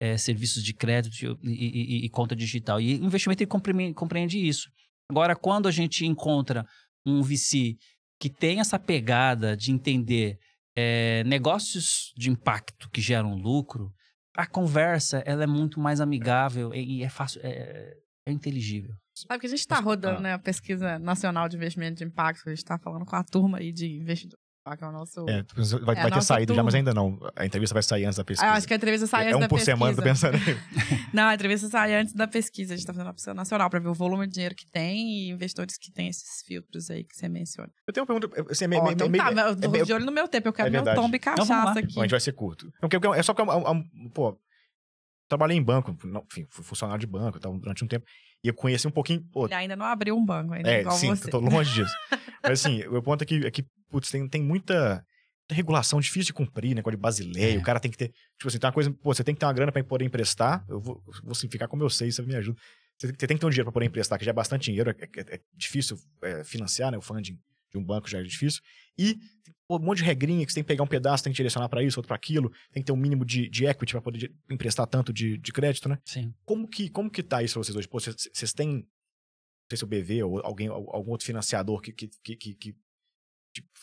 é, 0.00 0.16
serviços 0.16 0.62
de 0.62 0.72
crédito 0.72 1.38
e, 1.42 1.48
e- 1.50 2.06
e- 2.06 2.08
conta 2.10 2.34
digital. 2.36 2.80
E 2.80 2.94
investimento 2.94 3.42
ele 3.42 3.48
compreende, 3.50 3.94
compreende 3.94 4.38
isso. 4.38 4.68
Agora, 5.10 5.34
quando 5.34 5.66
a 5.66 5.72
gente 5.72 6.06
encontra 6.06 6.64
um 7.06 7.20
VC 7.22 7.76
que 8.20 8.28
tem 8.30 8.60
essa 8.60 8.78
pegada 8.78 9.56
de 9.56 9.72
entender 9.72 10.38
é, 10.80 11.24
negócios 11.24 12.12
de 12.16 12.30
impacto 12.30 12.88
que 12.90 13.00
geram 13.00 13.34
lucro, 13.34 13.92
a 14.36 14.46
conversa 14.46 15.18
ela 15.26 15.42
é 15.42 15.46
muito 15.46 15.80
mais 15.80 16.00
amigável 16.00 16.72
e, 16.72 16.98
e 16.98 17.02
é 17.02 17.08
fácil, 17.08 17.40
é, 17.42 17.96
é 18.24 18.30
inteligível. 18.30 18.94
Sabe 19.12 19.40
que 19.40 19.46
a 19.46 19.48
gente 19.48 19.58
está 19.58 19.78
Ah. 19.78 19.80
rodando 19.80 20.20
né, 20.20 20.32
a 20.34 20.38
pesquisa 20.38 20.96
nacional 21.00 21.48
de 21.48 21.56
investimento 21.56 21.96
de 21.96 22.04
impacto, 22.04 22.42
a 22.46 22.50
gente 22.50 22.58
está 22.58 22.78
falando 22.78 23.04
com 23.04 23.16
a 23.16 23.24
turma 23.24 23.58
aí 23.58 23.72
de 23.72 23.86
investidores, 23.96 24.37
que 24.76 24.84
é 24.84 24.86
o 24.86 24.92
nosso... 24.92 25.20
É, 25.28 25.44
vai, 25.84 25.96
É 25.96 26.02
vai 26.02 26.10
ter 26.12 26.22
saído 26.22 26.52
já, 26.52 26.56
turma. 26.56 26.64
mas 26.64 26.74
ainda 26.74 26.92
não. 26.94 27.18
A 27.36 27.46
entrevista 27.46 27.74
vai 27.74 27.82
sair 27.82 28.04
antes 28.04 28.16
da 28.18 28.24
pesquisa. 28.24 28.50
Ah, 28.50 28.54
acho 28.54 28.66
que 28.66 28.72
a 28.72 28.76
entrevista 28.76 29.06
sai 29.06 29.24
é 29.24 29.26
antes 29.28 29.36
um 29.36 29.40
da 29.40 29.48
por 29.48 29.56
pesquisa. 29.56 29.76
semana, 29.76 29.96
tô 29.96 30.02
pensando. 30.02 30.38
Não, 31.12 31.24
a 31.24 31.34
entrevista 31.34 31.68
sai 31.68 31.94
antes 31.94 32.12
da 32.14 32.26
pesquisa. 32.26 32.74
A 32.74 32.76
gente 32.76 32.86
tá 32.86 32.92
fazendo 32.92 33.06
uma 33.06 33.14
pesquisa 33.14 33.34
nacional 33.34 33.70
para 33.70 33.78
ver 33.78 33.88
o 33.88 33.94
volume 33.94 34.26
de 34.26 34.34
dinheiro 34.34 34.54
que 34.54 34.66
tem 34.70 35.08
e 35.08 35.30
investidores 35.30 35.76
que 35.78 35.90
têm 35.90 36.08
esses 36.08 36.42
filtros 36.46 36.90
aí 36.90 37.04
que 37.04 37.16
você 37.16 37.28
menciona. 37.28 37.70
Eu 37.86 37.92
tenho 37.94 38.04
uma 38.06 38.18
pergunta. 38.20 38.52
Assim, 38.52 38.64
é 38.64 38.68
meio, 38.68 38.82
meio- 38.82 38.92
então 38.94 39.08
meio- 39.08 39.24
tá, 39.24 39.30
é 39.30 39.50
eu 39.50 39.56
tô 39.60 39.70
meio- 39.70 39.86
de 39.86 39.92
olho 39.92 40.04
no 40.04 40.12
meu 40.12 40.28
tempo. 40.28 40.48
Eu 40.48 40.52
quero 40.52 40.68
É 40.68 40.70
meu 40.70 40.84
tombo 40.94 41.16
e 41.16 41.18
cachaça 41.18 41.78
aqui. 41.80 41.94
Bom, 41.94 42.00
a 42.00 42.04
gente 42.04 42.10
vai 42.10 42.20
ser 42.20 42.32
curto. 42.32 42.70
Porque 42.80 42.96
é 42.96 43.22
só 43.22 43.32
que, 43.34 43.40
é 43.40 43.44
um- 43.44 43.50
é 43.52 43.70
um- 43.70 44.10
pô, 44.14 44.38
trabalhei 45.28 45.56
em 45.56 45.62
banco, 45.62 45.96
não, 46.04 46.24
enfim, 46.30 46.46
fui 46.50 46.64
funcionário 46.64 47.00
de 47.00 47.06
banco 47.06 47.36
e 47.38 47.40
tal, 47.40 47.56
durante 47.58 47.84
um 47.84 47.88
tempo. 47.88 48.04
E 48.42 48.48
eu 48.48 48.54
conheci 48.54 48.86
um 48.86 48.90
pouquinho, 48.90 49.22
pô, 49.32 49.46
Ele 49.46 49.54
ainda 49.54 49.76
não 49.76 49.84
abriu 49.86 50.16
um 50.16 50.24
banco, 50.24 50.52
ainda 50.54 50.70
é, 50.70 50.80
igual 50.80 50.96
sim, 50.96 51.08
você. 51.08 51.28
tô 51.30 51.38
longe 51.40 51.72
disso. 51.74 51.92
Mas 52.42 52.64
assim, 52.64 52.82
o 52.86 53.02
ponto 53.02 53.22
é 53.22 53.26
que, 53.26 53.46
é 53.46 53.50
que 53.50 53.66
putz, 53.90 54.10
tem, 54.10 54.28
tem 54.28 54.42
muita, 54.42 55.04
regulação 55.50 56.00
difícil 56.00 56.26
de 56.26 56.32
cumprir, 56.34 56.74
negócio 56.74 56.96
de 56.96 57.00
basileia, 57.00 57.54
É. 57.54 57.58
o 57.58 57.62
cara 57.62 57.80
tem 57.80 57.90
que 57.90 57.96
ter, 57.96 58.08
tipo 58.36 58.48
assim, 58.48 58.58
tem 58.58 58.66
uma 58.68 58.72
coisa, 58.74 58.90
pô, 58.92 59.14
você 59.14 59.24
tem 59.24 59.34
que 59.34 59.38
ter 59.40 59.46
uma 59.46 59.52
grana 59.52 59.72
pra 59.72 59.82
poder 59.82 60.04
emprestar, 60.04 60.64
eu 60.68 60.80
vou, 60.80 61.02
vou 61.22 61.34
simplificar 61.34 61.68
como 61.68 61.82
eu 61.82 61.90
sei, 61.90 62.10
você 62.12 62.20
me 62.22 62.34
ajuda. 62.36 62.60
Você, 62.98 63.12
tem 63.12 63.36
que 63.36 63.40
ter 63.40 63.46
um 63.46 63.50
dinheiro 63.50 63.64
pra 63.64 63.72
poder 63.72 63.86
emprestar, 63.86 64.18
que 64.18 64.24
já 64.24 64.30
é 64.30 64.34
bastante 64.34 64.64
dinheiro, 64.64 64.90
é, 64.90 64.94
é- 64.94 65.34
é 65.36 65.40
difícil 65.54 65.96
é, 66.22 66.42
financiar, 66.44 66.90
né, 66.90 66.98
o 66.98 67.00
funding 67.00 67.38
de 67.70 67.78
um 67.78 67.84
banco 67.84 68.08
já 68.08 68.18
é 68.18 68.22
difícil. 68.22 68.60
E 68.98 69.18
um 69.70 69.78
monte 69.78 69.98
de 69.98 70.04
regrinha 70.04 70.44
que 70.44 70.50
você 70.50 70.56
tem 70.56 70.64
que 70.64 70.68
pegar 70.68 70.82
um 70.82 70.86
pedaço, 70.86 71.22
tem 71.22 71.32
que 71.32 71.36
direcionar 71.36 71.68
pra 71.68 71.82
isso, 71.82 71.98
outro 71.98 72.08
pra 72.08 72.16
aquilo, 72.16 72.50
tem 72.72 72.82
que 72.82 72.86
ter 72.86 72.92
um 72.92 72.96
mínimo 72.96 73.24
de, 73.24 73.48
de 73.48 73.66
equity 73.66 73.92
pra 73.92 74.00
poder 74.02 74.18
de- 74.18 74.34
emprestar 74.50 74.86
tanto 74.86 75.12
de, 75.12 75.36
de 75.38 75.52
crédito, 75.52 75.88
né? 75.88 75.98
Sim. 76.04 76.34
Como 76.44 76.66
que, 76.66 76.88
como 76.90 77.10
que 77.10 77.22
tá 77.22 77.42
isso 77.42 77.54
pra 77.54 77.62
vocês 77.64 77.76
hoje? 77.76 77.86
Pô, 77.86 78.00
vocês, 78.00 78.52
têm, 78.54 78.68
não 78.78 78.84
sei 79.70 79.76
se 79.78 79.84
o 79.84 79.86
BV 79.86 80.22
ou 80.24 80.40
alguém, 80.44 80.68
al- 80.68 80.90
algum 80.94 81.10
outro 81.12 81.26
financiador 81.26 81.80
que, 81.82 81.92
que, 81.92 82.08
que, 82.36 82.54
que- 82.54 82.76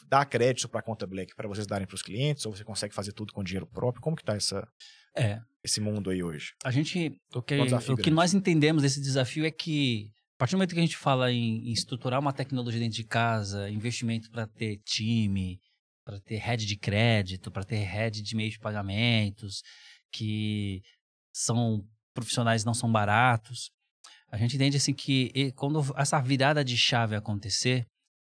dá 0.07 0.26
crédito 0.26 0.67
pra 0.69 0.82
conta 0.82 1.05
Black 1.07 1.36
pra 1.36 1.47
vocês 1.47 1.65
darem 1.67 1.88
pros 1.88 2.01
clientes, 2.01 2.45
ou 2.45 2.55
você 2.55 2.63
consegue 2.63 2.93
fazer 2.93 3.11
tudo 3.13 3.34
com 3.34 3.43
dinheiro 3.43 3.67
próprio? 3.67 4.01
Como 4.01 4.15
que 4.15 4.23
tá 4.23 4.36
essa, 4.36 4.67
É. 5.15 5.39
esse 5.63 5.80
mundo 5.80 6.09
aí 6.09 6.23
hoje? 6.23 6.53
A 6.63 6.71
gente. 6.71 7.19
O 7.34 7.41
que, 7.41 7.55
um 7.55 7.93
o 7.93 7.97
que 7.97 8.11
nós 8.11 8.34
entendemos 8.34 8.84
desse 8.84 9.01
desafio 9.01 9.45
é 9.45 9.51
que, 9.51 10.11
a 10.36 10.38
partir 10.39 10.51
do 10.53 10.57
momento 10.57 10.73
que 10.73 10.80
a 10.80 10.84
gente 10.84 10.97
fala 10.97 11.32
em, 11.32 11.69
em 11.69 11.71
estruturar 11.71 12.19
uma 12.19 12.34
tecnologia 12.34 12.80
dentro 12.80 12.97
de 12.97 13.03
casa, 13.03 13.69
investimento 13.69 14.30
para 14.32 14.47
ter 14.47 14.78
time, 14.86 15.59
para 16.05 16.19
ter 16.19 16.38
rede 16.38 16.65
de 16.65 16.78
crédito, 16.78 17.51
para 17.51 17.63
ter 17.63 17.78
rede 17.78 18.21
de 18.21 18.36
meio 18.36 18.51
de 18.51 18.59
pagamentos, 18.59 19.61
que 20.11 20.82
são 21.34 21.86
profissionais 22.13 22.63
não 22.63 22.73
são 22.73 22.89
baratos, 22.89 23.71
a 24.32 24.38
gente 24.38 24.55
entende 24.55 24.78
assim 24.78 24.93
que 24.93 25.51
quando 25.55 25.82
essa 25.97 26.19
virada 26.21 26.63
de 26.63 26.78
chave 26.78 27.15
acontecer, 27.15 27.86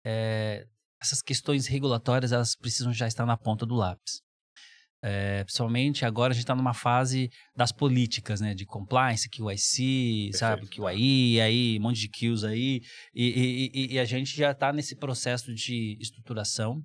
é, 0.05 0.67
essas 1.01 1.21
questões 1.21 1.67
regulatórias 1.67 2.31
elas 2.31 2.55
precisam 2.55 2.93
já 2.93 3.07
estar 3.07 3.25
na 3.25 3.37
ponta 3.37 3.65
do 3.65 3.75
lápis. 3.75 4.21
É, 5.03 5.43
principalmente 5.43 6.05
agora 6.05 6.31
a 6.31 6.35
gente 6.35 6.43
está 6.43 6.55
numa 6.55 6.75
fase 6.75 7.27
das 7.55 7.71
políticas, 7.71 8.39
né? 8.39 8.53
De 8.53 8.67
compliance, 8.67 9.27
QIC, 9.27 10.31
sabe? 10.33 10.67
QI, 10.67 11.41
aí, 11.41 11.77
um 11.79 11.81
monte 11.81 12.01
de 12.01 12.07
kills 12.07 12.45
aí. 12.45 12.81
E, 13.13 13.25
e, 13.25 13.71
e, 13.73 13.93
e 13.93 13.99
a 13.99 14.05
gente 14.05 14.35
já 14.37 14.51
está 14.51 14.71
nesse 14.71 14.95
processo 14.95 15.53
de 15.55 15.97
estruturação. 15.99 16.83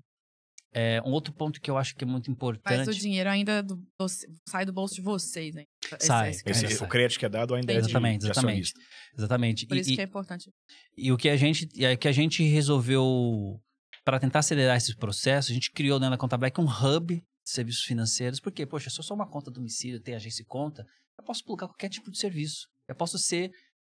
É, 0.72 1.00
um 1.02 1.10
outro 1.10 1.32
ponto 1.32 1.60
que 1.60 1.70
eu 1.70 1.76
acho 1.76 1.94
que 1.94 2.04
é 2.04 2.06
muito 2.06 2.30
importante. 2.30 2.86
Mas 2.86 2.88
o 2.88 2.92
dinheiro 2.92 3.30
ainda 3.30 3.62
do, 3.62 3.76
do, 3.76 4.06
sai 4.48 4.64
do 4.64 4.72
bolso 4.72 4.94
de 4.94 5.02
vocês, 5.02 5.54
né? 5.54 5.64
Sai. 6.00 6.30
Esse, 6.30 6.66
esse, 6.66 6.82
o 6.82 6.88
crédito 6.88 7.18
que 7.18 7.26
é 7.26 7.28
dado 7.28 7.54
ainda 7.54 7.72
exatamente, 7.72 8.16
é 8.16 8.18
de, 8.18 8.26
exatamente, 8.26 8.72
de 8.72 8.80
exatamente. 9.18 9.66
Por 9.66 9.76
isso 9.76 9.94
que 9.94 10.00
é 10.00 10.04
importante. 10.04 10.50
E 10.96 11.12
o 11.12 11.16
que 11.16 11.28
a 11.28 11.36
gente, 11.36 11.66
o 11.66 11.98
que 11.98 12.08
a 12.08 12.12
gente 12.12 12.42
resolveu 12.42 13.58
para 14.06 14.20
tentar 14.20 14.38
acelerar 14.38 14.76
esses 14.76 14.94
processos, 14.94 15.50
a 15.50 15.54
gente 15.54 15.72
criou 15.72 15.98
dentro 15.98 16.12
da 16.12 16.16
Conta 16.16 16.38
Black 16.38 16.60
um 16.60 16.64
hub 16.64 17.16
de 17.16 17.50
serviços 17.50 17.82
financeiros, 17.82 18.38
porque, 18.38 18.64
poxa, 18.64 18.88
se 18.88 19.00
eu 19.00 19.02
sou 19.02 19.16
uma 19.16 19.28
conta 19.28 19.50
domicílio, 19.50 20.00
tem 20.00 20.14
agência 20.14 20.42
e 20.42 20.46
conta, 20.46 20.86
eu 21.18 21.24
posso 21.24 21.44
plugar 21.44 21.66
qualquer 21.66 21.88
tipo 21.88 22.08
de 22.08 22.16
serviço. 22.16 22.68
Eu 22.86 22.94
posso 22.94 23.18
ser 23.18 23.50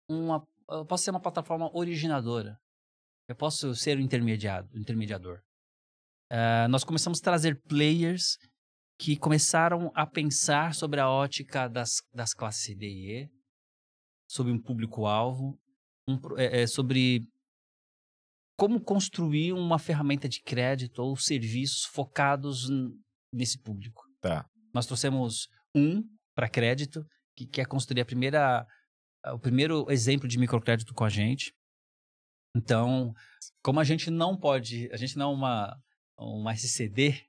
uma, 0.08 0.46
eu 0.70 0.86
posso 0.86 1.02
ser 1.02 1.10
uma 1.10 1.20
plataforma 1.20 1.68
originadora. 1.76 2.56
Eu 3.28 3.34
posso 3.34 3.74
ser 3.74 3.98
o 3.98 4.00
intermediado, 4.00 4.68
o 4.72 4.78
intermediador. 4.78 5.40
Uh, 6.32 6.68
nós 6.70 6.84
começamos 6.84 7.18
a 7.18 7.22
trazer 7.22 7.60
players 7.62 8.38
que 8.96 9.16
começaram 9.16 9.90
a 9.96 10.06
pensar 10.06 10.76
sobre 10.76 11.00
a 11.00 11.10
ótica 11.10 11.66
das, 11.66 11.96
das 12.14 12.32
classes 12.32 12.76
D 12.76 12.86
e 12.86 13.22
E, 13.22 13.30
sobre 14.28 14.52
um 14.52 14.62
público-alvo, 14.62 15.58
um, 16.06 16.18
é, 16.36 16.68
sobre 16.68 17.26
como 18.57 18.80
construir 18.80 19.52
uma 19.52 19.78
ferramenta 19.78 20.28
de 20.28 20.40
crédito 20.40 21.00
ou 21.00 21.16
serviços 21.16 21.84
focados 21.84 22.68
nesse 23.32 23.59
público. 23.59 24.05
Tá. 24.20 24.46
Nós 24.72 24.86
trouxemos 24.86 25.48
um 25.74 26.02
para 26.34 26.48
crédito, 26.48 27.05
que 27.36 27.46
quer 27.46 27.66
construir 27.66 28.00
a 28.00 28.05
primeira, 28.05 28.66
o 29.32 29.38
primeiro 29.38 29.90
exemplo 29.90 30.28
de 30.28 30.38
microcrédito 30.38 30.94
com 30.94 31.05
a 31.05 31.09
gente. 31.09 31.52
Então, 32.57 33.12
como 33.62 33.80
a 33.80 33.84
gente 33.84 34.11
não 34.11 34.36
pode, 34.36 34.88
a 34.92 34.96
gente 34.96 35.16
não 35.16 35.32
é 35.32 35.34
uma, 35.34 35.76
uma 36.16 36.52
SCD, 36.55 37.24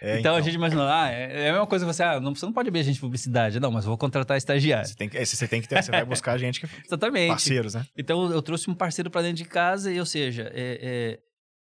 é, 0.00 0.10
então, 0.10 0.20
então, 0.20 0.36
a 0.36 0.40
gente 0.40 0.54
imaginou, 0.54 0.84
ah, 0.86 1.10
é, 1.10 1.46
é 1.46 1.48
a 1.48 1.52
mesma 1.52 1.66
coisa 1.66 1.84
que 1.84 1.92
você, 1.92 2.02
ah, 2.02 2.20
não, 2.20 2.34
você 2.34 2.46
não 2.46 2.52
pode 2.52 2.68
abrir 2.68 2.80
a 2.80 2.82
gente 2.84 2.94
de 2.94 3.00
publicidade, 3.00 3.58
não, 3.58 3.70
mas 3.70 3.84
eu 3.84 3.88
vou 3.88 3.98
contratar 3.98 4.36
estagiário. 4.36 4.88
Você 4.88 4.94
tem 4.94 5.08
que, 5.08 5.24
você 5.24 5.48
tem 5.48 5.60
que 5.60 5.68
ter, 5.68 5.82
você 5.82 5.90
vai 5.90 6.04
buscar 6.04 6.38
gente 6.38 6.60
que 6.60 6.68
Exatamente. 6.86 7.28
parceiros, 7.28 7.74
né? 7.74 7.84
Então 7.96 8.30
eu 8.30 8.40
trouxe 8.40 8.70
um 8.70 8.74
parceiro 8.74 9.10
para 9.10 9.22
dentro 9.22 9.38
de 9.38 9.44
casa, 9.44 9.92
e, 9.92 9.98
ou 9.98 10.06
seja, 10.06 10.50
é, 10.54 10.78
é, 10.80 11.18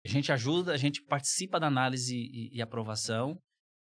a 0.04 0.08
gente 0.08 0.30
ajuda, 0.30 0.72
a 0.72 0.76
gente 0.76 1.02
participa 1.02 1.58
da 1.58 1.66
análise 1.66 2.14
e, 2.14 2.56
e, 2.56 2.60
aprovação, 2.60 3.38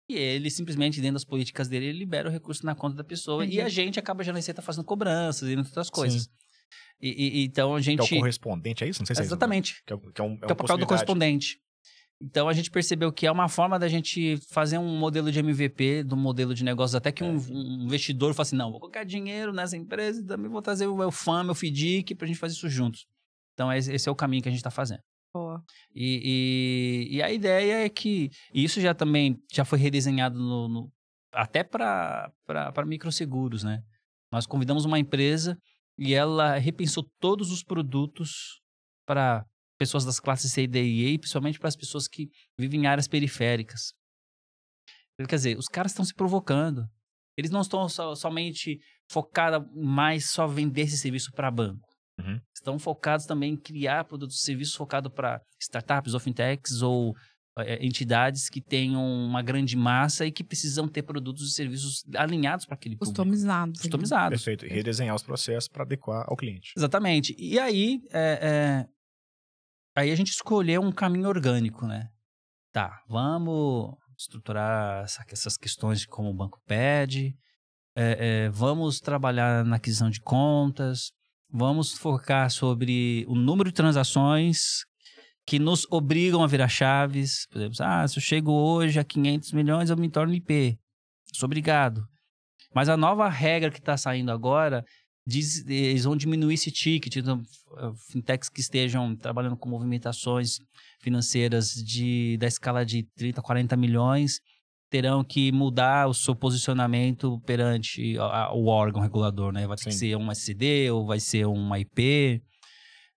e 0.09 0.15
ele 0.17 0.49
simplesmente, 0.49 0.99
dentro 0.99 1.13
das 1.13 1.25
políticas 1.25 1.69
dele, 1.69 1.87
ele 1.87 1.99
libera 1.99 2.27
o 2.27 2.31
recurso 2.31 2.65
na 2.65 2.75
conta 2.75 2.95
da 2.95 3.03
pessoa, 3.03 3.43
uhum. 3.43 3.49
e 3.49 3.61
a 3.61 3.69
gente 3.69 3.97
acaba 3.97 4.23
já 4.23 4.33
na 4.33 4.39
receita 4.39 4.61
fazendo 4.61 4.83
cobranças 4.83 5.49
e 5.49 5.55
outras 5.55 5.89
coisas. 5.89 6.29
E, 7.01 7.41
e, 7.41 7.45
então 7.45 7.75
a 7.75 7.81
gente. 7.81 8.05
Que 8.07 8.15
é 8.15 8.17
o 8.17 8.19
correspondente, 8.21 8.83
é 8.83 8.87
isso? 8.87 9.01
Não 9.01 9.05
sei 9.05 9.15
se 9.15 9.21
é 9.21 9.25
Exatamente. 9.25 9.83
Que 9.85 9.93
é, 9.93 9.97
que 9.97 10.21
é, 10.21 10.23
um, 10.23 10.33
é, 10.33 10.37
que 10.37 10.51
é 10.51 10.53
o 10.53 10.55
papel 10.55 10.77
do 10.77 10.85
correspondente. 10.85 11.59
Então 12.21 12.47
a 12.47 12.53
gente 12.53 12.71
percebeu 12.71 13.11
que 13.11 13.27
é 13.27 13.31
uma 13.31 13.49
forma 13.49 13.77
da 13.77 13.87
gente 13.87 14.37
fazer 14.49 14.77
um 14.77 14.97
modelo 14.97 15.31
de 15.31 15.39
MVP, 15.39 16.03
do 16.03 16.15
modelo 16.15 16.53
de 16.53 16.63
negócios, 16.63 16.95
até 16.95 17.11
que 17.11 17.23
um, 17.23 17.35
é. 17.35 17.51
um 17.51 17.83
investidor 17.83 18.33
fala 18.33 18.43
assim: 18.43 18.55
não, 18.55 18.71
vou 18.71 18.79
colocar 18.79 19.03
dinheiro 19.03 19.51
nessa 19.51 19.75
empresa 19.75 20.21
e 20.21 20.25
também 20.25 20.49
vou 20.49 20.61
trazer 20.61 20.87
o 20.87 20.95
meu 20.95 21.11
fã, 21.11 21.43
meu 21.43 21.53
FDIC, 21.53 22.15
pra 22.15 22.27
gente 22.27 22.39
fazer 22.39 22.53
isso 22.53 22.69
juntos. 22.69 23.05
Então 23.53 23.71
esse 23.71 24.07
é 24.07 24.11
o 24.11 24.15
caminho 24.15 24.41
que 24.41 24.49
a 24.49 24.51
gente 24.51 24.59
está 24.59 24.71
fazendo. 24.71 25.01
Boa. 25.33 25.61
E, 25.93 27.09
e, 27.11 27.17
e, 27.17 27.21
a 27.21 27.29
ideia 27.29 27.85
é 27.85 27.89
que 27.89 28.29
isso 28.53 28.79
já 28.79 28.93
também 28.93 29.37
já 29.51 29.65
foi 29.65 29.77
redesenhado 29.77 30.39
no, 30.39 30.69
no 30.69 30.91
até 31.33 31.61
para 31.61 32.31
microseguros, 32.85 33.61
né? 33.61 33.83
Nós 34.31 34.45
convidamos 34.45 34.85
uma 34.85 34.97
empresa 34.97 35.57
e 35.97 36.13
ela 36.13 36.57
repensou 36.57 37.05
todos 37.19 37.51
os 37.51 37.63
produtos 37.63 38.61
para 39.05 39.45
pessoas 39.85 40.05
das 40.05 40.19
classes 40.19 40.51
C, 40.51 40.67
D 40.67 40.83
e 40.83 41.13
E, 41.13 41.17
principalmente 41.17 41.59
para 41.59 41.69
as 41.69 41.75
pessoas 41.75 42.07
que 42.07 42.29
vivem 42.59 42.81
em 42.81 42.87
áreas 42.87 43.07
periféricas. 43.07 43.93
Quer 45.17 45.35
dizer, 45.35 45.57
os 45.57 45.67
caras 45.67 45.91
estão 45.91 46.03
se 46.03 46.13
provocando. 46.13 46.85
Eles 47.37 47.51
não 47.51 47.61
estão 47.61 47.87
so, 47.87 48.15
somente 48.15 48.79
focados 49.09 49.67
mais 49.75 50.29
só 50.29 50.47
vender 50.47 50.83
esse 50.83 50.97
serviço 50.97 51.31
para 51.31 51.51
banco. 51.51 51.87
Uhum. 52.19 52.39
Estão 52.55 52.79
focados 52.79 53.25
também 53.25 53.53
em 53.53 53.57
criar 53.57 54.05
produtos 54.05 54.37
e 54.37 54.43
serviços 54.43 54.75
focados 54.75 55.11
para 55.13 55.41
startups 55.59 56.13
ou 56.13 56.19
fintechs 56.19 56.81
ou 56.81 57.13
é, 57.59 57.85
entidades 57.85 58.49
que 58.49 58.61
tenham 58.61 59.01
uma 59.01 59.41
grande 59.41 59.77
massa 59.77 60.25
e 60.25 60.31
que 60.31 60.43
precisam 60.43 60.87
ter 60.87 61.03
produtos 61.03 61.49
e 61.49 61.53
serviços 61.53 62.03
alinhados 62.15 62.65
para 62.65 62.75
aquele 62.75 62.97
Customizados. 62.97 63.79
público. 63.79 63.81
Customizados. 63.81 64.43
Perfeito. 64.43 64.65
E 64.65 64.69
redesenhar 64.69 65.15
os 65.15 65.23
processos 65.23 65.69
para 65.69 65.83
adequar 65.83 66.25
ao 66.27 66.35
cliente. 66.35 66.71
Exatamente. 66.75 67.35
E 67.37 67.57
aí, 67.59 67.99
é, 68.11 68.39
é, 68.41 68.87
Aí 69.95 70.11
a 70.11 70.15
gente 70.15 70.31
escolheu 70.31 70.81
um 70.81 70.91
caminho 70.91 71.29
orgânico, 71.29 71.87
né? 71.87 72.09
Tá, 72.71 73.01
vamos 73.07 73.95
estruturar 74.17 75.05
essa, 75.05 75.25
essas 75.29 75.57
questões 75.57 76.05
como 76.05 76.29
o 76.29 76.33
banco 76.33 76.59
pede, 76.65 77.35
é, 77.95 78.17
é, 78.45 78.49
vamos 78.49 78.99
trabalhar 78.99 79.63
na 79.63 79.77
aquisição 79.77 80.09
de 80.09 80.19
contas, 80.19 81.11
vamos 81.49 81.93
focar 81.93 82.49
sobre 82.51 83.25
o 83.29 83.35
número 83.35 83.69
de 83.69 83.75
transações 83.75 84.83
que 85.45 85.59
nos 85.59 85.85
obrigam 85.89 86.43
a 86.43 86.47
virar 86.47 86.67
chaves. 86.67 87.47
Por 87.49 87.59
exemplo, 87.59 87.77
ah, 87.81 88.05
se 88.07 88.17
eu 88.17 88.21
chego 88.21 88.51
hoje 88.51 88.99
a 88.99 89.03
500 89.03 89.53
milhões, 89.53 89.89
eu 89.89 89.95
me 89.95 90.09
torno 90.09 90.33
IP. 90.33 90.77
Sou 91.33 91.47
obrigado. 91.47 92.05
Mas 92.73 92.89
a 92.89 92.97
nova 92.97 93.29
regra 93.29 93.71
que 93.71 93.79
está 93.79 93.95
saindo 93.95 94.31
agora 94.31 94.83
diz, 95.25 95.65
eles 95.67 96.03
vão 96.03 96.15
diminuir 96.15 96.53
esse 96.53 96.71
ticket. 96.71 97.15
Então, 97.17 97.41
eh, 97.77 97.91
fintechs 98.11 98.49
que 98.49 98.61
estejam 98.61 99.15
trabalhando 99.15 99.57
com 99.57 99.67
movimentações 99.67 100.59
financeiras 100.99 101.73
de, 101.73 102.37
da 102.37 102.47
escala 102.47 102.85
de 102.85 103.03
30, 103.15 103.41
40 103.41 103.75
milhões 103.75 104.39
terão 104.89 105.23
que 105.23 105.51
mudar 105.51 106.07
o 106.07 106.13
seu 106.13 106.35
posicionamento 106.35 107.39
perante 107.41 108.17
a, 108.19 108.45
a, 108.45 108.53
o 108.53 108.67
órgão 108.67 109.01
regulador, 109.01 109.51
né? 109.51 109.67
Vai 109.67 109.75
ter 109.77 109.83
Sim. 109.83 109.89
que 109.89 109.95
ser 109.95 110.15
um 110.15 110.31
SD 110.31 110.91
ou 110.91 111.05
vai 111.05 111.19
ser 111.19 111.45
uma 111.45 111.79
IP. 111.79 112.41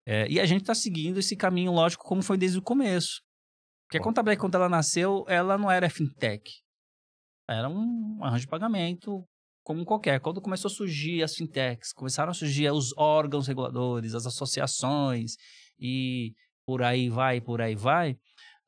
É, 0.07 0.27
e 0.29 0.41
a 0.41 0.47
gente 0.47 0.63
está 0.63 0.75
seguindo 0.75 1.19
esse 1.19 1.37
caminho, 1.37 1.71
lógico, 1.71 2.05
como 2.05 2.23
foi 2.23 2.39
desde 2.39 2.59
o 2.59 2.63
começo. 2.63 3.21
Porque 3.87 3.99
a 3.99 4.01
Contableck, 4.03 4.41
quando 4.41 4.55
ela 4.55 4.69
nasceu, 4.69 5.25
ela 5.29 5.57
não 5.57 5.71
era 5.71 5.89
fintech. 5.89 6.51
Era 7.49 7.69
um 7.69 8.19
arranjo 8.23 8.43
de 8.43 8.49
pagamento 8.49 9.25
como 9.69 9.85
qualquer. 9.85 10.19
Quando 10.19 10.41
começou 10.41 10.71
a 10.71 10.73
surgir 10.73 11.23
as 11.23 11.37
fintechs, 11.37 11.93
começaram 11.93 12.31
a 12.31 12.35
surgir 12.35 12.71
os 12.73 12.97
órgãos 12.97 13.47
reguladores, 13.47 14.15
as 14.15 14.25
associações 14.25 15.37
e 15.79 16.33
por 16.67 16.83
aí 16.83 17.11
vai, 17.11 17.39
por 17.39 17.61
aí 17.61 17.75
vai, 17.75 18.13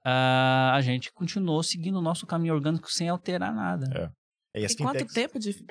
uh, 0.05 0.74
a 0.74 0.80
gente 0.82 1.11
continuou 1.11 1.62
seguindo 1.62 1.96
o 1.96 2.03
nosso 2.03 2.26
caminho 2.26 2.53
orgânico 2.53 2.92
sem 2.92 3.09
alterar 3.09 3.51
nada. 3.55 4.12
É. 4.55 4.61
E, 4.61 4.66
e 4.66 4.76
quanto 4.76 5.07
tempo 5.07 5.38
de 5.38 5.64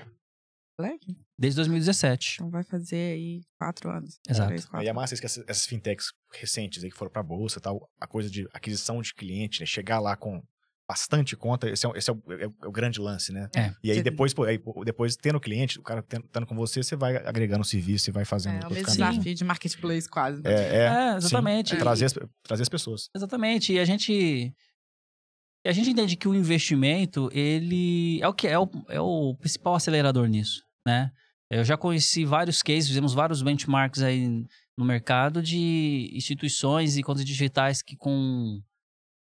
Black? 0.76 1.16
Desde 1.38 1.58
2017. 1.58 2.38
Então 2.38 2.50
vai 2.50 2.64
fazer 2.64 3.14
aí 3.14 3.42
quatro 3.60 3.92
anos. 3.92 4.20
Exato. 4.28 4.48
Três, 4.48 4.66
quatro. 4.66 4.84
E 4.84 4.90
é 4.90 4.94
massa 4.94 5.16
que 5.16 5.28
essas, 5.28 5.48
essas 5.48 5.68
fintechs 5.68 6.08
recentes 6.34 6.84
aí 6.84 6.90
que 6.90 6.98
foram 6.98 7.12
pra 7.12 7.22
bolsa 7.22 7.62
tal, 7.62 7.88
a 8.00 8.08
coisa 8.08 8.32
de 8.32 8.48
aquisição 8.52 9.00
de 9.00 9.14
cliente, 9.14 9.60
né? 9.60 9.68
Chegar 9.68 10.00
lá 10.00 10.16
com 10.16 10.42
bastante 10.90 11.36
conta, 11.36 11.70
esse 11.70 11.86
é, 11.86 11.92
esse 11.96 12.10
é, 12.10 12.14
o, 12.14 12.24
é, 12.34 12.46
é 12.46 12.68
o, 12.68 12.72
grande 12.72 13.00
lance, 13.00 13.32
né? 13.32 13.48
É. 13.56 13.72
E 13.84 13.92
aí 13.92 14.02
depois, 14.02 14.34
aí, 14.40 14.60
depois 14.84 15.16
tendo 15.16 15.36
o 15.36 15.40
cliente, 15.40 15.78
o 15.78 15.84
cara 15.84 16.04
estando 16.04 16.48
com 16.48 16.56
você, 16.56 16.82
você 16.82 16.96
vai 16.96 17.16
agregando 17.18 17.64
serviço 17.64 18.10
e 18.10 18.12
vai 18.12 18.26
fazendo. 18.26 18.64
É, 18.64 18.68
o 18.68 18.72
mesmo 18.72 18.88
desafio 18.88 19.36
de 19.36 19.44
marketplace 19.44 20.10
quase. 20.10 20.42
Né? 20.42 20.52
É, 20.52 20.78
é, 20.78 21.16
exatamente. 21.18 21.70
Sim, 21.70 21.76
é 21.76 21.80
trazer, 21.80 22.06
as, 22.06 22.14
trazer 22.42 22.64
as 22.64 22.70
pessoas. 22.70 23.08
Exatamente. 23.16 23.72
E 23.72 23.78
a 23.78 23.86
gente 23.86 24.52
a 25.64 25.72
gente 25.72 25.92
entende 25.92 26.16
que 26.16 26.28
o 26.28 26.34
investimento, 26.34 27.30
ele 27.34 28.20
é 28.22 28.28
o 28.28 28.34
que 28.34 28.48
é 28.48 28.58
o, 28.58 28.68
é 28.88 29.00
o 29.00 29.36
principal 29.36 29.76
acelerador 29.76 30.26
nisso, 30.28 30.64
né? 30.88 31.12
Eu 31.52 31.64
já 31.64 31.78
conheci 31.78 32.26
vários 32.26 32.64
cases, 32.64 32.88
fizemos 32.88 33.14
vários 33.14 33.44
benchmarks 33.44 34.02
aí 34.02 34.28
no 34.76 34.86
mercado 34.86 35.42
de 35.44 36.10
instituições 36.14 36.98
e 36.98 37.04
contas 37.04 37.26
digitais 37.26 37.82
que 37.84 37.96
com 37.96 38.60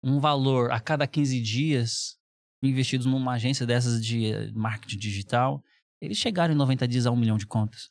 um 0.03 0.19
valor 0.19 0.71
a 0.71 0.79
cada 0.79 1.07
15 1.07 1.41
dias 1.41 2.17
investidos 2.61 3.05
numa 3.05 3.33
agência 3.33 3.65
dessas 3.65 4.03
de 4.03 4.27
eh, 4.27 4.51
marketing 4.53 4.97
digital, 4.97 5.61
eles 6.01 6.17
chegaram 6.17 6.53
em 6.53 6.57
90 6.57 6.87
dias 6.87 7.05
a 7.05 7.11
um 7.11 7.15
milhão 7.15 7.37
de 7.37 7.45
contas. 7.45 7.89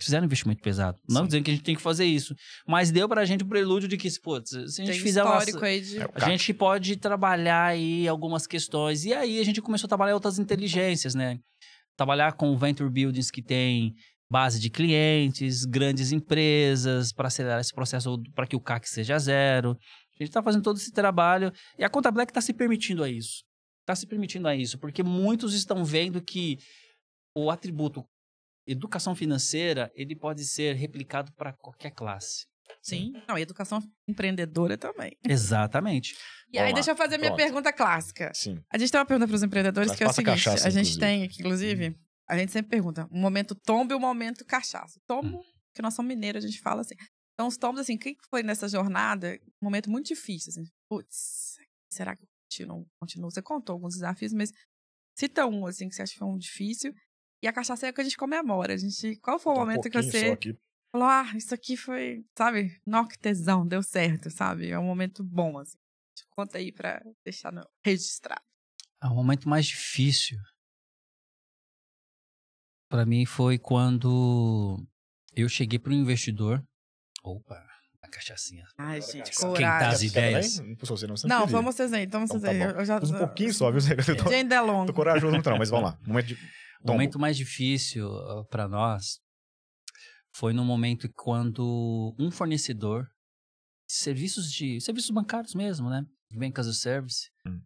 Fizeram 0.00 0.24
um 0.24 0.26
investimento 0.26 0.60
pesado. 0.60 0.98
Não 1.08 1.22
Sim. 1.22 1.26
dizendo 1.26 1.44
que 1.44 1.50
a 1.52 1.54
gente 1.54 1.62
tem 1.62 1.76
que 1.76 1.82
fazer 1.82 2.04
isso. 2.04 2.34
Mas 2.66 2.90
deu 2.90 3.08
pra 3.08 3.24
gente 3.24 3.42
o 3.42 3.46
um 3.46 3.48
prelúdio 3.48 3.88
de 3.88 3.96
que, 3.96 4.08
putz, 4.20 4.50
se 4.50 4.82
a 4.82 4.84
gente 4.84 4.94
tem 4.94 5.00
fizer 5.00 5.22
uma, 5.22 5.38
aí 5.38 5.80
de... 5.80 5.98
É, 6.00 6.10
A 6.14 6.28
gente 6.28 6.52
pode 6.52 6.96
trabalhar 6.96 7.66
aí 7.66 8.08
algumas 8.08 8.44
questões. 8.46 9.04
E 9.04 9.14
aí 9.14 9.38
a 9.38 9.44
gente 9.44 9.62
começou 9.62 9.86
a 9.86 9.88
trabalhar 9.88 10.14
outras 10.14 10.38
inteligências, 10.38 11.14
né? 11.14 11.38
Trabalhar 11.96 12.32
com 12.32 12.56
venture 12.56 12.90
buildings 12.90 13.30
que 13.30 13.40
tem 13.40 13.94
base 14.28 14.58
de 14.58 14.68
clientes, 14.68 15.64
grandes 15.64 16.10
empresas, 16.10 17.12
para 17.12 17.28
acelerar 17.28 17.60
esse 17.60 17.72
processo 17.72 18.20
para 18.34 18.48
que 18.48 18.56
o 18.56 18.60
CAC 18.60 18.88
seja 18.88 19.16
zero. 19.16 19.78
A 20.14 20.22
gente 20.22 20.30
está 20.30 20.42
fazendo 20.42 20.62
todo 20.62 20.76
esse 20.76 20.92
trabalho 20.92 21.52
e 21.78 21.84
a 21.84 21.90
Conta 21.90 22.10
Black 22.10 22.30
está 22.30 22.40
se 22.40 22.52
permitindo 22.52 23.02
a 23.02 23.08
isso. 23.10 23.44
está 23.80 23.94
se 23.94 24.06
permitindo 24.06 24.48
a 24.48 24.56
isso, 24.56 24.78
porque 24.78 25.02
muitos 25.02 25.54
estão 25.54 25.84
vendo 25.84 26.22
que 26.22 26.58
o 27.36 27.50
atributo 27.50 28.04
educação 28.66 29.14
financeira 29.14 29.90
ele 29.94 30.16
pode 30.16 30.44
ser 30.44 30.74
replicado 30.74 31.32
para 31.34 31.52
qualquer 31.52 31.90
classe. 31.90 32.46
Sim. 32.82 33.12
Não, 33.28 33.36
e 33.36 33.42
educação 33.42 33.82
empreendedora 34.08 34.76
também. 34.76 35.12
Exatamente. 35.26 36.16
E 36.52 36.58
aí, 36.58 36.72
deixa 36.72 36.92
eu 36.92 36.96
fazer 36.96 37.16
a 37.16 37.18
minha 37.18 37.30
Pronto. 37.30 37.42
pergunta 37.44 37.72
clássica. 37.72 38.32
Sim. 38.34 38.58
A 38.70 38.78
gente 38.78 38.90
tem 38.90 38.98
uma 38.98 39.06
pergunta 39.06 39.26
para 39.26 39.36
os 39.36 39.42
empreendedores 39.42 39.88
Mas 39.88 39.98
que 39.98 40.04
é 40.04 40.06
o 40.06 40.12
seguinte: 40.12 40.44
cachaça, 40.44 40.68
a 40.68 40.70
gente 40.70 40.92
inclusive. 40.92 41.00
tem 41.00 41.22
aqui, 41.24 41.40
inclusive, 41.40 41.96
a 42.28 42.38
gente 42.38 42.52
sempre 42.52 42.70
pergunta: 42.70 43.08
um 43.10 43.20
momento 43.20 43.54
tombo 43.54 43.92
e 43.92 43.96
um 43.96 44.00
momento 44.00 44.44
cachaça. 44.44 45.00
Tombo, 45.06 45.42
que 45.74 45.82
nós 45.82 45.94
somos 45.94 46.08
mineiros, 46.08 46.44
a 46.44 46.46
gente 46.46 46.60
fala 46.60 46.80
assim. 46.80 46.94
Então, 47.34 47.48
os 47.48 47.56
tombos, 47.56 47.80
assim, 47.80 47.96
o 47.96 47.98
que 47.98 48.16
foi 48.30 48.42
nessa 48.42 48.68
jornada? 48.68 49.38
Um 49.60 49.66
momento 49.66 49.90
muito 49.90 50.06
difícil, 50.06 50.50
assim. 50.50 50.64
Putz, 50.88 51.56
será 51.92 52.14
que 52.16 52.22
eu 52.22 52.28
continuo? 52.44 52.88
continuo? 53.00 53.30
Você 53.30 53.42
contou 53.42 53.74
alguns 53.74 53.94
desafios, 53.94 54.32
mas 54.32 54.52
cita 55.18 55.46
um, 55.46 55.66
assim, 55.66 55.88
que 55.88 55.94
você 55.94 56.02
acha 56.02 56.12
que 56.12 56.18
foi 56.18 56.28
um 56.28 56.38
difícil. 56.38 56.94
E 57.42 57.48
a 57.48 57.52
cachaça 57.52 57.86
é 57.86 57.90
o 57.90 57.92
que 57.92 58.00
a 58.00 58.04
gente 58.04 58.16
comemora. 58.16 58.74
A 58.74 58.76
gente, 58.76 59.16
qual 59.16 59.38
foi 59.38 59.52
o 59.52 59.56
Um 59.56 59.60
momento 59.60 59.90
que 59.90 60.00
você 60.00 60.38
falou, 60.92 61.08
ah, 61.08 61.32
isso 61.36 61.52
aqui 61.52 61.76
foi, 61.76 62.24
sabe, 62.38 62.80
tesão, 63.20 63.66
deu 63.66 63.82
certo, 63.82 64.30
sabe? 64.30 64.70
É 64.70 64.78
um 64.78 64.84
momento 64.84 65.24
bom, 65.24 65.58
assim. 65.58 65.76
Conta 66.30 66.58
aí 66.58 66.70
pra 66.70 67.02
deixar 67.24 67.52
no, 67.52 67.68
registrado. 67.84 68.42
Ah, 69.00 69.10
O 69.10 69.16
momento 69.16 69.48
mais 69.48 69.66
difícil 69.66 70.38
para 72.88 73.04
mim 73.04 73.26
foi 73.26 73.58
quando 73.58 74.78
eu 75.34 75.48
cheguei 75.48 75.80
para 75.80 75.92
um 75.92 75.96
investidor. 75.96 76.64
Opa, 77.24 77.66
a 78.02 78.08
cachaçinha. 78.08 78.66
Ai, 78.76 79.00
gente, 79.00 79.30
Quem 79.30 79.54
Quem 79.54 79.64
tá 79.66 79.88
as 79.88 80.02
coragem. 80.02 80.08
ideias? 80.08 80.58
Não, 80.58 80.66
não, 80.66 80.76
você 80.76 81.06
não, 81.06 81.16
você 81.16 81.26
Não, 81.26 81.40
queria. 81.40 81.52
vamos 81.56 81.74
vocês 81.74 81.92
aí, 81.92 82.04
então 82.04 82.22
Então 82.22 82.38
vocês 82.38 82.42
tá 82.42 82.50
aí. 82.50 82.60
Eu 82.78 82.84
já, 82.84 82.98
um 82.98 83.18
pouquinho 83.18 83.54
só, 83.54 83.70
viu? 83.70 83.80
Eu 84.08 84.16
tô, 84.16 84.28
ainda 84.28 84.54
é 84.56 84.60
longo. 84.60 84.86
tô 84.86 84.92
corajoso 84.92 85.34
não, 85.36 85.58
mas 85.58 85.70
vamos 85.70 85.90
lá. 85.90 85.98
Momento 86.06 86.26
de... 86.26 86.34
O 86.82 86.86
momento 86.92 87.18
mais 87.18 87.34
difícil 87.36 88.06
para 88.50 88.68
nós 88.68 89.18
foi 90.34 90.52
no 90.52 90.64
momento 90.66 91.08
quando 91.14 92.14
um 92.18 92.30
fornecedor 92.30 93.04
de 93.88 93.94
serviços 93.94 94.52
de 94.52 94.80
serviços 94.82 95.10
bancários 95.10 95.54
mesmo, 95.54 95.88
né? 95.88 96.04
Bank 96.30 96.60
as 96.60 96.66
a 96.66 96.74
Service, 96.74 97.30
Hum. 97.46 97.60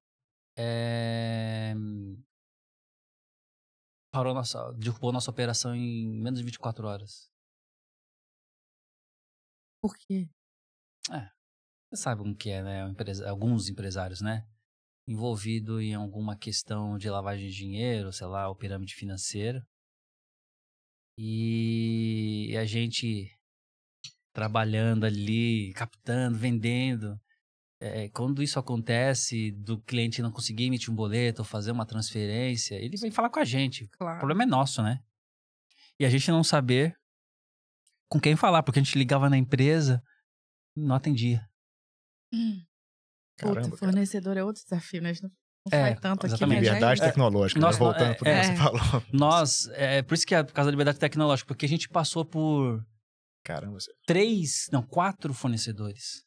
é, 0.56 1.74
parou 4.12 4.34
nossa, 4.34 4.72
derrubou 4.78 5.10
nossa 5.12 5.30
operação 5.30 5.74
em 5.74 6.20
menos 6.20 6.38
de 6.38 6.44
24 6.44 6.86
horas. 6.86 7.28
Por 9.80 9.96
quê? 9.96 10.28
Você 11.90 12.02
sabe 12.02 12.22
como 12.22 12.36
que 12.36 12.50
é, 12.50 12.62
né? 12.62 12.86
O 12.86 13.28
alguns 13.28 13.68
empresários, 13.68 14.20
né? 14.20 14.46
Envolvido 15.06 15.80
em 15.80 15.94
alguma 15.94 16.36
questão 16.36 16.98
de 16.98 17.08
lavagem 17.08 17.48
de 17.48 17.54
dinheiro, 17.54 18.12
sei 18.12 18.26
lá, 18.26 18.46
ou 18.48 18.54
pirâmide 18.54 18.94
financeira. 18.94 19.66
E 21.16 22.54
a 22.58 22.64
gente 22.66 23.34
trabalhando 24.34 25.04
ali, 25.04 25.72
captando, 25.72 26.36
vendendo. 26.36 27.18
É, 27.80 28.08
quando 28.10 28.42
isso 28.42 28.58
acontece, 28.58 29.50
do 29.52 29.80
cliente 29.80 30.20
não 30.20 30.30
conseguir 30.30 30.64
emitir 30.64 30.90
um 30.90 30.96
boleto 30.96 31.40
ou 31.40 31.46
fazer 31.46 31.70
uma 31.70 31.86
transferência, 31.86 32.74
ele 32.74 32.96
vem 32.98 33.10
falar 33.10 33.30
com 33.30 33.40
a 33.40 33.44
gente. 33.44 33.84
O 33.84 33.88
Claro. 33.98 34.18
problema 34.18 34.42
é 34.42 34.46
nosso, 34.46 34.82
né? 34.82 35.02
E 35.98 36.04
a 36.04 36.10
gente 36.10 36.30
não 36.30 36.44
saber 36.44 36.96
com 38.08 38.20
quem 38.20 38.36
falar, 38.36 38.62
porque 38.62 38.78
a 38.80 38.82
gente 38.82 38.96
ligava 38.98 39.28
na 39.30 39.36
empresa 39.36 40.02
e 40.76 40.80
não 40.80 40.94
atendia. 40.96 41.46
Puta, 42.30 42.66
Caramba, 43.36 43.62
cara. 43.62 43.76
fornecedor 43.76 44.36
é 44.36 44.44
outro 44.44 44.62
desafio, 44.62 45.00
né? 45.02 45.10
A 45.10 45.12
gente 45.12 45.22
não 45.22 45.30
É, 45.70 45.80
faz 45.82 46.00
tanto 46.00 46.20
aqui, 46.26 46.34
exatamente. 46.34 46.64
já 46.64 46.72
Liberdade 46.74 47.00
é- 47.02 47.04
tecnológica, 47.04 47.60
Nossa, 47.60 47.78
né? 47.78 47.84
voltando 47.84 48.10
é- 48.10 48.14
pro 48.14 48.24
que 48.24 48.30
é. 48.30 48.42
você 48.44 48.56
falou. 48.56 48.80
Nós, 49.12 49.68
é 49.72 50.02
por 50.02 50.14
isso 50.14 50.26
que 50.26 50.34
é 50.34 50.42
por 50.42 50.52
causa 50.52 50.66
da 50.68 50.72
liberdade 50.72 50.98
tecnológica, 50.98 51.46
porque 51.46 51.66
a 51.66 51.68
gente 51.68 51.88
passou 51.88 52.24
por 52.24 52.84
Caramba, 53.44 53.78
você... 53.80 53.90
três, 54.06 54.66
não, 54.72 54.82
quatro 54.82 55.32
fornecedores. 55.32 56.24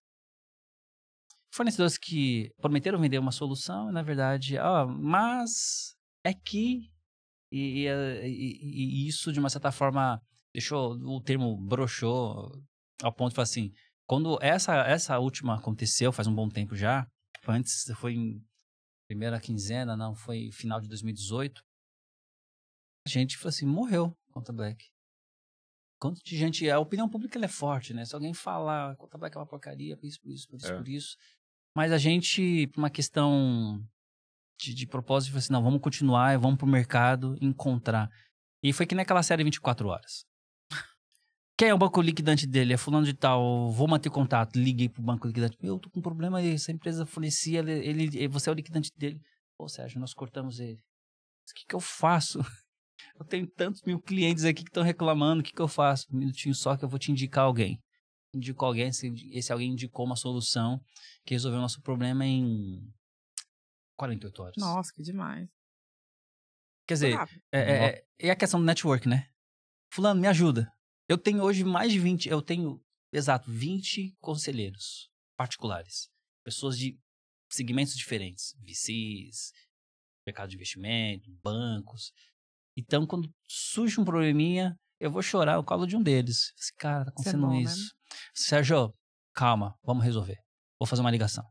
Fornecedores 1.53 1.97
que 1.97 2.49
prometeram 2.61 2.99
vender 2.99 3.19
uma 3.19 3.31
solução 3.31 3.89
e, 3.89 3.93
na 3.93 4.01
verdade, 4.01 4.57
ó, 4.57 4.87
mas 4.87 5.95
é 6.23 6.33
que. 6.33 6.89
E, 7.51 7.85
e- 7.85 7.87
e- 7.89 9.03
e 9.03 9.07
isso, 9.07 9.33
de 9.33 9.39
uma 9.39 9.49
certa 9.49 9.71
forma, 9.73 10.21
deixou 10.53 10.94
o 10.94 11.22
termo 11.22 11.56
broxou 11.57 12.52
ao 13.02 13.14
ponto 13.14 13.30
de 13.30 13.36
falar 13.36 13.44
assim: 13.44 13.72
quando 14.07 14.38
essa, 14.41 14.76
essa 14.86 15.18
última 15.19 15.56
aconteceu, 15.56 16.11
faz 16.11 16.28
um 16.28 16.36
bom 16.36 16.49
tempo 16.49 16.76
já, 16.76 17.07
foi 17.41 17.56
antes, 17.56 17.84
foi 17.95 18.14
em 18.14 18.45
primeira 19.07 19.40
quinzena, 19.40 19.95
não, 19.95 20.15
foi 20.15 20.49
final 20.52 20.80
de 20.80 20.88
2018, 20.88 21.61
a 23.06 23.10
gente 23.10 23.38
falou 23.38 23.49
assim: 23.49 23.65
morreu 23.65 24.15
Conta 24.32 24.53
Black. 24.53 24.86
Quanto 25.99 26.19
de 26.23 26.38
gente. 26.38 26.69
A 26.69 26.80
opinião 26.80 27.07
pública 27.07 27.38
é 27.44 27.48
forte, 27.48 27.94
né? 27.94 28.06
Se 28.06 28.15
alguém 28.15 28.34
falar 28.34 28.95
Conta 28.95 29.18
Black 29.18 29.36
é 29.36 29.40
uma 29.40 29.45
porcaria, 29.48 29.95
por 29.98 30.06
isso, 30.06 30.19
por 30.22 30.32
isso, 30.32 30.48
por 30.48 30.57
isso, 30.57 30.72
É. 30.72 30.78
por 30.78 30.88
isso. 30.88 31.18
Mas 31.76 31.91
a 31.91 31.98
gente, 31.98 32.68
por 32.68 32.80
uma 32.80 32.90
questão 32.90 33.82
de, 34.60 34.73
de 34.73 34.88
propósito, 34.88 35.32
falou 35.32 35.40
assim: 35.40 35.53
não, 35.53 35.64
vamos 35.64 35.82
continuar, 35.82 36.38
vamos 36.38 36.57
pro 36.57 36.68
mercado 36.68 37.38
encontrar. 37.41 38.10
E 38.64 38.72
foi 38.73 38.86
que 38.86 38.95
naquela 38.95 39.23
série 39.23 39.44
24 39.44 39.88
horas. 39.88 40.26
Quem 41.61 41.69
é 41.69 41.73
o 41.75 41.77
banco 41.77 42.01
liquidante 42.01 42.47
dele? 42.47 42.73
É 42.73 42.77
fulano 42.77 43.05
de 43.05 43.13
tal, 43.13 43.69
vou 43.71 43.88
manter 43.88 44.09
contato. 44.09 44.55
Liguei 44.57 44.89
pro 44.89 44.99
banco 45.03 45.27
liquidante. 45.27 45.55
Meu, 45.61 45.75
eu 45.75 45.79
tô 45.79 45.91
com 45.91 45.99
um 45.99 46.01
problema 46.01 46.39
aí, 46.39 46.55
essa 46.55 46.71
empresa 46.71 47.05
fornecia, 47.05 47.59
ele, 47.59 48.07
ele- 48.17 48.27
você 48.27 48.49
é 48.49 48.51
o 48.51 48.55
liquidante 48.55 48.89
dele. 48.97 49.21
Pô, 49.55 49.69
Sérgio, 49.69 49.99
nós 49.99 50.11
cortamos 50.11 50.59
ele. 50.59 50.79
O 50.79 51.53
que, 51.53 51.67
que 51.67 51.75
eu 51.75 51.79
faço? 51.79 52.39
Eu 53.19 53.23
tenho 53.25 53.45
tantos 53.45 53.83
mil 53.83 54.01
clientes 54.01 54.43
aqui 54.43 54.63
que 54.63 54.69
estão 54.71 54.81
reclamando, 54.81 55.41
o 55.41 55.43
que, 55.43 55.53
que 55.53 55.61
eu 55.61 55.67
faço? 55.67 56.07
Um 56.11 56.17
minutinho 56.17 56.55
só 56.55 56.75
que 56.75 56.83
eu 56.83 56.89
vou 56.89 56.97
te 56.97 57.11
indicar 57.11 57.43
alguém. 57.43 57.79
Indicou 58.33 58.67
alguém, 58.67 58.88
esse, 58.88 59.11
esse 59.31 59.51
alguém 59.53 59.71
indicou 59.71 60.03
uma 60.05 60.15
solução 60.15 60.79
que 61.23 61.35
resolveu 61.35 61.59
o 61.59 61.61
nosso 61.61 61.79
problema 61.81 62.25
em 62.25 62.81
48 63.95 64.41
horas. 64.41 64.55
Nossa, 64.57 64.91
que 64.93 65.03
demais. 65.03 65.47
Quer 66.88 66.93
dizer, 66.95 67.19
é, 67.51 67.59
é, 67.59 67.85
é- 67.85 68.03
é 68.19 68.31
a 68.31 68.35
questão 68.35 68.59
do 68.59 68.65
network, 68.65 69.07
né? 69.07 69.27
Fulano, 69.93 70.19
me 70.21 70.27
ajuda. 70.27 70.71
Eu 71.11 71.17
tenho 71.17 71.43
hoje 71.43 71.65
mais 71.65 71.91
de 71.91 71.99
20, 71.99 72.29
eu 72.29 72.41
tenho, 72.41 72.81
exato, 73.11 73.51
20 73.51 74.15
conselheiros 74.21 75.09
particulares. 75.35 76.09
Pessoas 76.41 76.77
de 76.77 76.97
segmentos 77.51 77.97
diferentes. 77.97 78.55
VCs, 78.61 79.51
mercado 80.25 80.47
de 80.47 80.55
investimento, 80.55 81.29
bancos. 81.43 82.13
Então, 82.77 83.05
quando 83.05 83.29
surge 83.45 83.99
um 83.99 84.05
probleminha, 84.05 84.73
eu 85.01 85.11
vou 85.11 85.21
chorar 85.21 85.59
o 85.59 85.65
colo 85.65 85.85
de 85.85 85.97
um 85.97 86.01
deles. 86.01 86.53
Esse 86.57 86.73
cara, 86.77 87.03
tá 87.03 87.11
Isso 87.19 87.27
é 87.27 87.31
acontecendo 87.33 87.41
bom, 87.41 87.55
né? 87.55 87.61
isso. 87.63 87.93
Sérgio, 88.33 88.93
calma, 89.33 89.77
vamos 89.83 90.05
resolver. 90.05 90.38
Vou 90.79 90.88
fazer 90.88 91.01
uma 91.01 91.11
ligação. 91.11 91.43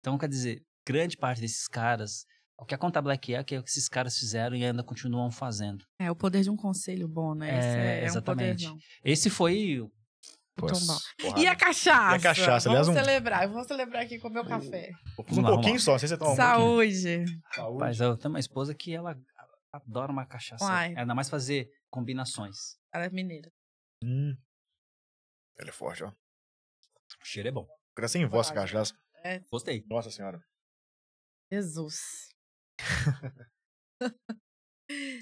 Então, 0.00 0.18
quer 0.18 0.28
dizer, 0.28 0.62
grande 0.86 1.16
parte 1.16 1.40
desses 1.40 1.66
caras, 1.66 2.26
o 2.58 2.64
que 2.66 2.74
a 2.74 2.78
Conta 2.78 3.00
Black 3.00 3.34
é, 3.34 3.42
que 3.44 3.54
é 3.54 3.58
o 3.60 3.62
que 3.62 3.70
esses 3.70 3.88
caras 3.88 4.18
fizeram 4.18 4.56
e 4.56 4.64
ainda 4.64 4.82
continuam 4.82 5.30
fazendo. 5.30 5.84
É 5.98 6.10
o 6.10 6.16
poder 6.16 6.42
de 6.42 6.50
um 6.50 6.56
conselho 6.56 7.06
bom, 7.08 7.34
né? 7.34 7.58
Esse 7.58 7.68
É, 7.68 7.80
é, 7.80 7.98
é 8.00 8.02
um 8.02 8.06
exatamente. 8.06 8.64
poderzão. 8.66 8.78
Esse 9.04 9.30
foi. 9.30 9.80
o- 9.80 9.90
Pois, 10.60 10.84
bom. 10.88 10.96
porrada. 11.20 11.40
E 11.40 11.46
a 11.46 11.54
cachaça? 11.54 12.16
E 12.16 12.18
a 12.18 12.20
cachaça, 12.20 12.68
Vamos 12.68 12.88
aliás, 12.88 12.88
um- 12.88 12.94
celebrar. 12.94 13.44
Eu 13.44 13.50
vou 13.52 13.62
celebrar 13.62 14.02
aqui 14.02 14.18
com 14.18 14.26
o 14.26 14.30
meu 14.32 14.44
café. 14.44 14.88
Eu 14.90 14.92
um 14.92 15.24
Vamos 15.24 15.50
pouquinho 15.50 15.62
vamos 15.66 15.84
só, 15.84 15.92
não 15.92 15.98
sei 16.00 16.08
se 16.08 16.14
você 16.14 16.18
toma 16.18 16.32
um 16.32 16.36
Saúde. 16.36 17.24
Mas 17.78 18.00
eu 18.00 18.16
tenho 18.16 18.30
uma 18.34 18.40
esposa 18.40 18.74
que 18.74 18.92
ela 18.92 19.16
adora 19.72 20.10
uma 20.10 20.26
cachaça. 20.26 20.64
Uai. 20.64 20.96
Ainda 20.96 21.14
mais 21.14 21.30
fazer 21.30 21.70
combinações. 21.88 22.76
Ela 22.92 23.04
é 23.04 23.08
mineira. 23.10 23.52
Hum. 24.02 24.36
Ele 25.60 25.70
é 25.70 25.72
forte, 25.72 26.02
ó. 26.02 26.08
O 26.08 27.24
cheiro 27.24 27.48
é 27.48 27.52
bom. 27.52 27.68
Fica 27.94 28.08
sem 28.08 28.26
voz, 28.26 28.50
cachaça. 28.50 28.92
Gostei. 29.52 29.84
Nossa 29.88 30.10
senhora. 30.10 30.42
Jesus. 31.52 32.27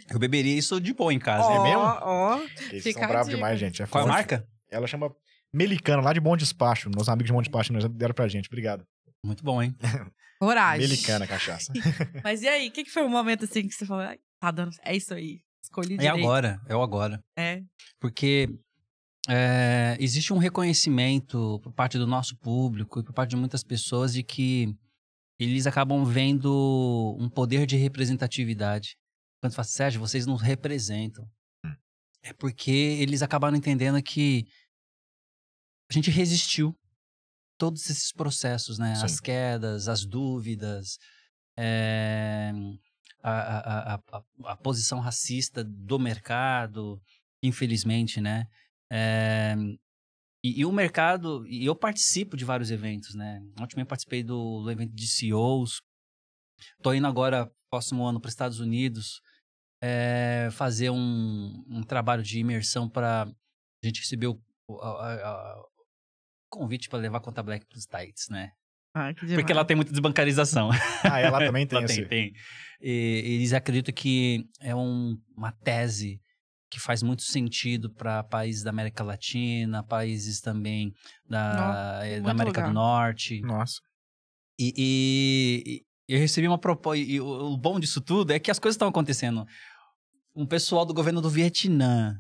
Eu 0.09 0.19
beberia 0.19 0.57
isso 0.57 0.81
de 0.81 0.93
boa 0.95 1.13
em 1.13 1.19
casa. 1.19 1.51
É 1.53 1.63
mesmo? 1.63 1.81
Ó, 1.81 2.39
Vocês 2.39 2.83
Fica 2.85 3.01
são 3.01 3.05
a 3.05 3.09
bravos 3.09 3.27
dica. 3.27 3.37
demais, 3.37 3.59
gente. 3.59 3.83
É 3.83 3.87
Qual 3.87 4.03
é 4.03 4.05
a 4.05 4.13
forte. 4.13 4.17
marca? 4.31 4.49
Ela 4.71 4.87
chama 4.87 5.13
Melicana, 5.53 6.01
lá 6.03 6.13
de 6.13 6.21
Bom 6.21 6.37
Despacho. 6.37 6.89
Meus 6.95 7.09
amigos 7.09 7.27
de 7.27 7.33
Bom 7.33 7.43
Despacho 7.43 7.73
nós 7.73 7.85
deram 7.89 8.15
pra 8.15 8.29
gente. 8.29 8.47
Obrigado. 8.49 8.85
Muito 9.25 9.43
bom, 9.43 9.61
hein? 9.63 9.75
coragem. 10.39 10.87
Melicana, 10.89 11.27
cachaça. 11.27 11.73
Mas 12.23 12.43
e 12.43 12.49
aí, 12.49 12.69
o 12.69 12.73
que, 12.73 12.85
que 12.85 12.91
foi 12.91 13.03
o 13.05 13.09
momento 13.09 13.45
assim 13.45 13.67
que 13.67 13.75
você 13.75 13.85
falou? 13.85 14.05
"Ai, 14.05 14.19
Tá 14.41 14.51
dando. 14.51 14.71
É 14.85 14.95
isso 14.95 15.13
aí. 15.15 15.41
Escolhi 15.65 15.95
É 15.95 15.97
direito. 15.97 16.19
agora. 16.19 16.61
É 16.69 16.77
o 16.77 16.83
agora. 16.83 17.21
É. 17.37 17.63
Porque 17.99 18.49
é, 19.29 19.97
existe 19.99 20.33
um 20.33 20.39
reconhecimento 20.39 21.59
por 21.63 21.73
parte 21.73 21.99
do 21.99 22.07
nosso 22.07 22.37
público 22.37 23.01
e 23.01 23.03
por 23.03 23.13
parte 23.13 23.31
de 23.31 23.37
muitas 23.37 23.65
pessoas 23.65 24.13
de 24.13 24.23
que 24.23 24.73
eles 25.39 25.67
acabam 25.67 26.05
vendo 26.05 27.17
um 27.19 27.29
poder 27.29 27.67
de 27.67 27.77
representatividade. 27.77 28.97
Quando 29.41 29.55
fala, 29.55 29.67
Sérgio, 29.67 30.01
vocês 30.01 30.27
nos 30.27 30.41
representam. 30.41 31.29
Hum. 31.65 31.75
É 32.23 32.33
porque 32.33 32.71
eles 32.71 33.23
acabaram 33.23 33.57
entendendo 33.57 34.03
que 34.03 34.47
a 35.91 35.93
gente 35.93 36.11
resistiu 36.11 36.77
todos 37.59 37.89
esses 37.89 38.13
processos, 38.13 38.79
né? 38.79 38.95
Sim. 38.95 39.05
As 39.05 39.21
quedas, 39.21 39.89
as 39.89 40.05
dúvidas, 40.05 40.99
é, 41.57 42.53
a, 43.23 43.31
a, 43.31 43.95
a, 43.95 44.23
a, 44.45 44.57
posição 44.57 45.01
racista 45.01 45.65
do 45.65 45.99
mercado, 45.99 47.01
infelizmente, 47.43 48.21
né? 48.21 48.47
É, 48.91 49.55
e, 50.47 50.61
e, 50.61 50.65
o 50.65 50.71
mercado, 50.71 51.45
e 51.49 51.67
eu 51.67 51.75
participo 51.75 52.37
de 52.37 52.45
vários 52.45 52.71
eventos, 52.71 53.15
né? 53.15 53.43
Ontem 53.59 53.73
também 53.73 53.85
participei 53.85 54.23
do, 54.23 54.63
do 54.63 54.71
evento 54.71 54.95
de 54.95 55.07
CEOs. 55.09 55.83
Tô 56.81 56.95
indo 56.95 57.07
agora, 57.07 57.51
próximo 57.69 58.07
ano, 58.07 58.21
para 58.21 58.29
os 58.29 58.33
Estados 58.33 58.61
Unidos, 58.61 59.21
é, 59.83 60.49
fazer 60.53 60.91
um, 60.91 61.65
um 61.69 61.83
trabalho 61.83 62.23
de 62.23 62.39
imersão 62.39 62.89
para 62.89 63.23
a 63.25 63.87
gente 63.87 64.01
receber 64.01 64.29
o, 64.29 64.41
o 64.69 65.69
convite 66.49 66.89
para 66.89 67.01
levar 67.01 67.19
a 67.19 67.23
Conta 67.23 67.43
Black 67.43 67.67
para 67.67 67.77
os 67.77 67.83
States, 67.83 68.29
né? 68.29 68.53
Ah, 68.95 69.13
Porque 69.35 69.53
lá 69.53 69.65
tem 69.65 69.77
muita 69.77 69.91
desbancarização. 69.91 70.71
Ah, 71.05 71.21
ela 71.21 71.39
também 71.39 71.67
tem, 71.69 71.79
ela 71.79 71.87
tem, 71.87 72.09
tem. 72.09 72.33
E, 72.81 73.23
eles 73.35 73.53
acreditam 73.53 73.93
que 73.95 74.49
é 74.61 74.75
um, 74.75 75.21
uma 75.37 75.51
tese 75.51 76.21
que 76.71 76.81
faz 76.81 77.03
muito 77.03 77.23
sentido 77.23 77.91
para 77.91 78.23
países 78.25 78.63
da 78.63 78.71
América 78.71 79.05
Latina, 79.05 79.83
países 79.83 80.41
também 80.41 80.93
da, 81.29 82.01
eh, 82.03 82.21
da 82.21 82.33
América 82.33 82.61
lugar. 82.61 82.69
do 82.69 82.75
Norte. 82.75 83.41
Nossa. 83.41 83.81
E, 84.59 84.73
e, 84.77 85.83
e 86.09 86.15
eu 86.15 86.19
recebi 86.19 86.49
uma 86.49 86.59
proposta. 86.59 86.99
E 86.99 87.21
o, 87.21 87.27
o 87.53 87.57
bom 87.57 87.79
disso 87.79 88.01
tudo 88.01 88.33
é 88.33 88.39
que 88.39 88.51
as 88.51 88.59
coisas 88.59 88.75
estão 88.75 88.89
acontecendo. 88.89 89.47
Um 90.35 90.47
pessoal 90.47 90.85
do 90.85 90.95
governo 90.95 91.21
do 91.21 91.31
Vietnã 91.31 92.17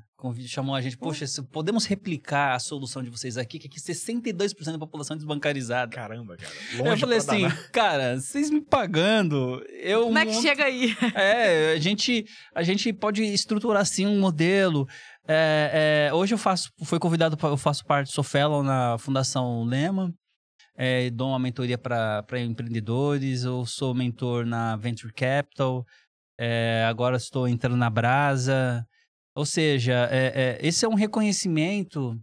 chamou 0.46 0.74
a 0.74 0.80
gente, 0.80 0.96
poxa, 0.96 1.24
podemos 1.52 1.84
replicar 1.84 2.54
a 2.54 2.58
solução 2.58 3.02
de 3.02 3.10
vocês 3.10 3.36
aqui, 3.36 3.58
que 3.58 3.66
aqui 3.66 3.78
62% 3.78 4.72
da 4.72 4.78
população 4.78 5.14
é 5.14 5.18
desbancarizada. 5.18 5.94
Caramba, 5.94 6.36
cara. 6.36 6.52
Longe 6.78 6.90
eu 6.90 6.98
falei 6.98 7.18
assim, 7.18 7.42
danar. 7.42 7.70
cara, 7.70 8.20
vocês 8.20 8.50
me 8.50 8.60
pagando, 8.60 9.62
eu... 9.68 10.04
Como 10.04 10.18
é 10.18 10.26
que 10.26 10.34
chega 10.34 10.64
aí? 10.64 10.96
É, 11.14 11.72
a 11.72 11.78
gente, 11.78 12.26
a 12.54 12.62
gente 12.62 12.92
pode 12.92 13.22
estruturar 13.22 13.82
assim 13.82 14.06
um 14.06 14.18
modelo. 14.18 14.86
É, 15.28 16.08
é, 16.10 16.14
hoje 16.14 16.34
eu 16.34 16.38
faço, 16.38 16.70
fui 16.84 16.98
convidado, 16.98 17.36
pra, 17.36 17.48
eu 17.48 17.56
faço 17.56 17.84
parte, 17.84 18.12
sou 18.12 18.22
fellow 18.22 18.62
na 18.62 18.96
Fundação 18.98 19.64
Lema, 19.64 20.12
é, 20.76 21.10
dou 21.10 21.28
uma 21.28 21.38
mentoria 21.38 21.78
para 21.78 22.40
empreendedores, 22.40 23.44
eu 23.44 23.64
sou 23.66 23.94
mentor 23.94 24.44
na 24.46 24.76
Venture 24.76 25.12
Capital, 25.12 25.84
é, 26.38 26.84
agora 26.88 27.16
estou 27.16 27.48
entrando 27.48 27.76
na 27.76 27.90
Brasa, 27.90 28.86
ou 29.36 29.44
seja, 29.44 30.08
é, 30.10 30.58
é, 30.62 30.66
esse 30.66 30.86
é 30.86 30.88
um 30.88 30.94
reconhecimento 30.94 32.18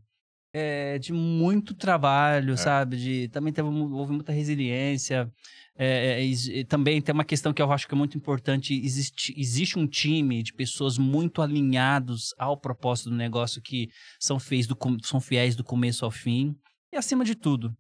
é, 0.52 0.98
de 0.98 1.14
muito 1.14 1.76
trabalho, 1.76 2.56
é. 2.56 2.58
sabe? 2.58 2.98
De, 2.98 3.28
também 3.28 3.54
teve, 3.54 3.68
houve 3.68 4.14
muita 4.14 4.32
resiliência. 4.32 5.32
É, 5.76 6.26
é, 6.26 6.64
também 6.64 7.00
tem 7.00 7.14
uma 7.14 7.24
questão 7.24 7.54
que 7.54 7.62
eu 7.62 7.72
acho 7.72 7.88
que 7.88 7.94
é 7.94 7.98
muito 7.98 8.18
importante: 8.18 8.74
existe, 8.74 9.32
existe 9.38 9.78
um 9.78 9.86
time 9.86 10.42
de 10.42 10.52
pessoas 10.54 10.98
muito 10.98 11.40
alinhados 11.40 12.34
ao 12.36 12.58
propósito 12.58 13.12
do 13.12 13.16
negócio 13.16 13.62
que 13.62 13.92
são, 14.20 14.40
fez 14.40 14.66
do, 14.66 14.76
são 15.04 15.22
fiéis 15.22 15.56
do 15.56 15.64
começo 15.64 16.06
ao 16.06 16.12
fim. 16.12 16.58
E 16.92 16.98
acima 16.98 17.24
de 17.24 17.36
tudo, 17.36 17.78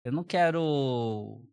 Eu 0.04 0.12
não 0.12 0.24
quero 0.24 1.44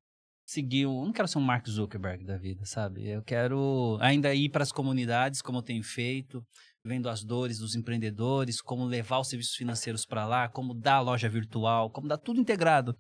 seguir 0.46 0.86
um, 0.86 1.00
eu 1.00 1.06
não 1.06 1.12
quero 1.12 1.28
ser 1.28 1.40
um 1.40 1.42
Mark 1.42 1.68
Zuckerberg 1.68 2.24
da 2.24 2.38
vida, 2.38 2.66
sabe? 2.66 3.08
Eu 3.08 3.24
quero 3.24 3.98
ainda 4.00 4.34
ir 4.34 4.50
para 4.50 4.64
as 4.64 4.72
comunidades, 4.72 5.42
como 5.42 5.58
eu 5.58 5.64
tenho 5.64 5.84
feito, 5.84 6.46
vendo 6.86 7.10
as 7.10 7.24
dores 7.24 7.58
dos 7.58 7.76
empreendedores, 7.76 8.62
como 8.62 8.86
levar 8.86 9.20
os 9.20 9.28
serviços 9.28 9.56
financeiros 9.56 10.06
para 10.06 10.26
lá, 10.26 10.48
como 10.48 10.74
dar 10.74 10.96
a 10.96 11.02
loja 11.02 11.28
virtual, 11.28 11.90
como 11.90 12.08
dar 12.08 12.18
tudo 12.18 12.40
integrado. 12.40 12.96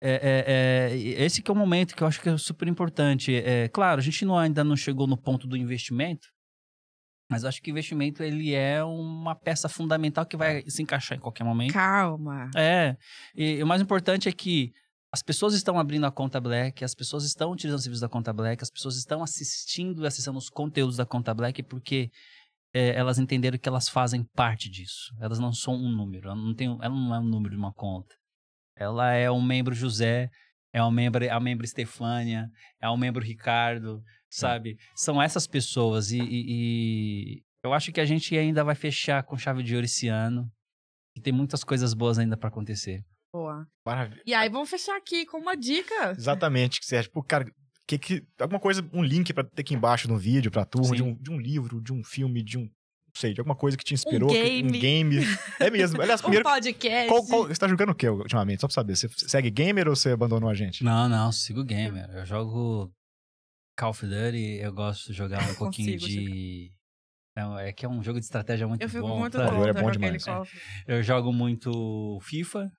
É, 0.00 0.14
é, 0.14 0.92
é, 0.92 1.24
esse 1.24 1.42
que 1.42 1.50
é 1.50 1.54
o 1.54 1.56
momento 1.56 1.94
que 1.94 2.02
eu 2.02 2.06
acho 2.08 2.20
que 2.20 2.28
é 2.28 2.36
super 2.36 2.66
importante. 2.66 3.34
É, 3.34 3.68
claro, 3.68 4.00
a 4.00 4.02
gente 4.02 4.24
não, 4.24 4.36
ainda 4.36 4.64
não 4.64 4.74
chegou 4.74 5.06
no 5.06 5.16
ponto 5.16 5.46
do 5.46 5.56
investimento, 5.56 6.26
mas 7.32 7.42
eu 7.42 7.48
acho 7.48 7.62
que 7.62 7.70
o 7.70 7.72
investimento 7.72 8.22
ele 8.22 8.54
é 8.54 8.84
uma 8.84 9.34
peça 9.34 9.68
fundamental 9.68 10.24
que 10.26 10.36
vai 10.36 10.62
se 10.68 10.82
encaixar 10.82 11.16
em 11.16 11.20
qualquer 11.20 11.44
momento. 11.44 11.72
Calma. 11.72 12.50
É. 12.54 12.96
E, 13.34 13.56
e 13.56 13.62
o 13.62 13.66
mais 13.66 13.80
importante 13.80 14.28
é 14.28 14.32
que 14.32 14.72
as 15.12 15.22
pessoas 15.22 15.54
estão 15.54 15.78
abrindo 15.78 16.06
a 16.06 16.10
conta 16.10 16.40
Black, 16.40 16.84
as 16.84 16.94
pessoas 16.94 17.24
estão 17.24 17.52
utilizando 17.52 17.78
os 17.78 17.82
serviços 17.82 18.00
da 18.00 18.08
conta 18.08 18.32
Black, 18.32 18.62
as 18.62 18.70
pessoas 18.70 18.96
estão 18.96 19.22
assistindo 19.22 20.04
e 20.04 20.06
acessando 20.06 20.38
os 20.38 20.48
conteúdos 20.48 20.96
da 20.96 21.04
conta 21.04 21.34
Black 21.34 21.62
porque 21.62 22.10
é, 22.74 22.94
elas 22.94 23.18
entenderam 23.18 23.58
que 23.58 23.68
elas 23.68 23.88
fazem 23.88 24.24
parte 24.34 24.70
disso. 24.70 25.14
Elas 25.20 25.38
não 25.38 25.52
são 25.52 25.74
um 25.74 25.90
número. 25.90 26.28
Ela 26.28 26.36
não, 26.36 26.54
tem, 26.54 26.68
ela 26.80 26.94
não 26.94 27.14
é 27.14 27.18
um 27.18 27.28
número 27.28 27.50
de 27.50 27.58
uma 27.58 27.72
conta. 27.72 28.14
Ela 28.76 29.12
é 29.12 29.30
um 29.30 29.42
membro 29.42 29.74
José, 29.74 30.30
é 30.72 30.82
um 30.82 30.90
membro, 30.90 31.22
é 31.22 31.36
um 31.36 31.40
membro 31.40 31.66
Estefânia, 31.66 32.48
é 32.80 32.88
um 32.88 32.96
membro 32.96 33.22
Ricardo, 33.22 34.02
sabe? 34.32 34.78
São 34.96 35.20
essas 35.20 35.46
pessoas 35.46 36.10
e, 36.10 36.18
e, 36.18 36.44
e, 36.48 37.42
eu 37.62 37.72
acho 37.72 37.92
que 37.92 38.00
a 38.00 38.04
gente 38.04 38.36
ainda 38.36 38.64
vai 38.64 38.74
fechar 38.74 39.22
com 39.22 39.36
chave 39.36 39.62
de 39.62 39.74
ouro 39.74 39.84
esse 39.84 40.08
ano. 40.08 40.50
E 41.14 41.20
tem 41.20 41.32
muitas 41.32 41.62
coisas 41.62 41.92
boas 41.92 42.18
ainda 42.18 42.36
para 42.36 42.48
acontecer. 42.48 43.04
Boa. 43.32 43.66
Maravilha. 43.84 44.22
E 44.26 44.32
aí 44.32 44.48
vamos 44.48 44.70
fechar 44.70 44.96
aqui 44.96 45.26
com 45.26 45.38
uma 45.38 45.54
dica. 45.54 46.12
Exatamente, 46.12 46.80
que 46.80 46.86
Sérgio, 46.86 47.12
pô, 47.12 47.22
cara, 47.22 47.44
que, 47.86 47.98
que, 47.98 48.26
alguma 48.40 48.58
coisa, 48.58 48.88
um 48.92 49.02
link 49.02 49.32
para 49.34 49.44
ter 49.44 49.60
aqui 49.60 49.74
embaixo 49.74 50.08
no 50.08 50.16
vídeo 50.16 50.50
pra 50.50 50.64
turma, 50.64 50.96
de 50.96 51.02
um, 51.02 51.14
de 51.14 51.30
um 51.30 51.38
livro, 51.38 51.82
de 51.82 51.92
um 51.92 52.02
filme, 52.02 52.42
de 52.42 52.56
um 52.56 52.62
não 52.62 53.20
sei, 53.20 53.34
de 53.34 53.40
alguma 53.40 53.54
coisa 53.54 53.76
que 53.76 53.84
te 53.84 53.92
inspirou. 53.92 54.30
Um 54.30 54.32
game. 54.32 54.68
Um 54.68 54.80
game. 54.80 55.16
É 55.60 55.70
mesmo. 55.70 56.00
Aliás, 56.00 56.20
um 56.22 56.24
primeiro. 56.24 56.48
podcast. 56.48 57.08
Qual, 57.08 57.26
qual, 57.26 57.46
você 57.46 57.60
tá 57.60 57.68
jogando 57.68 57.90
o 57.90 57.94
que 57.94 58.08
ultimamente? 58.08 58.62
Só 58.62 58.66
pra 58.66 58.74
saber. 58.74 58.96
Você 58.96 59.06
segue 59.28 59.50
gamer 59.50 59.86
ou 59.86 59.94
você 59.94 60.12
abandonou 60.12 60.48
a 60.48 60.54
gente? 60.54 60.82
Não, 60.82 61.10
não, 61.10 61.30
sigo 61.30 61.62
gamer. 61.62 62.08
Eu 62.10 62.24
jogo 62.24 62.90
Call 63.82 63.90
of 63.90 64.06
Duty, 64.06 64.60
eu 64.60 64.72
gosto 64.72 65.08
de 65.08 65.12
jogar 65.12 65.42
um 65.50 65.54
pouquinho 65.58 65.98
de. 65.98 66.70
Não, 67.36 67.58
é 67.58 67.72
que 67.72 67.84
é 67.84 67.88
um 67.88 68.00
jogo 68.00 68.20
de 68.20 68.24
estratégia 68.24 68.68
muito 68.68 68.80
eu 68.80 68.88
fico 68.88 69.08
bom. 69.08 69.18
Muito 69.18 69.36
tá? 69.36 69.50
bom, 69.50 69.66
é 69.66 69.72
bom 69.72 69.90
demais. 69.90 70.24
Eu 70.86 71.02
jogo 71.02 71.32
muito 71.32 72.20
FIFA 72.22 72.70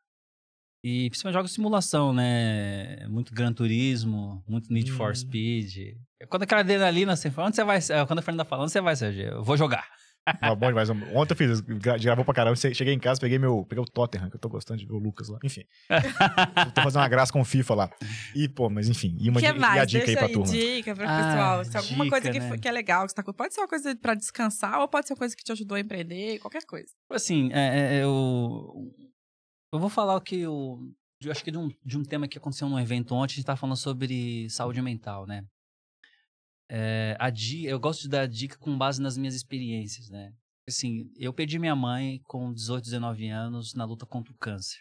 e 0.82 1.10
principalmente 1.10 1.34
jogo 1.34 1.48
simulação, 1.50 2.14
né? 2.14 3.06
Muito 3.08 3.34
Gran 3.34 3.52
Turismo, 3.52 4.42
muito 4.48 4.72
Need 4.72 4.94
hum. 4.94 4.96
for 4.96 5.14
Speed. 5.14 5.98
Quando 6.30 6.44
aquela 6.44 6.62
adrenalina, 6.62 7.18
fala, 7.18 7.48
onde 7.50 7.58
você 7.58 7.66
vai? 7.66 7.80
Quando 8.08 8.20
a 8.20 8.22
Fernanda 8.22 8.46
fala, 8.46 8.64
onde 8.64 8.72
você 8.72 8.80
vai, 8.80 8.96
Sérgio? 8.96 9.24
Eu 9.24 9.44
vou 9.44 9.58
jogar. 9.58 9.86
Ah, 10.26 10.56
bom 10.56 10.68
demais. 10.68 10.90
Ontem 10.90 11.34
eu 11.34 11.36
fiz, 11.36 11.62
gravou 12.02 12.24
pra 12.24 12.34
caramba. 12.34 12.56
Cheguei 12.56 12.94
em 12.94 13.00
casa, 13.00 13.20
peguei 13.20 13.38
meu. 13.38 13.66
Peguei 13.66 13.84
o 13.84 13.88
Tottenham, 13.88 14.30
que 14.30 14.36
eu 14.36 14.40
tô 14.40 14.48
gostando 14.48 14.80
de 14.80 14.86
ver 14.86 14.94
o 14.94 14.98
Lucas 14.98 15.28
lá. 15.28 15.38
Enfim. 15.44 15.64
tô 16.74 16.82
fazendo 16.82 17.02
uma 17.02 17.10
graça 17.10 17.32
com 17.32 17.42
o 17.42 17.46
FIFA 17.46 17.76
lá. 17.76 17.92
E, 18.34 18.48
pô, 18.48 18.70
mas 18.70 18.88
enfim. 18.88 19.18
E, 19.20 19.30
uma, 19.30 19.42
que 19.42 19.52
mais? 19.54 19.76
e 19.76 19.80
a 19.80 19.86
dica 19.86 20.06
Deixa 20.06 20.22
aí 20.22 20.26
pra 20.26 20.34
turma. 20.34 20.52
dica 20.52 20.96
pra 20.96 21.06
ah, 21.06 21.24
pessoal. 21.24 21.66
Se 21.66 21.78
alguma 21.78 22.06
dica, 22.06 22.16
coisa 22.22 22.32
que, 22.32 22.40
né? 22.40 22.58
que 22.58 22.68
é 22.68 22.72
legal, 22.72 23.06
que 23.06 23.12
você 23.12 23.16
tá, 23.16 23.34
pode 23.34 23.54
ser 23.54 23.62
uma 23.62 23.68
coisa 23.68 23.96
pra 23.96 24.14
descansar 24.14 24.80
ou 24.80 24.88
pode 24.88 25.08
ser 25.08 25.14
uma 25.14 25.20
coisa 25.20 25.36
que 25.36 25.44
te 25.44 25.52
ajudou 25.52 25.76
a 25.76 25.80
empreender, 25.80 26.40
qualquer 26.40 26.66
coisa. 26.66 26.88
Assim, 27.10 27.52
é, 27.52 27.98
é, 27.98 28.04
eu. 28.04 28.92
Eu 29.74 29.80
vou 29.80 29.90
falar 29.90 30.16
o 30.16 30.22
que 30.22 30.40
eu. 30.40 30.80
Eu 31.22 31.32
acho 31.32 31.44
que 31.44 31.52
de 31.52 31.58
um, 31.58 31.70
de 31.86 31.98
um 31.98 32.04
tema 32.04 32.28
que 32.28 32.38
aconteceu 32.38 32.70
num 32.70 32.80
evento 32.80 33.16
ontem, 33.16 33.34
a 33.34 33.36
gente 33.36 33.46
tá 33.46 33.56
falando 33.56 33.78
sobre 33.78 34.48
saúde 34.50 34.82
mental, 34.82 35.26
né? 35.26 35.44
É, 36.76 37.16
a 37.20 37.30
dica, 37.30 37.70
eu 37.70 37.80
gosto 37.80 38.02
de 38.02 38.10
dar 38.10 38.28
dica 38.28 38.58
com 38.58 38.76
base 38.76 39.00
nas 39.00 39.16
minhas 39.16 39.36
experiências, 39.36 40.10
né? 40.10 40.34
Assim, 40.68 41.08
eu 41.18 41.32
perdi 41.32 41.60
minha 41.60 41.76
mãe 41.76 42.20
com 42.24 42.52
18, 42.52 42.86
19 42.86 43.30
anos 43.30 43.76
na 43.76 43.86
luta 43.86 44.08
contra 44.08 44.34
o 44.34 44.38
câncer. 44.38 44.80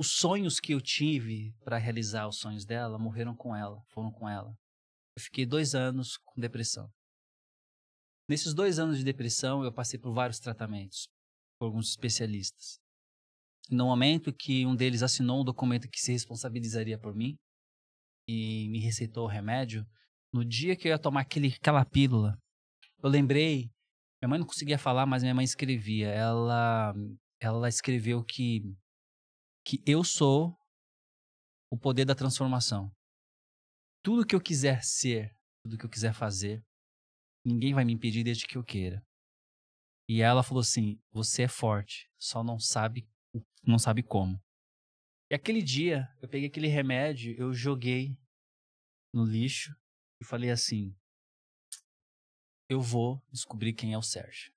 Os 0.00 0.12
sonhos 0.12 0.58
que 0.58 0.72
eu 0.72 0.80
tive 0.80 1.52
para 1.62 1.76
realizar 1.76 2.26
os 2.26 2.38
sonhos 2.38 2.64
dela 2.64 2.98
morreram 2.98 3.36
com 3.36 3.54
ela, 3.54 3.82
foram 3.88 4.10
com 4.10 4.26
ela. 4.26 4.56
Eu 5.14 5.22
fiquei 5.22 5.44
dois 5.44 5.74
anos 5.74 6.16
com 6.16 6.40
depressão. 6.40 6.90
Nesses 8.26 8.54
dois 8.54 8.78
anos 8.78 8.96
de 8.96 9.04
depressão, 9.04 9.62
eu 9.62 9.72
passei 9.72 10.00
por 10.00 10.14
vários 10.14 10.38
tratamentos, 10.38 11.08
por 11.58 11.66
alguns 11.66 11.90
especialistas. 11.90 12.78
No 13.68 13.84
momento 13.84 14.32
que 14.32 14.64
um 14.64 14.74
deles 14.74 15.02
assinou 15.02 15.42
um 15.42 15.44
documento 15.44 15.90
que 15.90 16.00
se 16.00 16.10
responsabilizaria 16.10 16.98
por 16.98 17.14
mim 17.14 17.36
e 18.26 18.66
me 18.70 18.78
receitou 18.78 19.24
o 19.24 19.30
remédio, 19.30 19.86
no 20.32 20.44
dia 20.44 20.76
que 20.76 20.88
eu 20.88 20.90
ia 20.90 20.98
tomar 20.98 21.20
aquele, 21.20 21.48
aquela 21.48 21.84
pílula, 21.84 22.38
eu 23.02 23.08
lembrei 23.08 23.70
minha 24.20 24.30
mãe 24.30 24.38
não 24.38 24.46
conseguia 24.46 24.78
falar, 24.78 25.06
mas 25.06 25.22
minha 25.22 25.34
mãe 25.34 25.44
escrevia. 25.44 26.08
Ela, 26.08 26.92
ela 27.40 27.68
escreveu 27.68 28.24
que, 28.24 28.62
que 29.64 29.80
eu 29.86 30.02
sou 30.02 30.58
o 31.70 31.78
poder 31.78 32.04
da 32.04 32.16
transformação. 32.16 32.92
Tudo 34.02 34.26
que 34.26 34.34
eu 34.34 34.40
quiser 34.40 34.82
ser, 34.82 35.32
tudo 35.62 35.78
que 35.78 35.84
eu 35.84 35.90
quiser 35.90 36.12
fazer, 36.12 36.64
ninguém 37.44 37.72
vai 37.72 37.84
me 37.84 37.92
impedir 37.92 38.24
desde 38.24 38.46
que 38.46 38.58
eu 38.58 38.64
queira. 38.64 39.04
E 40.08 40.20
ela 40.20 40.42
falou 40.42 40.62
assim: 40.62 41.00
você 41.12 41.42
é 41.42 41.48
forte, 41.48 42.10
só 42.18 42.42
não 42.42 42.58
sabe, 42.58 43.08
não 43.62 43.78
sabe 43.78 44.02
como. 44.02 44.42
E 45.30 45.34
aquele 45.34 45.62
dia, 45.62 46.08
eu 46.20 46.28
peguei 46.28 46.48
aquele 46.48 46.68
remédio, 46.68 47.36
eu 47.38 47.52
joguei 47.52 48.18
no 49.14 49.24
lixo 49.24 49.76
e 50.20 50.24
falei 50.24 50.50
assim: 50.50 50.94
eu 52.68 52.80
vou 52.82 53.22
descobrir 53.32 53.72
quem 53.72 53.94
é 53.94 53.98
o 53.98 54.02
Sérgio. 54.02 54.52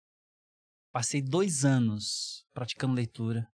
Passei 0.93 1.21
dois 1.21 1.63
anos 1.63 2.45
praticando 2.53 2.93
leitura. 2.93 3.49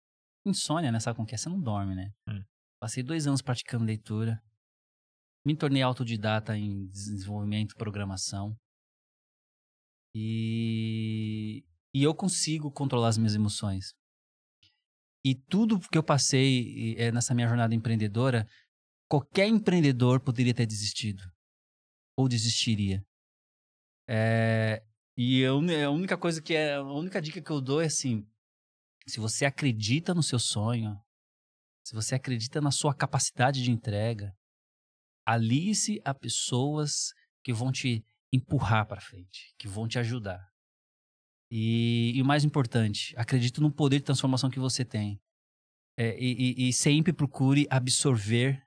Insônia, 0.46 0.92
né? 0.92 1.00
Sabe 1.00 1.16
como 1.16 1.28
que 1.28 1.34
é? 1.34 1.38
Você 1.38 1.50
não 1.50 1.60
dorme, 1.60 1.96
né? 1.96 2.14
Hum. 2.28 2.44
Passei 2.80 3.02
dois 3.02 3.26
anos 3.26 3.42
praticando 3.42 3.86
leitura. 3.86 4.44
Me 5.46 5.58
tornei 5.58 5.82
autodidata 5.82 6.56
em 6.56 6.86
desenvolvimento 6.88 7.72
e 7.72 7.76
programação. 7.76 8.56
E, 10.16 11.66
e 11.94 12.04
eu 12.04 12.14
consigo 12.14 12.72
controlar 12.72 13.08
as 13.08 13.18
minhas 13.18 13.34
emoções. 13.34 13.96
E 15.26 15.34
tudo 15.34 15.80
que 15.80 15.98
eu 15.98 16.04
passei 16.04 16.96
é, 16.98 17.12
nessa 17.12 17.34
minha 17.34 17.48
jornada 17.48 17.74
empreendedora, 17.74 18.48
qualquer 19.10 19.48
empreendedor 19.48 20.20
poderia 20.20 20.54
ter 20.54 20.68
desistido. 20.68 21.33
Ou 22.18 22.27
desistiria. 22.27 23.03
É, 24.07 24.84
e 25.18 25.40
eu, 25.40 25.60
a 25.60 25.90
única 25.90 26.18
coisa 26.18 26.41
que 26.41 26.53
é. 26.53 26.76
A 26.76 26.84
única 26.84 27.22
dica 27.22 27.41
que 27.41 27.52
eu 27.52 27.61
dou 27.61 27.81
é 27.81 27.85
assim: 27.85 28.27
se 29.07 29.19
você 29.19 29.45
acredita 29.45 30.14
no 30.14 30.23
seu 30.23 30.40
sonho, 30.40 30.99
se 31.84 31.94
você 31.94 32.15
acredita 32.15 32.61
na 32.61 32.72
sua 32.72 32.94
capacidade 32.94 33.64
de 33.64 33.72
entrega, 33.72 34.35
alie-se 35.26 36.02
a 36.03 36.14
pessoas 36.14 37.14
que 37.44 37.53
vão 37.53 37.72
te 37.72 38.03
empurrar 38.31 38.88
para 38.88 39.02
frente, 39.02 39.53
que 39.60 39.68
vão 39.68 39.88
te 39.88 39.99
ajudar. 39.99 40.52
E, 41.52 42.14
e, 42.15 42.22
o 42.22 42.26
mais 42.26 42.44
importante, 42.44 43.14
acredite 43.15 43.61
no 43.61 43.72
poder 43.72 43.99
de 43.99 44.06
transformação 44.06 44.49
que 44.49 44.60
você 44.60 44.84
tem. 44.84 45.22
É, 45.95 46.18
e, 46.19 46.69
e, 46.69 46.73
sempre 46.73 47.14
procure 47.14 47.68
absorver 47.69 48.65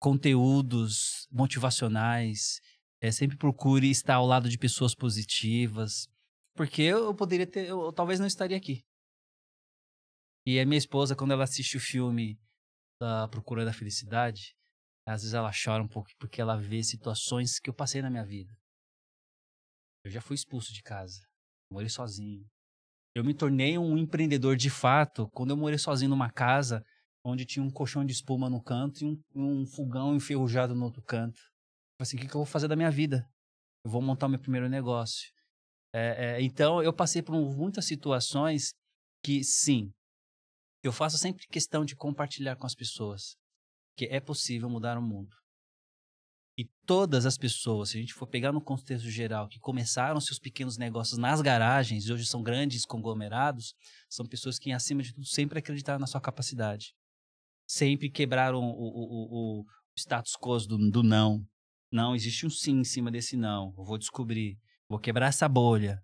conteúdos 0.00 1.28
motivacionais. 1.30 2.60
É, 3.00 3.12
sempre 3.12 3.36
procure 3.36 3.88
estar 3.90 4.16
ao 4.16 4.26
lado 4.26 4.48
de 4.48 4.58
pessoas 4.58 4.94
positivas. 4.94 6.08
Porque 6.56 6.82
eu 6.82 7.14
poderia 7.14 7.46
ter, 7.46 7.68
eu, 7.68 7.80
eu 7.82 7.92
talvez 7.92 8.18
não 8.18 8.26
estaria 8.26 8.56
aqui. 8.56 8.82
E 10.46 10.58
a 10.58 10.66
minha 10.66 10.78
esposa, 10.78 11.14
quando 11.14 11.32
ela 11.32 11.44
assiste 11.44 11.76
o 11.76 11.80
filme 11.80 12.38
da 13.00 13.28
Procura 13.28 13.64
da 13.64 13.72
Felicidade, 13.72 14.54
às 15.06 15.22
vezes 15.22 15.34
ela 15.34 15.50
chora 15.52 15.82
um 15.82 15.88
pouco 15.88 16.10
porque 16.18 16.40
ela 16.40 16.56
vê 16.56 16.82
situações 16.82 17.58
que 17.58 17.70
eu 17.70 17.74
passei 17.74 18.02
na 18.02 18.10
minha 18.10 18.24
vida. 18.24 18.52
Eu 20.04 20.10
já 20.10 20.20
fui 20.20 20.34
expulso 20.34 20.72
de 20.72 20.82
casa. 20.82 21.20
Morei 21.70 21.88
sozinho. 21.88 22.46
Eu 23.14 23.24
me 23.24 23.34
tornei 23.34 23.76
um 23.76 23.98
empreendedor 23.98 24.56
de 24.56 24.70
fato 24.70 25.28
quando 25.30 25.50
eu 25.50 25.56
morei 25.56 25.78
sozinho 25.78 26.10
numa 26.10 26.30
casa 26.30 26.84
onde 27.24 27.44
tinha 27.44 27.64
um 27.64 27.70
colchão 27.70 28.04
de 28.04 28.12
espuma 28.12 28.48
no 28.48 28.62
canto 28.62 29.04
e 29.04 29.06
um, 29.06 29.22
um 29.34 29.66
fogão 29.66 30.14
enferrujado 30.14 30.74
no 30.74 30.84
outro 30.84 31.02
canto. 31.02 31.40
Falei 31.98 32.02
assim, 32.02 32.16
o 32.16 32.20
que, 32.20 32.26
que 32.26 32.34
eu 32.34 32.40
vou 32.40 32.46
fazer 32.46 32.68
da 32.68 32.76
minha 32.76 32.90
vida? 32.90 33.28
Eu 33.84 33.90
vou 33.90 34.00
montar 34.00 34.28
meu 34.28 34.38
primeiro 34.38 34.68
negócio. 34.68 35.30
É, 35.92 36.36
é, 36.36 36.42
então, 36.42 36.82
eu 36.82 36.92
passei 36.92 37.22
por 37.22 37.34
muitas 37.34 37.84
situações 37.84 38.72
que, 39.22 39.42
sim, 39.42 39.92
eu 40.82 40.92
faço 40.92 41.18
sempre 41.18 41.46
questão 41.48 41.84
de 41.84 41.94
compartilhar 41.94 42.56
com 42.56 42.66
as 42.66 42.74
pessoas 42.74 43.36
que 43.96 44.06
é 44.06 44.20
possível 44.20 44.70
mudar 44.70 44.96
o 44.96 45.02
mundo. 45.02 45.36
E 46.56 46.64
todas 46.86 47.26
as 47.26 47.38
pessoas, 47.38 47.90
se 47.90 47.98
a 47.98 48.00
gente 48.00 48.14
for 48.14 48.26
pegar 48.26 48.52
no 48.52 48.60
contexto 48.60 49.08
geral, 49.10 49.48
que 49.48 49.58
começaram 49.58 50.20
seus 50.20 50.38
pequenos 50.38 50.76
negócios 50.76 51.18
nas 51.18 51.40
garagens 51.40 52.04
e 52.04 52.12
hoje 52.12 52.26
são 52.26 52.42
grandes 52.42 52.84
conglomerados, 52.84 53.74
são 54.08 54.26
pessoas 54.26 54.58
que, 54.58 54.72
acima 54.72 55.02
de 55.02 55.12
tudo, 55.12 55.26
sempre 55.26 55.58
acreditaram 55.58 55.98
na 55.98 56.06
sua 56.06 56.20
capacidade. 56.20 56.94
Sempre 57.70 58.10
quebraram 58.10 58.58
o, 58.58 58.64
o, 58.64 59.60
o, 59.60 59.60
o 59.60 59.66
status 59.96 60.32
quo 60.36 60.58
do, 60.66 60.90
do 60.90 61.04
não. 61.04 61.46
Não, 61.92 62.16
existe 62.16 62.44
um 62.44 62.50
sim 62.50 62.80
em 62.80 62.84
cima 62.84 63.12
desse 63.12 63.36
não. 63.36 63.72
Eu 63.78 63.84
vou 63.84 63.96
descobrir. 63.96 64.58
Vou 64.88 64.98
quebrar 64.98 65.28
essa 65.28 65.48
bolha. 65.48 66.02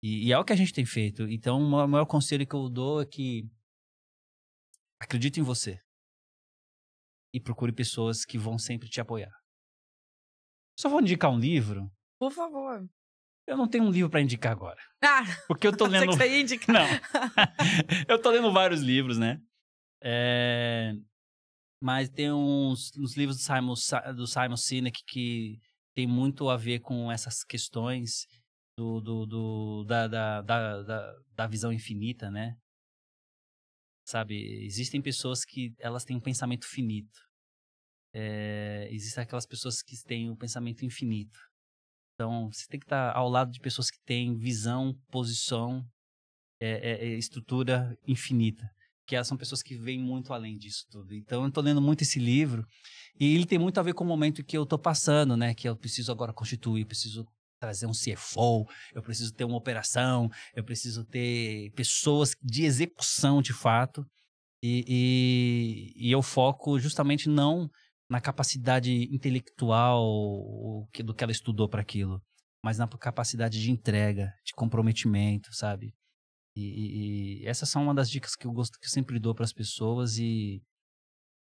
E, 0.00 0.28
e, 0.28 0.32
é 0.32 0.38
o 0.38 0.44
que 0.44 0.52
a 0.52 0.56
gente 0.56 0.72
tem 0.72 0.86
feito. 0.86 1.28
Então, 1.28 1.60
o 1.60 1.88
maior 1.88 2.06
conselho 2.06 2.46
que 2.46 2.54
eu 2.54 2.68
dou 2.70 3.02
é 3.02 3.06
que 3.06 3.42
acredite 5.00 5.40
em 5.40 5.42
você. 5.42 5.80
E 7.34 7.40
procure 7.40 7.72
pessoas 7.72 8.24
que 8.24 8.38
vão 8.38 8.56
sempre 8.56 8.88
te 8.88 9.00
apoiar. 9.00 9.34
Só 10.78 10.88
vou 10.88 11.00
indicar 11.00 11.32
um 11.32 11.40
livro. 11.40 11.90
Por 12.20 12.30
favor. 12.30 12.88
Eu 13.48 13.56
não 13.56 13.66
tenho 13.66 13.82
um 13.82 13.90
livro 13.90 14.08
para 14.08 14.20
indicar 14.20 14.52
agora. 14.52 14.78
Ah! 15.02 15.24
Porque 15.48 15.66
eu 15.66 15.76
tô 15.76 15.86
lendo. 15.90 16.12
Você 16.12 16.28
ia 16.28 16.40
indicar. 16.40 16.72
Não. 16.72 16.86
eu 18.06 18.22
tô 18.22 18.30
lendo 18.30 18.52
vários 18.52 18.80
livros, 18.80 19.18
né? 19.18 19.42
É... 20.02 20.92
Mas 21.82 22.08
tem 22.08 22.32
uns, 22.32 22.90
uns 22.96 23.16
livros 23.16 23.38
do 23.38 23.42
Simon, 23.42 23.74
do 24.14 24.26
Simon 24.26 24.56
Sinek 24.56 25.02
que 25.06 25.58
tem 25.94 26.06
muito 26.06 26.48
a 26.48 26.56
ver 26.56 26.80
com 26.80 27.10
essas 27.10 27.42
questões 27.42 28.26
do, 28.76 29.00
do, 29.00 29.26
do 29.26 29.84
da, 29.84 30.06
da, 30.06 30.42
da, 30.42 31.14
da, 31.34 31.46
visão 31.46 31.72
infinita, 31.72 32.30
né? 32.30 32.54
Sabe, 34.06 34.64
existem 34.64 35.00
pessoas 35.00 35.44
que 35.44 35.74
elas 35.78 36.04
têm 36.04 36.16
um 36.16 36.20
pensamento 36.20 36.66
finito 36.66 37.18
é, 38.12 38.88
existem 38.90 39.22
aquelas 39.22 39.46
pessoas 39.46 39.82
que 39.82 39.96
têm 40.04 40.30
um 40.30 40.36
pensamento 40.36 40.84
infinito. 40.84 41.38
Então, 42.14 42.50
você 42.52 42.66
tem 42.68 42.78
que 42.78 42.86
estar 42.86 43.16
ao 43.16 43.28
lado 43.28 43.50
de 43.50 43.60
pessoas 43.60 43.90
que 43.90 44.00
têm 44.04 44.36
visão, 44.36 44.94
posição, 45.10 45.86
é, 46.60 46.90
é, 46.90 47.06
estrutura 47.16 47.96
infinita. 48.06 48.68
Que 49.10 49.16
elas 49.16 49.26
são 49.26 49.36
pessoas 49.36 49.60
que 49.60 49.76
vêm 49.76 49.98
muito 49.98 50.32
além 50.32 50.56
disso 50.56 50.86
tudo. 50.88 51.12
Então, 51.12 51.42
eu 51.42 51.48
estou 51.48 51.64
lendo 51.64 51.80
muito 51.80 52.02
esse 52.02 52.20
livro. 52.20 52.64
E 53.18 53.34
ele 53.34 53.44
tem 53.44 53.58
muito 53.58 53.80
a 53.80 53.82
ver 53.82 53.92
com 53.92 54.04
o 54.04 54.06
momento 54.06 54.44
que 54.44 54.56
eu 54.56 54.62
estou 54.62 54.78
passando, 54.78 55.36
né? 55.36 55.52
Que 55.52 55.68
eu 55.68 55.76
preciso 55.76 56.12
agora 56.12 56.32
constituir, 56.32 56.84
preciso 56.84 57.26
trazer 57.60 57.86
um 57.86 57.90
CFO, 57.90 58.68
eu 58.94 59.02
preciso 59.02 59.34
ter 59.34 59.42
uma 59.42 59.56
operação, 59.56 60.30
eu 60.54 60.62
preciso 60.62 61.04
ter 61.04 61.72
pessoas 61.72 62.36
de 62.40 62.62
execução 62.62 63.42
de 63.42 63.52
fato. 63.52 64.06
E, 64.62 64.84
e, 64.86 66.06
e 66.06 66.12
eu 66.12 66.22
foco 66.22 66.78
justamente 66.78 67.28
não 67.28 67.68
na 68.08 68.20
capacidade 68.20 68.92
intelectual 69.12 70.04
do 71.04 71.14
que 71.14 71.24
ela 71.24 71.32
estudou 71.32 71.68
para 71.68 71.80
aquilo, 71.80 72.22
mas 72.64 72.78
na 72.78 72.86
capacidade 72.86 73.60
de 73.60 73.72
entrega, 73.72 74.32
de 74.46 74.52
comprometimento, 74.54 75.52
sabe? 75.52 75.92
E, 76.56 76.62
e, 76.62 77.42
e, 77.42 77.46
essas 77.46 77.68
são 77.68 77.84
uma 77.84 77.94
das 77.94 78.10
dicas 78.10 78.34
que 78.34 78.46
eu 78.46 78.52
gosto 78.52 78.78
que 78.78 78.86
eu 78.86 78.90
sempre 78.90 79.18
dou 79.18 79.34
para 79.34 79.44
as 79.44 79.52
pessoas 79.52 80.18
e 80.18 80.62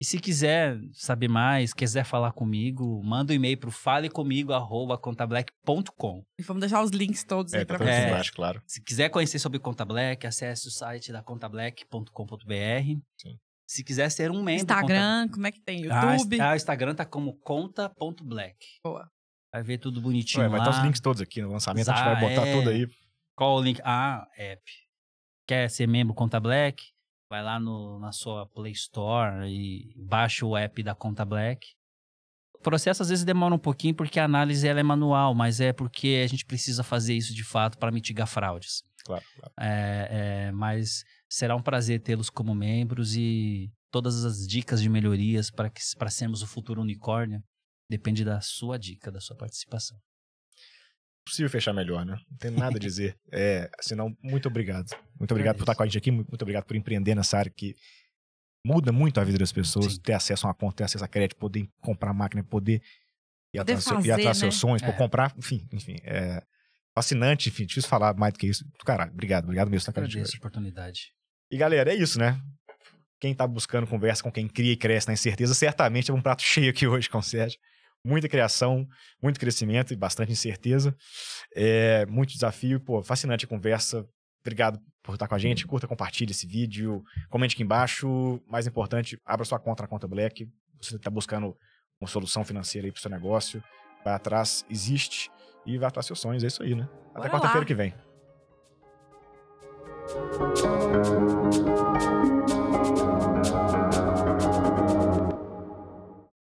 e 0.00 0.04
se 0.04 0.20
quiser 0.20 0.80
saber 0.92 1.26
mais, 1.26 1.74
quiser 1.74 2.04
falar 2.04 2.30
comigo, 2.30 3.02
manda 3.02 3.32
um 3.32 3.36
e-mail 3.36 3.58
para 3.58 3.72
falecomigo@contablack.com. 3.72 6.24
E 6.38 6.42
vamos 6.44 6.60
deixar 6.60 6.84
os 6.84 6.92
links 6.92 7.24
todos 7.24 7.52
é, 7.52 7.58
aí 7.58 7.64
para 7.64 7.78
tá 7.78 7.84
você. 7.84 8.06
Embaixo, 8.06 8.32
claro. 8.32 8.62
Se 8.64 8.80
quiser 8.80 9.08
conhecer 9.08 9.40
sobre 9.40 9.58
Conta 9.58 9.84
Black, 9.84 10.24
acesse 10.24 10.68
o 10.68 10.70
site 10.70 11.10
da 11.10 11.20
contablack.com.br. 11.20 13.00
Sim. 13.20 13.40
Se 13.66 13.82
quiser 13.82 14.08
ser 14.10 14.30
um 14.30 14.40
membro. 14.40 14.62
Instagram, 14.62 15.22
conta... 15.22 15.34
como 15.34 15.48
é 15.48 15.52
que 15.52 15.60
tem? 15.60 15.90
Ah, 15.90 16.12
YouTube? 16.12 16.40
Ah, 16.40 16.52
o 16.52 16.56
Instagram 16.56 16.94
tá 16.94 17.04
como 17.04 17.36
conta.black. 17.40 18.56
Boa. 18.84 19.10
Vai 19.52 19.64
ver 19.64 19.78
tudo 19.78 20.00
bonitinho 20.00 20.44
Ué, 20.44 20.48
vai 20.48 20.60
lá. 20.60 20.64
Vai 20.64 20.72
estar 20.72 20.80
os 20.80 20.86
links 20.86 21.00
todos 21.00 21.20
aqui 21.20 21.42
no 21.42 21.50
lançamento, 21.50 21.90
a 21.90 21.94
gente 21.94 22.04
vai 22.04 22.20
botar 22.20 22.46
é... 22.46 22.56
tudo 22.56 22.70
aí. 22.70 22.86
Qual 23.34 23.56
o 23.56 23.60
link? 23.60 23.80
Ah, 23.84 24.28
app. 24.36 24.62
Quer 25.48 25.70
ser 25.70 25.86
membro 25.86 26.12
Conta 26.12 26.38
Black? 26.38 26.84
Vai 27.30 27.42
lá 27.42 27.58
no, 27.58 27.98
na 27.98 28.12
sua 28.12 28.46
Play 28.46 28.72
Store 28.72 29.48
e 29.48 29.94
baixa 29.96 30.44
o 30.44 30.54
app 30.54 30.82
da 30.82 30.94
Conta 30.94 31.24
Black. 31.24 31.66
O 32.54 32.58
processo 32.58 33.02
às 33.02 33.08
vezes 33.08 33.24
demora 33.24 33.54
um 33.54 33.58
pouquinho 33.58 33.94
porque 33.94 34.20
a 34.20 34.26
análise 34.26 34.68
ela 34.68 34.80
é 34.80 34.82
manual, 34.82 35.34
mas 35.34 35.58
é 35.58 35.72
porque 35.72 36.20
a 36.22 36.26
gente 36.26 36.44
precisa 36.44 36.82
fazer 36.82 37.14
isso 37.14 37.34
de 37.34 37.42
fato 37.42 37.78
para 37.78 37.90
mitigar 37.90 38.26
fraudes. 38.26 38.82
Claro, 39.06 39.24
claro. 39.36 39.54
É, 39.58 40.08
é, 40.48 40.52
mas 40.52 41.02
será 41.26 41.56
um 41.56 41.62
prazer 41.62 42.02
tê-los 42.02 42.28
como 42.28 42.54
membros 42.54 43.16
e 43.16 43.72
todas 43.90 44.26
as 44.26 44.46
dicas 44.46 44.82
de 44.82 44.90
melhorias 44.90 45.50
para 45.50 46.10
sermos 46.10 46.42
o 46.42 46.46
futuro 46.46 46.82
unicórnio 46.82 47.42
depende 47.90 48.22
da 48.22 48.38
sua 48.42 48.78
dica, 48.78 49.10
da 49.10 49.20
sua 49.20 49.34
participação. 49.34 49.98
Possível 51.28 51.50
fechar 51.50 51.72
melhor, 51.72 52.04
né? 52.04 52.16
Não 52.30 52.38
tem 52.38 52.50
nada 52.50 52.76
a 52.76 52.80
dizer. 52.80 53.16
É, 53.32 53.70
senão, 53.80 54.16
muito 54.22 54.48
obrigado. 54.48 54.88
Muito 55.18 55.30
obrigado 55.32 55.56
por 55.56 55.62
estar 55.62 55.74
com 55.74 55.82
a 55.82 55.86
gente 55.86 55.98
aqui, 55.98 56.10
muito 56.10 56.40
obrigado 56.42 56.64
por 56.64 56.74
empreender 56.76 57.14
nessa 57.14 57.38
área 57.38 57.52
que 57.54 57.74
muda 58.64 58.90
muito 58.92 59.20
a 59.20 59.24
vida 59.24 59.38
das 59.38 59.52
pessoas, 59.52 59.94
Sim. 59.94 60.00
ter 60.00 60.12
acesso 60.14 60.46
a 60.46 60.48
uma 60.48 60.54
conta, 60.54 60.76
ter 60.76 60.84
acesso 60.84 61.04
a 61.04 61.08
crédito, 61.08 61.36
poder 61.36 61.68
comprar 61.80 62.12
máquina, 62.12 62.42
poder 62.42 62.82
ir 63.52 63.58
atrás, 63.58 63.84
fazer, 63.84 64.08
ir 64.08 64.12
atrás 64.12 64.26
né? 64.26 64.34
seus 64.34 64.56
sonhos, 64.56 64.82
É. 64.82 64.92
comprar, 64.92 65.34
enfim, 65.36 65.66
enfim, 65.72 65.96
é 66.04 66.42
fascinante, 66.94 67.48
enfim, 67.48 67.66
difícil 67.66 67.88
falar 67.88 68.14
mais 68.14 68.32
do 68.32 68.38
que 68.38 68.46
isso. 68.46 68.64
Caralho, 68.84 69.12
obrigado, 69.12 69.44
obrigado 69.44 69.70
mesmo 69.70 69.84
por 69.84 69.90
estar 69.90 69.92
com 69.92 70.00
a 70.00 70.04
gente 70.04 70.12
Agradeço 70.14 70.32
hoje. 70.32 70.36
a 70.36 70.40
oportunidade. 70.40 71.00
E 71.50 71.56
galera, 71.56 71.92
é 71.92 71.96
isso, 71.96 72.18
né? 72.18 72.40
Quem 73.20 73.34
tá 73.34 73.46
buscando 73.46 73.86
conversa 73.86 74.22
com 74.22 74.30
quem 74.30 74.46
cria 74.48 74.72
e 74.72 74.76
cresce 74.76 75.08
na 75.08 75.14
incerteza, 75.14 75.54
certamente 75.54 76.10
é 76.10 76.14
um 76.14 76.20
prato 76.20 76.42
cheio 76.44 76.70
aqui 76.70 76.86
hoje 76.86 77.08
com 77.08 77.18
o 77.18 77.22
Sérgio 77.22 77.58
muita 78.04 78.28
criação, 78.28 78.86
muito 79.22 79.38
crescimento 79.38 79.92
e 79.92 79.96
bastante 79.96 80.32
incerteza. 80.32 80.96
É, 81.54 82.06
muito 82.06 82.32
desafio, 82.32 82.80
pô, 82.80 83.02
fascinante 83.02 83.44
a 83.44 83.48
conversa. 83.48 84.06
Obrigado 84.40 84.78
por 85.02 85.14
estar 85.14 85.28
com 85.28 85.34
a 85.34 85.38
gente. 85.38 85.66
Curta, 85.66 85.86
compartilhe 85.86 86.30
esse 86.30 86.46
vídeo, 86.46 87.02
comente 87.28 87.54
aqui 87.54 87.62
embaixo. 87.62 88.40
Mais 88.46 88.66
importante, 88.66 89.18
abra 89.24 89.44
sua 89.44 89.58
conta 89.58 89.82
na 89.82 89.88
conta 89.88 90.06
Black. 90.06 90.48
Você 90.80 90.96
está 90.96 91.10
buscando 91.10 91.56
uma 92.00 92.08
solução 92.08 92.44
financeira 92.44 92.86
aí 92.86 92.92
para 92.92 92.98
o 92.98 93.02
seu 93.02 93.10
negócio. 93.10 93.62
Vai 94.04 94.14
atrás, 94.14 94.64
existe 94.70 95.30
e 95.66 95.76
vai 95.76 95.88
atrás 95.88 96.06
seus 96.06 96.20
sonhos. 96.20 96.44
É 96.44 96.46
isso 96.46 96.62
aí, 96.62 96.74
né? 96.74 96.88
Até 97.14 97.28
quarta-feira 97.28 97.66
que 97.66 97.74
vem. 97.74 97.94
Thank 100.08 100.56
you. 105.16 105.27